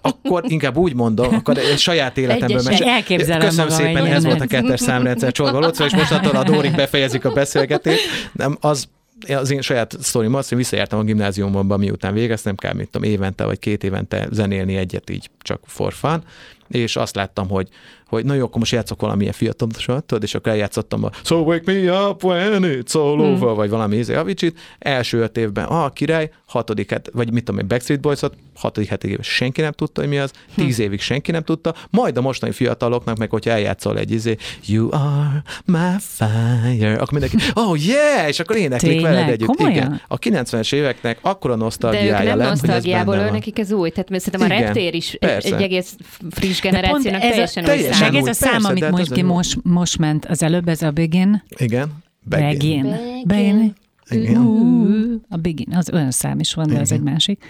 Akkor 0.00 0.44
inkább 0.46 0.76
úgy 0.76 0.94
mondom, 0.94 1.34
akkor 1.34 1.58
egy 1.58 1.78
saját 1.78 2.18
életemből. 2.18 2.74
Elképzelem 2.78 3.48
Köszönöm 3.48 3.70
szépen, 3.70 4.06
ez 4.06 4.24
volt 4.24 4.40
a 4.40 4.46
kettes 4.46 4.80
számrendszer 4.80 5.32
Csorba 5.32 5.58
Lóca, 5.58 5.84
és 5.84 5.94
mostantól 5.94 6.36
a 6.36 6.42
Dórik 6.42 6.74
befejezik 6.74 7.24
a 7.24 7.32
beszélgetést. 7.32 8.02
Nem, 8.32 8.56
az 8.60 8.88
az 9.28 9.50
én 9.50 9.60
saját 9.60 9.96
sztorim 10.00 10.34
az, 10.34 10.48
hogy 10.48 10.58
visszajártam 10.58 10.98
a 10.98 11.02
gimnáziumban, 11.02 11.78
miután 11.78 12.14
végeztem, 12.14 12.54
kell, 12.54 12.72
mit 12.72 12.88
tudom, 12.90 13.10
évente 13.10 13.44
vagy 13.44 13.58
két 13.58 13.84
évente 13.84 14.28
zenélni 14.30 14.76
egyet 14.76 15.10
így 15.10 15.30
csak 15.40 15.60
for 15.66 15.92
fun, 15.92 16.22
és 16.68 16.96
azt 16.96 17.14
láttam, 17.14 17.48
hogy, 17.48 17.68
hogy 18.14 18.24
na 18.24 18.34
jó, 18.34 18.44
akkor 18.44 18.58
most 18.58 18.72
játszok 18.72 19.00
valamilyen 19.00 19.32
fiatalosat, 19.32 20.04
tudod, 20.04 20.22
és 20.22 20.34
akkor 20.34 20.52
eljátszottam 20.52 21.04
a 21.04 21.10
So 21.22 21.36
wake 21.36 21.72
me 21.72 22.08
up 22.08 22.24
when 22.24 22.62
it's 22.62 22.96
all 22.96 23.16
hmm. 23.16 23.32
over, 23.32 23.54
vagy 23.54 23.70
valami 23.70 23.96
ízé 23.96 24.14
Avicii-t, 24.14 24.58
első 24.78 25.18
öt 25.18 25.36
évben, 25.36 25.64
ah, 25.64 25.92
király, 25.92 26.30
hatodik, 26.46 26.90
het, 26.90 27.10
vagy 27.12 27.32
mit 27.32 27.44
tudom, 27.44 27.60
egy 27.60 27.66
Backstreet 27.66 28.00
Boys-ot, 28.00 28.34
hatodik, 28.54 28.88
hetedik 28.88 29.12
évben 29.12 29.30
senki 29.30 29.60
nem 29.60 29.72
tudta, 29.72 30.00
hogy 30.00 30.10
mi 30.10 30.18
az, 30.18 30.30
hm. 30.54 30.62
tíz 30.62 30.78
évig 30.78 31.00
senki 31.00 31.30
nem 31.30 31.42
tudta, 31.42 31.74
majd 31.90 32.16
a 32.16 32.20
mostani 32.20 32.52
fiataloknak, 32.52 33.18
meg 33.18 33.30
hogyha 33.30 33.50
eljátszol 33.50 33.98
egy 33.98 34.10
izé, 34.10 34.36
You 34.66 34.88
are 34.90 35.42
my 35.64 35.96
fire, 35.98 36.92
akkor 36.92 37.10
mindenki, 37.10 37.36
oh 37.68 37.84
yeah, 37.84 38.28
és 38.28 38.40
akkor 38.40 38.56
éneklik 38.56 39.00
veled 39.00 39.28
együtt. 39.28 39.46
Komolyan? 39.46 39.76
Igen. 39.76 40.00
A 40.08 40.18
90-es 40.18 40.74
éveknek 40.74 41.18
akkora 41.22 41.54
nosztalgiája 41.54 42.12
De 42.12 42.20
ők 42.20 42.26
nem 42.26 42.38
lett, 42.38 42.48
nosztalgiából, 42.48 43.16
ő 43.16 43.30
nekik 43.30 43.58
ez 43.58 43.72
új. 43.72 43.90
Tehát 43.90 44.20
szerintem 44.20 44.50
a 44.50 44.60
reptér 44.60 44.94
is 44.94 45.12
egy, 45.12 45.52
egy 45.52 45.62
egész 45.62 45.96
friss 46.30 46.60
generációnak 46.60 47.20
teljesen, 47.20 47.64
új 47.64 48.03
Meg 48.12 48.14
ez 48.14 48.26
a 48.26 48.32
szám, 48.32 48.64
amit 48.64 48.90
most, 48.90 49.12
ki 49.12 49.22
most, 49.22 49.58
most 49.62 49.98
ment 49.98 50.24
az 50.26 50.42
előbb, 50.42 50.68
ez 50.68 50.82
a 50.82 50.90
Begin. 50.90 51.42
Igen. 51.56 51.92
Begin. 52.24 52.82
Begin. 52.82 53.24
Begin. 53.26 53.74
Igen. 54.10 55.22
A 55.28 55.36
Begin, 55.36 55.74
az 55.74 55.90
olyan 55.92 56.10
szám 56.10 56.40
is 56.40 56.54
van, 56.54 56.66
de 56.66 56.80
az 56.80 56.92
egy 56.92 57.02
másik. 57.02 57.44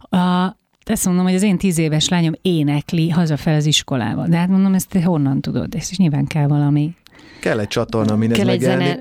A, 0.00 0.56
ezt 0.84 1.06
mondom, 1.06 1.24
hogy 1.24 1.34
az 1.34 1.42
én 1.42 1.58
tíz 1.58 1.78
éves 1.78 2.08
lányom 2.08 2.32
énekli 2.42 3.08
hazafel 3.08 3.54
az 3.54 3.66
iskolába. 3.66 4.26
De 4.28 4.36
hát 4.36 4.48
mondom, 4.48 4.74
ezt 4.74 4.88
te 4.88 5.02
honnan 5.02 5.40
tudod? 5.40 5.74
Ezt 5.74 5.90
is 5.90 5.96
nyilván 5.96 6.26
kell 6.26 6.46
valami 6.46 6.94
Kell 7.40 7.58
egy 7.58 7.68
csatorna, 7.68 8.12
amin 8.12 8.30
Kell 8.30 8.48
ez 8.48 8.54
egy 8.54 8.60
zene, 8.60 8.98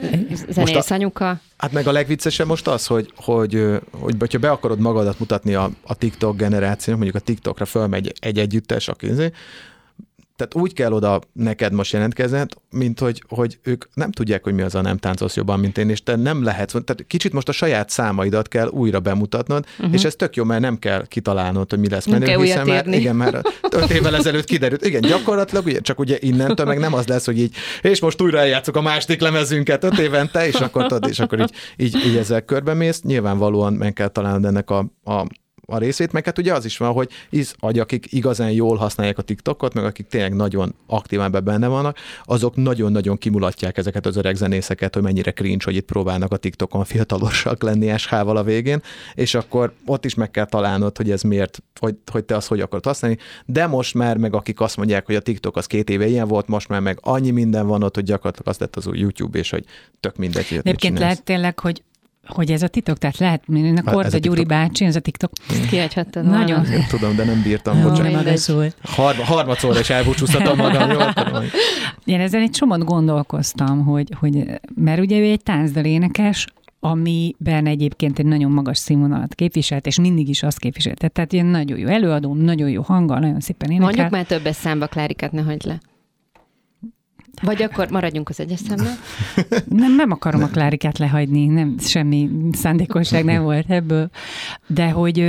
zenész 0.50 0.92
anyuka. 0.92 1.40
Hát 1.58 1.72
meg 1.72 1.88
a 1.88 1.92
legviccesebb 1.92 2.48
most 2.48 2.68
az, 2.68 2.86
hogy, 2.86 3.14
hogy, 3.16 3.66
hogy, 3.92 4.16
hogy 4.20 4.34
ha 4.34 4.40
be 4.40 4.50
akarod 4.50 4.80
magadat 4.80 5.20
mutatni 5.20 5.54
a, 5.54 5.70
a 5.84 5.96
TikTok 5.96 6.38
generációnak, 6.38 7.02
mondjuk 7.04 7.24
a 7.24 7.26
TikTokra 7.26 7.66
fölmegy 7.66 8.14
egy 8.20 8.40
együttes, 8.40 8.88
aki 8.88 9.08
tehát 10.40 10.56
úgy 10.56 10.74
kell 10.74 10.92
oda 10.92 11.22
neked 11.34 11.74
most 11.74 11.94
jelentkezned, 11.94 12.50
mint 12.70 13.00
hogy, 13.00 13.24
hogy 13.28 13.60
ők 13.64 13.86
nem 13.94 14.12
tudják, 14.12 14.44
hogy 14.44 14.54
mi 14.54 14.62
az 14.62 14.76
a 14.76 14.82
nem 14.82 14.98
táncolsz 14.98 15.36
jobban, 15.36 15.60
mint 15.60 15.78
én, 15.78 15.90
és 15.90 16.04
te 16.04 16.16
nem 16.16 16.44
lehet, 16.44 16.68
tehát 16.68 17.06
kicsit 17.08 17.34
most 17.34 17.50
a 17.50 17.52
saját 17.52 17.90
számaidat 17.90 18.48
kell 18.48 18.68
újra 18.68 19.00
bemutatnod, 19.00 19.66
uh-huh. 19.78 19.94
és 19.94 20.04
ez 20.04 20.16
tök 20.16 20.36
jó, 20.36 20.44
mert 20.44 20.62
nem 20.62 20.80
kell 20.80 21.08
kitalálnod, 21.08 21.70
hogy 21.70 21.80
mi 21.80 21.90
lesz 21.90 22.06
menő, 22.06 22.42
hiszen 22.42 22.68
már, 22.68 22.88
igen, 22.88 23.16
már 23.16 23.42
öt 23.72 23.90
évvel 23.90 24.16
ezelőtt 24.16 24.46
kiderült. 24.46 24.86
Igen, 24.86 25.02
gyakorlatilag, 25.02 25.66
ugye, 25.66 25.80
csak 25.80 26.00
ugye 26.00 26.18
innentől 26.20 26.66
meg 26.66 26.80
nem 26.80 26.94
az 26.94 27.08
lesz, 27.08 27.26
hogy 27.26 27.40
így, 27.40 27.56
és 27.82 28.00
most 28.00 28.22
újra 28.22 28.40
eljátszok 28.40 28.76
a 28.76 28.82
második 28.82 29.22
lemezünket 29.22 29.84
öt 29.84 30.00
évente, 30.00 30.48
és 30.48 30.56
akkor, 30.56 30.88
tudod, 30.88 31.10
és 31.10 31.20
akkor 31.20 31.40
így, 31.40 31.54
így, 31.78 31.96
így 32.06 32.16
ezzel 32.16 32.42
körbe 32.42 32.74
mész. 32.74 33.02
Nyilvánvalóan 33.02 33.74
meg 33.74 33.94
kell 33.94 34.08
találnod 34.08 34.46
ennek 34.46 34.70
a, 34.70 34.78
a 35.04 35.26
a 35.70 35.78
részét, 35.78 36.12
meg 36.12 36.26
hát 36.26 36.38
ugye 36.38 36.54
az 36.54 36.66
is 36.66 36.78
van, 36.78 36.92
hogy 36.94 37.10
is, 37.30 37.54
hogy 37.60 37.80
akik 37.80 38.12
igazán 38.12 38.52
jól 38.52 38.78
használják 38.78 39.18
a 39.18 39.22
TikTokot, 39.22 39.74
meg 39.74 39.84
akik 39.84 40.08
tényleg 40.08 40.36
nagyon 40.36 40.76
aktívan 40.88 41.32
benne 41.44 41.68
vannak, 41.68 41.98
azok 42.24 42.56
nagyon-nagyon 42.56 43.18
kimulatják 43.18 43.78
ezeket 43.78 44.06
az 44.06 44.16
öreg 44.16 44.36
zenészeket, 44.36 44.94
hogy 44.94 45.04
mennyire 45.04 45.32
cringe, 45.32 45.64
hogy 45.64 45.76
itt 45.76 45.86
próbálnak 45.86 46.32
a 46.32 46.38
TikTokon 46.38 46.84
fiatalosak 46.84 47.64
lenni 47.64 47.98
SH-val 47.98 48.38
a 48.38 48.44
végén, 48.44 48.82
és 49.14 49.34
akkor 49.34 49.74
ott 49.86 50.06
is 50.06 50.14
meg 50.14 50.32
kell 50.32 50.46
találnod, 50.46 50.98
hogy 50.98 51.12
ez 51.12 51.22
miért, 51.22 51.64
hogy, 51.80 51.96
hogy 52.12 52.24
te 52.24 52.36
azt 52.36 52.48
hogy 52.48 52.62
akarod 52.62 52.86
használni, 52.86 53.18
de 53.46 53.68
most 53.68 53.94
már 53.94 54.18
meg 54.18 54.34
akik 54.34 54.60
azt 54.60 54.78
mondják, 54.78 55.06
hogy 55.06 55.16
a 55.16 55.20
TikTok 55.20 55.58
az 55.58 55.66
két 55.66 55.90
éve 55.90 56.08
ilyen 56.08 56.28
volt, 56.28 56.48
most 56.48 56.68
már 56.68 56.82
meg 56.82 56.98
annyi 57.02 57.32
minden 57.32 57.68
van 57.68 57.84
ott, 57.84 57.96
hogy 57.96 58.04
gyakorlatilag 58.04 58.48
az 58.48 58.58
lett 58.58 58.76
az 58.76 58.88
új 58.88 58.98
YouTube, 58.98 59.40
és 59.40 59.50
hogy 59.50 59.66
tök 60.00 60.16
mindegy, 60.16 60.46
Egyébként 60.50 61.00
lehet 61.00 61.24
tényleg, 61.24 61.60
hogy 61.60 61.84
hogy 62.30 62.52
ez 62.52 62.62
a 62.62 62.68
titok, 62.68 62.98
tehát 62.98 63.18
lehet, 63.18 63.48
mint 63.48 63.80
a 63.80 63.92
Korda 63.92 64.18
Gyuri 64.18 64.44
bácsi, 64.44 64.86
ez 64.86 64.96
a 64.96 65.00
TikTok. 65.00 65.32
Kihagyhattad 65.70 66.26
Nagyon. 66.26 66.62
Nem 66.62 66.86
tudom, 66.90 67.16
de 67.16 67.24
nem 67.24 67.42
bírtam, 67.42 67.78
Jó, 67.78 67.90
bocsánat. 67.90 68.12
Harma, 68.82 69.24
harmadszorra 69.24 69.80
is 69.80 69.90
elbúcsúztatom 69.90 70.58
magam. 70.58 70.90
Jól 70.90 71.14
Én 72.06 72.20
ezen 72.20 72.42
egy 72.42 72.50
csomót 72.50 72.84
gondolkoztam, 72.84 73.84
hogy, 73.86 74.14
hogy 74.20 74.60
mert 74.76 75.00
ugye 75.00 75.18
ő 75.18 75.24
egy 75.24 75.44
táncdal 75.44 75.86
énekes, 75.86 76.48
amiben 76.80 77.66
egyébként 77.66 78.20
egy 78.20 78.26
nagyon 78.26 78.52
magas 78.52 78.78
színvonalat 78.78 79.36
képviselt, 79.36 79.86
és 79.86 80.00
mindig 80.00 80.30
is 80.30 80.44
azt 80.44 80.60
képviselt. 80.60 81.12
Tehát 81.12 81.34
ilyen 81.34 81.46
nagyon 81.46 81.78
jó 81.78 81.88
előadó, 81.88 82.34
nagyon 82.34 82.70
jó 82.70 82.82
hanggal, 82.82 83.20
nagyon 83.20 83.40
szépen 83.40 83.70
énekel. 83.70 83.86
Mondjuk 83.86 84.10
már 84.10 84.26
többes 84.26 84.56
számba 84.56 84.88
Klárikát, 84.88 85.32
ne 85.32 85.42
hagyd 85.42 85.66
le. 85.66 85.80
Vagy 87.42 87.62
akkor 87.62 87.90
maradjunk 87.90 88.30
az 88.30 88.40
egyes 88.40 88.60
számnál? 88.60 88.96
Nem, 89.66 89.96
nem 89.96 90.12
akarom 90.12 90.44
a 90.44 90.48
Klárikát 90.48 90.98
lehagyni, 90.98 91.46
nem, 91.46 91.76
semmi 91.80 92.30
szándékosság 92.52 93.26
nem 93.26 93.44
volt 93.44 93.70
ebből, 93.70 94.10
de 94.68 94.90
hogy, 94.90 95.20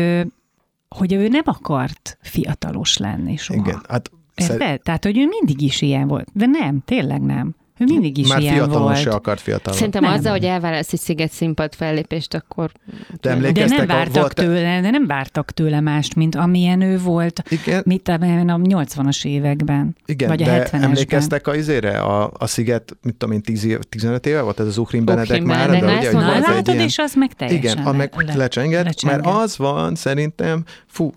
hogy 0.88 1.12
ő 1.12 1.28
nem 1.28 1.42
akart 1.44 2.18
fiatalos 2.20 2.96
lenni 2.96 3.36
soha. 3.36 3.60
Igen, 3.60 3.80
hát 3.88 4.10
Szer... 4.34 4.80
Tehát, 4.82 5.04
hogy 5.04 5.18
ő 5.18 5.26
mindig 5.26 5.60
is 5.60 5.82
ilyen 5.82 6.08
volt. 6.08 6.28
De 6.32 6.46
nem, 6.46 6.82
tényleg 6.84 7.20
nem. 7.20 7.54
Ő 7.80 7.84
mindig 7.84 8.18
is 8.18 8.28
Már 8.28 8.40
ilyen 8.40 8.54
fiatalon 8.54 8.82
volt. 8.82 8.96
se 9.00 9.10
akart 9.10 9.40
fiatalon. 9.40 9.78
Szerintem 9.78 10.02
nem. 10.02 10.12
azzal, 10.12 10.32
hogy 10.32 10.44
elválasz 10.44 10.92
egy 10.92 10.98
sziget 10.98 11.30
színpad 11.30 11.74
fellépést, 11.74 12.34
akkor... 12.34 12.70
De, 13.20 13.34
de 13.52 13.66
nem 13.66 13.86
vártak 13.86 14.14
volt... 14.14 14.34
tőle, 14.34 14.80
de 14.80 14.90
nem 14.90 15.06
vártak 15.06 15.50
tőle 15.50 15.80
mást, 15.80 16.14
mint 16.14 16.34
amilyen 16.34 16.80
ő 16.80 16.98
volt, 16.98 17.42
Igen. 17.48 17.82
mit 17.86 18.08
a 18.08 18.16
80-as 18.18 19.24
években, 19.24 19.96
Igen, 20.06 20.28
vagy 20.28 20.42
a 20.42 20.44
de 20.44 20.68
70-esben. 20.70 20.82
emlékeztek 20.82 21.46
a 21.46 21.54
izére? 21.54 21.98
A, 21.98 22.30
a 22.38 22.46
sziget, 22.46 22.96
mit 23.02 23.14
tudom 23.14 23.34
én, 23.34 23.42
10 23.42 23.64
év, 23.64 23.78
15 23.78 24.26
éve 24.26 24.40
volt 24.40 24.60
ez 24.60 24.66
az 24.66 24.78
Ukrin 24.78 25.04
Benedek 25.04 25.42
már, 25.42 25.70
de 25.70 25.98
ugye, 25.98 26.12
Na, 26.12 26.38
látod, 26.38 26.74
ilyen... 26.74 26.86
és 26.86 26.98
az 26.98 27.14
meg 27.14 27.32
teljesen 27.32 27.72
Igen, 27.72 27.84
le, 27.84 27.92
meg 27.92 28.12
le, 28.16 28.34
lecsenged, 28.34 28.84
lecsenged, 28.84 29.24
mert 29.24 29.36
az 29.42 29.56
van 29.56 29.94
szerintem, 29.94 30.64
fú, 30.86 31.12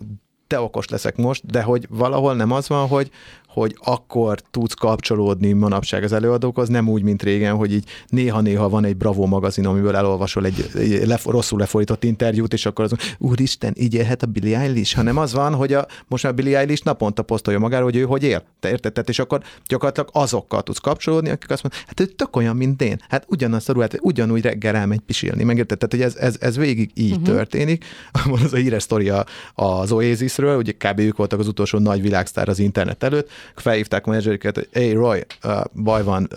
te 0.46 0.60
okos 0.60 0.88
leszek 0.88 1.16
most, 1.16 1.46
de 1.46 1.62
hogy 1.62 1.86
valahol 1.90 2.34
nem 2.34 2.50
az 2.50 2.68
van, 2.68 2.88
hogy, 2.88 3.10
hogy 3.54 3.76
akkor 3.84 4.40
tudsz 4.50 4.74
kapcsolódni 4.74 5.52
manapság 5.52 6.02
az 6.02 6.12
előadókhoz, 6.12 6.68
nem 6.68 6.88
úgy, 6.88 7.02
mint 7.02 7.22
régen, 7.22 7.56
hogy 7.56 7.72
így 7.72 7.84
néha-néha 8.08 8.68
van 8.68 8.84
egy 8.84 8.96
Bravo 8.96 9.26
magazin, 9.26 9.66
amiből 9.66 9.96
elolvasol 9.96 10.44
egy, 10.44 10.70
egy 10.74 11.06
lef, 11.06 11.24
rosszul 11.24 11.58
lefordított 11.58 12.04
interjút, 12.04 12.52
és 12.52 12.66
akkor 12.66 12.84
az, 12.84 12.92
úristen, 13.18 13.72
így 13.76 13.94
élhet 13.94 14.22
a 14.22 14.26
Billie 14.26 14.58
Eilish, 14.58 14.96
hanem 14.96 15.16
az 15.16 15.32
van, 15.32 15.54
hogy 15.54 15.72
a, 15.72 15.86
most 16.08 16.24
már 16.24 16.34
Billie 16.34 16.58
Eilish 16.58 16.84
naponta 16.84 17.22
posztolja 17.22 17.58
magáról, 17.58 17.84
hogy 17.84 17.96
ő 17.96 18.02
hogy 18.02 18.22
él. 18.22 18.42
Te 18.60 18.70
érted? 18.70 18.92
Tehát, 18.92 19.08
és 19.08 19.18
akkor 19.18 19.42
gyakorlatilag 19.66 20.08
azokkal 20.12 20.62
tudsz 20.62 20.78
kapcsolódni, 20.78 21.30
akik 21.30 21.50
azt 21.50 21.62
mondják, 21.62 21.84
hát 21.86 22.00
ő 22.00 22.04
tök 22.04 22.36
olyan, 22.36 22.56
mint 22.56 22.82
én. 22.82 23.00
Hát 23.08 23.24
ugyanazt 23.28 23.68
a 23.68 23.72
ruhát, 23.72 23.98
ugyanúgy 24.00 24.42
reggel 24.42 24.76
elmegy 24.76 25.00
pisilni. 25.00 25.44
Megérted? 25.44 25.78
Tehát, 25.78 25.94
hogy 25.94 26.02
ez, 26.02 26.26
ez, 26.26 26.36
ez 26.40 26.56
végig 26.56 26.90
így 26.94 27.10
uh-huh. 27.10 27.26
történik. 27.26 27.84
Van 28.24 28.42
az 28.42 28.52
a 28.52 28.56
híres 28.56 28.82
sztoria 28.82 29.24
az 29.54 29.92
Oasisről, 29.92 30.56
ugye 30.56 30.72
kb. 30.72 30.98
ők 30.98 31.16
voltak 31.16 31.38
az 31.38 31.48
utolsó 31.48 31.78
nagy 31.78 32.02
világsztár 32.02 32.48
az 32.48 32.58
internet 32.58 33.02
előtt, 33.02 33.30
felhívták 33.54 34.06
a 34.06 34.10
menedzseriket, 34.10 34.54
hogy 34.54 34.68
hey 34.72 34.92
Roy, 34.92 35.26
baj 35.72 36.02
van, 36.02 36.28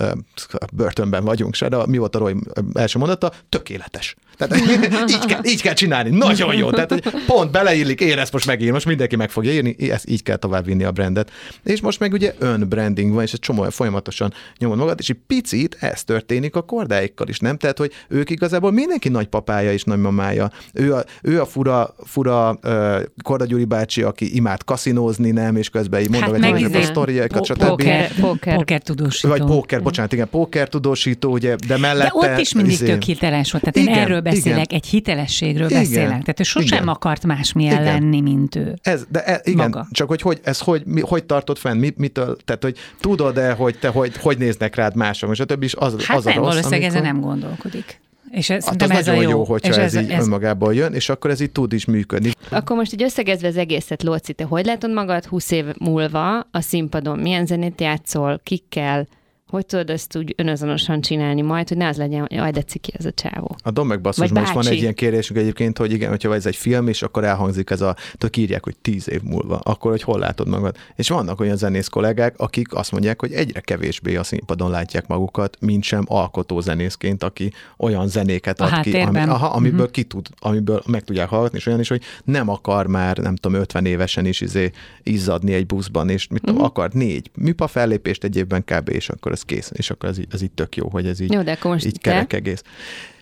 börtönben 0.74 1.24
vagyunk, 1.24 1.56
de 1.58 1.86
mi 1.86 1.98
volt 1.98 2.16
a 2.16 2.20
Roy 2.20 2.36
első 2.74 3.00
mondata? 3.00 3.32
Tökéletes. 3.50 4.16
Tehát 4.38 4.58
így 5.16 5.26
kell, 5.26 5.42
így 5.44 5.62
kell 5.62 5.74
csinálni, 5.74 6.10
nagyon 6.10 6.56
jó. 6.56 6.70
Tehát 6.70 6.92
hogy 6.92 7.04
pont 7.26 7.52
beleillik, 7.52 8.02
én 8.02 8.18
ezt 8.18 8.34
most 8.34 8.46
megír, 8.46 8.72
most 8.72 8.86
mindenki 8.86 9.16
meg 9.16 9.30
fogja 9.30 9.52
írni, 9.52 9.76
ezt 9.92 10.10
így 10.10 10.24
kell 10.24 10.36
tovább 10.36 10.66
vinni 10.66 10.84
a 10.84 10.92
brandet. 10.92 11.32
És 11.64 11.82
most 11.82 12.00
meg 12.00 12.14
ugye 12.14 12.34
önbranding 12.40 13.14
van, 13.14 13.24
és 13.24 13.34
egy 13.34 13.40
csomó 13.40 13.64
folyamatosan 13.70 14.34
nyomod 14.58 14.78
magad, 14.78 14.98
és 15.00 15.10
egy 15.10 15.20
picit 15.28 15.78
ez 15.80 16.04
történik 16.04 16.56
a 16.56 16.62
kordáikkal 16.62 17.28
is, 17.28 17.40
nem? 17.40 17.58
Tehát, 17.58 17.78
hogy 17.78 17.92
ők 18.08 18.30
igazából 18.30 18.72
mindenki 18.72 19.10
nagypapája 19.10 19.72
és 19.72 19.84
nagymamája. 19.84 20.52
Ő 20.74 20.94
a, 20.94 21.04
ő 21.22 21.42
a 21.42 21.46
fura, 21.46 21.96
fura 22.04 22.60
uh, 22.64 23.02
Korda 23.24 23.46
Gyuri 23.46 23.66
bácsi, 23.66 24.02
aki 24.02 24.36
imád 24.36 24.64
kaszinózni, 24.64 25.32
nem, 25.32 25.56
és 25.56 25.70
közben 25.70 26.02
így 26.02 26.10
mondom, 26.10 26.42
hát 26.42 26.52
hogy 26.52 26.76
a 26.76 26.82
sztoriákat, 26.82 27.46
stb. 27.46 27.66
Póker, 27.66 28.12
póker. 28.20 28.56
póker 28.56 28.82
tudósító. 28.82 29.30
Vagy 29.30 29.44
póker, 29.44 29.82
bocsánat, 29.82 30.14
igen, 30.14 30.30
póker 30.30 30.70
tudósító, 30.70 31.32
ugye, 31.32 31.56
de 31.68 31.78
mellette... 31.78 32.20
De 32.20 32.34
ott 32.34 32.40
is 32.40 32.54
mindig 32.54 32.74
izé... 32.74 32.86
tök 32.86 33.04
hiteles 33.04 33.52
volt, 33.52 33.64
tehát 33.64 33.88
igen. 33.88 34.00
én 34.00 34.04
erről 34.04 34.22
beszélek, 34.30 34.66
igen. 34.66 34.80
egy 34.80 34.86
hitelességről 34.86 35.70
igen. 35.70 35.82
beszélek. 35.82 36.10
Tehát 36.10 36.40
ő 36.40 36.44
sosem 36.44 36.78
igen. 36.78 36.88
akart 36.88 37.26
másmilyen 37.26 37.82
igen. 37.82 37.84
lenni, 37.84 38.22
mint 38.22 38.56
ő. 38.56 38.74
Ez, 38.82 39.06
de 39.10 39.24
e, 39.24 39.42
igen, 39.44 39.70
maga. 39.70 39.88
csak 39.92 40.08
hogy, 40.08 40.22
hogy 40.22 40.40
ez 40.44 40.60
hogy, 40.60 40.82
mi, 40.86 41.02
hogy 41.02 41.24
tartott 41.24 41.58
fenn, 41.58 41.78
mit, 41.78 41.98
mitől, 41.98 42.38
tehát 42.46 42.64
hogy 42.64 42.78
tudod-e, 43.00 43.52
hogy 43.52 43.80
te 43.80 43.88
hogy, 43.88 44.18
hogy 44.18 44.38
néznek 44.38 44.76
rád 44.76 44.96
mások, 44.96 45.32
és 45.32 45.40
a 45.40 45.46
többi 45.46 45.66
is 45.66 45.76
az, 45.76 46.06
hát 46.06 46.18
az 46.18 46.24
nem, 46.24 46.34
a 46.34 46.38
rossz, 46.38 46.48
valószínűleg 46.48 46.82
amikor... 46.82 46.98
ezen 46.98 47.14
nem 47.14 47.22
gondolkodik. 47.22 48.00
És 48.32 48.50
ez, 48.50 48.66
hát 48.66 48.82
az 48.82 48.90
ez 48.90 49.06
nagyon 49.06 49.22
jó, 49.22 49.30
jó 49.30 49.44
hogyha 49.44 49.82
ez, 49.82 49.96
ez 49.96 50.04
így 50.04 50.12
ez... 50.12 50.24
önmagából 50.24 50.74
jön, 50.74 50.94
és 50.94 51.10
akkor 51.10 51.30
ez 51.32 51.40
így 51.40 51.52
tud 51.52 51.74
is 51.74 51.86
működni. 51.86 52.32
Akkor 52.50 52.76
most 52.76 52.94
így 52.94 53.04
összegezve 53.04 53.48
az 53.48 53.58
egészet, 53.58 54.04
Lóci, 54.04 54.34
te 54.34 54.44
hogy 54.44 54.66
látod 54.66 54.94
magad 54.94 55.26
20 55.26 55.52
év 55.52 55.66
múlva 55.80 56.40
a 56.40 56.62
színpadon? 56.62 57.20
Milyen 57.20 57.46
zenét 57.46 57.82
játszol, 57.82 58.40
kikkel, 58.44 59.08
hogy 59.48 59.66
tudod 59.66 59.90
ezt 59.90 60.16
úgy 60.18 60.34
önazonosan 60.38 61.02
csinálni 61.02 61.42
majd, 61.42 61.68
hogy 61.68 61.78
ne 61.78 61.88
az 61.88 61.98
legyen, 61.98 62.20
hogy 62.20 62.32
jaj, 62.32 62.52
de 62.52 62.62
ciki 62.62 62.94
ez 62.98 63.06
a 63.06 63.12
csávó. 63.12 63.56
A 63.64 63.72
Dom 63.72 63.88
meg 63.88 64.02
basszus, 64.02 64.32
most 64.32 64.54
van 64.54 64.68
egy 64.68 64.82
ilyen 64.82 64.94
kérdésünk 64.94 65.40
egyébként, 65.40 65.78
hogy 65.78 65.92
igen, 65.92 66.10
hogyha 66.10 66.34
ez 66.34 66.46
egy 66.46 66.56
film, 66.56 66.88
és 66.88 67.02
akkor 67.02 67.24
elhangzik 67.24 67.70
ez 67.70 67.82
a, 67.82 67.96
tök 68.18 68.38
írják, 68.38 68.64
hogy 68.64 68.78
tíz 68.78 69.10
év 69.10 69.22
múlva, 69.22 69.60
akkor 69.64 69.92
hogy 69.92 70.02
hol 70.02 70.20
látod 70.20 70.48
magad. 70.48 70.76
És 70.96 71.10
vannak 71.10 71.40
olyan 71.40 71.58
zenész 71.58 71.88
kollégák, 71.88 72.40
akik 72.40 72.74
azt 72.74 72.92
mondják, 72.92 73.20
hogy 73.20 73.32
egyre 73.32 73.60
kevésbé 73.60 74.16
a 74.16 74.24
színpadon 74.24 74.72
látják 74.72 75.08
magukat, 75.08 75.58
mint 75.60 75.84
sem 75.84 76.04
alkotó 76.08 76.60
zenészként, 76.60 77.24
aki 77.24 77.52
olyan 77.78 78.08
zenéket 78.08 78.62
ad 78.62 78.80
ki, 78.80 78.98
ami, 78.98 79.20
aha, 79.20 79.48
amiből 79.48 79.80
uh-huh. 79.80 79.92
ki 79.92 80.04
tud, 80.04 80.28
amiből 80.40 80.82
meg 80.86 81.04
tudják 81.04 81.30
hallgatni, 81.30 81.58
és 81.58 81.66
olyan 81.66 81.80
is, 81.80 81.88
hogy 81.88 82.02
nem 82.24 82.50
akar 82.50 82.88
már, 82.88 83.18
nem 83.18 83.36
tudom, 83.36 83.60
50 83.60 83.86
évesen 83.86 84.26
is 84.26 84.42
izé 84.42 84.72
izzadni 85.04 85.54
egy 85.54 85.66
buszban, 85.66 86.10
és 86.10 86.28
mit 86.28 86.40
uh-huh. 86.40 86.56
tudom, 86.56 86.70
akar 86.70 86.92
négy 86.92 87.32
műpa 87.36 87.68
fellépést 87.68 88.24
egy 88.24 88.36
évben 88.36 88.64
kb. 88.64 88.90
és 88.90 89.10
akkor 89.10 89.32
ez 89.38 89.44
kész, 89.44 89.72
és 89.74 89.90
akkor 89.90 90.10
ez 90.10 90.18
így, 90.18 90.28
ez 90.32 90.42
így 90.42 90.52
tök 90.52 90.76
jó, 90.76 90.90
hogy 90.90 91.08
ez 91.08 91.20
így, 91.20 91.34
jó, 91.34 91.42
de 91.42 91.52
akkor 91.52 91.72
most 91.72 91.86
így 91.86 92.00
kerek 92.00 92.34
egész. 92.34 92.64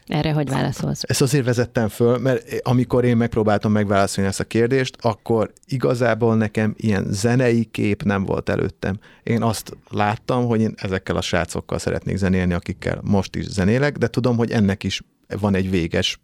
Erre 0.08 0.32
hogy 0.32 0.50
válaszolsz? 0.50 1.04
Ezt 1.08 1.22
azért 1.22 1.46
vezettem 1.46 1.88
föl, 1.88 2.18
mert 2.18 2.62
amikor 2.64 3.06
én 3.06 3.18
megpróbáltam 3.18 3.72
megválaszolni 3.72 4.30
ezt 4.30 4.40
a 4.40 4.44
kérdést, 4.44 4.98
akkor 5.02 5.54
igazából 5.68 6.36
nekem 6.36 6.74
ilyen 6.78 7.06
zenei 7.10 7.66
kép 7.66 8.04
nem 8.04 8.26
volt 8.26 8.50
előttem. 8.50 9.00
Én 9.24 9.42
azt 9.42 9.78
láttam, 9.90 10.46
hogy 10.46 10.62
én 10.62 10.74
ezekkel 10.76 11.16
a 11.16 11.22
srácokkal 11.22 11.80
szeretnék 11.80 12.18
zenélni, 12.18 12.54
akikkel 12.54 13.00
most 13.04 13.36
is 13.36 13.46
zenélek, 13.46 13.98
de 13.98 14.08
tudom, 14.08 14.38
hogy 14.38 14.52
ennek 14.52 14.84
is 14.84 15.02
van 15.40 15.56
egy 15.56 15.70
véges, 15.70 16.20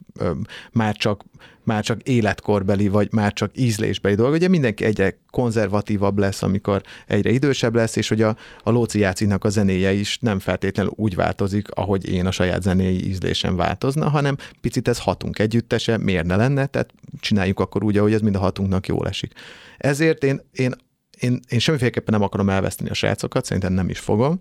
már 0.71 0.95
csak, 0.95 1.23
már 1.63 1.83
csak 1.83 2.01
életkorbeli, 2.01 2.87
vagy 2.87 3.07
már 3.11 3.33
csak 3.33 3.51
ízlésbeli 3.57 4.15
dolog. 4.15 4.33
Ugye 4.33 4.47
mindenki 4.47 4.85
egyre 4.85 5.19
konzervatívabb 5.29 6.17
lesz, 6.17 6.43
amikor 6.43 6.81
egyre 7.07 7.29
idősebb 7.29 7.75
lesz, 7.75 7.95
és 7.95 8.07
hogy 8.07 8.21
a, 8.21 8.35
a 8.63 8.69
Lóci 8.69 8.99
Jácinak 8.99 9.43
a 9.43 9.49
zenéje 9.49 9.91
is 9.93 10.17
nem 10.21 10.39
feltétlenül 10.39 10.91
úgy 10.95 11.15
változik, 11.15 11.71
ahogy 11.71 12.09
én 12.09 12.25
a 12.25 12.31
saját 12.31 12.61
zenéi 12.61 13.07
ízlésem 13.07 13.55
változna, 13.55 14.09
hanem 14.09 14.35
picit 14.61 14.87
ez 14.87 14.99
hatunk 14.99 15.39
együttese, 15.39 15.97
miért 15.97 16.25
ne 16.25 16.35
lenne, 16.35 16.65
tehát 16.65 16.93
csináljuk 17.19 17.59
akkor 17.59 17.83
úgy, 17.83 17.97
ahogy 17.97 18.13
ez 18.13 18.21
mind 18.21 18.35
a 18.35 18.39
hatunknak 18.39 18.87
jól 18.87 19.07
esik. 19.07 19.33
Ezért 19.77 20.23
én, 20.23 20.41
én, 20.51 20.73
én, 21.19 21.39
én 21.49 21.59
semmiféleképpen 21.59 22.13
nem 22.13 22.23
akarom 22.23 22.49
elveszteni 22.49 22.89
a 22.89 22.93
srácokat, 22.93 23.45
szerintem 23.45 23.73
nem 23.73 23.89
is 23.89 23.99
fogom, 23.99 24.39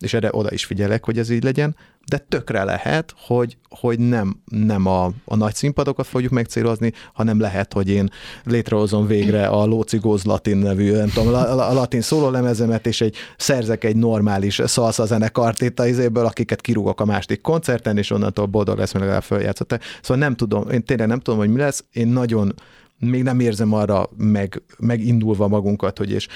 és 0.00 0.14
erre 0.14 0.28
oda 0.32 0.52
is 0.52 0.64
figyelek, 0.64 1.04
hogy 1.04 1.18
ez 1.18 1.30
így 1.30 1.42
legyen, 1.42 1.76
de 2.06 2.18
tökre 2.18 2.64
lehet, 2.64 3.14
hogy, 3.16 3.56
hogy 3.68 3.98
nem, 3.98 4.42
nem 4.44 4.86
a, 4.86 5.12
a 5.24 5.36
nagy 5.36 5.54
színpadokat 5.54 6.06
fogjuk 6.06 6.32
megcélozni, 6.32 6.92
hanem 7.12 7.40
lehet, 7.40 7.72
hogy 7.72 7.88
én 7.88 8.10
létrehozom 8.44 9.06
végre 9.06 9.46
a 9.46 9.64
Lóci 9.64 9.98
Góz 9.98 10.24
Latin 10.24 10.56
nevű, 10.56 10.92
nem 10.92 11.08
tudom, 11.08 11.34
a, 11.34 11.70
a 11.70 11.72
latin 11.72 12.00
szólólemezemet, 12.00 12.86
és 12.86 13.00
egy, 13.00 13.16
szerzek 13.36 13.84
egy 13.84 13.96
normális 13.96 14.60
szalsza 14.64 15.04
zenekart 15.04 15.60
itt 15.60 15.80
az 15.80 15.86
izéből, 15.86 16.26
akiket 16.26 16.60
kirúgok 16.60 17.00
a 17.00 17.04
másik 17.04 17.40
koncerten, 17.40 17.98
és 17.98 18.10
onnantól 18.10 18.46
boldog 18.46 18.78
lesz, 18.78 18.92
mert 18.92 19.04
legalább 19.04 19.24
feljátszották. 19.24 19.82
Szóval 20.02 20.22
nem 20.22 20.34
tudom, 20.34 20.68
én 20.68 20.84
tényleg 20.84 21.08
nem 21.08 21.20
tudom, 21.20 21.38
hogy 21.38 21.50
mi 21.50 21.58
lesz, 21.58 21.84
én 21.92 22.08
nagyon 22.08 22.54
még 22.98 23.22
nem 23.22 23.40
érzem 23.40 23.72
arra 23.72 24.10
meg, 24.16 24.62
megindulva 24.78 25.48
magunkat, 25.48 25.98
hogy 25.98 26.10
és 26.10 26.26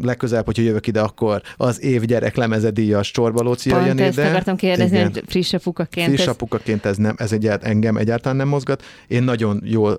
legközelebb, 0.00 0.44
hogyha 0.44 0.62
jövök 0.62 0.86
ide, 0.86 1.00
akkor 1.00 1.42
az 1.56 1.82
év 1.82 2.02
gyerek 2.02 2.36
lemezedíjas 2.36 3.10
csorbalócia 3.10 3.86
jön 3.86 3.98
ide. 3.98 4.04
ezt 4.04 4.18
akartam 4.18 4.56
kérdezni, 4.56 4.96
Igen. 4.96 5.12
hogy 5.12 5.22
friss 5.26 5.52
apukaként. 5.52 6.06
Friss 6.06 6.26
apukaként 6.26 6.84
ez, 6.84 6.96
nem, 6.96 7.14
ez 7.18 7.32
egyált, 7.32 7.64
engem 7.64 7.96
egyáltalán 7.96 8.36
nem 8.36 8.48
mozgat. 8.48 8.82
Én 9.08 9.22
nagyon 9.22 9.60
jól 9.64 9.98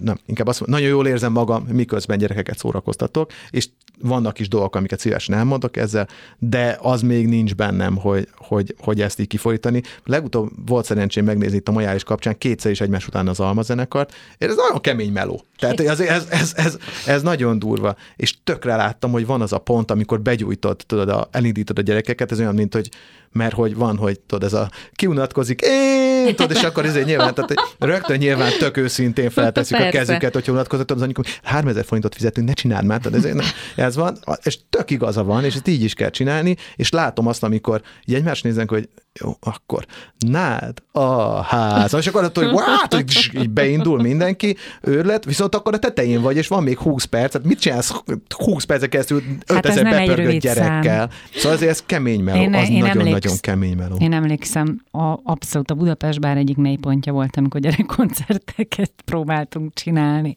nem, 0.00 0.18
inkább 0.26 0.46
azt 0.46 0.60
mondom, 0.60 0.78
nagyon 0.78 0.94
jól 0.94 1.06
érzem 1.06 1.32
magam, 1.32 1.62
miközben 1.62 2.18
gyerekeket 2.18 2.58
szórakoztatok, 2.58 3.30
és 3.50 3.68
vannak 4.00 4.38
is 4.38 4.48
dolgok, 4.48 4.76
amiket 4.76 4.98
szívesen 4.98 5.34
elmondok 5.34 5.76
ezzel, 5.76 6.08
de 6.38 6.78
az 6.80 7.02
még 7.02 7.28
nincs 7.28 7.54
bennem, 7.54 7.96
hogy, 7.96 8.28
hogy, 8.36 8.74
hogy 8.78 9.00
ezt 9.00 9.20
így 9.20 9.26
kifolytani. 9.26 9.82
Legutóbb 10.04 10.50
volt 10.66 10.84
szerencsém 10.84 11.24
megnézni 11.24 11.56
itt 11.56 11.68
a 11.68 11.72
majális 11.72 12.04
kapcsán 12.04 12.38
kétszer 12.38 12.70
is 12.70 12.80
egymás 12.80 13.06
után 13.06 13.28
az 13.28 13.40
almazenekart, 13.40 14.14
és 14.38 14.46
ez 14.46 14.56
nagyon 14.56 14.80
kemény 14.80 15.12
meló. 15.12 15.42
Tehát 15.58 15.80
ez, 15.80 16.00
ez, 16.00 16.26
ez, 16.30 16.52
ez, 16.56 16.78
ez, 17.06 17.22
nagyon 17.22 17.58
durva. 17.58 17.96
És 18.16 18.34
tökre 18.44 18.76
láttam, 18.76 19.10
hogy 19.10 19.26
van 19.26 19.40
az 19.40 19.52
a 19.52 19.58
pont, 19.58 19.90
amikor 19.90 20.20
begyújtod, 20.20 20.82
tudod, 20.86 21.08
a, 21.08 21.28
elindítod 21.30 21.78
a 21.78 21.82
gyerekeket, 21.82 22.32
ez 22.32 22.38
olyan, 22.38 22.54
mint 22.54 22.74
hogy 22.74 22.88
mert 23.32 23.54
hogy 23.54 23.74
van, 23.74 23.96
hogy 23.96 24.20
tudod, 24.20 24.44
ez 24.44 24.52
a 24.52 24.70
kiunatkozik, 24.92 25.60
én, 25.60 26.36
tudod, 26.36 26.56
és 26.56 26.62
akkor 26.62 26.84
ezért 26.84 27.06
nyilván, 27.06 27.34
tehát 27.34 27.54
rögtön 27.78 28.18
nyilván 28.18 28.52
tök 28.58 28.76
őszintén 28.76 29.30
felteszik 29.30 29.76
a 29.80 29.88
kezüket, 29.88 30.34
hogy 30.34 30.50
unatkozott, 30.50 30.90
az 30.90 31.02
anyukom, 31.02 31.24
3000 31.42 31.84
forintot 31.84 32.14
fizetünk, 32.14 32.48
ne 32.48 32.52
csináld 32.52 32.84
már, 32.84 33.00
tehát 33.00 33.24
ez, 33.24 33.44
ez 33.76 33.96
van, 33.96 34.18
és 34.42 34.58
tök 34.70 34.90
igaza 34.90 35.24
van, 35.24 35.44
és 35.44 35.54
ezt 35.54 35.68
így 35.68 35.82
is 35.82 35.94
kell 35.94 36.10
csinálni, 36.10 36.56
és 36.76 36.90
látom 36.90 37.26
azt, 37.26 37.42
amikor 37.42 37.82
így 38.04 38.14
egymást 38.14 38.44
néznek, 38.44 38.70
hogy 38.70 38.88
jó, 39.20 39.36
akkor 39.40 39.86
nád 40.18 40.82
a 40.92 41.42
ház. 41.42 41.94
És 41.94 42.06
akkor 42.06 42.24
attól, 42.24 42.44
hogy 42.44 42.64
hogy 42.90 43.42
így 43.42 43.50
beindul 43.50 44.02
mindenki, 44.02 44.56
őrlet, 44.82 45.24
viszont 45.24 45.54
akkor 45.54 45.74
a 45.74 45.78
tetején 45.78 46.22
vagy, 46.22 46.36
és 46.36 46.48
van 46.48 46.62
még 46.62 46.78
20 46.78 47.04
perc, 47.04 47.32
hát 47.32 47.44
mit 47.44 47.60
csinálsz 47.60 48.02
20 48.36 48.64
percet 48.64 48.88
keresztül 48.88 49.22
5000 49.46 49.84
hát 49.84 50.06
bepörgött 50.06 50.40
gyerekkel? 50.40 51.08
Szám. 51.08 51.08
Szóval 51.34 51.52
azért 51.52 51.70
ez 51.70 51.82
kemény 51.86 52.22
meló, 52.22 52.40
én, 52.40 52.54
az 52.54 52.68
nagyon-nagyon 52.68 53.36
kemény 53.40 53.76
meló. 53.76 53.96
Én 53.98 54.12
emlékszem, 54.12 54.82
a, 54.90 55.18
abszolút 55.22 55.70
a 55.70 55.74
Budapest 55.74 56.20
bár 56.20 56.36
egyik 56.36 56.56
mélypontja 56.56 57.12
volt, 57.12 57.36
amikor 57.36 57.60
gyerekkoncerteket 57.60 58.92
próbáltunk 59.04 59.74
csinálni. 59.74 60.36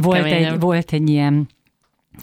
Volt 0.00 0.24
egy, 0.24 0.58
volt 0.58 0.92
egy 0.92 1.08
ilyen 1.08 1.48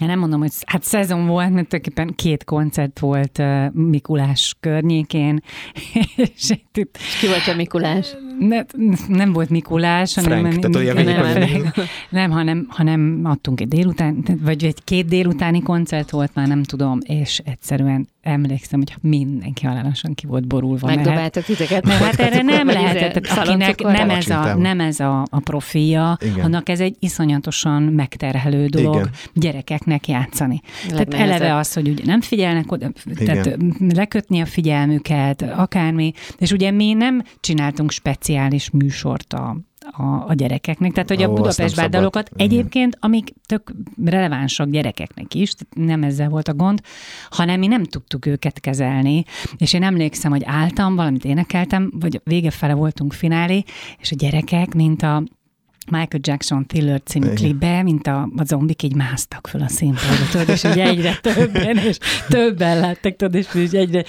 nem 0.06 0.18
mondom, 0.18 0.40
hogy 0.40 0.52
hát 0.66 0.82
szezon 0.82 1.26
volt, 1.26 1.50
mert 1.50 1.68
tulajdonképpen 1.68 2.14
két 2.14 2.44
koncert 2.44 2.98
volt 2.98 3.42
Mikulás 3.72 4.56
környékén. 4.60 5.40
és, 6.16 6.50
itt, 6.72 6.98
ki 7.20 7.26
volt 7.26 7.46
a 7.46 7.54
Mikulás? 7.54 8.16
Ne, 8.38 8.60
nem 9.08 9.32
volt 9.32 9.50
Mikulás, 9.50 10.14
hanem, 10.14 10.30
Frank, 10.30 10.62
nem, 10.62 10.72
tehát 10.72 10.94
nem, 10.94 11.50
nem, 11.50 11.72
nem, 12.10 12.30
hanem, 12.30 12.66
hanem 12.68 13.20
adtunk 13.24 13.60
egy 13.60 13.68
délután, 13.68 14.24
vagy 14.42 14.64
egy 14.64 14.84
két 14.84 15.06
délutáni 15.06 15.62
koncert 15.62 16.10
volt, 16.10 16.34
már 16.34 16.46
nem 16.46 16.62
tudom, 16.62 16.98
és 17.02 17.42
egyszerűen 17.44 18.08
emlékszem, 18.28 18.78
hogy 18.78 19.10
mindenki 19.10 19.66
halálosan 19.66 20.14
ki 20.14 20.26
volt 20.26 20.46
borulva. 20.46 20.86
Megdobáltak 20.86 21.44
titeket. 21.44 21.84
Mert 21.84 22.00
hát 22.00 22.20
erre 22.20 22.42
nem 22.42 22.66
lehetett, 22.66 23.22
tehát 23.22 23.48
akinek 23.48 23.82
nem 23.82 24.10
ez, 24.10 24.28
a, 24.28 24.54
nem 24.54 24.80
ez 24.80 25.00
a, 25.00 25.26
a 25.30 25.40
profilja, 25.40 26.16
Igen. 26.20 26.44
annak 26.44 26.68
ez 26.68 26.80
egy 26.80 26.96
iszonyatosan 26.98 27.82
megterhelő 27.82 28.66
dolog 28.66 28.94
Igen. 28.94 29.10
gyerekeknek 29.34 30.08
játszani. 30.08 30.60
Legnehezebb. 30.64 31.08
Tehát 31.08 31.30
eleve 31.30 31.56
az, 31.56 31.72
hogy 31.72 31.88
ugye 31.88 32.04
nem 32.04 32.20
figyelnek 32.20 32.72
oda, 32.72 32.90
tehát 33.24 33.56
lekötni 33.94 34.40
a 34.40 34.46
figyelmüket, 34.46 35.42
akármi, 35.42 36.12
és 36.38 36.52
ugye 36.52 36.70
mi 36.70 36.92
nem 36.92 37.22
csináltunk 37.40 37.90
speciális 37.90 38.70
műsort 38.70 39.32
a, 39.32 39.56
a, 39.90 40.24
a 40.28 40.34
gyerekeknek. 40.34 40.92
Tehát, 40.92 41.08
hogy 41.08 41.24
Ó, 41.24 41.30
a 41.30 41.32
Budapest 41.32 41.76
bárdalokat 41.76 42.30
egyébként, 42.36 42.96
amik 43.00 43.32
tök 43.46 43.72
relevánsak 44.04 44.68
gyerekeknek 44.68 45.34
is, 45.34 45.52
nem 45.74 46.02
ezzel 46.02 46.28
volt 46.28 46.48
a 46.48 46.54
gond, 46.54 46.80
hanem 47.30 47.58
mi 47.58 47.66
nem 47.66 47.84
tudtuk 47.84 48.26
őket 48.26 48.60
kezelni. 48.60 49.24
És 49.56 49.72
én 49.72 49.82
emlékszem, 49.82 50.30
hogy 50.30 50.42
álltam, 50.44 50.94
valamit 50.94 51.24
énekeltem, 51.24 51.92
vagy 51.94 52.20
vége 52.24 52.50
fele 52.50 52.74
voltunk 52.74 53.12
finálé, 53.12 53.62
és 53.98 54.12
a 54.12 54.16
gyerekek, 54.16 54.74
mint 54.74 55.02
a 55.02 55.22
Michael 55.90 56.20
Jackson 56.22 56.66
Thriller 56.66 57.00
című 57.04 57.32
klipbe, 57.32 57.82
mint 57.82 58.06
a, 58.06 58.28
a 58.36 58.44
zombik 58.44 58.82
így 58.82 58.94
másztak 58.94 59.46
föl 59.46 59.62
a 59.62 59.68
színpadra, 59.68 60.26
tudod, 60.30 60.48
és 60.48 60.62
hogy 60.62 60.78
egyre 60.78 61.18
többen, 61.34 61.76
és 61.76 61.98
többen 62.28 62.80
láttak, 62.80 63.16
tudod, 63.16 63.34
és 63.34 63.46
így 63.56 63.76
egyre 63.76 64.04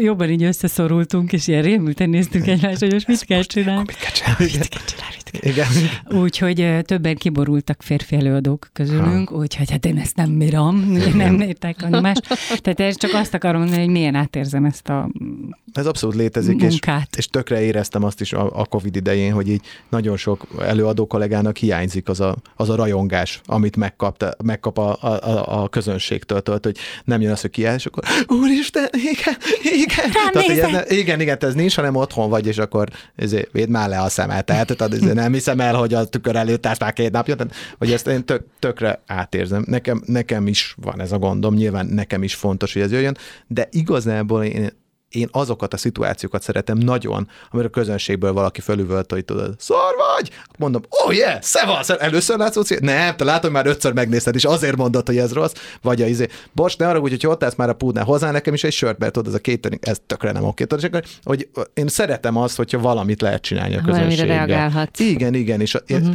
jobban 0.00 0.30
így 0.30 0.42
összeszorultunk, 0.42 1.32
és 1.32 1.46
ilyen 1.46 1.62
rémülten 1.62 2.10
néztünk 2.10 2.46
egymást, 2.46 2.78
hogy 2.78 2.92
most 2.92 3.06
mit 3.06 3.24
kell 3.24 3.42
csinálni. 3.42 3.82
Mit 3.86 3.96
kell 3.96 4.10
csinálni? 4.10 4.44
Mit 4.58 4.68
kell 4.68 4.82
csinálni? 4.86 5.23
Igen. 5.40 5.66
Úgyhogy 6.22 6.78
többen 6.82 7.16
kiborultak 7.16 7.82
férfi 7.82 8.16
előadók 8.16 8.68
közülünk, 8.72 9.28
ha. 9.28 9.34
úgyhogy 9.34 9.70
hát 9.70 9.86
én 9.86 9.98
ezt 9.98 10.16
nem 10.16 10.38
bírom, 10.38 10.76
nem 11.14 11.40
értek 11.40 11.82
annyi 11.82 12.00
más. 12.00 12.18
Tehát 12.60 12.80
ez 12.80 12.96
csak 12.96 13.12
azt 13.14 13.34
akarom 13.34 13.60
mondani, 13.60 13.82
hogy 13.82 13.92
milyen 13.92 14.14
átérzem 14.14 14.64
ezt 14.64 14.88
a 14.88 15.08
ez 15.72 15.86
abszolút 15.86 16.16
létezik, 16.16 16.62
és, 16.62 16.78
és 17.16 17.28
tökre 17.28 17.62
éreztem 17.62 18.04
azt 18.04 18.20
is 18.20 18.32
a, 18.32 18.60
a 18.60 18.64
Covid 18.64 18.96
idején, 18.96 19.32
hogy 19.32 19.48
így 19.48 19.60
nagyon 19.88 20.16
sok 20.16 20.46
előadó 20.60 21.06
kollégának 21.06 21.56
hiányzik 21.56 22.08
az 22.08 22.20
a, 22.20 22.36
az 22.56 22.68
a 22.70 22.74
rajongás, 22.74 23.40
amit 23.44 23.76
megkap, 23.76 24.36
megkap 24.44 24.78
a, 24.78 25.02
a, 25.02 25.62
a 25.62 25.68
közönségtől, 25.68 26.40
tört, 26.40 26.64
hogy 26.64 26.76
nem 27.04 27.20
jön 27.20 27.32
az, 27.32 27.40
hogy 27.40 27.58
és 27.58 27.86
akkor 27.86 28.04
úristen, 28.26 28.88
igen, 28.92 29.36
igen. 29.62 30.10
Tehát, 30.12 30.36
ez, 30.36 30.90
igen, 30.90 31.20
igen, 31.20 31.36
ez 31.40 31.54
nincs, 31.54 31.74
hanem 31.74 31.94
otthon 31.94 32.28
vagy, 32.28 32.46
és 32.46 32.58
akkor 32.58 32.88
ezért, 33.16 33.52
védd 33.52 33.68
már 33.68 33.88
le 33.88 34.00
a 34.00 34.08
szemet, 34.08 34.44
tehát, 34.44 34.76
tehát 34.76 34.92
ezért 34.94 35.14
nem 35.14 35.23
hiszem 35.32 35.60
el, 35.60 35.74
hogy 35.74 35.94
a 35.94 36.04
tükör 36.04 36.36
előtt 36.36 36.80
már 36.80 36.92
két 36.92 37.10
napja, 37.10 37.34
tehát, 37.34 37.54
hogy 37.78 37.92
ezt 37.92 38.06
én 38.06 38.24
tök, 38.24 38.44
tökre 38.58 39.02
átérzem. 39.06 39.64
Nekem, 39.66 40.02
nekem 40.06 40.46
is 40.46 40.74
van 40.82 41.00
ez 41.00 41.12
a 41.12 41.18
gondom, 41.18 41.54
nyilván 41.54 41.86
nekem 41.86 42.22
is 42.22 42.34
fontos, 42.34 42.72
hogy 42.72 42.82
ez 42.82 42.92
jöjjön, 42.92 43.16
de 43.46 43.68
igazából 43.70 44.44
én 44.44 44.70
én 45.14 45.28
azokat 45.32 45.74
a 45.74 45.76
szituációkat 45.76 46.42
szeretem 46.42 46.78
nagyon, 46.78 47.28
amire 47.50 47.66
a 47.68 47.70
közönségből 47.70 48.32
valaki 48.32 48.60
felüvölt, 48.60 49.10
hogy 49.10 49.24
tudod, 49.24 49.54
szar 49.58 49.94
vagy? 50.14 50.30
Mondom, 50.58 50.82
oh 50.88 51.14
yeah, 51.14 51.40
szevasz, 51.40 51.88
először 51.88 52.38
látsz 52.38 52.80
Nem, 52.80 53.16
te 53.16 53.24
látom, 53.24 53.52
már 53.52 53.66
ötször 53.66 53.92
megnézted, 53.92 54.34
és 54.34 54.44
azért 54.44 54.76
mondod, 54.76 55.06
hogy 55.06 55.18
ez 55.18 55.32
rossz, 55.32 55.52
vagy 55.82 56.02
a 56.02 56.06
izé, 56.06 56.28
bocs, 56.52 56.78
ne 56.78 56.88
arra, 56.88 56.98
hogy 56.98 57.26
ott 57.26 57.44
állsz 57.44 57.54
már 57.54 57.68
a 57.68 57.74
púdnál, 57.74 58.04
hozzá 58.04 58.30
nekem 58.30 58.54
is 58.54 58.64
egy 58.64 58.72
sört, 58.72 58.98
mert 58.98 59.12
tudod, 59.12 59.28
ez 59.28 59.34
a 59.34 59.38
két 59.38 59.78
ez 59.80 60.00
tökre 60.06 60.32
nem 60.32 60.44
oké. 60.44 60.64
Tudod, 60.64 60.84
akkor, 60.84 61.04
hogy 61.24 61.48
én 61.74 61.88
szeretem 61.88 62.36
azt, 62.36 62.56
hogyha 62.56 62.78
valamit 62.78 63.20
lehet 63.20 63.42
csinálni 63.42 63.76
a 63.76 63.80
közönséggel. 63.80 64.26
Valamire 64.26 64.34
reagálhatsz. 64.34 65.00
Igen, 65.00 65.34
igen, 65.34 65.60
és 65.60 65.74
uh-huh 65.74 66.14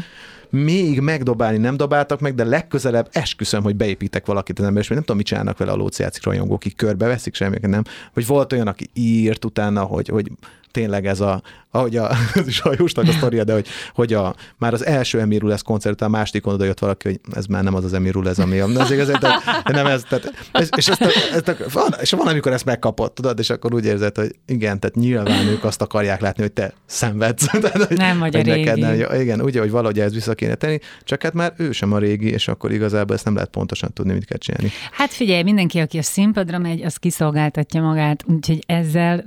még 0.50 1.00
megdobálni 1.00 1.58
nem 1.58 1.78
dobáltak 1.78 2.20
meg, 2.20 2.36
de 2.36 2.44
legközelebb 2.44 3.10
esküszöm, 3.12 3.64
hogy 3.64 3.76
beépítek 3.76 4.26
valakit 4.26 4.60
az 4.60 4.66
ember, 4.66 4.82
és 4.82 4.88
nem 4.90 5.00
tudom, 5.00 5.18
mit 5.18 5.26
csinálnak 5.26 5.58
vele 5.58 5.72
a 5.72 5.76
lóciácik 5.76 6.24
rajongók, 6.24 6.56
akik 6.56 6.76
körbeveszik, 6.76 7.36
semmiket 7.36 7.70
nem. 7.70 7.84
Vagy 8.14 8.26
volt 8.26 8.54
olyan, 8.54 8.68
aki 8.68 8.90
írt 8.94 9.46
utána, 9.46 9.82
hogy, 9.84 10.08
hogy 10.08 10.32
tényleg 10.72 11.06
ez 11.06 11.20
a, 11.20 11.42
ahogy 11.72 11.96
a, 11.96 12.10
ez 12.34 12.48
is 12.48 12.62
a 12.62 12.74
Jósnak 12.78 13.08
a 13.08 13.12
sztoria, 13.12 13.44
de 13.44 13.54
hogy, 13.54 13.68
hogy 13.94 14.14
a, 14.14 14.36
már 14.58 14.74
az 14.74 14.86
első 14.86 15.20
Emir 15.20 15.42
lesz 15.42 15.62
koncert, 15.62 16.02
a 16.02 16.08
másodikon 16.08 16.54
oda 16.54 16.66
jött 16.66 16.80
valaki, 16.80 17.08
hogy 17.08 17.20
ez 17.36 17.46
már 17.46 17.64
nem 17.64 17.76
az 17.76 17.84
az 17.84 17.94
Emir 17.94 18.16
ez, 18.26 18.40
ami 18.40 18.60
az 18.60 18.92
igaz, 18.92 19.08
de 19.08 19.42
nem 19.66 19.86
ez, 19.86 20.04
tehát, 20.10 20.34
és, 20.60 20.68
és, 20.76 20.88
ezt, 20.88 21.02
ezt, 21.48 21.72
van, 21.74 21.94
és 22.02 22.12
van, 22.12 22.28
amikor 22.28 22.52
ezt 22.52 22.66
megkapott, 22.66 23.16
tudod, 23.16 23.40
és 23.40 23.50
akkor 23.50 23.74
úgy 23.74 23.86
érzed, 23.86 24.16
hogy 24.16 24.36
igen, 24.46 24.80
tehát 24.80 24.96
nyilván 24.96 25.48
ők 25.48 25.64
azt 25.64 25.82
akarják 25.82 26.22
látni, 26.22 26.42
hogy 26.42 26.52
te 26.52 26.74
szenvedsz. 26.86 27.48
Tehát, 27.62 27.84
hogy, 27.84 27.98
nem 27.98 28.20
vagy 28.20 28.36
a 28.36 28.42
régi. 28.42 28.64
Neked, 28.64 28.80
nem, 28.80 29.22
igen, 29.22 29.42
ugye, 29.42 29.60
hogy 29.60 29.72
valahogy 29.72 30.00
ez 30.00 30.14
vissza 30.14 30.34
kéne 30.34 30.56
tenni, 30.56 30.80
csak 31.04 31.24
hát 31.24 31.34
már 31.34 31.54
ő 31.58 31.72
sem 31.72 31.94
a 31.94 31.98
régi, 31.98 32.30
és 32.30 32.48
akkor 32.48 32.72
igazából 32.72 33.16
ezt 33.16 33.26
nem 33.26 33.34
lehet 33.34 33.50
pontosan 33.50 33.94
tudni, 33.94 34.14
mit 34.14 34.26
kell 34.26 34.38
csinálni. 34.38 34.72
Hát 34.92 35.12
figyelj, 35.12 35.44
mindenki, 35.44 35.80
aki 35.80 35.98
a 35.98 36.04
színpadra 36.04 36.58
megy, 36.58 36.84
az 36.84 36.96
kiszolgáltatja 36.96 37.82
magát, 37.82 38.24
úgyhogy 38.28 38.64
ezzel 38.68 39.26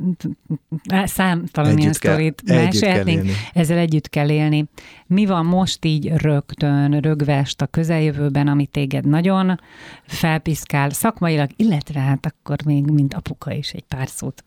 szám, 1.33 1.45
számtalan 1.45 1.79
ilyen 1.79 1.93
sztorit 1.93 2.43
mesélhetnénk, 2.47 3.31
ezzel 3.53 3.79
együtt 3.79 4.09
kell 4.09 4.31
élni. 4.31 4.65
Mi 5.07 5.27
van 5.27 5.47
most 5.47 5.85
így 5.85 6.13
rögtön, 6.17 7.01
rögvest 7.01 7.61
a 7.63 7.67
közeljövőben, 7.67 8.49
ami 8.49 8.67
téged 8.67 9.07
nagyon 9.07 9.61
felpiszkál 10.07 10.91
szakmailag, 10.91 11.51
illetve 11.57 12.01
hát 12.01 12.27
akkor 12.27 12.57
még 12.65 12.85
mint 12.85 13.15
apuka 13.15 13.53
is 13.53 13.71
egy 13.71 13.85
pár 13.89 14.09
szót 14.09 14.45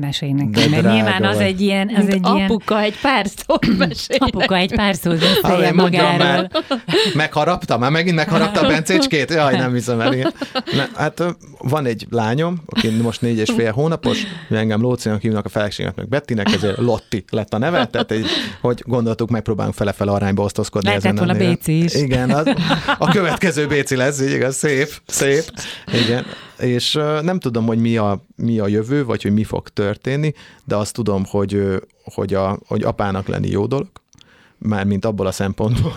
mesélj 0.00 0.32
neki, 0.32 0.68
mert 0.68 0.92
nyilván 0.92 1.24
az 1.24 1.38
egy 1.38 1.60
ilyen... 1.60 1.90
Az 1.96 2.08
egy 2.08 2.20
apuka 2.22 2.74
ilyen... 2.74 2.84
egy 2.84 3.00
pár 3.00 3.26
szót 3.46 3.66
mesél. 3.78 4.16
Apuka 4.18 4.56
egy 4.56 4.74
pár 4.74 4.94
szót 4.94 5.18
beszélje 5.18 5.72
magáról. 5.72 6.18
Már. 6.18 6.50
Megharapta? 7.14 7.78
Már 7.78 7.90
megint 7.90 8.16
megharapta 8.16 8.60
a 8.60 8.66
Bencécskét? 8.66 9.30
Jaj, 9.30 9.56
nem 9.56 9.72
hiszem 9.72 10.00
el. 10.00 10.32
Ne, 10.72 10.86
hát 10.94 11.22
van 11.58 11.86
egy 11.86 12.06
lányom, 12.10 12.62
aki 12.66 12.88
most 12.88 13.20
négy 13.20 13.38
és 13.38 13.50
fél 13.56 13.72
hónapos, 13.72 14.22
engem 14.50 14.80
Lócinak 14.80 15.20
hívnak 15.20 15.44
a 15.44 15.48
feleséget 15.48 15.96
meg 15.96 16.08
Bettinek, 16.08 16.52
ezért 16.52 16.78
Lotti 16.78 17.24
lett 17.30 17.54
a 17.54 17.58
neve, 17.58 17.86
tehát 17.86 18.10
egy, 18.10 18.26
hogy 18.60 18.82
gondoltuk, 18.86 19.30
megpróbálunk 19.30 19.74
fele-fele 19.74 20.10
arányba 20.10 20.42
osztozkodni. 20.42 20.88
Lehetett 20.88 21.18
volna 21.18 21.34
Béci 21.34 21.84
is. 21.84 21.94
Igen, 21.94 22.30
az, 22.30 22.46
a 22.98 23.08
következő 23.08 23.66
Béci 23.66 23.96
lesz, 23.96 24.20
így 24.20 24.32
igaz, 24.32 24.56
szép, 24.56 24.88
szép. 25.06 25.44
Igen, 26.04 26.24
és 26.58 26.92
nem 27.22 27.38
tudom, 27.38 27.66
hogy 27.66 27.78
mi 27.78 27.96
a, 27.96 28.24
mi 28.36 28.58
a 28.58 28.66
jövő, 28.66 29.04
vagy 29.04 29.22
hogy 29.22 29.32
mi 29.32 29.44
fog 29.44 29.68
történni, 29.68 30.32
de 30.64 30.76
azt 30.76 30.94
tudom, 30.94 31.24
hogy, 31.28 31.82
hogy, 32.04 32.34
a, 32.34 32.58
hogy 32.66 32.82
apának 32.82 33.26
lenni 33.26 33.48
jó 33.48 33.66
dolog, 33.66 33.86
mármint 34.58 35.04
abból 35.04 35.26
a 35.26 35.32
szempontból, 35.32 35.94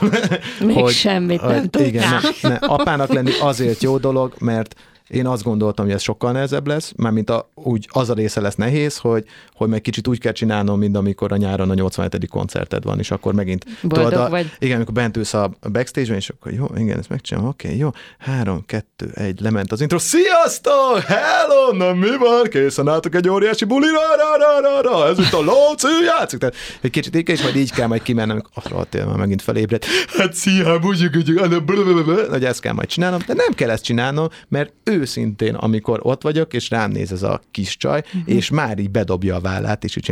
Még 0.66 0.76
hogy, 0.76 0.94
semmit 0.94 1.42
nem 1.42 1.68
hogy, 1.72 1.88
igen, 1.88 2.10
ne, 2.42 2.50
ne, 2.50 2.56
apának 2.56 3.14
lenni 3.14 3.32
azért 3.40 3.82
jó 3.82 3.98
dolog, 3.98 4.34
mert 4.40 4.76
én 5.08 5.26
azt 5.28 5.44
gondoltam, 5.44 5.86
hogy 5.86 5.94
ez 5.94 6.02
sokkal 6.02 6.32
nehezebb 6.32 6.68
lesz, 6.68 6.94
mármint 6.96 7.30
a, 7.30 7.52
úgy 7.54 7.88
az 7.92 8.10
a 8.10 8.14
része 8.14 8.42
lesz 8.42 8.56
nehéz, 8.56 8.98
hogy, 8.98 9.26
hogy 9.54 9.70
meg 9.70 9.82
kicsit 9.82 10.08
úgy 10.08 10.20
kell 10.20 10.32
csinálnom, 10.32 10.80
mint 10.80 10.98
amikor 10.98 11.32
a 11.32 11.38
nyáron 11.38 11.70
a 11.70 11.74
87. 11.74 12.28
koncerted 12.28 12.84
van, 12.84 13.00
és 13.00 13.12
akkor 13.12 13.34
megint 13.34 13.66
Boldog 13.82 14.10
tudod, 14.10 14.26
a, 14.26 14.30
vagy? 14.30 14.52
Igen, 14.60 14.76
amikor 14.76 14.94
bent 14.94 15.18
ülsz 15.18 15.34
a 15.34 15.52
backstage-ben, 15.72 16.16
és 16.16 16.30
akkor 16.30 16.54
jó, 16.54 16.66
igen, 16.76 16.98
ezt 16.98 17.10
megcsinálom, 17.10 17.50
oké, 17.50 17.68
okay, 17.68 17.80
jó, 17.80 17.90
három, 18.18 18.66
kettő, 18.66 19.10
egy, 19.14 19.40
lement 19.40 19.72
az 19.72 19.82
intro, 19.82 20.00
sziasztok, 20.00 21.00
hello, 21.00 21.72
na 21.72 21.94
mi 21.94 22.18
van, 22.18 22.44
készen 22.50 22.88
álltok 22.88 23.16
egy 23.16 23.30
óriási 23.30 23.66
buli, 23.66 23.88
ra, 23.88 24.38
ra, 24.38 24.62
ra, 24.62 24.82
ra, 24.82 25.08
ez 25.08 25.20
itt 25.20 25.34
a 25.34 25.42
Lóci, 25.42 25.88
játszik, 26.06 26.40
tehát 26.40 26.56
egy 26.82 26.92
kicsit 26.92 27.16
így 27.16 27.30
és 27.30 27.42
majd 27.42 27.56
így 27.56 27.72
kell 27.72 27.88
majd 27.88 28.02
kimennem, 28.02 28.42
azt 28.54 28.68
rohadt 28.68 29.06
már 29.06 29.16
megint 29.16 29.42
felébredt, 29.42 29.86
hát 30.18 30.34
szia, 30.34 30.80
búgyjuk, 30.80 31.14
hogy 32.30 32.46
ezt 32.46 32.62
kell 32.62 32.74
majd 32.74 32.88
csinálnom, 32.88 33.20
de 33.28 33.34
nem 33.34 33.54
kell 33.56 33.70
ezt 33.70 33.84
csinálnom, 33.84 34.28
mert 34.48 34.74
ő 34.84 34.97
őszintén, 34.98 35.56
amikor 35.56 36.00
ott 36.04 36.22
vagyok, 36.22 36.54
és 36.54 36.70
rám 36.70 36.92
néz 36.92 37.12
ez 37.12 37.24
a 37.24 37.42
kis 37.52 37.78
csaj, 37.78 38.04
uh-huh. 38.06 38.36
és 38.36 38.50
már 38.50 38.80
így 38.80 38.92
bedobja 38.92 39.36
a 39.36 39.40
vállát, 39.40 39.84
és 39.84 39.98
úgy 39.98 40.06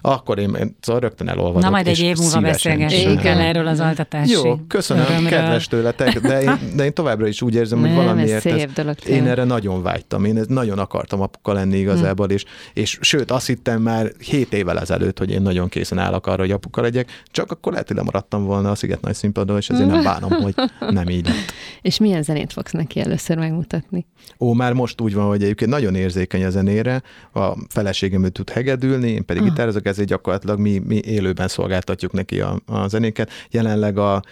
akkor 0.00 0.38
én 0.38 0.76
szóval 0.80 1.00
rögtön 1.00 1.28
elolvadok. 1.28 1.62
Na 1.62 1.70
majd 1.70 1.86
egy 1.86 2.00
év 2.00 2.16
múlva 2.16 2.40
beszélgessünk 2.40 3.24
el 3.24 3.38
erről 3.38 3.66
az 3.66 3.80
altatási 3.80 4.32
Jó, 4.32 4.56
köszönöm, 4.68 5.04
örömről. 5.04 5.28
kedves 5.28 5.66
tőletek, 5.66 6.20
de 6.20 6.42
én, 6.42 6.58
de 6.76 6.84
én 6.84 6.92
továbbra 6.92 7.26
is 7.26 7.42
úgy 7.42 7.54
érzem, 7.54 7.80
hogy 7.80 7.94
valamiért 7.94 8.46
ez, 8.46 8.72
dolog, 8.74 8.96
én 9.08 9.26
erre 9.26 9.44
nagyon 9.44 9.82
vágytam, 9.82 10.24
én 10.24 10.40
nagyon 10.48 10.78
akartam 10.78 11.20
apuka 11.20 11.52
lenni 11.52 11.78
igazából, 11.78 12.26
hm. 12.26 12.32
és, 12.32 12.44
és 12.74 12.98
sőt, 13.00 13.30
azt 13.30 13.46
hittem 13.46 13.82
már 13.82 14.12
7 14.18 14.52
évvel 14.52 14.80
ezelőtt, 14.80 15.18
hogy 15.18 15.30
én 15.30 15.42
nagyon 15.42 15.68
készen 15.68 15.98
állok 15.98 16.26
arra, 16.26 16.40
hogy 16.40 16.50
apuka 16.50 16.80
legyek, 16.80 17.22
csak 17.30 17.50
akkor 17.50 17.72
lehet, 17.72 17.88
hogy 17.88 17.96
lemaradtam 17.96 18.44
volna 18.44 18.70
a 18.70 18.74
Sziget 18.74 19.00
Nagy 19.00 19.14
Színpadon, 19.14 19.56
és 19.56 19.68
ezért 19.68 19.88
nem 19.88 20.02
bánom, 20.02 20.30
hogy 20.30 20.54
nem 20.78 21.08
így 21.08 21.26
lett. 21.26 21.52
És 21.82 21.98
milyen 21.98 22.22
zenét 22.22 22.52
fogsz 22.52 22.72
neki 22.72 23.00
először 23.00 23.38
megmutatni? 23.38 24.06
Ó, 24.38 24.52
már 24.52 24.72
most 24.72 25.00
úgy 25.00 25.14
van, 25.14 25.26
hogy 25.26 25.42
egyébként 25.42 25.70
nagyon 25.70 25.94
érzékeny 25.94 26.44
a 26.44 26.50
zenére, 26.50 27.02
a 27.32 27.56
feleségem 27.68 28.24
ő 28.24 28.28
tud 28.28 28.50
hegedülni, 28.50 29.10
én 29.10 29.24
pedig 29.24 29.42
ah. 29.42 29.48
Gitározok, 29.60 29.86
ezért 29.86 30.08
gyakorlatilag 30.08 30.58
mi, 30.58 30.78
mi 30.86 31.00
élőben 31.04 31.48
szolgáltatjuk 31.48 32.12
neki 32.12 32.40
a, 32.40 32.60
a 32.66 32.88
zenéket. 32.88 33.30
Jelenleg 33.50 33.98
a 33.98 34.22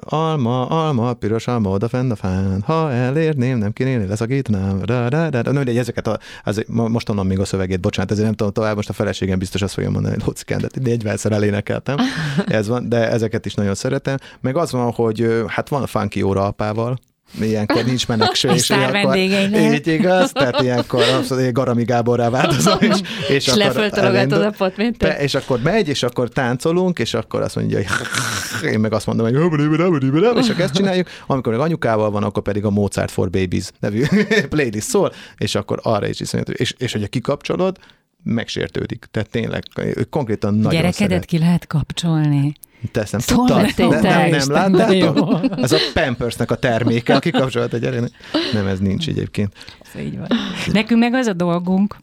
alma, 0.00 0.66
alma, 0.66 1.12
piros 1.12 1.46
alma 1.46 1.70
oda 1.70 1.88
fenn 1.88 2.10
a 2.10 2.16
fán, 2.16 2.60
ha 2.60 2.92
elérném, 2.92 3.58
nem 3.58 3.72
kéne 3.72 4.06
leszakítanám, 4.06 4.78
da, 4.78 5.08
da, 5.08 5.30
da, 5.30 5.42
da. 5.42 5.52
No, 5.52 5.60
egy 5.60 5.76
ezeket, 5.76 6.06
a, 6.06 6.18
az, 6.44 6.64
most 6.66 7.08
onnan 7.08 7.26
még 7.26 7.38
a 7.38 7.44
szövegét, 7.44 7.80
bocsánat, 7.80 8.10
ezért 8.10 8.26
nem 8.26 8.34
tudom 8.34 8.52
tovább, 8.52 8.76
most 8.76 8.88
a 8.88 8.92
feleségem 8.92 9.38
biztos 9.38 9.62
azt 9.62 9.74
fogja 9.74 9.90
mondani, 9.90 10.14
hogy 10.14 10.24
Lócikán, 10.26 10.58
de 10.60 10.68
négyszer 10.82 11.32
elénekeltem, 11.32 11.96
ez 12.46 12.68
van, 12.68 12.88
de 12.88 13.10
ezeket 13.10 13.46
is 13.46 13.54
nagyon 13.54 13.74
szeretem. 13.74 14.16
Meg 14.40 14.56
az 14.56 14.72
van, 14.72 14.92
hogy 14.92 15.44
hát 15.46 15.68
van 15.68 15.82
a 15.82 15.86
funky 15.86 16.22
óra 16.22 16.46
apával, 16.46 16.98
ilyenkor 17.40 17.84
nincs 17.84 18.08
menekső, 18.08 18.48
és, 18.48 18.70
ilyenkor, 18.70 19.16
így 19.16 19.86
igaz, 19.86 20.32
tehát 20.32 20.60
ilyenkor 20.60 21.02
abszolút 21.02 21.52
Garami 21.52 21.84
Gáborrá 21.84 22.30
változom, 22.30 22.78
és, 22.90 23.00
és, 23.28 23.46
és 23.46 23.48
akkor 23.48 23.90
a 24.32 24.50
pot, 24.50 24.76
mint 24.76 24.96
be, 24.96 25.18
És 25.18 25.34
akkor 25.34 25.60
megy, 25.62 25.88
és 25.88 26.02
akkor 26.02 26.28
táncolunk, 26.28 26.98
és 26.98 27.14
akkor 27.14 27.42
azt 27.42 27.56
mondja, 27.56 27.76
hogy 27.76 27.86
én 28.72 28.80
meg 28.80 28.92
azt 28.92 29.06
mondom, 29.06 29.26
hogy 29.26 29.34
és 30.36 30.48
akkor 30.48 30.64
ezt 30.64 30.74
csináljuk, 30.74 31.08
amikor 31.26 31.52
meg 31.52 31.60
anyukával 31.60 32.10
van, 32.10 32.22
akkor 32.22 32.42
pedig 32.42 32.64
a 32.64 32.70
Mozart 32.70 33.10
for 33.10 33.30
Babies 33.30 33.70
nevű 33.80 34.04
playlist 34.50 34.88
szól, 34.88 35.12
és 35.36 35.54
akkor 35.54 35.80
arra 35.82 36.08
is 36.08 36.20
iszonyat, 36.20 36.48
és, 36.48 36.74
és 36.78 36.92
hogyha 36.92 37.08
kikapcsolod, 37.08 37.76
megsértődik. 38.22 39.08
Tehát 39.10 39.30
tényleg, 39.30 39.62
konkrétan 40.10 40.54
nagyon 40.54 40.70
Gyerekedet 40.70 40.94
szeret. 40.96 41.24
ki 41.24 41.38
lehet 41.38 41.66
kapcsolni. 41.66 42.54
Te 42.92 43.00
ezt 43.00 43.12
nem 43.12 43.20
tudtad? 43.20 43.74
Nem, 43.76 44.30
nem, 44.30 44.30
nem 44.30 44.74
láttátok? 44.74 45.40
Ez 45.62 45.72
a 45.72 45.78
Pampersnek 45.94 46.50
a 46.50 46.54
terméke, 46.54 47.14
aki 47.14 47.30
kapcsolat 47.30 47.72
a 47.72 47.76
gyereknek. 47.76 48.10
Nem, 48.52 48.66
ez 48.66 48.78
nincs 48.78 49.08
egyébként. 49.08 49.52
Ez 49.94 50.00
így 50.00 50.18
van. 50.18 50.28
Nekünk 50.72 51.00
meg 51.00 51.14
az 51.14 51.26
a 51.26 51.32
dolgunk, 51.32 51.96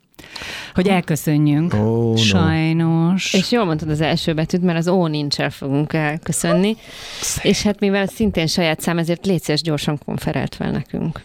hogy 0.73 0.87
elköszönjünk. 0.87 1.73
Oh, 1.73 2.17
Sajnos. 2.17 3.31
No. 3.31 3.39
És 3.39 3.51
jól 3.51 3.65
mondtad 3.65 3.89
az 3.89 4.01
első 4.01 4.33
betűt, 4.33 4.61
mert 4.61 4.77
az 4.77 4.87
ó 4.87 5.07
nincs 5.07 5.39
el 5.39 5.49
fogunk 5.49 5.93
elköszönni. 5.93 6.75
Szép. 7.21 7.43
És 7.43 7.61
hát 7.61 7.79
mivel 7.79 8.07
szintén 8.07 8.47
saját 8.47 8.79
szám, 8.81 8.97
ezért 8.97 9.25
létszés 9.25 9.61
gyorsan 9.61 9.99
konferált 10.05 10.55
fel 10.55 10.71
nekünk. 10.71 11.21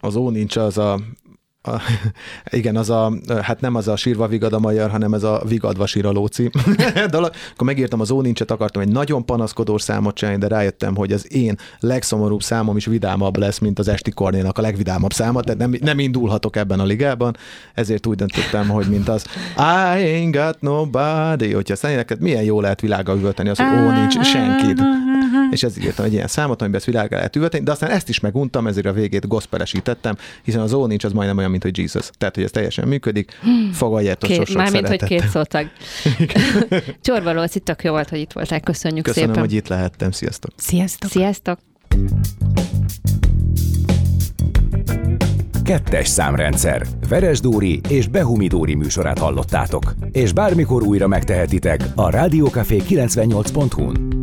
Az 0.00 0.16
ó 0.16 0.30
nincs 0.30 0.56
az 0.56 0.78
a 0.78 1.00
a, 1.66 1.80
igen, 2.58 2.76
az 2.76 2.90
a, 2.90 3.12
hát 3.42 3.60
nem 3.60 3.74
az 3.74 3.88
a 3.88 3.96
sírva 3.96 4.26
vigad 4.26 4.52
a 4.52 4.58
magyar, 4.58 4.90
hanem 4.90 5.14
ez 5.14 5.22
a 5.22 5.42
vigadva 5.48 5.86
sír 5.86 6.06
a 6.06 6.10
lóci. 6.10 6.50
akkor 7.52 7.66
megírtam 7.66 8.00
az 8.00 8.10
ónincset, 8.10 8.50
akartam 8.50 8.82
egy 8.82 8.88
nagyon 8.88 9.24
panaszkodó 9.24 9.78
számot 9.78 10.14
csinálni, 10.14 10.40
de 10.40 10.48
rájöttem, 10.48 10.96
hogy 10.96 11.12
az 11.12 11.32
én 11.32 11.58
legszomorúbb 11.78 12.42
számom 12.42 12.76
is 12.76 12.86
vidámabb 12.86 13.36
lesz, 13.36 13.58
mint 13.58 13.78
az 13.78 13.88
Esti 13.88 14.10
Kornénak 14.10 14.58
a 14.58 14.62
legvidámabb 14.62 15.12
száma, 15.12 15.40
tehát 15.40 15.58
nem, 15.58 15.74
nem 15.80 15.98
indulhatok 15.98 16.56
ebben 16.56 16.80
a 16.80 16.84
ligában, 16.84 17.36
ezért 17.74 18.06
úgy 18.06 18.16
döntöttem, 18.16 18.68
hogy 18.68 18.86
mint 18.86 19.08
az 19.08 19.24
I 19.56 20.04
ain't 20.04 20.28
got 20.30 20.60
nobody, 20.60 21.52
hogyha 21.52 21.72
aztán 21.72 21.94
neked 21.94 22.20
milyen 22.20 22.42
jó 22.42 22.60
lehet 22.60 22.80
világa 22.80 23.14
üvölteni, 23.14 23.48
az, 23.48 23.58
hogy 23.58 23.66
ó, 23.66 23.90
nincs 23.90 24.20
senkit. 24.20 24.80
És 25.50 25.62
ezért 25.62 25.86
írtam 25.86 26.04
egy 26.04 26.12
ilyen 26.12 26.26
számot, 26.26 26.60
amiben 26.60 26.78
ezt 26.78 26.88
világa 26.88 27.16
lehet 27.16 27.36
üvölteni, 27.36 27.64
de 27.64 27.70
aztán 27.70 27.90
ezt 27.90 28.08
is 28.08 28.20
meguntam, 28.20 28.66
ezért 28.66 28.86
a 28.86 28.92
végét 28.92 29.28
gospelesítettem, 29.28 30.16
hiszen 30.42 30.60
az 30.60 30.72
ó 30.72 30.86
nincs, 30.86 31.04
az 31.04 31.12
majdnem 31.12 31.38
olyan, 31.38 31.50
mint 31.50 31.62
hogy 31.62 31.78
Jesus. 31.78 32.10
Tehát, 32.18 32.34
hogy 32.34 32.44
ez 32.44 32.50
teljesen 32.50 32.88
működik. 32.88 33.32
Fogadjátok 33.72 34.30
két, 34.30 34.46
sok 34.46 34.56
Mármint, 34.56 34.88
hogy 34.88 35.04
két 35.04 35.28
szótag. 35.28 35.70
Csorba 37.02 37.44
itt 37.54 37.64
tök 37.64 37.84
jó 37.84 37.90
volt, 37.90 38.08
hogy 38.08 38.18
itt 38.18 38.32
voltál. 38.32 38.60
Köszönjük 38.60 39.04
Köszönöm, 39.04 39.28
szépen. 39.28 39.44
hogy 39.44 39.52
itt 39.52 39.68
lehettem. 39.68 40.10
Sziasztok. 40.10 40.50
Sziasztok. 40.56 41.10
Sziasztok. 41.10 41.58
Kettes 45.64 46.08
számrendszer. 46.08 46.86
Veres 47.08 47.40
Dóri 47.40 47.80
és 47.88 48.08
Behumi 48.08 48.46
Dóri 48.46 48.74
műsorát 48.74 49.18
hallottátok. 49.18 49.94
És 50.12 50.32
bármikor 50.32 50.82
újra 50.82 51.06
megtehetitek 51.06 51.80
a 51.94 52.10
Rádiókafé 52.10 52.82
98.hu-n. 52.88 54.14